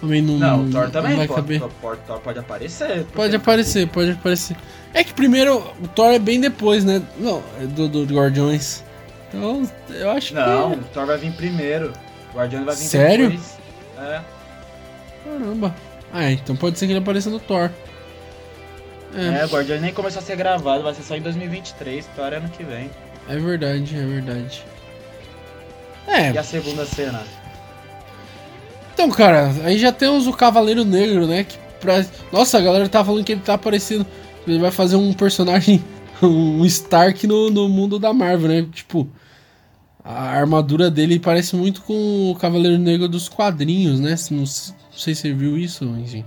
Também 0.02 0.22
não, 0.22 0.38
Não, 0.38 0.66
o 0.66 0.70
Thor 0.72 0.90
também 0.90 1.12
não 1.12 1.18
vai 1.20 1.28
pode, 1.28 1.42
caber. 1.42 1.62
Thor 2.06 2.20
pode 2.20 2.40
aparecer. 2.40 3.06
Pode 3.14 3.36
aparecer, 3.36 3.88
pode 3.88 4.12
aparecer. 4.12 4.58
É 4.94 5.04
que 5.04 5.14
primeiro 5.14 5.64
o 5.82 5.88
Thor 5.88 6.12
é 6.12 6.20
bem 6.20 6.42
depois, 6.42 6.84
né? 6.84 7.02
Não, 7.20 7.42
é 7.62 7.66
do, 7.66 7.88
do 7.88 8.14
Guardiões. 8.14 8.84
Então, 9.30 9.70
eu 9.90 10.12
acho 10.12 10.34
Não, 10.34 10.72
que. 10.72 10.80
o 10.80 10.84
Thor 10.86 11.06
vai 11.06 11.18
vir 11.18 11.32
primeiro. 11.32 11.94
Guardiões 12.38 12.66
vai 12.66 12.76
vir 12.76 12.86
Sério? 12.86 13.30
depois. 13.32 13.58
É. 14.00 14.22
Caramba. 15.26 15.76
Ah, 16.14 16.24
é, 16.26 16.32
então 16.34 16.56
pode 16.56 16.78
ser 16.80 16.86
que 16.86 16.92
ele 16.94 17.00
apareça 17.00 17.30
no 17.30 17.40
Thor. 17.40 17.70
É, 19.16 19.40
É, 19.42 19.46
o 19.46 19.50
Guardiões 19.50 19.82
nem 19.82 19.94
começou 19.94 20.22
a 20.22 20.24
ser 20.24 20.36
gravado, 20.36 20.84
vai 20.84 20.94
ser 20.94 21.04
só 21.04 21.16
em 21.16 21.22
2023, 21.22 22.06
Thor 22.16 22.32
é 22.34 22.38
ano 22.38 22.50
que 22.50 22.64
vem. 22.64 22.90
é 23.28 23.36
verdade, 23.38 23.96
é 23.98 24.06
verdade. 24.06 24.64
É, 26.08 26.32
E 26.32 26.38
a 26.38 26.44
segunda 26.44 26.86
cena? 26.86 27.22
então, 28.94 29.10
cara, 29.10 29.52
aí 29.64 29.78
já 29.78 29.92
temos 29.92 30.26
o 30.28 30.34
Cavaleiro 30.34 30.86
Negro, 30.86 31.28
né? 31.28 31.44
Que 31.44 31.58
pra... 31.80 32.04
Nossa, 32.32 32.58
a 32.58 32.62
galera 32.62 32.88
tá 32.90 33.04
falando 33.04 33.24
que 33.24 33.32
ele 33.34 33.42
tá 33.42 33.54
aparecendo. 33.56 34.06
Ele 34.48 34.60
vai 34.60 34.72
fazer 34.72 34.96
um 34.96 35.12
personagem, 35.14 35.84
um 36.24 36.64
Stark 36.66 37.28
no, 37.28 37.50
no 37.52 37.68
mundo 37.68 38.00
da 38.00 38.14
Marvel, 38.14 38.48
né? 38.48 38.68
Tipo, 38.72 39.08
a 40.10 40.30
armadura 40.30 40.90
dele 40.90 41.20
parece 41.20 41.54
muito 41.56 41.82
com 41.82 42.32
o 42.32 42.36
Cavaleiro 42.36 42.78
Negro 42.78 43.10
dos 43.10 43.28
quadrinhos, 43.28 44.00
né? 44.00 44.16
Não, 44.32 44.40
não 44.40 44.46
sei 44.46 45.14
se 45.14 45.16
você 45.16 45.34
viu 45.34 45.58
isso, 45.58 45.84
enfim. 45.84 46.24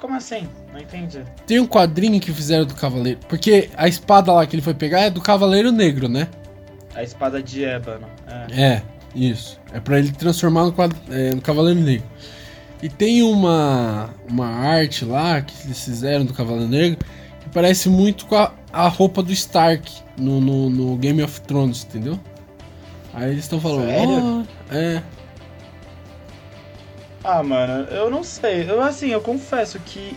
Como 0.00 0.14
assim? 0.14 0.48
Não 0.72 0.80
entendi. 0.80 1.22
Tem 1.46 1.60
um 1.60 1.66
quadrinho 1.66 2.18
que 2.20 2.32
fizeram 2.32 2.64
do 2.64 2.74
Cavaleiro. 2.74 3.18
Porque 3.28 3.68
a 3.76 3.86
espada 3.86 4.32
lá 4.32 4.46
que 4.46 4.54
ele 4.54 4.62
foi 4.62 4.72
pegar 4.72 5.00
é 5.00 5.10
do 5.10 5.20
Cavaleiro 5.20 5.70
Negro, 5.72 6.08
né? 6.08 6.28
A 6.94 7.02
espada 7.02 7.42
de 7.42 7.64
ébano. 7.64 8.06
É. 8.50 8.62
É, 8.62 8.82
isso. 9.14 9.60
É 9.72 9.80
pra 9.80 9.98
ele 9.98 10.10
transformar 10.12 10.64
no, 10.64 10.72
quad- 10.72 10.96
é, 11.10 11.34
no 11.34 11.42
Cavaleiro 11.42 11.80
Negro. 11.80 12.06
E 12.82 12.88
tem 12.88 13.22
uma, 13.24 14.08
uma 14.28 14.46
arte 14.46 15.04
lá 15.04 15.42
que 15.42 15.52
eles 15.66 15.84
fizeram 15.84 16.24
do 16.24 16.32
Cavaleiro 16.32 16.68
Negro 16.68 16.98
que 17.42 17.48
parece 17.52 17.88
muito 17.88 18.24
com 18.26 18.36
a, 18.36 18.52
a 18.72 18.88
roupa 18.88 19.22
do 19.22 19.32
Stark 19.32 19.92
no, 20.16 20.40
no, 20.40 20.70
no 20.70 20.96
Game 20.96 21.20
of 21.22 21.40
Thrones, 21.42 21.84
entendeu? 21.84 22.18
Aí 23.18 23.30
eles 23.32 23.44
estão 23.44 23.60
falando, 23.60 23.86
Sério? 23.86 24.46
"Oh, 24.70 24.74
é, 24.74 25.02
Ah, 27.24 27.42
mano, 27.42 27.84
eu 27.90 28.08
não 28.10 28.22
sei. 28.22 28.68
Eu 28.70 28.80
assim, 28.82 29.08
eu 29.08 29.20
confesso 29.20 29.78
que 29.80 30.16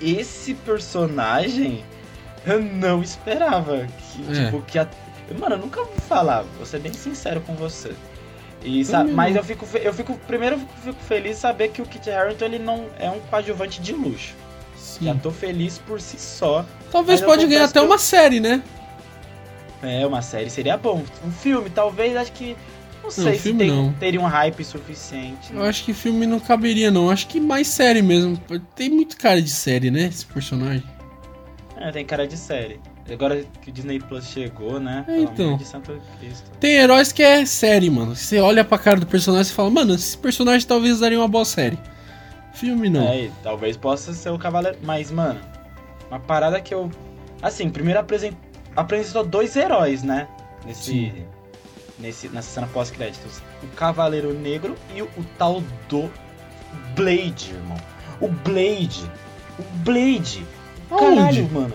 esse 0.00 0.54
personagem 0.54 1.82
eu 2.46 2.60
não 2.62 3.02
esperava. 3.02 3.86
Que, 3.86 4.30
É. 4.38 4.44
tipo, 4.44 4.62
que 4.62 4.78
a... 4.78 4.86
Mano, 5.38 5.54
eu 5.56 5.58
nunca 5.58 5.80
ouvi 5.80 6.00
falar, 6.02 6.44
vou 6.56 6.66
ser 6.66 6.80
bem 6.80 6.92
sincero 6.92 7.40
com 7.40 7.54
você. 7.54 7.92
E, 8.62 8.84
sa- 8.84 8.98
Também 8.98 9.14
Mas 9.14 9.34
eu 9.36 9.42
fico, 9.42 9.66
eu 9.78 9.92
fico. 9.92 10.14
Primeiro 10.26 10.54
eu 10.56 10.58
fico, 10.60 10.72
fico 10.84 11.02
feliz 11.04 11.36
saber 11.38 11.68
que 11.68 11.82
o 11.82 11.86
Kit 11.86 12.08
Harington 12.10 12.44
ele 12.44 12.58
não 12.60 12.86
é 12.98 13.10
um 13.10 13.18
coadjuvante 13.20 13.80
de 13.80 13.92
luxo. 13.92 14.34
Já 15.00 15.12
sim. 15.12 15.18
tô 15.20 15.30
feliz 15.32 15.78
por 15.78 16.00
si 16.00 16.18
só. 16.18 16.64
Talvez 16.92 17.20
pode 17.20 17.46
ganhar 17.46 17.64
até 17.64 17.80
eu- 17.80 17.84
uma 17.86 17.98
série, 17.98 18.38
né? 18.38 18.62
É, 19.82 20.06
uma 20.06 20.22
série 20.22 20.48
seria 20.48 20.76
bom. 20.76 21.02
Um 21.24 21.30
filme, 21.32 21.68
talvez, 21.70 22.16
acho 22.16 22.32
que. 22.32 22.56
Não 23.02 23.10
sei 23.10 23.34
se 23.34 23.40
filme 23.40 23.58
tem, 23.58 23.68
não. 23.68 23.92
teria 23.94 24.20
um 24.20 24.26
hype 24.26 24.62
suficiente. 24.64 25.52
Eu 25.52 25.62
acho 25.64 25.84
que 25.84 25.92
filme 25.92 26.24
não 26.24 26.38
caberia, 26.38 26.88
não. 26.88 27.10
Acho 27.10 27.26
que 27.26 27.40
mais 27.40 27.66
série 27.66 28.00
mesmo. 28.00 28.40
Tem 28.76 28.88
muito 28.88 29.16
cara 29.16 29.42
de 29.42 29.50
série, 29.50 29.90
né? 29.90 30.02
Esse 30.06 30.24
personagem. 30.24 30.84
É, 31.76 31.90
tem 31.90 32.06
cara 32.06 32.28
de 32.28 32.36
série. 32.36 32.78
Agora 33.10 33.44
que 33.60 33.70
o 33.70 33.72
Disney 33.72 33.98
Plus 33.98 34.28
chegou, 34.28 34.78
né? 34.78 35.04
É, 35.08 35.18
então. 35.18 35.58
Tem 36.60 36.74
heróis 36.76 37.10
que 37.10 37.22
é 37.24 37.44
série, 37.44 37.90
mano. 37.90 38.14
Você 38.14 38.38
olha 38.38 38.64
pra 38.64 38.78
cara 38.78 39.00
do 39.00 39.06
personagem 39.06 39.50
e 39.50 39.54
fala, 39.54 39.68
mano, 39.68 39.94
esse 39.94 40.16
personagem 40.16 40.66
talvez 40.66 41.00
daria 41.00 41.18
uma 41.18 41.26
boa 41.26 41.44
série. 41.44 41.76
Filme 42.54 42.88
não. 42.88 43.02
É, 43.02 43.28
talvez 43.42 43.76
possa 43.76 44.12
ser 44.12 44.30
o 44.30 44.38
Cavaleiro. 44.38 44.78
Mas, 44.82 45.10
mano, 45.10 45.40
uma 46.08 46.20
parada 46.20 46.60
que 46.60 46.72
eu. 46.72 46.88
Assim, 47.42 47.68
primeiro 47.68 47.98
apresen- 47.98 48.36
apresentou 48.76 49.24
dois 49.24 49.54
heróis, 49.56 50.02
né? 50.02 50.26
Nesse. 50.64 50.82
Sim. 50.82 51.12
nesse 51.98 52.28
nessa 52.28 52.48
cena 52.50 52.68
pós-créditos. 52.72 53.40
O 53.62 53.66
Cavaleiro 53.76 54.32
Negro 54.34 54.74
e 54.94 55.02
o, 55.02 55.06
o 55.16 55.24
tal 55.38 55.62
do 55.88 56.10
Blade, 56.94 57.52
irmão. 57.54 57.76
O 58.20 58.28
Blade. 58.28 59.10
O 59.58 59.62
Blade. 59.84 60.46
Caralho, 60.88 61.48
mano. 61.52 61.74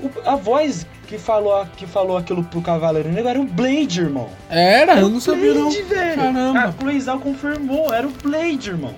O- 0.00 0.28
a 0.28 0.36
voz 0.36 0.86
que 1.06 1.18
falou, 1.18 1.64
que 1.76 1.86
falou 1.86 2.16
aquilo 2.16 2.42
pro 2.44 2.60
Cavaleiro 2.60 3.08
Negro 3.10 3.28
era 3.30 3.40
o 3.40 3.44
Blade, 3.44 4.00
irmão. 4.00 4.28
Era, 4.50 4.92
Era 4.92 5.00
eu 5.00 5.06
o 5.06 5.10
não 5.10 5.20
sabia 5.20 5.54
não. 5.54 5.62
Blade, 5.70 5.82
velho. 5.82 6.16
Caramba. 6.16 6.60
A 6.64 6.72
Cloizal 6.72 7.18
confirmou, 7.20 7.92
era 7.94 8.06
o 8.06 8.10
Blade, 8.10 8.70
irmão. 8.70 8.94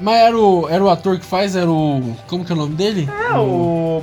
Mas 0.00 0.20
era 0.20 0.36
o, 0.38 0.68
era 0.68 0.82
o 0.82 0.88
ator 0.90 1.18
que 1.18 1.24
faz, 1.26 1.54
era 1.54 1.70
o. 1.70 2.16
Como 2.28 2.44
que 2.44 2.52
é 2.52 2.54
o 2.54 2.58
nome 2.58 2.74
dele? 2.74 3.08
É 3.30 3.34
o. 3.38 4.02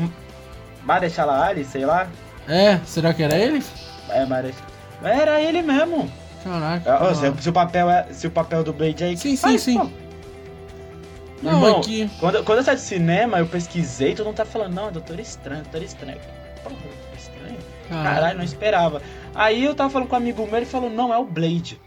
Marechal 0.84 1.30
Ali, 1.30 1.65
sei 1.65 1.85
lá. 1.85 2.07
É, 2.49 2.80
será 2.85 3.13
que 3.13 3.21
era 3.21 3.38
ele? 3.38 3.63
É, 4.09 4.26
Marechal. 4.26 4.65
Era 5.03 5.39
ele 5.39 5.61
mesmo. 5.61 6.11
Caraca. 6.43 6.95
Ah, 6.95 7.15
se, 7.15 7.43
se 7.43 7.49
o 7.49 7.53
papel 7.53 7.89
é, 7.89 8.07
se 8.11 8.27
o 8.27 8.31
papel 8.31 8.63
do 8.63 8.73
Blade 8.73 9.03
aí. 9.03 9.15
Sim, 9.15 9.35
sim, 9.35 9.38
faz, 9.38 9.61
sim. 9.61 9.77
pô. 9.77 9.89
Não, 11.43 11.53
Irmão, 11.53 11.80
é 11.80 11.84
que. 11.84 12.09
Quando, 12.19 12.43
quando 12.43 12.57
eu 12.57 12.63
saí 12.63 12.76
do 12.76 12.81
cinema, 12.81 13.39
eu 13.39 13.45
pesquisei, 13.45 14.13
todo 14.13 14.26
mundo 14.26 14.35
tá 14.35 14.45
falando, 14.45 14.73
não, 14.73 14.88
é 14.88 14.91
Doutor 14.91 15.19
Estranho, 15.19 15.61
Doutor 15.63 15.84
Estranho. 15.84 16.19
Porra, 16.63 16.76
Doutor 16.76 17.17
Estranho? 17.17 17.57
Caralho, 17.88 18.38
não 18.38 18.43
esperava. 18.43 19.01
Aí 19.34 19.63
eu 19.63 19.76
tava 19.76 19.89
falando 19.89 20.07
com 20.09 20.15
um 20.15 20.17
amigo 20.17 20.45
meu, 20.45 20.57
ele 20.57 20.65
falou, 20.65 20.89
não, 20.89 21.13
é 21.13 21.17
o 21.17 21.26
Blade. 21.26 21.80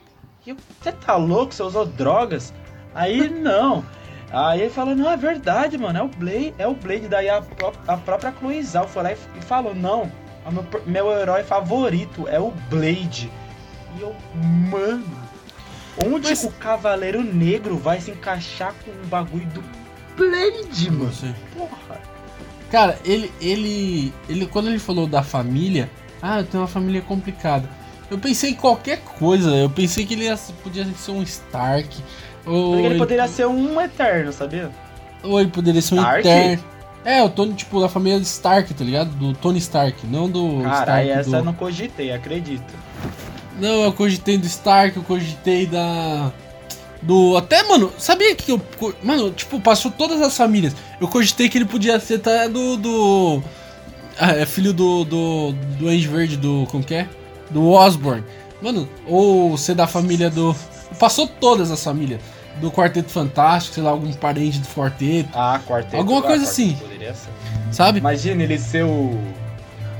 E 0.46 0.50
eu, 0.50 0.56
você 0.80 0.92
tá 0.92 1.16
louco? 1.16 1.52
Você 1.52 1.62
usou 1.62 1.84
drogas? 1.84 2.52
Aí, 2.94 3.28
não. 3.30 3.84
Aí 4.32 4.62
ele 4.62 4.70
falou, 4.70 4.94
não, 4.94 5.10
é 5.10 5.16
verdade, 5.16 5.76
mano, 5.76 5.98
é 5.98 6.02
o 6.02 6.08
Blade, 6.08 6.54
é 6.56 6.66
o 6.66 6.74
Blade. 6.74 7.08
Daí 7.08 7.28
a, 7.28 7.42
a 7.86 7.96
própria 7.98 8.32
Cloizal 8.32 8.88
foi 8.88 9.02
lá 9.02 9.12
e, 9.12 9.16
e 9.36 9.42
falou, 9.42 9.74
não, 9.74 10.10
meu, 10.50 10.62
per- 10.64 10.82
meu 10.86 11.10
herói 11.12 11.42
favorito 11.44 12.26
é 12.28 12.38
o 12.40 12.50
Blade. 12.70 13.30
E 13.96 14.00
eu, 14.00 14.14
mano, 14.70 15.04
onde 16.04 16.30
Mas- 16.30 16.44
o 16.44 16.50
Cavaleiro 16.52 17.22
Negro 17.22 17.76
vai 17.76 18.00
se 18.00 18.10
encaixar 18.10 18.74
com 18.84 18.90
o 18.90 19.06
bagulho 19.06 19.46
do 19.46 19.62
Blade, 20.16 20.90
mano? 20.90 21.12
Porra. 21.56 22.00
Cara, 22.70 22.98
ele, 23.04 23.30
ele, 23.40 24.12
ele, 24.28 24.46
quando 24.46 24.68
ele 24.68 24.78
falou 24.78 25.06
da 25.06 25.22
família, 25.22 25.90
ah, 26.22 26.38
eu 26.40 26.44
tenho 26.46 26.62
uma 26.62 26.68
família 26.68 27.02
complicada. 27.02 27.68
Eu 28.10 28.18
pensei 28.18 28.50
em 28.50 28.54
qualquer 28.54 28.98
coisa. 29.00 29.50
Eu 29.54 29.68
pensei 29.70 30.06
que 30.06 30.14
ele 30.14 30.24
ia- 30.24 30.38
podia 30.62 30.84
ser 30.94 31.10
um 31.10 31.22
Stark, 31.22 32.02
ou 32.46 32.76
ele 32.78 32.86
ele, 32.88 32.98
poderia 32.98 33.28
ser 33.28 33.46
um 33.46 33.80
eterno, 33.80 34.32
sabia? 34.32 34.70
ou 35.22 35.38
ele 35.40 35.50
poderia 35.50 35.80
ser 35.82 35.94
um 35.94 35.98
Stark? 35.98 36.20
Eterno. 36.20 36.64
É, 37.04 37.22
o 37.22 37.28
Tony, 37.28 37.54
tipo, 37.54 37.80
da 37.80 37.88
família 37.88 38.18
Stark, 38.18 38.72
tá 38.74 38.84
ligado? 38.84 39.10
Do 39.10 39.34
Tony 39.34 39.58
Stark, 39.58 40.06
não 40.06 40.30
do 40.30 40.62
Caralho, 40.62 41.10
essa 41.10 41.30
do... 41.30 41.36
eu 41.36 41.44
não 41.44 41.52
cogitei, 41.52 42.12
acredito. 42.12 42.72
Não, 43.58 43.82
eu 43.82 43.92
cogitei 43.92 44.38
do 44.38 44.46
Stark, 44.46 44.96
eu 44.96 45.02
cogitei 45.02 45.66
da. 45.66 46.32
Do. 47.02 47.36
Até, 47.36 47.62
mano, 47.64 47.92
sabia 47.98 48.34
que 48.34 48.52
eu. 48.52 48.60
Mano, 49.02 49.30
tipo, 49.32 49.60
passou 49.60 49.90
todas 49.90 50.22
as 50.22 50.36
famílias. 50.36 50.74
Eu 51.00 51.08
cogitei 51.08 51.48
que 51.48 51.58
ele 51.58 51.64
podia 51.64 51.98
ser 51.98 52.14
até 52.14 52.48
do. 52.48 52.76
do 52.76 53.42
ah, 54.18 54.32
é 54.32 54.46
filho 54.46 54.72
do. 54.72 55.04
do. 55.04 55.52
do 55.78 55.88
Ange 55.88 56.06
Verde, 56.06 56.36
do. 56.36 56.66
Como 56.70 56.84
que 56.84 56.94
é? 56.94 57.08
Do 57.50 57.68
Osborn. 57.68 58.22
Mano, 58.62 58.88
ou 59.06 59.56
ser 59.58 59.74
da 59.74 59.88
família 59.88 60.30
do. 60.30 60.54
Passou 60.98 61.26
todas 61.26 61.70
as 61.70 61.82
famílias. 61.82 62.20
Do 62.62 62.70
Quarteto 62.70 63.10
Fantástico, 63.10 63.74
sei 63.74 63.82
lá, 63.82 63.90
algum 63.90 64.10
parente 64.14 64.58
do 64.60 64.68
Quarteto, 64.68 65.28
Ah, 65.34 65.60
quarteto. 65.66 65.96
Alguma 65.96 66.20
ah, 66.20 66.22
coisa 66.22 66.44
assim. 66.44 66.74
Poderia 66.76 67.12
ser. 67.12 67.28
sabe? 67.70 67.98
Imagina 67.98 68.42
ele 68.42 68.58
ser 68.58 68.84
o. 68.84 69.18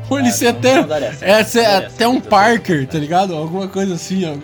Ou 0.08 0.18
ele 0.18 0.28
Ah, 0.28 0.32
ser 0.32 0.46
até. 0.48 0.74
certo, 0.86 1.22
É, 1.22 1.44
ser 1.44 1.64
até 1.66 2.06
um. 2.08 2.20
Parker, 2.20 2.86
tá 2.86 2.98
ligado? 2.98 3.34
Alguma 3.34 3.66
coisa 3.68 3.94
assim, 3.94 4.24
ó. 4.24 4.36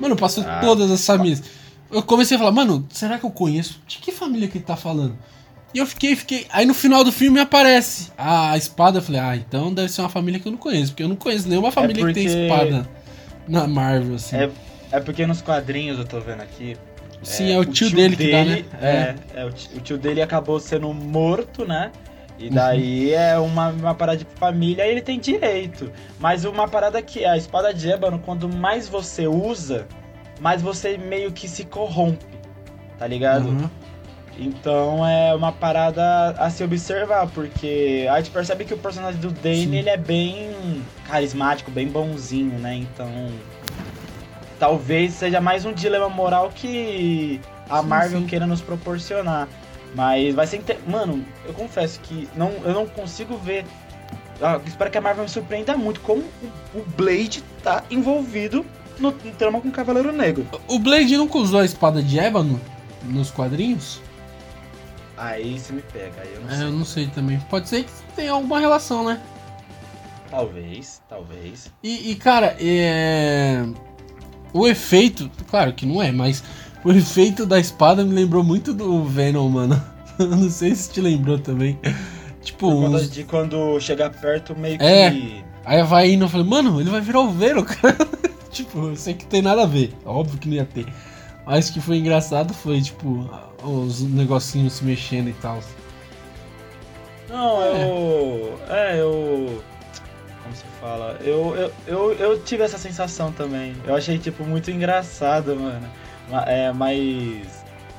Mano, 0.00 0.16
passou 0.16 0.44
Ah. 0.48 0.60
todas 0.60 0.90
as 0.90 1.04
famílias. 1.04 1.42
Eu 1.90 2.02
comecei 2.02 2.36
a 2.36 2.38
falar, 2.40 2.52
mano, 2.52 2.86
será 2.90 3.18
que 3.18 3.24
eu 3.24 3.30
conheço? 3.30 3.80
De 3.86 3.98
que 3.98 4.12
família 4.12 4.48
que 4.48 4.58
ele 4.58 4.64
tá 4.64 4.76
falando? 4.76 5.16
E 5.74 5.78
eu 5.78 5.86
fiquei, 5.86 6.16
fiquei. 6.16 6.46
Aí 6.50 6.64
no 6.64 6.72
final 6.74 7.04
do 7.04 7.12
filme 7.12 7.38
aparece 7.40 8.10
a 8.16 8.56
espada. 8.56 8.98
Eu 8.98 9.02
falei, 9.02 9.20
ah, 9.20 9.36
então 9.36 9.72
deve 9.74 9.90
ser 9.90 10.00
uma 10.00 10.08
família 10.08 10.40
que 10.40 10.48
eu 10.48 10.52
não 10.52 10.58
conheço. 10.58 10.92
Porque 10.92 11.02
eu 11.02 11.08
não 11.08 11.16
conheço 11.16 11.46
nenhuma 11.48 11.70
família 11.70 12.06
que 12.06 12.12
tem 12.14 12.24
porque- 12.26 12.42
espada 12.44 12.88
na 13.46 13.66
Marvel, 13.66 14.14
assim. 14.14 14.36
É, 14.36 14.50
é 14.92 15.00
porque 15.00 15.26
nos 15.26 15.42
quadrinhos 15.42 15.98
eu 15.98 16.04
tô 16.06 16.18
vendo 16.20 16.40
aqui. 16.42 16.76
Sim, 17.22 17.52
é, 17.52 17.58
o 17.58 17.64
tio, 17.64 17.90
dele 17.90 18.16
que 18.16 18.30
dá, 18.30 18.44
né? 18.44 18.64
É, 18.80 19.14
é, 19.34 19.44
o, 19.44 19.52
tio, 19.52 19.76
o 19.76 19.80
tio 19.80 19.98
dele 19.98 20.22
acabou 20.22 20.58
sendo 20.60 20.92
morto, 20.94 21.64
né? 21.66 21.90
E 22.38 22.48
daí 22.48 23.08
Uhum. 23.08 23.18
é 23.18 23.38
uma, 23.38 23.68
uma 23.70 23.94
parada 23.94 24.18
de 24.18 24.26
família 24.36 24.86
e 24.86 24.90
ele 24.92 25.00
tem 25.02 25.18
direito. 25.18 25.90
Mas 26.20 26.44
uma 26.44 26.68
parada 26.68 27.02
que 27.02 27.24
a 27.24 27.36
espada 27.36 27.74
de 27.74 27.90
ébano, 27.90 28.20
quando 28.20 28.48
mais 28.48 28.88
você 28.88 29.26
usa, 29.26 29.86
mais 30.40 30.62
você 30.62 30.96
meio 30.96 31.32
que 31.32 31.48
se 31.48 31.64
corrompe. 31.64 32.24
Tá 32.96 33.06
ligado? 33.06 33.48
Uhum. 33.48 33.68
Então 34.38 35.04
é 35.04 35.34
uma 35.34 35.50
parada 35.50 36.30
a 36.38 36.48
se 36.48 36.62
observar, 36.62 37.26
porque 37.28 38.06
a 38.08 38.18
gente 38.18 38.30
percebe 38.30 38.64
que 38.64 38.72
o 38.72 38.78
personagem 38.78 39.20
do 39.20 39.32
Dane 39.32 39.64
Sim. 39.66 39.74
ele 39.74 39.88
é 39.90 39.96
bem 39.96 40.82
carismático, 41.08 41.72
bem 41.72 41.88
bonzinho, 41.88 42.56
né? 42.58 42.76
Então 42.76 43.08
talvez 44.58 45.14
seja 45.14 45.40
mais 45.40 45.64
um 45.64 45.72
dilema 45.72 46.08
moral 46.08 46.50
que 46.54 47.40
a 47.68 47.80
Sim, 47.82 47.86
Marvel 47.88 48.20
sim. 48.20 48.26
queira 48.26 48.46
nos 48.46 48.60
proporcionar. 48.60 49.48
Mas 49.94 50.34
vai 50.34 50.46
ser. 50.46 50.58
inte- 50.58 50.78
Mano, 50.86 51.24
eu 51.46 51.54
confesso 51.54 51.98
que 52.00 52.28
não, 52.36 52.50
eu 52.64 52.72
não 52.74 52.86
consigo 52.86 53.36
ver 53.38 53.64
ah, 54.40 54.60
espero 54.66 54.90
que 54.90 54.98
a 54.98 55.00
Marvel 55.00 55.24
me 55.24 55.30
surpreenda 55.30 55.76
muito 55.76 56.00
como 56.00 56.22
o, 56.74 56.78
o 56.78 56.84
Blade 56.96 57.42
tá 57.62 57.82
envolvido 57.90 58.64
no, 58.98 59.10
no 59.10 59.32
trama 59.32 59.60
com 59.60 59.68
o 59.68 59.72
Cavaleiro 59.72 60.12
Negro. 60.12 60.46
O 60.68 60.78
Blade 60.78 61.16
nunca 61.16 61.38
usou 61.38 61.60
a 61.60 61.64
espada 61.64 62.02
de 62.02 62.18
ébano 62.20 62.60
nos 63.04 63.30
quadrinhos? 63.30 64.00
Aí 65.16 65.58
você 65.58 65.72
me 65.72 65.82
pega, 65.82 66.20
aí 66.22 66.32
eu 66.34 66.40
não 66.42 66.50
É, 66.50 66.54
sei. 66.56 66.66
eu 66.66 66.70
não 66.72 66.84
sei 66.84 67.06
também. 67.08 67.40
Pode 67.50 67.68
ser 67.68 67.82
que 67.84 67.90
tenha 68.14 68.30
alguma 68.32 68.60
relação, 68.60 69.04
né? 69.04 69.20
Talvez, 70.30 71.00
talvez. 71.08 71.72
E, 71.82 72.12
e, 72.12 72.14
cara, 72.16 72.54
é... 72.60 73.64
o 74.52 74.66
efeito, 74.66 75.30
claro 75.50 75.72
que 75.72 75.84
não 75.86 76.02
é, 76.02 76.10
mas 76.12 76.42
o 76.84 76.92
efeito 76.92 77.44
da 77.46 77.58
espada 77.58 78.04
me 78.04 78.14
lembrou 78.14 78.42
muito 78.44 78.72
do 78.72 79.04
Venom, 79.04 79.48
mano. 79.48 79.82
Não 80.18 80.50
sei 80.50 80.74
se 80.74 80.90
te 80.90 81.00
lembrou 81.00 81.38
também. 81.38 81.78
Tipo, 82.42 82.70
Por 82.70 82.90
uns... 82.90 83.10
de 83.10 83.22
quando 83.24 83.78
chegar 83.80 84.10
perto, 84.10 84.56
meio 84.58 84.76
É. 84.82 85.10
que. 85.10 85.44
aí 85.64 85.82
vai 85.84 86.10
indo, 86.12 86.24
eu 86.24 86.28
falei, 86.28 86.46
mano, 86.46 86.80
ele 86.80 86.90
vai 86.90 87.00
virar 87.00 87.20
o 87.20 87.30
Venom, 87.30 87.62
cara. 87.66 87.96
tipo, 88.50 88.78
eu 88.88 88.96
sei 88.96 89.14
que 89.14 89.26
tem 89.26 89.42
nada 89.42 89.62
a 89.62 89.66
ver, 89.66 89.92
óbvio 90.04 90.38
que 90.38 90.48
não 90.48 90.56
ia 90.56 90.64
ter. 90.64 90.86
Mas 91.46 91.68
o 91.68 91.72
que 91.72 91.80
foi 91.80 91.98
engraçado 91.98 92.52
foi, 92.52 92.80
tipo, 92.82 93.28
os 93.62 94.02
negocinhos 94.02 94.74
se 94.74 94.84
mexendo 94.84 95.28
e 95.28 95.34
tal. 95.34 95.60
Não, 97.28 97.60
eu. 97.62 98.58
É, 98.68 99.00
eu. 99.00 99.62
Fala? 100.80 101.18
Eu, 101.22 101.56
eu, 101.56 101.72
eu, 101.86 102.12
eu 102.14 102.42
tive 102.42 102.62
essa 102.62 102.78
sensação 102.78 103.32
também. 103.32 103.74
Eu 103.86 103.94
achei, 103.96 104.18
tipo, 104.18 104.44
muito 104.44 104.70
engraçado, 104.70 105.56
mano. 105.56 105.88
Ma- 106.30 106.44
É, 106.46 106.72
mas. 106.72 107.46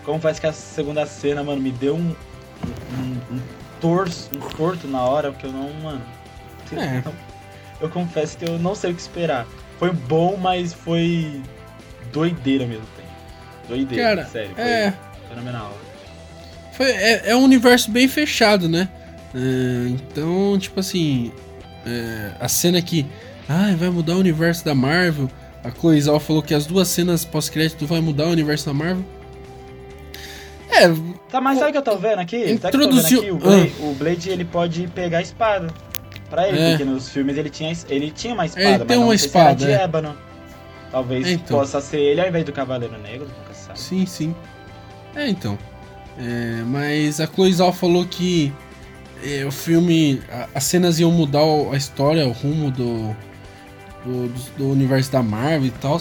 Confesso 0.06 0.40
que 0.40 0.48
a 0.48 0.54
segunda 0.54 1.06
cena, 1.06 1.44
mano, 1.44 1.62
me 1.62 1.72
deu 1.72 1.96
um. 1.96 2.16
Um, 2.94 3.36
um, 3.36 3.42
torso, 3.80 4.30
um 4.36 4.40
torto 4.40 4.88
na 4.88 5.02
hora, 5.04 5.32
porque 5.32 5.46
eu 5.46 5.52
não, 5.52 5.70
mano. 5.82 6.02
É. 6.74 7.02
Eu 7.82 7.90
confesso 7.90 8.38
que 8.38 8.46
eu 8.46 8.60
não 8.60 8.76
sei 8.76 8.92
o 8.92 8.96
que 8.96 9.02
esperar. 9.02 9.46
Foi 9.78 9.92
bom, 9.92 10.36
mas 10.38 10.74
foi 10.74 11.42
doideira 12.12 12.66
mesmo 12.66 12.86
tempo. 12.98 13.08
Doideira, 13.68 14.04
Cara, 14.04 14.26
sério. 14.28 14.52
Foi 14.56 14.64
é, 14.64 14.94
fenomenal. 15.30 15.78
foi, 16.74 16.92
é, 16.92 17.30
é 17.32 17.36
um 17.36 17.44
universo 17.44 17.90
bem 17.92 18.08
fechado, 18.08 18.68
né? 18.68 18.90
É, 19.34 19.90
então, 19.90 20.58
tipo 20.60 20.80
assim, 20.82 21.32
é, 21.86 22.32
a 22.40 22.48
cena 22.48 22.82
que 22.82 23.06
ai, 23.48 23.76
vai 23.76 23.90
mudar 23.90 24.16
o 24.16 24.20
universo 24.20 24.64
da 24.66 24.74
Marvel. 24.76 25.30
A 25.64 26.00
Zhao 26.00 26.20
falou 26.20 26.42
que 26.42 26.54
as 26.54 26.66
duas 26.66 26.88
cenas 26.88 27.26
pós-crédito 27.26 27.86
vai 27.86 28.00
mudar 28.00 28.28
o 28.28 28.32
universo 28.32 28.66
da 28.68 28.74
Marvel. 28.74 29.04
É, 30.72 30.88
Tá, 31.30 31.42
mas 31.42 31.58
sabe 31.60 31.70
o 31.70 31.72
que 31.74 31.78
eu 31.78 31.82
tô 31.84 31.98
vendo 31.98 32.20
aqui? 32.20 32.38
O 32.38 32.42
tô 32.42 32.48
vendo 32.50 32.84
Introduziu- 32.86 33.20
aqui? 33.20 33.32
O 33.32 33.38
Blade, 33.38 33.74
o 33.82 33.94
Blade, 33.94 34.30
ele 34.30 34.46
pode 34.46 34.88
pegar 34.88 35.18
a 35.20 35.22
espada. 35.22 35.68
Pra 36.30 36.48
ele, 36.48 36.60
É. 36.60 36.70
porque 36.72 36.86
nos 36.86 37.10
filmes 37.10 37.38
ele 37.38 37.50
tinha, 37.50 37.74
ele 37.90 38.12
tinha 38.12 38.34
uma 38.36 38.46
espada, 38.46 38.68
Ele 38.70 38.86
tem 38.86 38.98
uma 38.98 39.18
se 39.18 39.26
espada, 39.26 39.66
de 39.66 39.72
é. 39.72 39.82
ébano. 39.84 40.16
Talvez 40.92 41.28
Então. 41.28 41.58
possa 41.58 41.82
ser 41.82 42.00
ele 42.00 42.22
ao 42.22 42.28
invés 42.28 42.46
do 42.46 42.52
Cavaleiro 42.52 42.96
Negro, 43.00 43.28
nunca 43.28 43.54
se 43.54 43.66
sabe. 43.66 43.80
Sim, 43.80 44.06
sim. 44.06 44.36
É, 45.16 45.28
então. 45.28 45.58
É, 46.20 46.62
mas 46.68 47.20
a 47.20 47.28
Zhao 47.52 47.74
falou 47.74 48.06
que 48.06 48.54
é, 49.24 49.46
o 49.46 49.52
filme, 49.52 50.22
a- 50.32 50.48
as 50.56 50.64
cenas 50.64 51.00
iam 51.00 51.12
mudar 51.12 51.42
a 51.72 51.76
história, 51.78 52.28
o 52.28 52.32
rumo 52.32 52.72
do, 52.72 53.16
do, 54.06 54.28
do- 54.30 54.52
do 54.58 54.70
universo 54.72 55.12
da 55.12 55.22
Marvel 55.24 55.66
e 55.68 55.72
tal. 55.72 56.00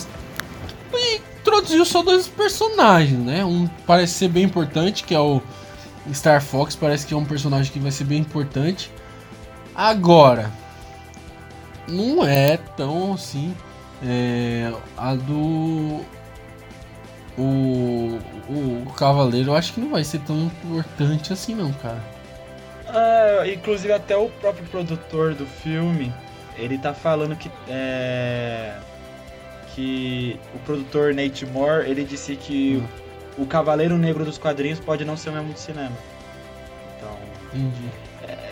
E 0.93 1.21
introduziu 1.41 1.85
só 1.85 2.03
dois 2.03 2.27
personagens, 2.29 3.19
né? 3.19 3.45
Um 3.45 3.67
parece 3.87 4.15
ser 4.15 4.29
bem 4.29 4.45
importante, 4.45 5.05
que 5.05 5.15
é 5.15 5.21
o 5.21 5.41
Star 6.13 6.43
Fox, 6.43 6.75
parece 6.77 7.07
que 7.07 7.15
é 7.15 7.17
um 7.17 7.25
personagem 7.25 7.73
que 7.73 7.79
vai 7.79 7.91
ser 7.91 8.05
bem 8.05 8.19
importante. 8.19 8.91
Agora, 9.75 10.51
não 11.89 12.25
é 12.27 12.57
tão 12.77 13.15
assim. 13.15 13.55
É, 14.03 14.73
a 14.97 15.15
do 15.17 16.01
o, 17.37 18.19
o, 18.49 18.85
o 18.87 18.93
Cavaleiro 18.97 19.51
eu 19.51 19.57
acho 19.57 19.73
que 19.73 19.81
não 19.81 19.91
vai 19.91 20.05
ser 20.05 20.21
tão 20.21 20.37
importante 20.45 21.33
assim 21.33 21.55
não, 21.55 21.73
cara. 21.73 22.03
Ah, 22.89 23.45
inclusive 23.47 23.93
até 23.93 24.17
o 24.17 24.29
próprio 24.29 24.65
produtor 24.67 25.35
do 25.35 25.47
filme, 25.47 26.13
ele 26.57 26.79
tá 26.79 26.95
falando 26.95 27.37
que 27.37 27.51
é, 27.69 28.75
que 29.75 30.39
o 30.55 30.59
produtor 30.61 31.15
Nate 31.15 31.47
Moore, 31.47 31.89
ele 31.89 32.05
disse 32.05 32.35
que 32.37 32.83
o 33.37 33.47
Cavaleiro 33.47 33.97
Negro 33.97 34.25
dos 34.25 34.39
quadrinhos 34.39 34.81
pode 34.81 35.05
não 35.05 35.17
ser 35.17 35.31
o 35.31 35.33
mesmo 35.33 35.53
do 35.53 35.59
cinema. 35.59 35.97
Então, 36.97 37.17
Entendi. 37.55 37.89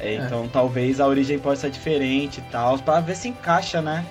É, 0.00 0.14
então 0.14 0.48
talvez 0.48 1.00
a 1.00 1.06
origem 1.06 1.38
possa 1.38 1.62
ser 1.62 1.70
diferente 1.70 2.38
e 2.38 2.50
tal, 2.50 2.78
pra 2.78 3.00
ver 3.00 3.16
se 3.16 3.28
encaixa, 3.28 3.82
né? 3.82 4.06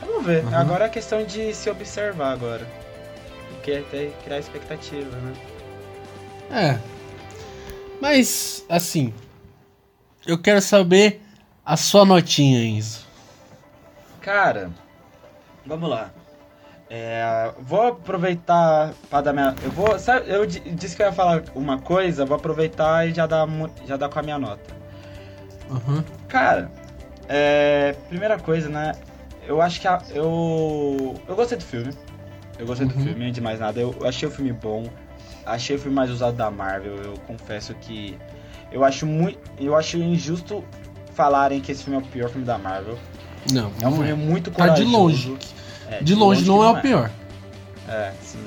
Vamos 0.00 0.24
ver. 0.24 0.44
Uhum. 0.44 0.54
Agora 0.54 0.84
é 0.86 0.88
questão 0.88 1.24
de 1.24 1.52
se 1.54 1.68
observar 1.68 2.32
agora. 2.32 2.66
Porque 3.48 3.72
até 3.72 4.10
criar 4.24 4.38
expectativa, 4.38 5.16
né? 5.16 5.32
É. 6.50 6.78
Mas, 8.00 8.64
assim, 8.68 9.12
eu 10.26 10.38
quero 10.38 10.60
saber 10.60 11.22
a 11.64 11.76
sua 11.76 12.04
notinha, 12.04 12.62
Enzo. 12.64 13.06
Cara, 14.20 14.70
vamos 15.66 15.88
lá. 15.88 16.10
É, 16.88 17.52
vou 17.60 17.82
aproveitar 17.88 18.92
para 19.08 19.20
dar 19.22 19.32
minha. 19.32 19.54
Eu 19.62 19.70
vou. 19.70 19.98
Sabe, 19.98 20.28
eu 20.28 20.44
di- 20.44 20.58
disse 20.72 20.96
que 20.96 21.02
eu 21.02 21.06
ia 21.06 21.12
falar 21.12 21.44
uma 21.54 21.78
coisa, 21.78 22.24
vou 22.26 22.36
aproveitar 22.36 23.06
e 23.08 23.14
já 23.14 23.26
dar, 23.26 23.46
já 23.86 23.96
dar 23.96 24.08
com 24.08 24.18
a 24.18 24.22
minha 24.22 24.38
nota. 24.38 24.74
Uhum. 25.70 26.02
Cara, 26.28 26.70
é, 27.28 27.94
primeira 28.08 28.38
coisa, 28.40 28.68
né? 28.68 28.92
Eu 29.46 29.62
acho 29.62 29.80
que 29.80 29.86
a- 29.86 30.02
eu. 30.12 31.14
Eu 31.28 31.36
gostei 31.36 31.56
do 31.56 31.64
filme. 31.64 31.92
Eu 32.58 32.66
gostei 32.66 32.86
do 32.88 32.94
Uhum. 32.96 33.04
filme, 33.04 33.30
de 33.30 33.40
mais 33.40 33.60
nada. 33.60 33.80
Eu 33.80 33.94
achei 34.04 34.28
o 34.28 34.30
filme 34.30 34.52
bom. 34.52 34.90
Achei 35.46 35.76
o 35.76 35.78
filme 35.78 35.94
mais 35.94 36.10
usado 36.10 36.36
da 36.36 36.50
Marvel. 36.50 36.96
Eu 36.96 37.14
confesso 37.26 37.72
que. 37.76 38.18
Eu 38.72 38.84
acho 38.84 39.06
muito. 39.06 39.38
Eu 39.58 39.74
acho 39.76 39.96
injusto 39.98 40.64
falarem 41.14 41.60
que 41.60 41.72
esse 41.72 41.82
filme 41.84 41.98
é 41.98 42.02
o 42.02 42.06
pior 42.06 42.28
filme 42.30 42.46
da 42.46 42.56
Marvel. 42.58 42.98
Não, 43.52 43.72
É 43.80 43.86
um 43.86 43.90
não 43.90 43.92
filme 43.96 44.10
é. 44.10 44.14
muito 44.14 44.50
Tá 44.50 44.68
de 44.68 44.84
corajoso. 44.84 44.90
longe. 44.90 45.36
É, 45.90 46.02
De 46.02 46.14
longe 46.14 46.44
não 46.46 46.58
que 46.58 46.64
é 46.64 46.68
o 46.68 46.80
pior. 46.80 47.10
é, 47.88 48.12
sim. 48.22 48.38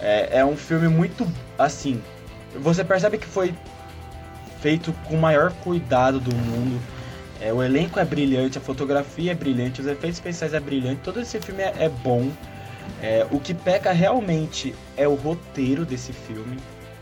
É, 0.00 0.38
é 0.38 0.44
um 0.44 0.56
filme 0.56 0.88
muito. 0.88 1.26
Assim. 1.58 2.00
Você 2.60 2.82
percebe 2.84 3.18
que 3.18 3.26
foi 3.26 3.54
feito 4.60 4.92
com 5.04 5.16
o 5.16 5.20
maior 5.20 5.52
cuidado 5.64 6.18
do 6.20 6.34
mundo. 6.34 6.80
É, 7.40 7.52
o 7.52 7.62
elenco 7.62 7.98
é 7.98 8.04
brilhante, 8.04 8.58
a 8.58 8.60
fotografia 8.60 9.32
é 9.32 9.34
brilhante, 9.34 9.80
os 9.80 9.86
efeitos 9.86 10.18
especiais 10.18 10.54
é 10.54 10.60
brilhante, 10.60 11.00
todo 11.02 11.20
esse 11.20 11.40
filme 11.40 11.62
é, 11.62 11.74
é 11.80 11.88
bom. 11.88 12.30
É, 13.02 13.26
o 13.32 13.40
que 13.40 13.52
peca 13.52 13.90
realmente 13.92 14.74
é 14.96 15.08
o 15.08 15.14
roteiro 15.14 15.84
desse 15.84 16.12
filme. 16.12 16.56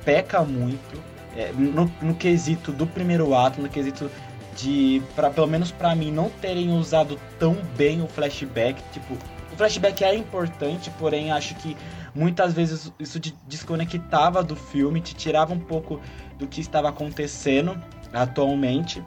Peca 0.05 0.41
muito. 0.43 1.03
É, 1.37 1.53
no, 1.53 1.91
no 2.03 2.15
quesito 2.15 2.73
do 2.73 2.87
primeiro 2.87 3.35
ato, 3.35 3.61
no 3.61 3.69
quesito 3.69 4.11
de, 4.57 5.03
pra, 5.15 5.31
pelo 5.31 5.47
menos 5.47 5.71
pra 5.71 5.95
mim, 5.95 6.11
não 6.11 6.29
terem 6.29 6.73
usado 6.73 7.19
tão 7.39 7.55
bem 7.77 8.03
o 8.03 8.09
flashback. 8.09 8.83
Tipo, 8.93 9.15
o 9.53 9.57
flashback 9.57 10.05
é 10.05 10.15
importante, 10.15 10.91
porém 10.99 11.31
acho 11.31 11.55
que 11.57 11.77
muitas 12.15 12.53
vezes 12.53 12.93
isso 12.99 13.19
de- 13.19 13.35
desconectava 13.47 14.43
do 14.43 14.57
filme, 14.57 15.01
te 15.01 15.15
tirava 15.15 15.55
um 15.55 15.59
pouco 15.59 16.01
do 16.39 16.47
que 16.47 16.61
estava 16.61 16.89
acontecendo 16.89 17.81
atualmente. 18.13 19.03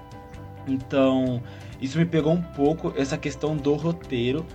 Então, 0.67 1.41
isso 1.81 1.97
me 1.97 2.05
pegou 2.05 2.33
um 2.33 2.41
pouco, 2.41 2.93
essa 2.95 3.17
questão 3.17 3.55
do 3.55 3.73
roteiro. 3.73 4.45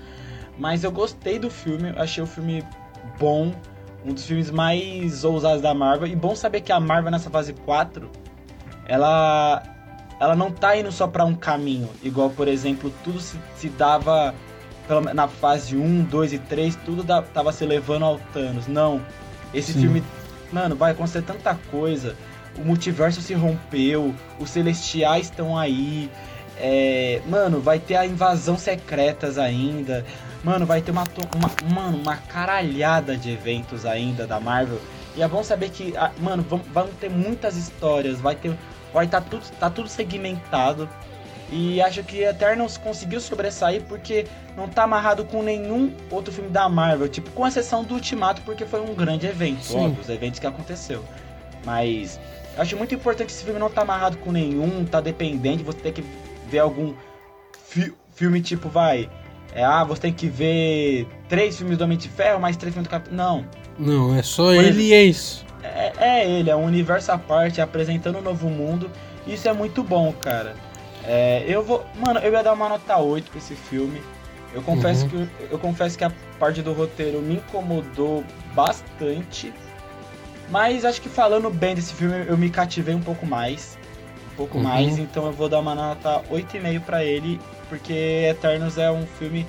Mas 0.59 0.83
eu 0.83 0.91
gostei 0.91 1.39
do 1.39 1.51
filme, 1.51 1.93
achei 1.97 2.23
o 2.23 2.27
filme 2.27 2.65
bom, 3.19 3.53
um 4.05 4.13
dos 4.13 4.25
filmes 4.27 4.51
mais 4.51 5.25
ousados 5.25 5.61
da 5.63 5.75
Marvel. 5.75 6.07
E 6.09 6.17
bom 6.17 6.35
saber 6.35 6.61
que 6.61 6.73
a 6.73 6.81
Marvel 6.81 7.11
nessa 7.11 7.31
fase 7.31 7.53
4, 7.53 8.11
ela, 8.87 9.63
ela 10.21 10.35
não 10.35 10.51
tá 10.51 10.77
indo 10.77 10.91
só 10.93 11.07
pra 11.07 11.25
um 11.25 11.35
caminho. 11.35 11.89
Igual, 12.03 12.31
por 12.31 12.49
exemplo, 12.49 12.93
tudo 13.05 13.21
se, 13.21 13.37
se 13.57 13.69
dava 13.69 14.35
pelo 14.87 15.03
me- 15.03 15.13
na 15.13 15.29
fase 15.29 15.77
1, 15.77 16.05
2 16.05 16.33
e 16.33 16.39
3, 16.39 16.77
tudo 16.85 17.03
da, 17.03 17.21
tava 17.23 17.53
se 17.53 17.65
levando 17.67 18.05
ao 18.05 18.19
Thanos. 18.33 18.67
Não, 18.67 19.01
esse 19.53 19.73
Sim. 19.73 19.81
filme, 19.83 20.03
mano, 20.53 20.75
vai 20.75 20.93
acontecer 20.93 21.23
tanta 21.23 21.55
coisa. 21.71 22.17
O 22.57 22.65
multiverso 22.65 23.21
se 23.21 23.35
rompeu, 23.35 24.15
os 24.41 24.51
celestiais 24.51 25.27
estão 25.27 25.57
aí. 25.57 26.11
É, 26.61 27.21
mano, 27.27 27.61
vai 27.61 27.79
ter 27.79 27.97
a 27.97 28.07
invasão 28.07 28.59
secretas 28.59 29.39
ainda. 29.39 30.05
Mano, 30.43 30.67
vai 30.67 30.81
ter 30.81 30.91
uma, 30.91 31.05
uma, 31.35 31.73
mano, 31.75 31.99
uma 31.99 32.17
caralhada 32.17 33.17
de 33.17 33.31
eventos 33.31 33.85
ainda 33.85 34.27
da 34.27 34.41
Marvel. 34.41 34.81
E 35.17 35.23
é 35.23 35.29
bom 35.29 35.43
saber 35.43 35.71
que, 35.71 35.97
ah, 35.97 36.13
mano, 36.19 36.43
vão, 36.43 36.61
vão 36.73 36.89
ter 37.01 37.11
muitas 37.11 37.57
histórias, 37.57 38.21
vai 38.21 38.35
ter. 38.35 38.57
Vai 38.93 39.07
tá 39.07 39.21
tudo, 39.21 39.43
tá 39.59 39.69
tudo 39.69 39.89
segmentado. 39.89 40.89
E 41.51 41.81
acho 41.81 42.03
que 42.05 42.23
Eternals 42.23 42.77
conseguiu 42.77 43.21
sobressair 43.21 43.83
porque 43.85 44.27
não 44.57 44.69
tá 44.69 44.83
amarrado 44.85 45.25
com 45.25 45.43
nenhum 45.43 45.93
outro 46.11 46.33
filme 46.33 46.51
da 46.51 46.69
Marvel. 46.69 47.09
Tipo, 47.09 47.31
com 47.31 47.47
exceção 47.47 47.83
do 47.83 47.95
Ultimato, 47.95 48.43
porque 48.43 48.67
foi 48.67 48.81
um 48.81 48.95
grande 48.95 49.27
evento, 49.27 49.63
Sim. 49.63 49.87
óbvio, 49.87 50.03
os 50.03 50.09
eventos 50.09 50.39
que 50.39 50.47
aconteceu. 50.47 51.03
Mas 51.65 52.21
acho 52.57 52.77
muito 52.77 52.95
importante 52.95 53.29
que 53.29 53.33
esse 53.33 53.45
filme 53.45 53.59
não 53.59 53.71
tá 53.71 53.83
amarrado 53.83 54.19
com 54.19 54.31
nenhum, 54.31 54.85
tá 54.85 55.01
dependente, 55.01 55.63
você 55.63 55.79
tem 55.79 55.93
que 55.93 56.05
ver 56.49 56.61
algum 56.61 56.95
fi 57.67 57.93
filme 58.15 58.41
tipo, 58.41 58.69
vai. 58.69 59.09
É, 59.55 59.65
ah, 59.65 59.85
você 59.85 60.03
tem 60.03 60.13
que 60.13 60.29
ver 60.29 61.07
três 61.29 61.57
filmes 61.57 61.79
do 61.79 61.85
Homem 61.85 61.97
de 61.97 62.09
Ferro, 62.09 62.41
mais 62.41 62.57
três 62.57 62.75
filmes 62.75 62.89
do 62.89 62.91
Capitão. 62.91 63.17
Não. 63.17 63.47
Não, 63.79 64.15
é 64.15 64.23
só 64.23 64.53
ele 64.53 64.61
exemplo, 64.61 64.81
e 64.81 64.93
é 64.93 65.05
isso. 65.05 65.47
É, 65.63 65.93
é, 65.99 66.31
ele, 66.31 66.51
é 66.51 66.57
um 66.57 66.65
universo 66.65 67.13
à 67.13 67.19
parte, 67.19 67.61
apresentando 67.61 68.19
um 68.19 68.23
novo 68.23 68.49
mundo. 68.49 68.91
Isso 69.27 69.49
é 69.49 69.53
muito 69.53 69.83
bom, 69.83 70.13
cara. 70.13 70.55
É, 71.05 71.45
eu 71.47 71.63
vou. 71.63 71.87
Mano, 71.97 72.21
eu 72.21 72.33
ia 72.33 72.43
dar 72.43 72.53
uma 72.53 72.69
nota 72.69 72.97
8 72.99 73.31
pra 73.31 73.39
esse 73.39 73.55
filme. 73.55 74.03
Eu 74.53 74.63
confesso, 74.63 75.05
uhum. 75.05 75.27
que, 75.27 75.53
eu 75.53 75.59
confesso 75.59 75.97
que 75.97 76.05
a 76.05 76.13
parte 76.39 76.63
do 76.63 76.73
roteiro 76.73 77.21
me 77.21 77.35
incomodou 77.35 78.25
bastante. 78.55 79.53
Mas 80.51 80.85
acho 80.85 81.01
que 81.01 81.09
falando 81.09 81.51
bem 81.51 81.75
desse 81.75 81.93
filme, 81.93 82.25
eu 82.27 82.37
me 82.37 82.51
cativei 82.51 82.95
um 82.95 83.01
pouco 83.01 83.27
mais. 83.27 83.78
Pouco 84.39 84.57
uhum. 84.57 84.63
mais, 84.63 84.97
então 84.97 85.27
eu 85.27 85.33
vou 85.33 85.49
dar 85.49 85.59
uma 85.59 85.75
nota 85.75 86.23
8,5 86.31 86.81
para 86.83 87.05
ele, 87.05 87.41
porque 87.69 87.93
Eternos 88.31 88.79
é 88.79 88.89
um 88.89 89.05
filme 89.05 89.45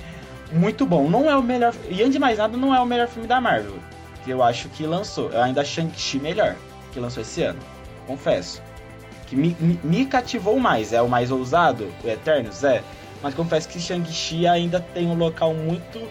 muito 0.52 0.84
bom. 0.84 1.08
Não 1.08 1.30
é 1.30 1.36
o 1.36 1.42
melhor. 1.42 1.72
E 1.88 2.02
antes 2.02 2.14
de 2.14 2.18
mais 2.18 2.38
nada, 2.38 2.56
não 2.56 2.74
é 2.74 2.80
o 2.80 2.84
melhor 2.84 3.06
filme 3.06 3.28
da 3.28 3.40
Marvel. 3.40 3.76
Que 4.24 4.32
eu 4.32 4.42
acho 4.42 4.68
que 4.70 4.84
lançou. 4.84 5.30
Eu 5.30 5.42
ainda 5.42 5.64
Shang-Chi 5.64 6.18
melhor, 6.18 6.56
que 6.92 6.98
lançou 6.98 7.22
esse 7.22 7.40
ano. 7.40 7.60
Confesso. 8.04 8.60
Que 9.28 9.36
me, 9.36 9.56
me, 9.60 9.78
me 9.84 10.06
cativou 10.06 10.58
mais. 10.58 10.92
É 10.92 11.00
o 11.00 11.08
mais 11.08 11.30
ousado, 11.30 11.88
o 12.02 12.08
Eternos? 12.08 12.64
É. 12.64 12.82
Mas 13.22 13.32
confesso 13.32 13.68
que 13.68 13.78
Shang-Chi 13.78 14.44
ainda 14.48 14.80
tem 14.80 15.06
um 15.06 15.14
local 15.14 15.54
muito 15.54 16.02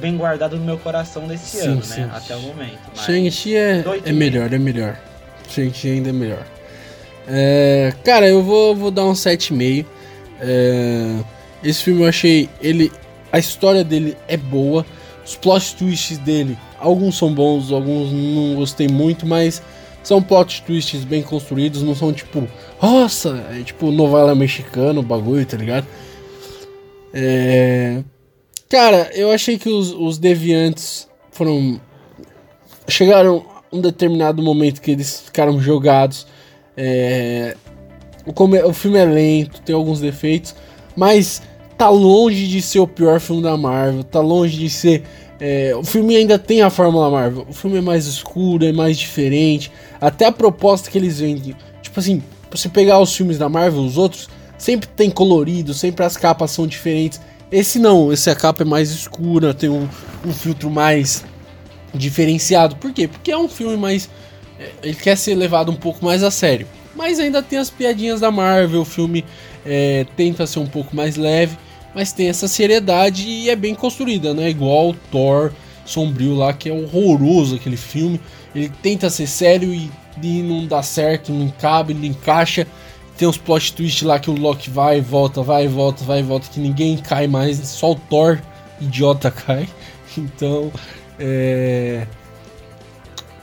bem 0.00 0.16
guardado 0.16 0.56
no 0.56 0.64
meu 0.64 0.78
coração 0.78 1.26
nesse 1.26 1.58
sim, 1.58 1.66
ano, 1.66 1.82
sim. 1.82 2.00
né? 2.00 2.10
Até 2.14 2.34
o 2.34 2.40
momento. 2.40 2.78
Shang-Chi 2.94 3.54
é, 3.54 3.84
é 4.02 4.12
melhor, 4.12 4.50
é 4.50 4.58
melhor. 4.58 4.98
Shang-Chi 5.46 5.90
ainda 5.90 6.08
é 6.08 6.12
melhor. 6.12 6.46
É, 7.26 7.92
cara, 8.04 8.28
eu 8.28 8.42
vou, 8.42 8.74
vou 8.74 8.90
dar 8.90 9.04
um 9.04 9.12
7,5. 9.12 9.84
É, 10.40 11.16
esse 11.62 11.82
filme 11.82 12.02
eu 12.02 12.08
achei. 12.08 12.48
ele 12.60 12.92
A 13.30 13.38
história 13.38 13.84
dele 13.84 14.16
é 14.28 14.36
boa. 14.36 14.84
Os 15.24 15.36
plot 15.36 15.76
twists 15.76 16.18
dele, 16.18 16.58
alguns 16.80 17.16
são 17.16 17.32
bons, 17.32 17.70
alguns 17.70 18.10
não 18.10 18.56
gostei 18.56 18.88
muito, 18.88 19.24
mas 19.24 19.62
são 20.02 20.20
plot 20.20 20.62
twists 20.62 21.04
bem 21.04 21.22
construídos, 21.22 21.80
não 21.80 21.94
são 21.94 22.12
tipo, 22.12 22.48
nossa, 22.82 23.46
é 23.52 23.62
tipo 23.62 23.92
novela 23.92 24.34
mexicana, 24.34 25.00
bagulho, 25.00 25.46
tá 25.46 25.56
ligado? 25.56 25.86
É, 27.14 28.02
Cara, 28.72 29.10
eu 29.12 29.30
achei 29.30 29.58
que 29.58 29.68
os, 29.68 29.92
os 29.92 30.16
deviantes 30.16 31.06
foram. 31.30 31.78
Chegaram 32.88 33.44
um 33.70 33.82
determinado 33.82 34.42
momento 34.42 34.80
que 34.80 34.92
eles 34.92 35.20
ficaram 35.20 35.60
jogados. 35.60 36.26
É, 36.76 37.56
o, 38.24 38.72
filme 38.72 38.98
é 38.98 39.04
lento, 39.04 39.60
tem 39.62 39.74
alguns 39.74 40.00
defeitos, 40.00 40.54
mas 40.96 41.42
tá 41.76 41.88
longe 41.88 42.46
de 42.46 42.62
ser 42.62 42.80
o 42.80 42.86
pior 42.86 43.20
filme 43.20 43.42
da 43.42 43.56
Marvel, 43.56 44.04
tá 44.04 44.20
longe 44.20 44.56
de 44.56 44.70
ser. 44.70 45.02
É, 45.40 45.74
o 45.74 45.82
filme 45.82 46.14
ainda 46.14 46.38
tem 46.38 46.62
a 46.62 46.70
fórmula 46.70 47.10
Marvel. 47.10 47.44
O 47.48 47.52
filme 47.52 47.78
é 47.78 47.80
mais 47.80 48.06
escuro, 48.06 48.64
é 48.64 48.72
mais 48.72 48.96
diferente. 48.96 49.72
Até 50.00 50.26
a 50.26 50.32
proposta 50.32 50.88
que 50.88 50.96
eles 50.96 51.18
vendem. 51.18 51.56
Tipo 51.82 51.98
assim, 51.98 52.22
você 52.48 52.68
pegar 52.68 53.00
os 53.00 53.14
filmes 53.14 53.38
da 53.38 53.48
Marvel, 53.48 53.82
os 53.82 53.98
outros, 53.98 54.28
sempre 54.56 54.86
tem 54.86 55.10
colorido, 55.10 55.74
sempre 55.74 56.04
as 56.04 56.16
capas 56.16 56.52
são 56.52 56.66
diferentes. 56.66 57.20
Esse 57.50 57.78
não, 57.78 58.12
esse 58.12 58.30
a 58.30 58.34
capa 58.36 58.62
é 58.62 58.64
mais 58.64 58.90
escura, 58.90 59.52
tem 59.52 59.68
um, 59.68 59.88
um 60.24 60.32
filtro 60.32 60.70
mais 60.70 61.24
diferenciado. 61.92 62.76
Por 62.76 62.92
quê? 62.92 63.08
Porque 63.08 63.30
é 63.30 63.36
um 63.36 63.48
filme 63.48 63.76
mais. 63.76 64.08
É, 64.62 64.70
ele 64.82 64.94
quer 64.94 65.16
ser 65.16 65.34
levado 65.34 65.72
um 65.72 65.76
pouco 65.76 66.04
mais 66.04 66.22
a 66.22 66.30
sério. 66.30 66.66
Mas 66.94 67.18
ainda 67.18 67.42
tem 67.42 67.58
as 67.58 67.70
piadinhas 67.70 68.20
da 68.20 68.30
Marvel, 68.30 68.82
o 68.82 68.84
filme 68.84 69.24
é, 69.64 70.06
tenta 70.16 70.46
ser 70.46 70.58
um 70.58 70.66
pouco 70.66 70.94
mais 70.94 71.16
leve, 71.16 71.56
mas 71.94 72.12
tem 72.12 72.28
essa 72.28 72.46
seriedade 72.46 73.26
e 73.26 73.50
é 73.50 73.56
bem 73.56 73.74
construída, 73.74 74.32
né? 74.34 74.50
Igual 74.50 74.94
Thor 75.10 75.52
Sombrio 75.84 76.34
lá, 76.34 76.52
que 76.52 76.68
é 76.68 76.72
horroroso 76.72 77.56
aquele 77.56 77.76
filme. 77.76 78.20
Ele 78.54 78.70
tenta 78.82 79.10
ser 79.10 79.26
sério 79.26 79.72
e, 79.72 79.90
e 80.22 80.42
não 80.42 80.66
dá 80.66 80.82
certo, 80.82 81.32
não 81.32 81.48
cabe, 81.48 81.94
não 81.94 82.04
encaixa. 82.04 82.66
Tem 83.16 83.26
uns 83.26 83.36
plot 83.36 83.72
twist 83.74 84.04
lá 84.04 84.18
que 84.18 84.30
o 84.30 84.38
Loki 84.38 84.70
vai 84.70 84.98
e 84.98 85.00
volta, 85.00 85.42
vai 85.42 85.64
e 85.64 85.68
volta, 85.68 86.04
vai 86.04 86.20
e 86.20 86.22
volta, 86.22 86.48
que 86.48 86.60
ninguém 86.60 86.96
cai 86.96 87.26
mais, 87.26 87.58
só 87.58 87.92
o 87.92 87.94
Thor, 87.94 88.40
idiota, 88.80 89.30
cai. 89.32 89.68
Então, 90.16 90.70
é. 91.18 92.06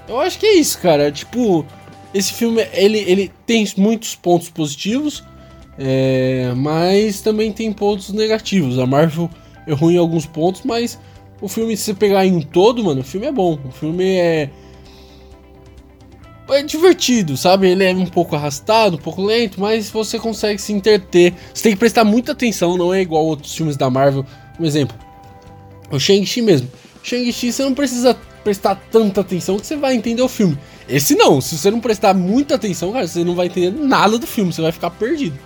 Eu 0.09 0.19
acho 0.19 0.39
que 0.39 0.45
é 0.45 0.55
isso, 0.55 0.79
cara. 0.79 1.11
Tipo, 1.11 1.65
esse 2.13 2.33
filme 2.33 2.67
ele, 2.73 2.97
ele 2.97 3.31
tem 3.45 3.65
muitos 3.77 4.15
pontos 4.15 4.49
positivos, 4.49 5.23
é... 5.77 6.51
mas 6.57 7.21
também 7.21 7.53
tem 7.53 7.71
pontos 7.71 8.09
negativos. 8.09 8.79
A 8.79 8.87
Marvel 8.87 9.29
errou 9.67 9.91
em 9.91 9.97
alguns 9.97 10.25
pontos, 10.25 10.63
mas 10.65 10.99
o 11.39 11.47
filme, 11.47 11.77
se 11.77 11.83
você 11.83 11.93
pegar 11.93 12.25
em 12.25 12.35
um 12.35 12.41
todo, 12.41 12.83
mano, 12.83 13.01
o 13.01 13.03
filme 13.03 13.27
é 13.27 13.31
bom. 13.31 13.59
O 13.63 13.71
filme 13.71 14.03
é 14.03 14.49
é 16.51 16.63
divertido, 16.63 17.37
sabe? 17.37 17.69
Ele 17.69 17.83
é 17.83 17.93
um 17.93 18.07
pouco 18.07 18.35
arrastado, 18.35 18.95
um 18.95 18.99
pouco 18.99 19.21
lento, 19.21 19.61
mas 19.61 19.89
você 19.89 20.17
consegue 20.17 20.59
se 20.59 20.73
interter. 20.73 21.33
Você 21.53 21.63
tem 21.63 21.73
que 21.73 21.77
prestar 21.77 22.03
muita 22.03 22.31
atenção, 22.31 22.75
não 22.75 22.91
é 22.93 23.01
igual 23.01 23.23
outros 23.23 23.55
filmes 23.55 23.77
da 23.77 23.89
Marvel. 23.89 24.25
Um 24.59 24.65
exemplo, 24.65 24.97
o 25.91 25.99
Shang-Chi 25.99 26.41
mesmo. 26.41 26.67
Shang-Chi 27.03 27.53
você 27.53 27.63
não 27.63 27.73
precisa 27.73 28.17
prestar 28.49 28.75
tanta 28.91 29.21
atenção 29.21 29.59
que 29.59 29.67
você 29.67 29.75
vai 29.75 29.93
entender 29.93 30.23
o 30.23 30.27
filme. 30.27 30.57
Esse 30.87 31.13
não, 31.13 31.39
se 31.39 31.55
você 31.55 31.69
não 31.69 31.79
prestar 31.79 32.15
muita 32.15 32.55
atenção, 32.55 32.91
cara, 32.91 33.07
você 33.07 33.23
não 33.23 33.35
vai 33.35 33.45
entender 33.45 33.71
nada 33.71 34.17
do 34.17 34.25
filme, 34.25 34.51
você 34.51 34.59
vai 34.61 34.71
ficar 34.71 34.89
perdido. 34.89 35.37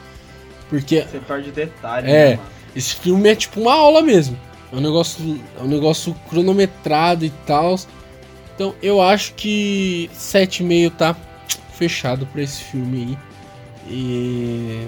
Porque. 0.70 1.02
Você 1.02 1.20
perde 1.20 1.52
detalhe, 1.52 2.10
É, 2.10 2.38
né, 2.38 2.40
esse 2.74 2.96
filme 2.96 3.28
é 3.28 3.36
tipo 3.36 3.60
uma 3.60 3.74
aula 3.74 4.02
mesmo. 4.02 4.40
É 4.72 4.76
um 4.78 4.80
negócio, 4.80 5.42
é 5.60 5.62
um 5.62 5.68
negócio 5.68 6.16
cronometrado 6.30 7.26
e 7.26 7.30
tal. 7.46 7.76
Então 8.56 8.74
eu 8.82 9.02
acho 9.02 9.34
que 9.34 10.10
7,5 10.18 10.92
tá 10.92 11.16
fechado 11.74 12.26
pra 12.28 12.42
esse 12.42 12.64
filme 12.64 13.18
aí. 13.90 13.94
E. 13.94 14.88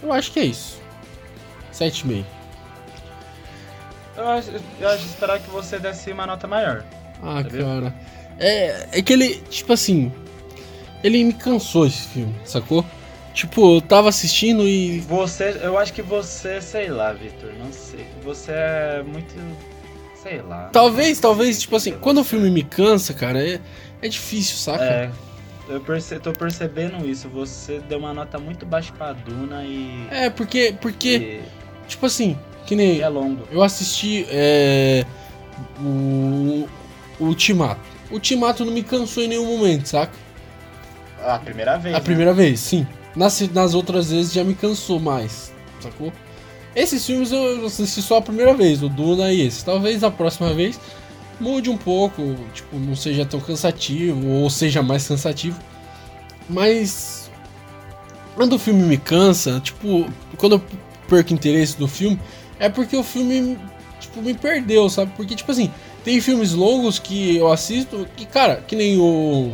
Eu 0.00 0.12
acho 0.12 0.30
que 0.30 0.38
é 0.38 0.44
isso. 0.44 0.80
7,5. 1.72 2.24
Eu 4.24 4.30
acho, 4.30 4.50
eu 4.80 4.88
acho 4.88 5.04
esperar 5.04 5.38
que 5.38 5.50
você 5.50 5.78
desse 5.78 6.10
uma 6.10 6.26
nota 6.26 6.46
maior. 6.46 6.82
Ah, 7.22 7.44
cara. 7.44 7.94
É, 8.38 8.88
é 8.98 9.02
que 9.02 9.12
ele, 9.12 9.34
tipo 9.50 9.72
assim. 9.74 10.10
Ele 11.02 11.22
me 11.22 11.34
cansou 11.34 11.86
esse 11.86 12.08
filme, 12.08 12.34
sacou? 12.46 12.82
Tipo, 13.34 13.76
eu 13.76 13.82
tava 13.82 14.08
assistindo 14.08 14.66
e. 14.66 15.00
Você, 15.00 15.60
eu 15.62 15.76
acho 15.76 15.92
que 15.92 16.00
você, 16.00 16.58
sei 16.62 16.88
lá, 16.88 17.12
Victor, 17.12 17.52
não 17.58 17.70
sei. 17.70 18.06
Você 18.22 18.52
é 18.52 19.02
muito 19.06 19.34
sei 20.22 20.40
lá. 20.40 20.70
Talvez, 20.72 21.20
talvez, 21.20 21.60
tipo 21.60 21.76
assim, 21.76 21.92
quando 21.98 22.22
o 22.22 22.24
filme 22.24 22.50
me 22.50 22.62
cansa, 22.62 23.12
cara, 23.12 23.46
é, 23.46 23.60
é 24.00 24.08
difícil, 24.08 24.56
saca? 24.56 24.82
É. 24.82 25.10
Eu 25.68 25.80
perce 25.80 26.18
tô 26.18 26.32
percebendo 26.32 27.06
isso. 27.06 27.28
Você 27.28 27.80
deu 27.80 27.98
uma 27.98 28.14
nota 28.14 28.38
muito 28.38 28.64
baixa 28.64 28.92
pra 28.96 29.12
Duna 29.12 29.62
e. 29.64 30.06
É, 30.10 30.30
porque. 30.30 30.74
Porque. 30.80 31.16
E... 31.16 31.42
Tipo 31.86 32.06
assim, 32.06 32.38
que 32.66 32.74
nem. 32.76 33.00
é 33.00 33.08
longo. 33.08 33.42
Eu 33.50 33.62
assisti. 33.62 34.26
É, 34.28 35.04
o. 35.80 36.68
O 37.18 37.26
Ultimato. 37.26 37.80
O 38.10 38.14
Ultimato 38.14 38.64
não 38.64 38.72
me 38.72 38.82
cansou 38.82 39.22
em 39.22 39.28
nenhum 39.28 39.56
momento, 39.56 39.86
saca? 39.86 40.12
A 41.24 41.38
primeira 41.38 41.78
vez. 41.78 41.94
A 41.94 41.98
né? 41.98 42.04
primeira 42.04 42.34
vez, 42.34 42.60
sim. 42.60 42.86
Nas, 43.14 43.40
nas 43.50 43.74
outras 43.74 44.10
vezes 44.10 44.32
já 44.32 44.42
me 44.42 44.54
cansou 44.54 44.98
mais, 44.98 45.52
sacou? 45.80 46.12
Esses 46.74 47.06
filmes 47.06 47.30
eu 47.30 47.64
assisti 47.66 48.02
só 48.02 48.16
a 48.16 48.22
primeira 48.22 48.52
vez, 48.52 48.82
o 48.82 48.88
Duna 48.88 49.32
e 49.32 49.42
esse. 49.42 49.64
Talvez 49.64 50.02
a 50.02 50.10
próxima 50.10 50.52
vez 50.52 50.78
mude 51.40 51.70
um 51.70 51.76
pouco, 51.76 52.34
tipo, 52.52 52.76
não 52.76 52.96
seja 52.96 53.24
tão 53.24 53.40
cansativo 53.40 54.26
ou 54.28 54.50
seja 54.50 54.82
mais 54.82 55.06
cansativo. 55.06 55.58
Mas 56.48 57.30
quando 58.34 58.54
o 58.54 58.58
filme 58.58 58.82
me 58.82 58.98
cansa, 58.98 59.60
tipo, 59.60 60.06
quando 60.36 60.56
eu 60.56 60.62
perco 61.08 61.32
interesse 61.32 61.80
no 61.80 61.86
filme, 61.86 62.18
é 62.58 62.68
porque 62.68 62.96
o 62.96 63.02
filme 63.02 63.58
tipo 64.00 64.22
me 64.22 64.34
perdeu, 64.34 64.88
sabe? 64.88 65.12
Porque 65.16 65.34
tipo 65.34 65.50
assim, 65.50 65.70
tem 66.04 66.20
filmes 66.20 66.52
longos 66.52 66.98
que 66.98 67.36
eu 67.36 67.50
assisto 67.50 68.06
que, 68.16 68.26
cara, 68.26 68.62
que 68.66 68.76
nem 68.76 68.98
o 68.98 69.52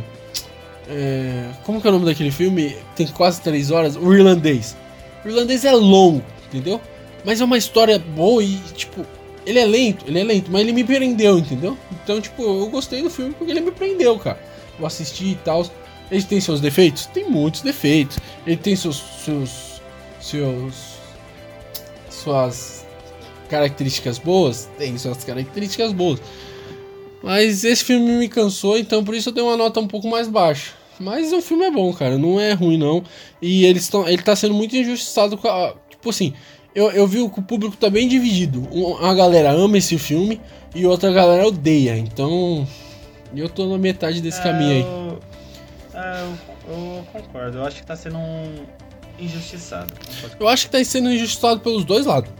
é, 0.87 1.49
como 1.63 1.79
que 1.79 1.87
é 1.87 1.89
o 1.89 1.93
nome 1.93 2.05
daquele 2.05 2.31
filme? 2.31 2.75
Tem 2.95 3.07
quase 3.07 3.41
três 3.41 3.71
horas, 3.71 3.95
o 3.95 4.13
Irlandês. 4.13 4.75
O 5.23 5.29
Irlandês 5.29 5.63
é 5.63 5.71
longo, 5.71 6.23
entendeu? 6.47 6.81
Mas 7.23 7.39
é 7.39 7.45
uma 7.45 7.57
história 7.57 7.97
boa 7.97 8.43
e, 8.43 8.57
tipo, 8.75 9.05
ele 9.45 9.59
é 9.59 9.65
lento, 9.65 10.05
ele 10.07 10.19
é 10.19 10.23
lento, 10.23 10.51
mas 10.51 10.61
ele 10.61 10.73
me 10.73 10.83
prendeu, 10.83 11.37
entendeu? 11.37 11.77
Então, 11.91 12.19
tipo, 12.19 12.43
eu 12.43 12.69
gostei 12.69 13.01
do 13.01 13.09
filme 13.09 13.33
porque 13.33 13.51
ele 13.51 13.61
me 13.61 13.71
prendeu, 13.71 14.17
cara. 14.19 14.39
Eu 14.77 14.85
assisti 14.85 15.31
e 15.31 15.35
tal. 15.35 15.65
Ele 16.09 16.23
tem 16.23 16.41
seus 16.41 16.59
defeitos? 16.59 17.05
Tem 17.05 17.29
muitos 17.29 17.61
defeitos. 17.61 18.19
Ele 18.45 18.57
tem 18.57 18.75
seus. 18.75 19.01
seus. 19.23 19.81
seus. 20.19 20.73
suas 22.09 22.80
características 23.51 24.17
boas? 24.17 24.67
Tem 24.77 24.97
suas 24.97 25.23
características 25.23 25.91
boas. 25.91 26.19
Mas 27.21 27.63
esse 27.63 27.83
filme 27.83 28.13
me 28.13 28.27
cansou, 28.27 28.79
então 28.79 29.03
por 29.03 29.13
isso 29.13 29.29
eu 29.29 29.33
dei 29.33 29.43
uma 29.43 29.55
nota 29.55 29.79
um 29.79 29.87
pouco 29.87 30.07
mais 30.07 30.27
baixa. 30.27 30.71
Mas 30.99 31.31
o 31.33 31.41
filme 31.41 31.65
é 31.65 31.71
bom, 31.71 31.93
cara. 31.93 32.17
Não 32.17 32.39
é 32.39 32.53
ruim, 32.53 32.77
não. 32.77 33.03
E 33.41 33.65
eles 33.65 33.83
estão. 33.83 34.07
Ele 34.07 34.21
tá 34.21 34.35
sendo 34.35 34.53
muito 34.53 34.75
injustiçado 34.75 35.37
com 35.37 35.47
a. 35.47 35.75
Tipo 35.89 36.09
assim, 36.09 36.33
eu, 36.73 36.89
eu 36.91 37.05
vi 37.07 37.17
que 37.29 37.39
o 37.39 37.43
público 37.43 37.75
tá 37.75 37.89
bem 37.89 38.07
dividido. 38.07 38.67
Uma 38.71 39.13
galera 39.13 39.51
ama 39.51 39.77
esse 39.77 39.97
filme 39.97 40.39
e 40.73 40.85
outra 40.85 41.11
galera 41.11 41.47
odeia. 41.47 41.97
Então, 41.97 42.67
eu 43.35 43.49
tô 43.49 43.65
na 43.67 43.77
metade 43.77 44.21
desse 44.21 44.39
É, 44.39 44.43
caminho 44.43 44.71
aí. 44.71 44.81
Eu, 44.81 45.19
é, 45.93 46.23
eu, 46.69 46.75
eu 46.75 47.03
concordo. 47.11 47.57
Eu 47.57 47.65
acho 47.65 47.77
que 47.77 47.85
tá 47.85 47.95
sendo 47.95 48.17
um 48.17 48.65
injustiçado. 49.19 49.93
Eu 50.39 50.47
acho 50.47 50.65
que 50.65 50.71
tá 50.71 50.83
sendo 50.83 51.11
injustiçado 51.11 51.59
pelos 51.61 51.83
dois 51.83 52.05
lados. 52.05 52.31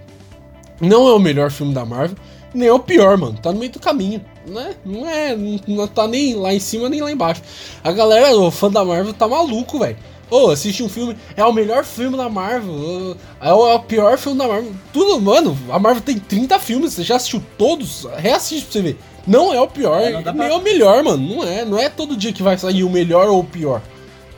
Não 0.82 1.08
é 1.08 1.14
o 1.14 1.20
melhor 1.20 1.52
filme 1.52 1.74
da 1.74 1.86
Marvel, 1.86 2.18
nem 2.54 2.68
é 2.68 2.74
o 2.74 2.80
pior, 2.80 3.18
mano. 3.18 3.38
Tá 3.42 3.52
no 3.52 3.60
meio 3.60 3.72
do 3.72 3.80
caminho. 3.80 4.22
Né? 4.46 4.74
Não 4.84 5.08
é. 5.08 5.36
Não, 5.68 5.88
tá 5.88 6.08
nem 6.08 6.34
lá 6.36 6.52
em 6.54 6.60
cima 6.60 6.90
nem 6.90 7.02
lá 7.02 7.12
embaixo. 7.12 7.42
A 7.84 7.92
galera, 7.92 8.36
o 8.36 8.50
fã 8.50 8.70
da 8.72 8.84
Marvel, 8.84 9.14
tá 9.14 9.28
maluco, 9.28 9.78
velho. 9.80 9.96
Ô, 10.30 10.50
assiste 10.50 10.82
um 10.82 10.88
filme, 10.90 11.16
é 11.36 11.44
o 11.44 11.52
melhor 11.52 11.84
filme 11.84 12.16
da 12.16 12.30
Marvel, 12.30 13.18
é 13.42 13.54
o, 13.54 13.68
é 13.68 13.76
o 13.76 13.80
pior 13.82 14.18
filme 14.18 14.38
da 14.38 14.48
Marvel. 14.48 14.72
Tudo, 14.94 15.20
mano, 15.20 15.58
a 15.70 15.78
Marvel 15.78 16.02
tem 16.02 16.18
30 16.18 16.58
filmes, 16.58 16.94
você 16.94 17.04
já 17.04 17.18
assistiu 17.18 17.44
todos? 17.58 18.08
Reassiste 18.16 18.64
pra 18.64 18.72
você 18.72 18.82
ver. 18.82 18.98
Não 19.28 19.54
é 19.54 19.60
o 19.60 19.68
pior, 19.68 20.02
É, 20.02 20.10
nem 20.14 20.24
pra- 20.24 20.48
é 20.48 20.54
o 20.54 20.62
melhor, 20.62 21.04
mano. 21.04 21.36
Não 21.36 21.44
é. 21.44 21.66
Não 21.66 21.78
é 21.78 21.90
todo 21.90 22.16
dia 22.16 22.32
que 22.34 22.42
vai 22.42 22.58
sair 22.58 22.84
o 22.86 22.90
melhor 22.90 23.28
ou 23.28 23.42
o 23.42 23.44
pior. 23.44 23.82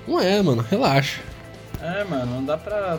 Não 0.08 0.20
é, 0.20 0.42
mano, 0.42 0.66
relaxa. 0.70 1.22
É, 1.80 2.04
mano, 2.06 2.36
não 2.38 2.44
dá 2.44 2.58
pra. 2.58 2.98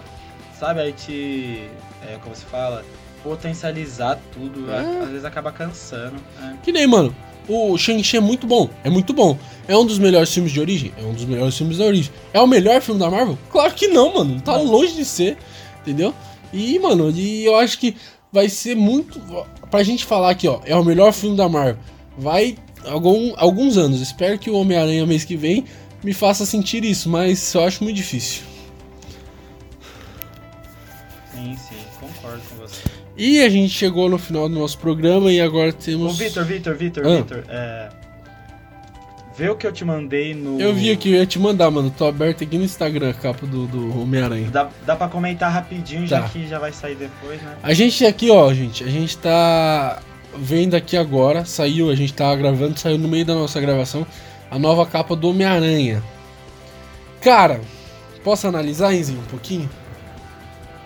Sabe, 0.59 0.81
a 0.81 0.85
gente. 0.87 1.69
É, 2.09 2.17
como 2.23 2.35
se 2.35 2.45
fala? 2.45 2.85
Potencializar 3.25 4.21
tudo. 4.33 4.71
É. 4.71 5.03
Às 5.03 5.09
vezes 5.09 5.25
acaba 5.25 5.51
cansando. 5.51 6.15
É. 6.41 6.55
Que 6.63 6.71
nem, 6.71 6.87
mano, 6.87 7.13
o 7.49 7.77
Shang-Chi 7.77 8.19
é 8.19 8.21
muito 8.21 8.47
bom. 8.47 8.71
É 8.85 8.91
muito 8.91 9.13
bom. 9.13 9.37
É 9.67 9.77
um 9.77 9.85
dos 9.85 9.99
melhores 9.99 10.33
filmes 10.33 10.53
de 10.53 10.61
origem? 10.61 10.93
É 10.97 11.03
um 11.03 11.13
dos 11.13 11.25
melhores 11.25 11.57
filmes 11.57 11.79
da 11.79 11.85
origem. 11.85 12.13
É 12.33 12.41
o 12.41 12.47
melhor 12.47 12.81
filme 12.81 13.01
da 13.01 13.11
Marvel? 13.11 13.37
Claro 13.51 13.75
que 13.75 13.89
não, 13.89 14.15
mano. 14.15 14.41
Tá 14.41 14.57
longe 14.57 14.95
de 14.95 15.05
ser. 15.05 15.37
Entendeu? 15.81 16.15
E, 16.53 16.79
mano, 16.79 17.11
e 17.11 17.45
eu 17.45 17.57
acho 17.57 17.79
que 17.79 17.97
vai 18.31 18.49
ser 18.49 18.77
muito. 18.77 19.21
Pra 19.71 19.83
gente 19.83 20.05
falar 20.05 20.31
aqui, 20.31 20.47
ó, 20.47 20.61
é 20.65 20.77
o 20.77 20.85
melhor 20.85 21.13
filme 21.13 21.37
da 21.37 21.49
Marvel. 21.49 21.79
Vai 22.17 22.57
algum, 22.87 23.33
alguns 23.37 23.77
anos. 23.77 24.01
Espero 24.01 24.39
que 24.39 24.51
o 24.51 24.57
Homem-Aranha 24.57 25.07
mês 25.07 25.25
que 25.25 25.37
vem 25.37 25.65
me 26.03 26.13
faça 26.13 26.45
sentir 26.45 26.85
isso, 26.85 27.09
mas 27.09 27.55
eu 27.55 27.65
acho 27.65 27.83
muito 27.83 27.97
difícil. 27.97 28.43
Sim, 31.33 31.57
E 33.17 33.41
a 33.43 33.49
gente 33.49 33.71
chegou 33.71 34.09
no 34.09 34.19
final 34.19 34.49
do 34.49 34.59
nosso 34.59 34.77
programa 34.79 35.31
e 35.33 35.41
agora 35.41 35.73
temos. 35.73 36.15
Ô, 36.15 36.17
Vitor, 36.25 36.45
Vitor, 36.45 36.75
Vitor, 36.77 37.07
Ah. 37.07 37.17
Vitor, 37.17 37.45
é. 37.49 37.89
Vê 39.37 39.49
o 39.49 39.57
que 39.57 39.67
eu 39.67 39.73
te 39.73 39.85
mandei 39.85 40.33
no. 40.33 40.61
Eu 40.61 40.73
vi 40.73 40.91
aqui, 40.93 41.11
eu 41.11 41.17
ia 41.17 41.27
te 41.27 41.39
mandar, 41.41 41.69
mano. 41.71 41.91
Tô 41.91 42.07
aberto 42.07 42.45
aqui 42.45 42.57
no 42.57 42.63
Instagram 42.65 43.11
a 43.11 43.15
capa 43.15 43.45
do, 43.47 43.67
do 43.67 44.01
Homem-Aranha. 44.01 44.49
Dá, 44.49 44.69
dá 44.87 44.95
pra 44.95 45.09
comentar 45.09 45.51
rapidinho, 45.53 46.07
já 46.07 46.23
Tá. 46.23 46.29
que 46.29 46.47
já 46.47 46.59
vai 46.61 46.73
sair 46.73 46.95
depois, 46.95 47.43
né? 47.43 47.57
A 47.63 47.73
gente 47.75 48.07
aqui, 48.07 48.31
ó, 48.31 48.53
gente, 48.55 48.85
a 48.85 48.89
gente 48.89 49.19
tá 49.19 50.01
vendo 50.37 50.75
aqui 50.75 50.97
agora, 50.97 51.45
saiu, 51.45 51.91
a 51.91 51.97
gente 51.97 52.13
tava 52.15 52.37
gravando, 52.37 52.79
saiu 52.79 52.97
no 52.97 53.09
meio 53.09 53.25
da 53.25 53.35
nossa 53.35 53.61
gravação, 53.61 54.07
a 54.49 54.57
nova 54.59 54.87
capa 54.87 55.17
do 55.17 55.31
Homem-Aranha. 55.31 56.01
Cara, 57.21 57.61
posso 58.23 58.47
analisar, 58.47 58.95
Enzinho, 58.95 59.19
um 59.19 59.25
pouquinho? 59.31 59.69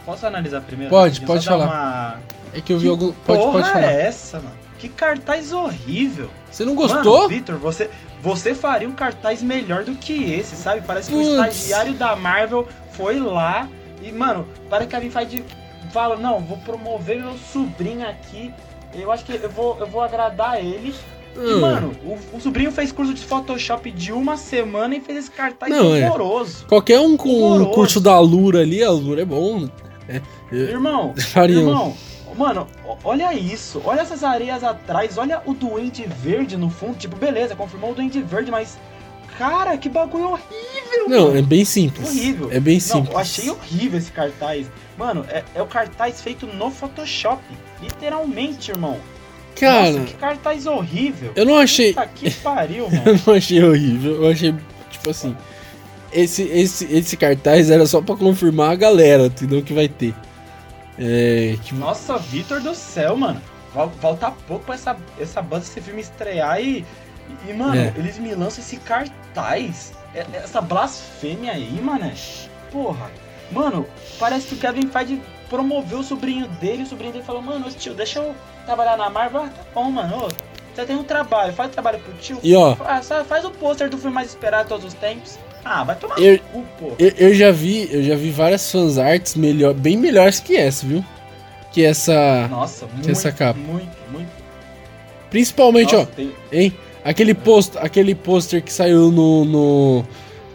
Posso 0.09 0.27
analisar 0.27 0.63
primeiro? 0.63 0.89
Pode, 0.91 1.21
pode 1.21 1.45
falar. 1.47 1.67
Uma... 1.67 2.15
É 2.55 2.63
que 2.63 2.73
eu 2.73 2.79
vi 2.79 2.85
Que 2.85 2.89
algum. 2.89 3.13
Pode, 3.13 3.39
porra 3.41 3.53
pode 3.53 3.69
falar. 3.71 3.85
é 3.93 4.07
essa, 4.07 4.39
mano? 4.39 4.55
Que 4.79 4.89
cartaz 4.89 5.53
horrível. 5.53 6.31
Você 6.51 6.65
não 6.65 6.75
gostou? 6.75 7.17
Mano, 7.19 7.29
Vitor, 7.29 7.57
você, 7.59 7.91
você 8.23 8.55
faria 8.55 8.89
um 8.89 8.93
cartaz 8.93 9.43
melhor 9.43 9.85
do 9.85 9.95
que 9.97 10.33
esse, 10.33 10.57
sabe? 10.57 10.81
Parece 10.87 11.11
que 11.11 11.15
Putz. 11.15 11.29
o 11.29 11.33
estagiário 11.45 11.93
da 11.93 12.17
Marvel 12.17 12.67
foi 12.93 13.21
lá 13.21 13.69
e, 14.03 14.11
mano, 14.11 14.49
parece 14.71 14.89
que 14.89 14.97
a 14.97 14.99
Kevin 14.99 15.11
Feige 15.13 15.45
fala, 15.93 16.17
não, 16.17 16.41
vou 16.41 16.57
promover 16.57 17.21
meu 17.21 17.35
sobrinho 17.53 18.09
aqui. 18.09 18.51
Eu 18.95 19.13
acho 19.13 19.27
que 19.27 19.35
eu 19.35 19.51
vou, 19.51 19.77
eu 19.79 19.87
vou 19.87 20.01
agradar 20.01 20.59
ele. 20.59 20.95
E, 21.37 21.39
Hum. 21.39 21.61
mano, 21.61 21.93
o, 22.03 22.37
o 22.39 22.41
sobrinho 22.41 22.73
fez 22.73 22.91
curso 22.91 23.13
de 23.13 23.23
Photoshop 23.23 23.91
de 23.91 24.11
uma 24.11 24.39
semana 24.39 24.97
e 24.97 25.01
fez 25.01 25.19
esse 25.19 25.31
cartaz 25.31 25.71
Não, 25.71 25.95
é. 25.95 26.07
horroroso. 26.09 26.65
Qualquer 26.67 26.99
um 26.99 27.15
com 27.17 27.29
o 27.29 27.43
Horroroso. 27.43 27.71
curso 27.73 28.01
da 28.01 28.19
Lura 28.19 28.61
ali, 28.63 28.83
a 28.83 28.91
Lura 28.91 29.21
é 29.21 29.25
bom. 29.27 29.69
É, 30.09 30.17
é, 30.53 30.57
Irmão, 30.57 31.15
irmão, 31.49 31.95
mano, 32.37 32.67
olha 33.05 33.35
isso. 33.35 33.81
Olha 33.85 34.01
essas 34.01 34.25
areias 34.25 34.65
atrás. 34.65 35.19
Olha 35.19 35.43
o 35.45 35.53
Duende 35.55 36.05
Verde 36.23 36.57
no 36.57 36.71
fundo. 36.71 36.97
Tipo, 36.97 37.17
beleza, 37.17 37.55
confirmou 37.55 37.93
o 37.93 37.95
Duende 37.95 38.21
Verde, 38.23 38.51
mas. 38.51 38.79
Cara, 39.37 39.77
que 39.79 39.89
bagulho 39.89 40.31
horrível. 40.31 41.09
Não, 41.09 41.27
mano. 41.27 41.39
é 41.39 41.43
bem 41.43 41.65
simples. 41.65 42.09
Horrível. 42.09 42.49
É 42.51 42.59
bem 42.59 42.75
Não, 42.75 42.81
simples. 42.81 43.13
eu 43.13 43.19
achei 43.19 43.51
horrível 43.51 43.99
esse 43.99 44.11
cartaz. 44.11 44.67
Mano, 44.97 45.25
é, 45.29 45.45
é 45.55 45.63
o 45.63 45.67
cartaz 45.67 46.21
feito 46.21 46.45
no 46.47 46.71
Photoshop. 46.73 47.41
Literalmente, 47.81 48.71
irmão. 48.73 48.99
Cara, 49.59 49.91
Nossa, 49.93 50.05
que 50.07 50.15
cartaz 50.15 50.67
horrível. 50.67 51.33
eu 51.37 51.45
não 51.47 51.57
achei. 51.59 51.93
Puta 51.93 52.07
que 52.07 52.31
pariu, 52.31 52.85
mano. 52.91 53.03
Eu 53.07 53.21
não 53.27 53.35
achei 53.35 53.63
horrível. 53.63 54.25
Eu 54.25 54.31
achei, 54.31 54.55
tipo 54.91 55.11
assim. 55.11 55.37
Esse, 56.13 56.43
esse, 56.43 56.85
esse 56.87 57.17
cartaz 57.17 57.71
era 57.71 57.87
só 57.87 58.01
pra 58.01 58.17
confirmar 58.17 58.71
a 58.71 58.75
galera, 58.77 59.27
entendeu? 59.27 59.63
Que 59.63 59.73
vai 59.75 59.89
ter. 59.89 60.15
É. 60.99 61.57
Que, 61.65 61.75
Nossa, 61.75 62.17
Vitor 62.19 62.61
do 62.61 62.75
céu, 62.75 63.17
mano. 63.17 63.41
Falta 64.01 64.31
pouco 64.47 64.65
pra 64.65 64.75
essa, 64.75 64.97
essa 65.21 65.41
banda, 65.43 65.65
esse 65.65 65.81
filme 65.81 66.01
estrear 66.01 66.61
e. 66.61 66.85
E, 67.47 67.53
mano, 67.53 67.77
É. 67.77 67.93
eles 67.97 68.19
me 68.19 68.35
lançam 68.35 68.65
esse 68.65 68.77
cartaz. 68.79 69.93
é- 70.15 70.25
Essa 70.33 70.61
blasfêmia 70.61 71.53
aí, 71.53 71.79
mano. 71.83 72.11
Porra. 72.73 73.11
Mano, 73.53 73.87
parece 74.19 74.49
que 74.49 74.55
o 74.55 74.59
Kevin 74.59 74.89
Feige 74.89 75.21
promoveu 75.51 75.99
o 76.01 76.03
sobrinho 76.05 76.49
dele. 76.61 76.83
O 76.83 76.87
sobrinho 76.87 77.13
dele 77.13 77.25
falou: 77.25 77.43
Mano, 77.43 77.71
tio, 77.71 77.95
deixa 77.95 78.19
eu 78.21 78.35
trabalhar 78.65 78.97
na 78.97 79.11
Marvel. 79.11 79.43
Ah, 79.43 79.49
tá 79.49 79.63
bom, 79.75 79.91
mano. 79.91 80.25
Ô, 80.25 80.29
você 80.75 80.85
tem 80.87 80.97
um 80.97 81.05
trabalho, 81.05 81.53
faz 81.53 81.69
o 81.71 81.73
trabalho 81.73 81.99
pro 82.01 82.13
tio. 82.15 82.39
E 82.43 82.55
ó, 82.57 82.75
Ah, 82.85 83.03
só 83.03 83.23
faz 83.25 83.45
o 83.45 83.51
pôster 83.51 83.89
do 83.91 83.99
filme 83.99 84.15
mais 84.15 84.29
esperado 84.29 84.65
de 84.65 84.69
todos 84.71 84.85
os 84.87 84.95
tempos. 84.95 85.39
Ah, 85.65 85.85
vai 85.85 85.97
tomar 85.97 86.19
Eu- 86.19 86.39
cu, 86.53 86.65
pô. 86.79 86.93
eu, 86.99 87.09
eu 87.19 87.35
já 87.35 87.51
vi, 87.51 87.89
eu 87.93 88.03
já 88.03 88.15
vi 88.17 88.31
várias 88.31 88.71
fansarts 88.71 89.35
melhor, 89.35 89.75
bem 89.75 89.97
melhores 89.97 90.41
que 90.41 90.57
essa, 90.57 90.87
viu? 90.87 91.05
Que 91.73 91.85
essa. 91.85 92.49
Nossa, 92.49 92.87
muito, 92.87 93.11
essa 93.11 93.31
capa. 93.31 93.59
muito, 93.59 93.89
muito. 94.11 94.29
Principalmente, 95.31 95.93
Nossa, 95.95 96.09
ó, 96.11 96.15
tem- 96.15 96.33
hein? 96.53 96.73
Aquele 97.05 97.35
post, 97.35 97.77
aquele 97.79 98.15
pôster 98.15 98.63
que 98.63 98.73
saiu 98.73 99.11
no. 99.13 99.45
no- 99.45 100.05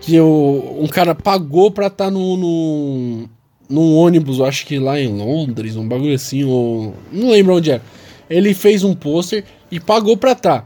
que 0.02 0.20
o, 0.20 0.78
um 0.82 0.88
cara 0.88 1.16
pagou 1.16 1.72
pra 1.72 1.88
estar 1.88 2.06
tá 2.06 2.12
no, 2.12 2.36
no. 2.36 3.30
num 3.70 3.96
ônibus, 3.96 4.40
eu 4.40 4.46
acho 4.46 4.66
que 4.66 4.78
lá 4.78 5.00
em 5.00 5.08
Londres, 5.08 5.78
um 5.78 5.88
bagulho 5.88 6.14
assim, 6.16 6.44
ou. 6.44 6.94
Não 7.12 7.30
lembro 7.30 7.56
onde 7.56 7.72
era. 7.72 7.82
Ele 8.30 8.54
fez 8.54 8.84
um 8.84 8.94
pôster 8.96 9.44
e 9.72 9.80
pagou 9.80 10.18
pra 10.18 10.34
tá. 10.36 10.66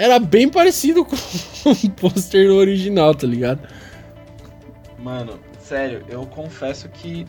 Era 0.00 0.18
bem 0.18 0.48
parecido 0.48 1.04
com 1.04 1.14
o 1.68 1.90
pôster 1.90 2.50
original, 2.50 3.14
tá 3.14 3.26
ligado? 3.26 3.60
Mano, 4.98 5.38
sério, 5.60 6.02
eu 6.08 6.24
confesso 6.24 6.88
que. 6.88 7.26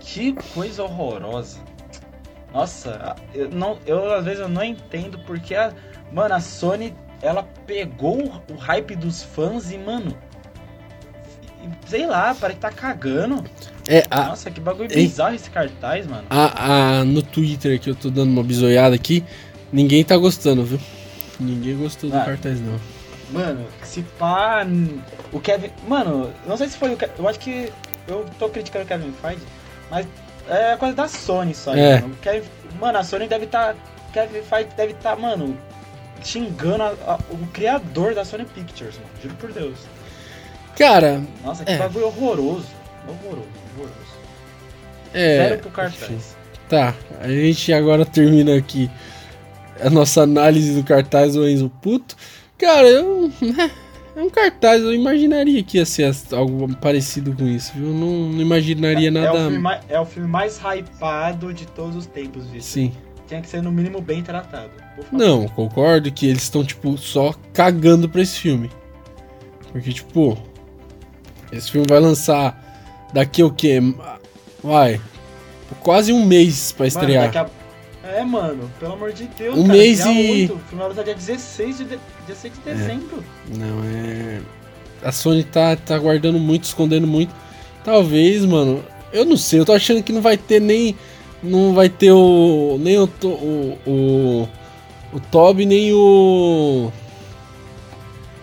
Que 0.00 0.32
coisa 0.52 0.82
horrorosa. 0.82 1.58
Nossa, 2.52 3.14
eu, 3.32 3.48
não, 3.50 3.78
eu 3.86 4.12
às 4.12 4.24
vezes 4.24 4.40
eu 4.40 4.48
não 4.48 4.64
entendo 4.64 5.16
porque 5.20 5.54
a. 5.54 5.72
Mano, 6.12 6.34
a 6.34 6.40
Sony, 6.40 6.92
ela 7.22 7.44
pegou 7.66 8.42
o, 8.50 8.56
hype 8.56 8.96
dos 8.96 9.22
fãs 9.22 9.70
e, 9.70 9.78
mano. 9.78 10.16
Sei 11.86 12.04
lá, 12.04 12.34
parece 12.34 12.56
que 12.58 12.62
tá 12.62 12.70
cagando. 12.72 13.44
É, 13.88 14.04
a, 14.10 14.24
Nossa, 14.26 14.50
que 14.50 14.60
bagulho 14.60 14.88
Hein? 14.90 15.04
bizarro 15.06 15.36
esse 15.36 15.50
cartaz, 15.50 16.04
mano. 16.06 16.24
a, 16.30 16.98
a- 17.00 17.04
no 17.04 17.22
Twitter 17.22 17.78
que 17.80 17.90
eu 17.90 17.94
tô 17.94 18.10
dando 18.10 18.30
uma 18.30 18.42
bisoiada 18.42 18.94
aqui, 18.96 19.22
ninguém 19.72 20.02
tá 20.04 20.16
gostando, 20.16 20.64
viu? 20.64 20.80
Ninguém 21.38 21.76
gostou 21.76 22.10
do 22.10 22.16
Ah. 22.16 22.24
cartaz, 22.24 22.60
não. 22.60 22.78
Mano, 23.30 23.66
se 23.82 24.02
pá. 24.18 24.64
O 25.32 25.40
Kevin. 25.40 25.70
Mano, 25.88 26.32
não 26.46 26.56
sei 26.56 26.68
se 26.68 26.76
foi 26.76 26.92
o 26.94 26.96
Kevin. 26.96 27.12
Eu 27.18 27.28
acho 27.28 27.38
que. 27.38 27.72
Eu 28.08 28.24
tô 28.38 28.48
criticando 28.48 28.84
o 28.84 28.88
Kevin 28.88 29.12
Feige, 29.20 29.42
mas 29.90 30.06
é 30.48 30.76
coisa 30.76 30.94
da 30.94 31.08
Sony 31.08 31.54
só. 31.54 31.72
aí, 31.72 31.80
É. 31.80 32.00
Mano, 32.00 32.14
O 32.14 32.16
Kevin- 32.18 32.48
mano, 32.80 32.98
a 32.98 33.04
Sony 33.04 33.26
deve 33.26 33.46
estar. 33.46 33.74
Tá, 33.74 33.80
Kevin 34.12 34.42
Feige 34.42 34.70
deve 34.76 34.92
estar, 34.92 35.16
mano, 35.16 35.58
xingando 36.22 36.84
a- 36.84 36.94
a- 37.06 37.18
o 37.30 37.46
criador 37.52 38.14
da 38.14 38.24
Sony 38.24 38.44
Pictures, 38.44 38.94
mano. 38.94 39.08
Juro 39.22 39.34
por 39.34 39.52
Deus. 39.52 39.76
Cara, 40.78 41.20
Nossa, 41.44 41.64
que 41.64 41.72
É. 41.72 41.78
bagulho 41.78 42.06
horroroso. 42.06 42.66
Horroroso, 43.08 43.48
horroroso. 43.76 43.94
é. 45.14 45.48
Zero 45.48 45.58
pro 45.62 45.70
cartaz. 45.70 46.36
Tá, 46.68 46.94
a 47.20 47.28
gente 47.28 47.72
agora 47.72 48.04
termina 48.06 48.56
aqui 48.56 48.90
a 49.80 49.90
nossa 49.90 50.22
análise 50.22 50.72
do 50.74 50.84
cartaz 50.84 51.34
do 51.34 51.48
Enzo 51.48 51.70
Puto. 51.82 52.16
Cara, 52.58 52.86
eu. 52.88 53.30
É 54.18 54.22
um 54.22 54.30
cartaz, 54.30 54.80
eu 54.82 54.94
imaginaria 54.94 55.62
que 55.62 55.76
ia 55.76 55.84
ser 55.84 56.10
algo 56.32 56.74
parecido 56.76 57.34
com 57.34 57.46
isso, 57.46 57.70
viu? 57.74 57.88
Eu 57.88 57.92
não, 57.92 58.30
não 58.30 58.40
imaginaria 58.40 59.08
É, 59.08 59.10
o 59.10 59.12
nada. 59.12 59.38
filme 59.40 59.58
mais, 59.58 59.80
é 59.90 60.00
o 60.00 60.06
filme 60.06 60.26
mais 60.26 60.56
hypado 60.58 61.52
de 61.52 61.66
todos 61.66 61.94
os 61.96 62.06
tempos, 62.06 62.44
Vitor. 62.46 62.62
Sim. 62.62 62.92
Tinha 63.28 63.42
que 63.42 63.46
ser 63.50 63.62
no 63.62 63.70
mínimo 63.70 64.00
bem 64.00 64.22
tratado. 64.22 64.70
Não, 65.12 65.46
concordo 65.48 66.10
que 66.10 66.26
eles 66.26 66.44
estão, 66.44 66.64
tipo, 66.64 66.96
só 66.96 67.34
cagando 67.52 68.08
pra 68.08 68.22
esse 68.22 68.38
filme. 68.38 68.70
Porque, 69.70 69.92
tipo, 69.92 70.38
esse 71.52 71.70
filme 71.70 71.86
vai 71.86 72.00
lançar 72.00 72.58
daqui 73.12 73.42
o 73.42 73.50
quê? 73.50 73.80
Vai. 74.64 74.98
quase 75.82 76.10
um 76.10 76.24
mês 76.24 76.72
pra 76.72 76.86
Mano, 76.86 76.88
estrear. 76.88 77.36
a- 77.36 77.50
É, 78.08 78.24
mano, 78.24 78.70
pelo 78.78 78.92
amor 78.92 79.12
de 79.12 79.24
Deus, 79.26 79.58
Um 79.58 79.66
cara, 79.66 79.78
mês 79.78 80.00
e- 80.04 80.30
8, 80.42 80.54
o 80.54 80.58
final 80.70 80.94
tá 80.94 81.02
dia 81.02 81.14
16 81.14 81.78
de, 81.78 81.84
de... 81.84 81.98
dia 82.26 82.34
6 82.34 82.54
de 82.54 82.60
dezembro. 82.60 83.24
Não, 83.56 83.82
é. 83.84 84.40
A 85.02 85.12
Sony 85.12 85.44
tá, 85.44 85.76
tá 85.76 85.98
guardando 85.98 86.38
muito, 86.38 86.64
escondendo 86.64 87.06
muito. 87.06 87.34
Talvez, 87.84 88.44
mano. 88.44 88.82
Eu 89.12 89.24
não 89.24 89.36
sei, 89.36 89.60
eu 89.60 89.64
tô 89.64 89.72
achando 89.72 90.02
que 90.02 90.12
não 90.12 90.20
vai 90.20 90.36
ter 90.36 90.60
nem. 90.60 90.96
Não 91.42 91.74
vai 91.74 91.88
ter 91.88 92.12
o. 92.12 92.76
Nem 92.80 92.98
o. 92.98 93.04
O. 93.22 93.78
O, 93.86 94.48
o 95.12 95.20
Toby, 95.30 95.66
nem 95.66 95.92
o. 95.92 96.90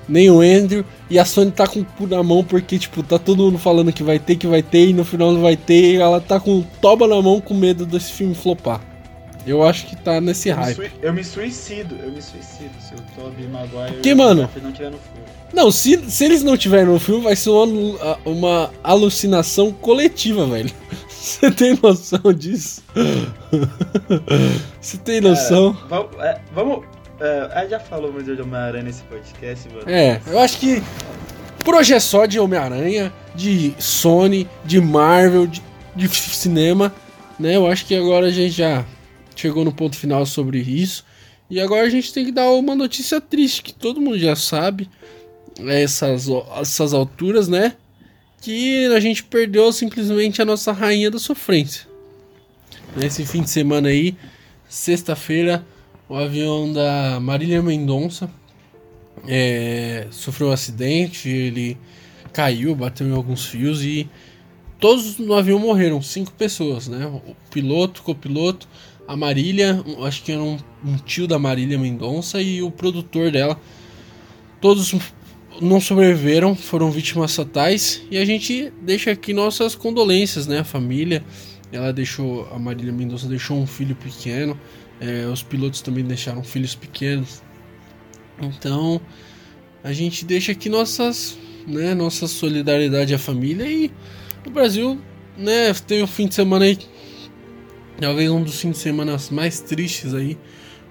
Nem 0.08 0.30
o 0.30 0.42
Andrew. 0.42 0.86
E 1.10 1.18
a 1.18 1.26
Sony 1.26 1.52
tá 1.52 1.68
com 1.68 1.80
o 1.80 1.86
cu 1.86 2.08
na 2.08 2.22
mão 2.24 2.44
porque, 2.44 2.78
tipo, 2.78 3.02
tá 3.04 3.18
todo 3.20 3.44
mundo 3.44 3.58
falando 3.58 3.92
que 3.94 4.04
vai 4.04 4.20
ter, 4.20 4.36
que 4.36 4.48
vai 4.48 4.62
ter, 4.62 4.90
e 4.90 4.94
no 4.94 5.06
final 5.06 5.32
não 5.32 5.42
vai 5.42 5.56
ter. 5.56 5.96
E 5.96 5.98
ela 5.98 6.20
tá 6.20 6.40
com 6.40 6.60
o 6.60 6.68
Toba 6.82 7.08
na 7.08 7.22
mão 7.22 7.40
com 7.42 7.54
medo 7.54 7.86
desse 7.86 8.12
filme 8.12 8.36
flopar. 8.36 8.82
Eu 9.46 9.64
acho 9.66 9.86
que 9.88 9.96
tá 9.96 10.22
nesse 10.22 10.50
Eu 10.50 10.58
me, 10.58 10.64
hype. 10.64 10.76
sui- 10.76 10.92
eu 11.02 11.14
me 11.14 11.24
suicido, 11.24 11.96
eu 12.02 12.12
me 12.12 12.22
suicido 12.22 12.72
se 12.80 12.94
o 12.94 12.98
Tobey 13.16 13.48
Maguire 13.48 14.02
Que, 14.02 14.10
e 14.10 14.16
mano? 14.16 14.50
Não 14.62 14.72
tiver 14.72 14.90
no 14.92 14.98
filme. 14.98 15.24
Não, 15.54 15.72
se, 15.72 15.98
se 16.10 16.26
eles 16.26 16.42
não 16.44 16.58
tiverem 16.58 16.86
no 16.88 17.00
filme, 17.00 17.24
vai 17.24 17.36
ser 17.36 17.50
uma, 17.50 18.18
uma 18.26 18.72
alucinação 18.84 19.72
coletiva, 19.72 20.46
velho. 20.48 20.72
Você 21.10 21.52
tem 21.52 21.78
noção 21.82 22.34
disso? 22.34 22.84
Você 24.82 24.98
tem 24.98 25.22
noção? 25.22 25.78
É, 25.86 25.90
vamos. 25.90 26.16
É, 26.20 26.42
vamos 26.54 26.86
é, 27.20 27.68
já 27.70 27.80
falou 27.80 28.12
muito 28.12 28.36
de 28.36 28.42
Homem-Aranha 28.42 28.84
nesse 28.84 29.04
podcast, 29.04 29.70
mano. 29.70 29.84
É, 29.90 30.20
eu 30.28 30.40
acho 30.40 30.58
que 30.58 30.84
por 31.64 31.76
hoje 31.76 31.94
é 31.94 32.00
só 32.00 32.26
de 32.26 32.40
Homem-Aranha, 32.40 33.14
de 33.34 33.74
Sony, 33.80 34.48
de 34.66 34.82
Marvel, 34.82 35.48
de, 35.48 35.62
de 35.96 36.10
cinema, 36.10 36.94
né? 37.40 37.56
Eu 37.56 37.66
acho 37.68 37.86
que 37.86 37.96
agora 37.96 38.28
a 38.28 38.32
gente 38.32 38.52
já 38.52 38.84
chegou 39.36 39.64
no 39.66 39.72
ponto 39.72 39.96
final 39.96 40.26
sobre 40.26 40.60
isso. 40.60 41.06
E 41.50 41.60
agora 41.60 41.86
a 41.86 41.90
gente 41.90 42.14
tem 42.14 42.26
que 42.26 42.32
dar 42.32 42.50
uma 42.52 42.76
notícia 42.76 43.22
triste, 43.22 43.62
que 43.62 43.74
todo 43.74 44.02
mundo 44.02 44.18
já 44.18 44.36
sabe, 44.36 44.90
a 45.60 45.74
essas, 45.74 46.28
essas 46.60 46.94
alturas, 46.94 47.48
né? 47.48 47.76
Que 48.42 48.88
a 48.88 49.00
gente 49.00 49.24
perdeu 49.24 49.72
simplesmente 49.72 50.42
a 50.42 50.46
nossa 50.46 50.72
rainha 50.72 51.12
da 51.12 51.20
sofrência. 51.20 51.88
Nesse 52.96 53.26
fim 53.26 53.42
de 53.42 53.50
semana 53.50 53.90
aí, 53.90 54.16
sexta-feira, 54.68 55.66
o 56.08 56.16
avião 56.16 56.72
da 56.72 57.20
Marília 57.20 57.62
Mendonça 57.62 58.30
é, 59.28 60.08
sofreu 60.12 60.50
um 60.50 60.52
acidente, 60.52 61.30
ele 61.30 61.78
caiu, 62.32 62.76
bateu 62.76 63.08
em 63.08 63.14
alguns 63.14 63.46
fios 63.46 63.84
e 63.84 64.10
todos 64.80 65.18
no 65.18 65.34
avião 65.34 65.60
morreram, 65.60 66.02
cinco 66.02 66.32
pessoas, 66.32 66.88
né? 66.88 67.06
O 67.06 67.36
piloto, 67.50 68.04
copiloto, 68.04 68.68
a 69.08 69.16
Marília, 69.16 69.84
acho 70.06 70.24
que 70.24 70.32
era 70.32 70.42
um, 70.42 70.58
um 70.84 70.98
tio 70.98 71.28
da 71.28 71.38
Marília 71.38 71.78
Mendonça 71.78 72.42
e 72.42 72.62
o 72.62 72.72
produtor 72.72 73.32
dela. 73.32 73.60
Todos 74.62 74.96
não 75.62 75.80
sobreviveram, 75.80 76.56
foram 76.56 76.90
vítimas 76.90 77.36
fatais 77.36 78.02
e 78.10 78.18
a 78.18 78.26
gente 78.26 78.72
deixa 78.82 79.12
aqui 79.12 79.34
nossas 79.34 79.76
condolências, 79.76 80.48
né? 80.48 80.60
A 80.60 80.64
família, 80.64 81.24
ela 81.72 81.92
deixou, 81.92 82.48
a 82.52 82.58
Marília 82.58 82.94
Mendonça 82.94 83.28
deixou 83.28 83.58
um 83.58 83.68
filho 83.68 83.96
pequeno, 83.96 84.60
é, 85.00 85.26
os 85.28 85.44
pilotos 85.44 85.82
também 85.82 86.04
deixaram 86.04 86.44
filhos 86.44 86.76
pequenos. 86.76 87.44
Então, 88.42 89.02
a 89.84 89.92
gente 89.92 90.26
deixa 90.26 90.54
aqui 90.54 90.70
nossas, 90.70 91.38
né, 91.68 91.94
nossa 91.94 92.28
solidariedade 92.28 93.14
à 93.14 93.20
família 93.20 93.66
e 93.70 93.92
o 94.46 94.50
Brasil, 94.50 95.00
né, 95.38 95.74
teve 95.74 96.04
um 96.04 96.08
fim 96.08 96.28
de 96.28 96.36
semana 96.36 96.66
aí, 96.66 96.78
talvez 98.00 98.30
um 98.30 98.44
dos 98.44 98.60
fins 98.60 98.72
de 98.72 98.78
semana 98.78 99.18
mais 99.32 99.60
tristes 99.62 100.14
aí, 100.14 100.38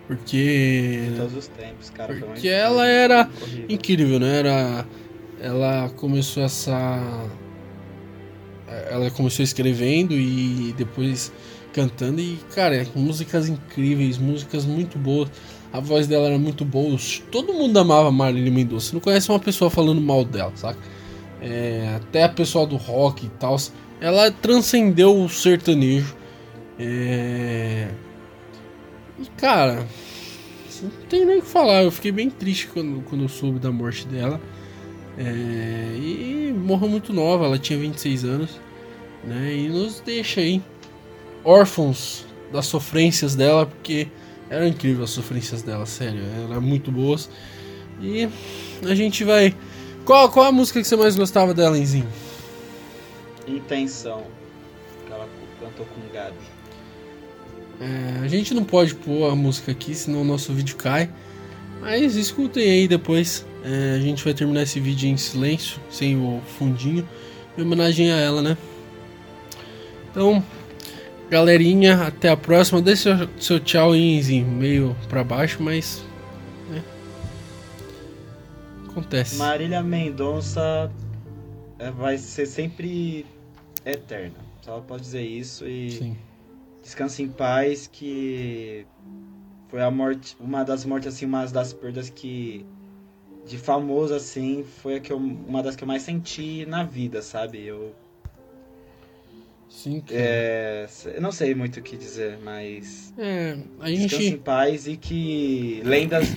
porque 0.07 1.09
De 1.11 1.17
todos 1.17 1.37
os 1.37 1.49
tempos, 1.49 1.91
cara. 1.91 2.15
porque 2.15 2.49
ela 2.49 2.87
era 2.87 3.29
horrível. 3.41 3.67
incrível, 3.69 4.21
né? 4.21 4.39
Era 4.39 4.87
ela 5.41 5.89
começou 5.97 6.43
essa 6.43 7.27
ela 8.91 9.11
começou 9.11 9.43
escrevendo 9.45 10.15
e 10.15 10.75
depois 10.77 11.33
cantando 11.73 12.21
e 12.21 12.39
cara, 12.55 12.87
músicas 12.95 13.49
incríveis, 13.49 14.19
músicas 14.19 14.65
muito 14.65 14.99
boas. 14.99 15.29
A 15.73 15.81
voz 15.81 16.07
dela 16.07 16.27
era 16.27 16.39
muito 16.39 16.65
boa. 16.65 16.97
Todo 17.31 17.55
mundo 17.55 17.79
amava 17.79 18.11
Marília 18.13 18.53
Mendonça. 18.53 18.89
Você 18.89 18.95
não 18.95 19.01
conhece 19.01 19.31
uma 19.31 19.41
pessoa 19.41 19.71
falando 19.71 20.01
mal 20.03 20.23
dela, 20.23 20.53
saca? 20.55 20.79
É, 21.41 21.95
até 21.97 22.25
a 22.25 22.29
pessoa 22.29 22.67
do 22.67 22.77
rock 22.77 23.25
e 23.25 23.29
tal. 23.31 23.57
Ela 24.01 24.31
transcendeu 24.31 25.19
o 25.19 25.29
sertanejo. 25.31 26.15
É... 26.79 27.89
E 29.19 29.27
cara, 29.37 29.87
não 30.83 30.91
tem 31.09 31.25
nem 31.25 31.39
o 31.39 31.43
que 31.43 31.49
falar. 31.49 31.83
Eu 31.83 31.93
fiquei 31.93 32.13
bem 32.13 32.29
triste 32.31 32.69
quando, 32.69 33.03
quando 33.03 33.25
eu 33.25 33.29
soube 33.29 33.59
da 33.59 33.71
morte 33.71 34.07
dela. 34.07 34.41
É, 35.17 35.97
e 35.99 36.55
morreu 36.57 36.89
muito 36.89 37.13
nova, 37.13 37.45
ela 37.45 37.59
tinha 37.59 37.79
26 37.79 38.25
anos. 38.25 38.61
Né, 39.25 39.55
e 39.55 39.69
nos 39.69 40.01
deixa 40.01 40.41
aí 40.41 40.61
órfãos 41.45 42.27
das 42.53 42.67
sofrências 42.67 43.37
dela, 43.37 43.67
porque 43.67 44.09
eram 44.51 44.67
incríveis 44.67 45.05
as 45.05 45.11
sofrências 45.11 45.63
dela, 45.63 45.87
sério, 45.87 46.21
eram 46.51 46.61
muito 46.61 46.91
boas. 46.91 47.31
E 48.01 48.29
a 48.85 48.95
gente 48.95 49.23
vai. 49.23 49.55
Qual, 50.05 50.29
qual 50.31 50.47
a 50.47 50.53
música 50.53 50.81
que 50.81 50.87
você 50.87 50.97
mais 50.97 51.15
gostava 51.15 51.55
dela, 51.55 51.79
Enzinho? 51.79 52.09
Intenção. 53.47 54.25
Que 55.07 55.13
ela 55.13 55.29
cantou 55.61 55.87
com 55.87 56.01
o 56.01 56.13
Gabi. 56.13 56.52
É, 57.83 58.25
a 58.25 58.29
gente 58.29 58.55
não 58.55 58.63
pode 58.63 58.95
pôr 58.95 59.29
a 59.29 59.35
música 59.35 59.73
aqui, 59.73 59.93
senão 59.93 60.23
o 60.23 60.25
nosso 60.25 60.53
vídeo 60.53 60.77
cai. 60.77 61.11
Mas 61.81 62.15
escutem 62.15 62.71
aí 62.71 62.87
depois. 62.87 63.45
É, 63.65 63.97
a 63.97 64.01
gente 64.01 64.23
vai 64.23 64.33
terminar 64.33 64.63
esse 64.63 64.79
vídeo 64.79 65.09
em 65.09 65.17
silêncio, 65.17 65.81
sem 65.91 66.17
o 66.17 66.41
fundinho, 66.59 67.09
em 67.59 67.63
homenagem 67.63 68.13
a 68.13 68.17
ela, 68.17 68.41
né? 68.41 68.57
Então, 70.11 70.45
galerinha, 71.29 72.07
até 72.07 72.29
a 72.29 72.37
próxima. 72.37 72.81
Deixa 72.81 73.19
seu, 73.19 73.29
seu 73.39 73.61
tchau 73.61 73.97
Enzinho, 73.97 74.47
meio 74.47 74.97
pra 75.09 75.25
baixo, 75.25 75.61
mas. 75.61 76.05
né? 76.71 76.83
Acontece. 78.89 79.37
Marília 79.37 79.83
Mendonça 79.83 80.89
é, 81.81 81.91
vai 81.91 82.17
ser 82.17 82.47
sempre 82.47 83.27
eterna. 83.85 84.37
Só 84.61 84.79
posso 84.81 85.01
dizer 85.03 85.23
isso 85.23 85.67
e 85.67 85.91
Sim. 85.91 86.17
Descanse 86.83 87.23
em 87.23 87.29
paz 87.29 87.87
que 87.87 88.87
foi 89.69 89.81
a 89.83 89.91
morte, 89.91 90.37
uma 90.41 90.65
das 90.65 90.85
mortes 90.85 91.15
assim, 91.15 91.25
uma 91.27 91.47
das 91.47 91.73
perdas 91.73 92.11
que 92.11 92.67
de 93.47 93.59
famoso 93.59 94.15
assim, 94.15 94.65
foi 94.83 94.97
a 94.97 95.01
que 95.01 95.13
eu, 95.13 95.17
uma 95.17 95.63
das 95.63 95.75
que 95.75 95.83
eu 95.85 95.89
mais 95.89 96.03
senti 96.03 96.65
na 96.67 96.85
vida, 96.85 97.23
sabe? 97.23 97.65
Eu 97.65 97.95
Sim, 99.69 100.01
que- 100.01 100.13
é, 100.15 100.87
eu 101.15 101.21
não 101.23 101.33
sei 101.33 101.55
muito 101.55 101.81
o 101.81 101.83
que 101.83 101.97
dizer, 101.97 102.39
mas 102.45 103.13
é, 103.17 103.57
a 103.81 103.89
descanse 103.91 104.23
em 104.27 104.31
gente. 104.31 104.41
paz 104.41 104.87
e 104.87 104.97
que 104.97 105.81
lendas 105.85 106.29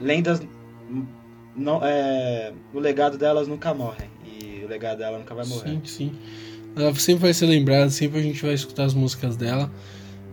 lendas 0.00 0.40
não 1.54 1.80
é, 1.82 2.52
o 2.74 2.78
legado 2.80 3.16
delas 3.16 3.46
nunca 3.48 3.72
morrem 3.72 4.10
e 4.24 4.64
o 4.64 4.68
legado 4.68 4.98
dela 4.98 5.18
nunca 5.18 5.34
vai 5.34 5.46
morrer. 5.46 5.70
Sim, 5.70 5.80
sim. 5.84 6.12
Ela 6.76 6.94
sempre 6.94 7.22
vai 7.22 7.32
ser 7.32 7.46
lembrada, 7.46 7.88
sempre 7.88 8.20
a 8.20 8.22
gente 8.22 8.42
vai 8.42 8.52
escutar 8.52 8.84
as 8.84 8.94
músicas 8.94 9.36
dela. 9.36 9.72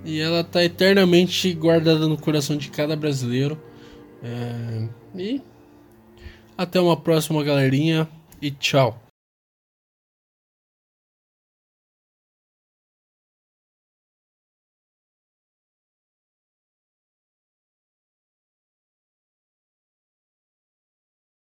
E 0.04 0.20
ela 0.20 0.44
tá 0.44 0.64
eternamente 0.64 1.54
guardada 1.54 2.08
no 2.08 2.18
coração 2.18 2.58
de 2.58 2.70
cada 2.70 2.96
brasileiro. 2.96 3.58
É, 4.22 4.88
E 5.16 5.42
até 6.58 6.80
uma 6.80 6.98
próxima, 6.98 7.44
galerinha. 7.44 8.08
E 8.42 8.52
tchau. 8.52 9.03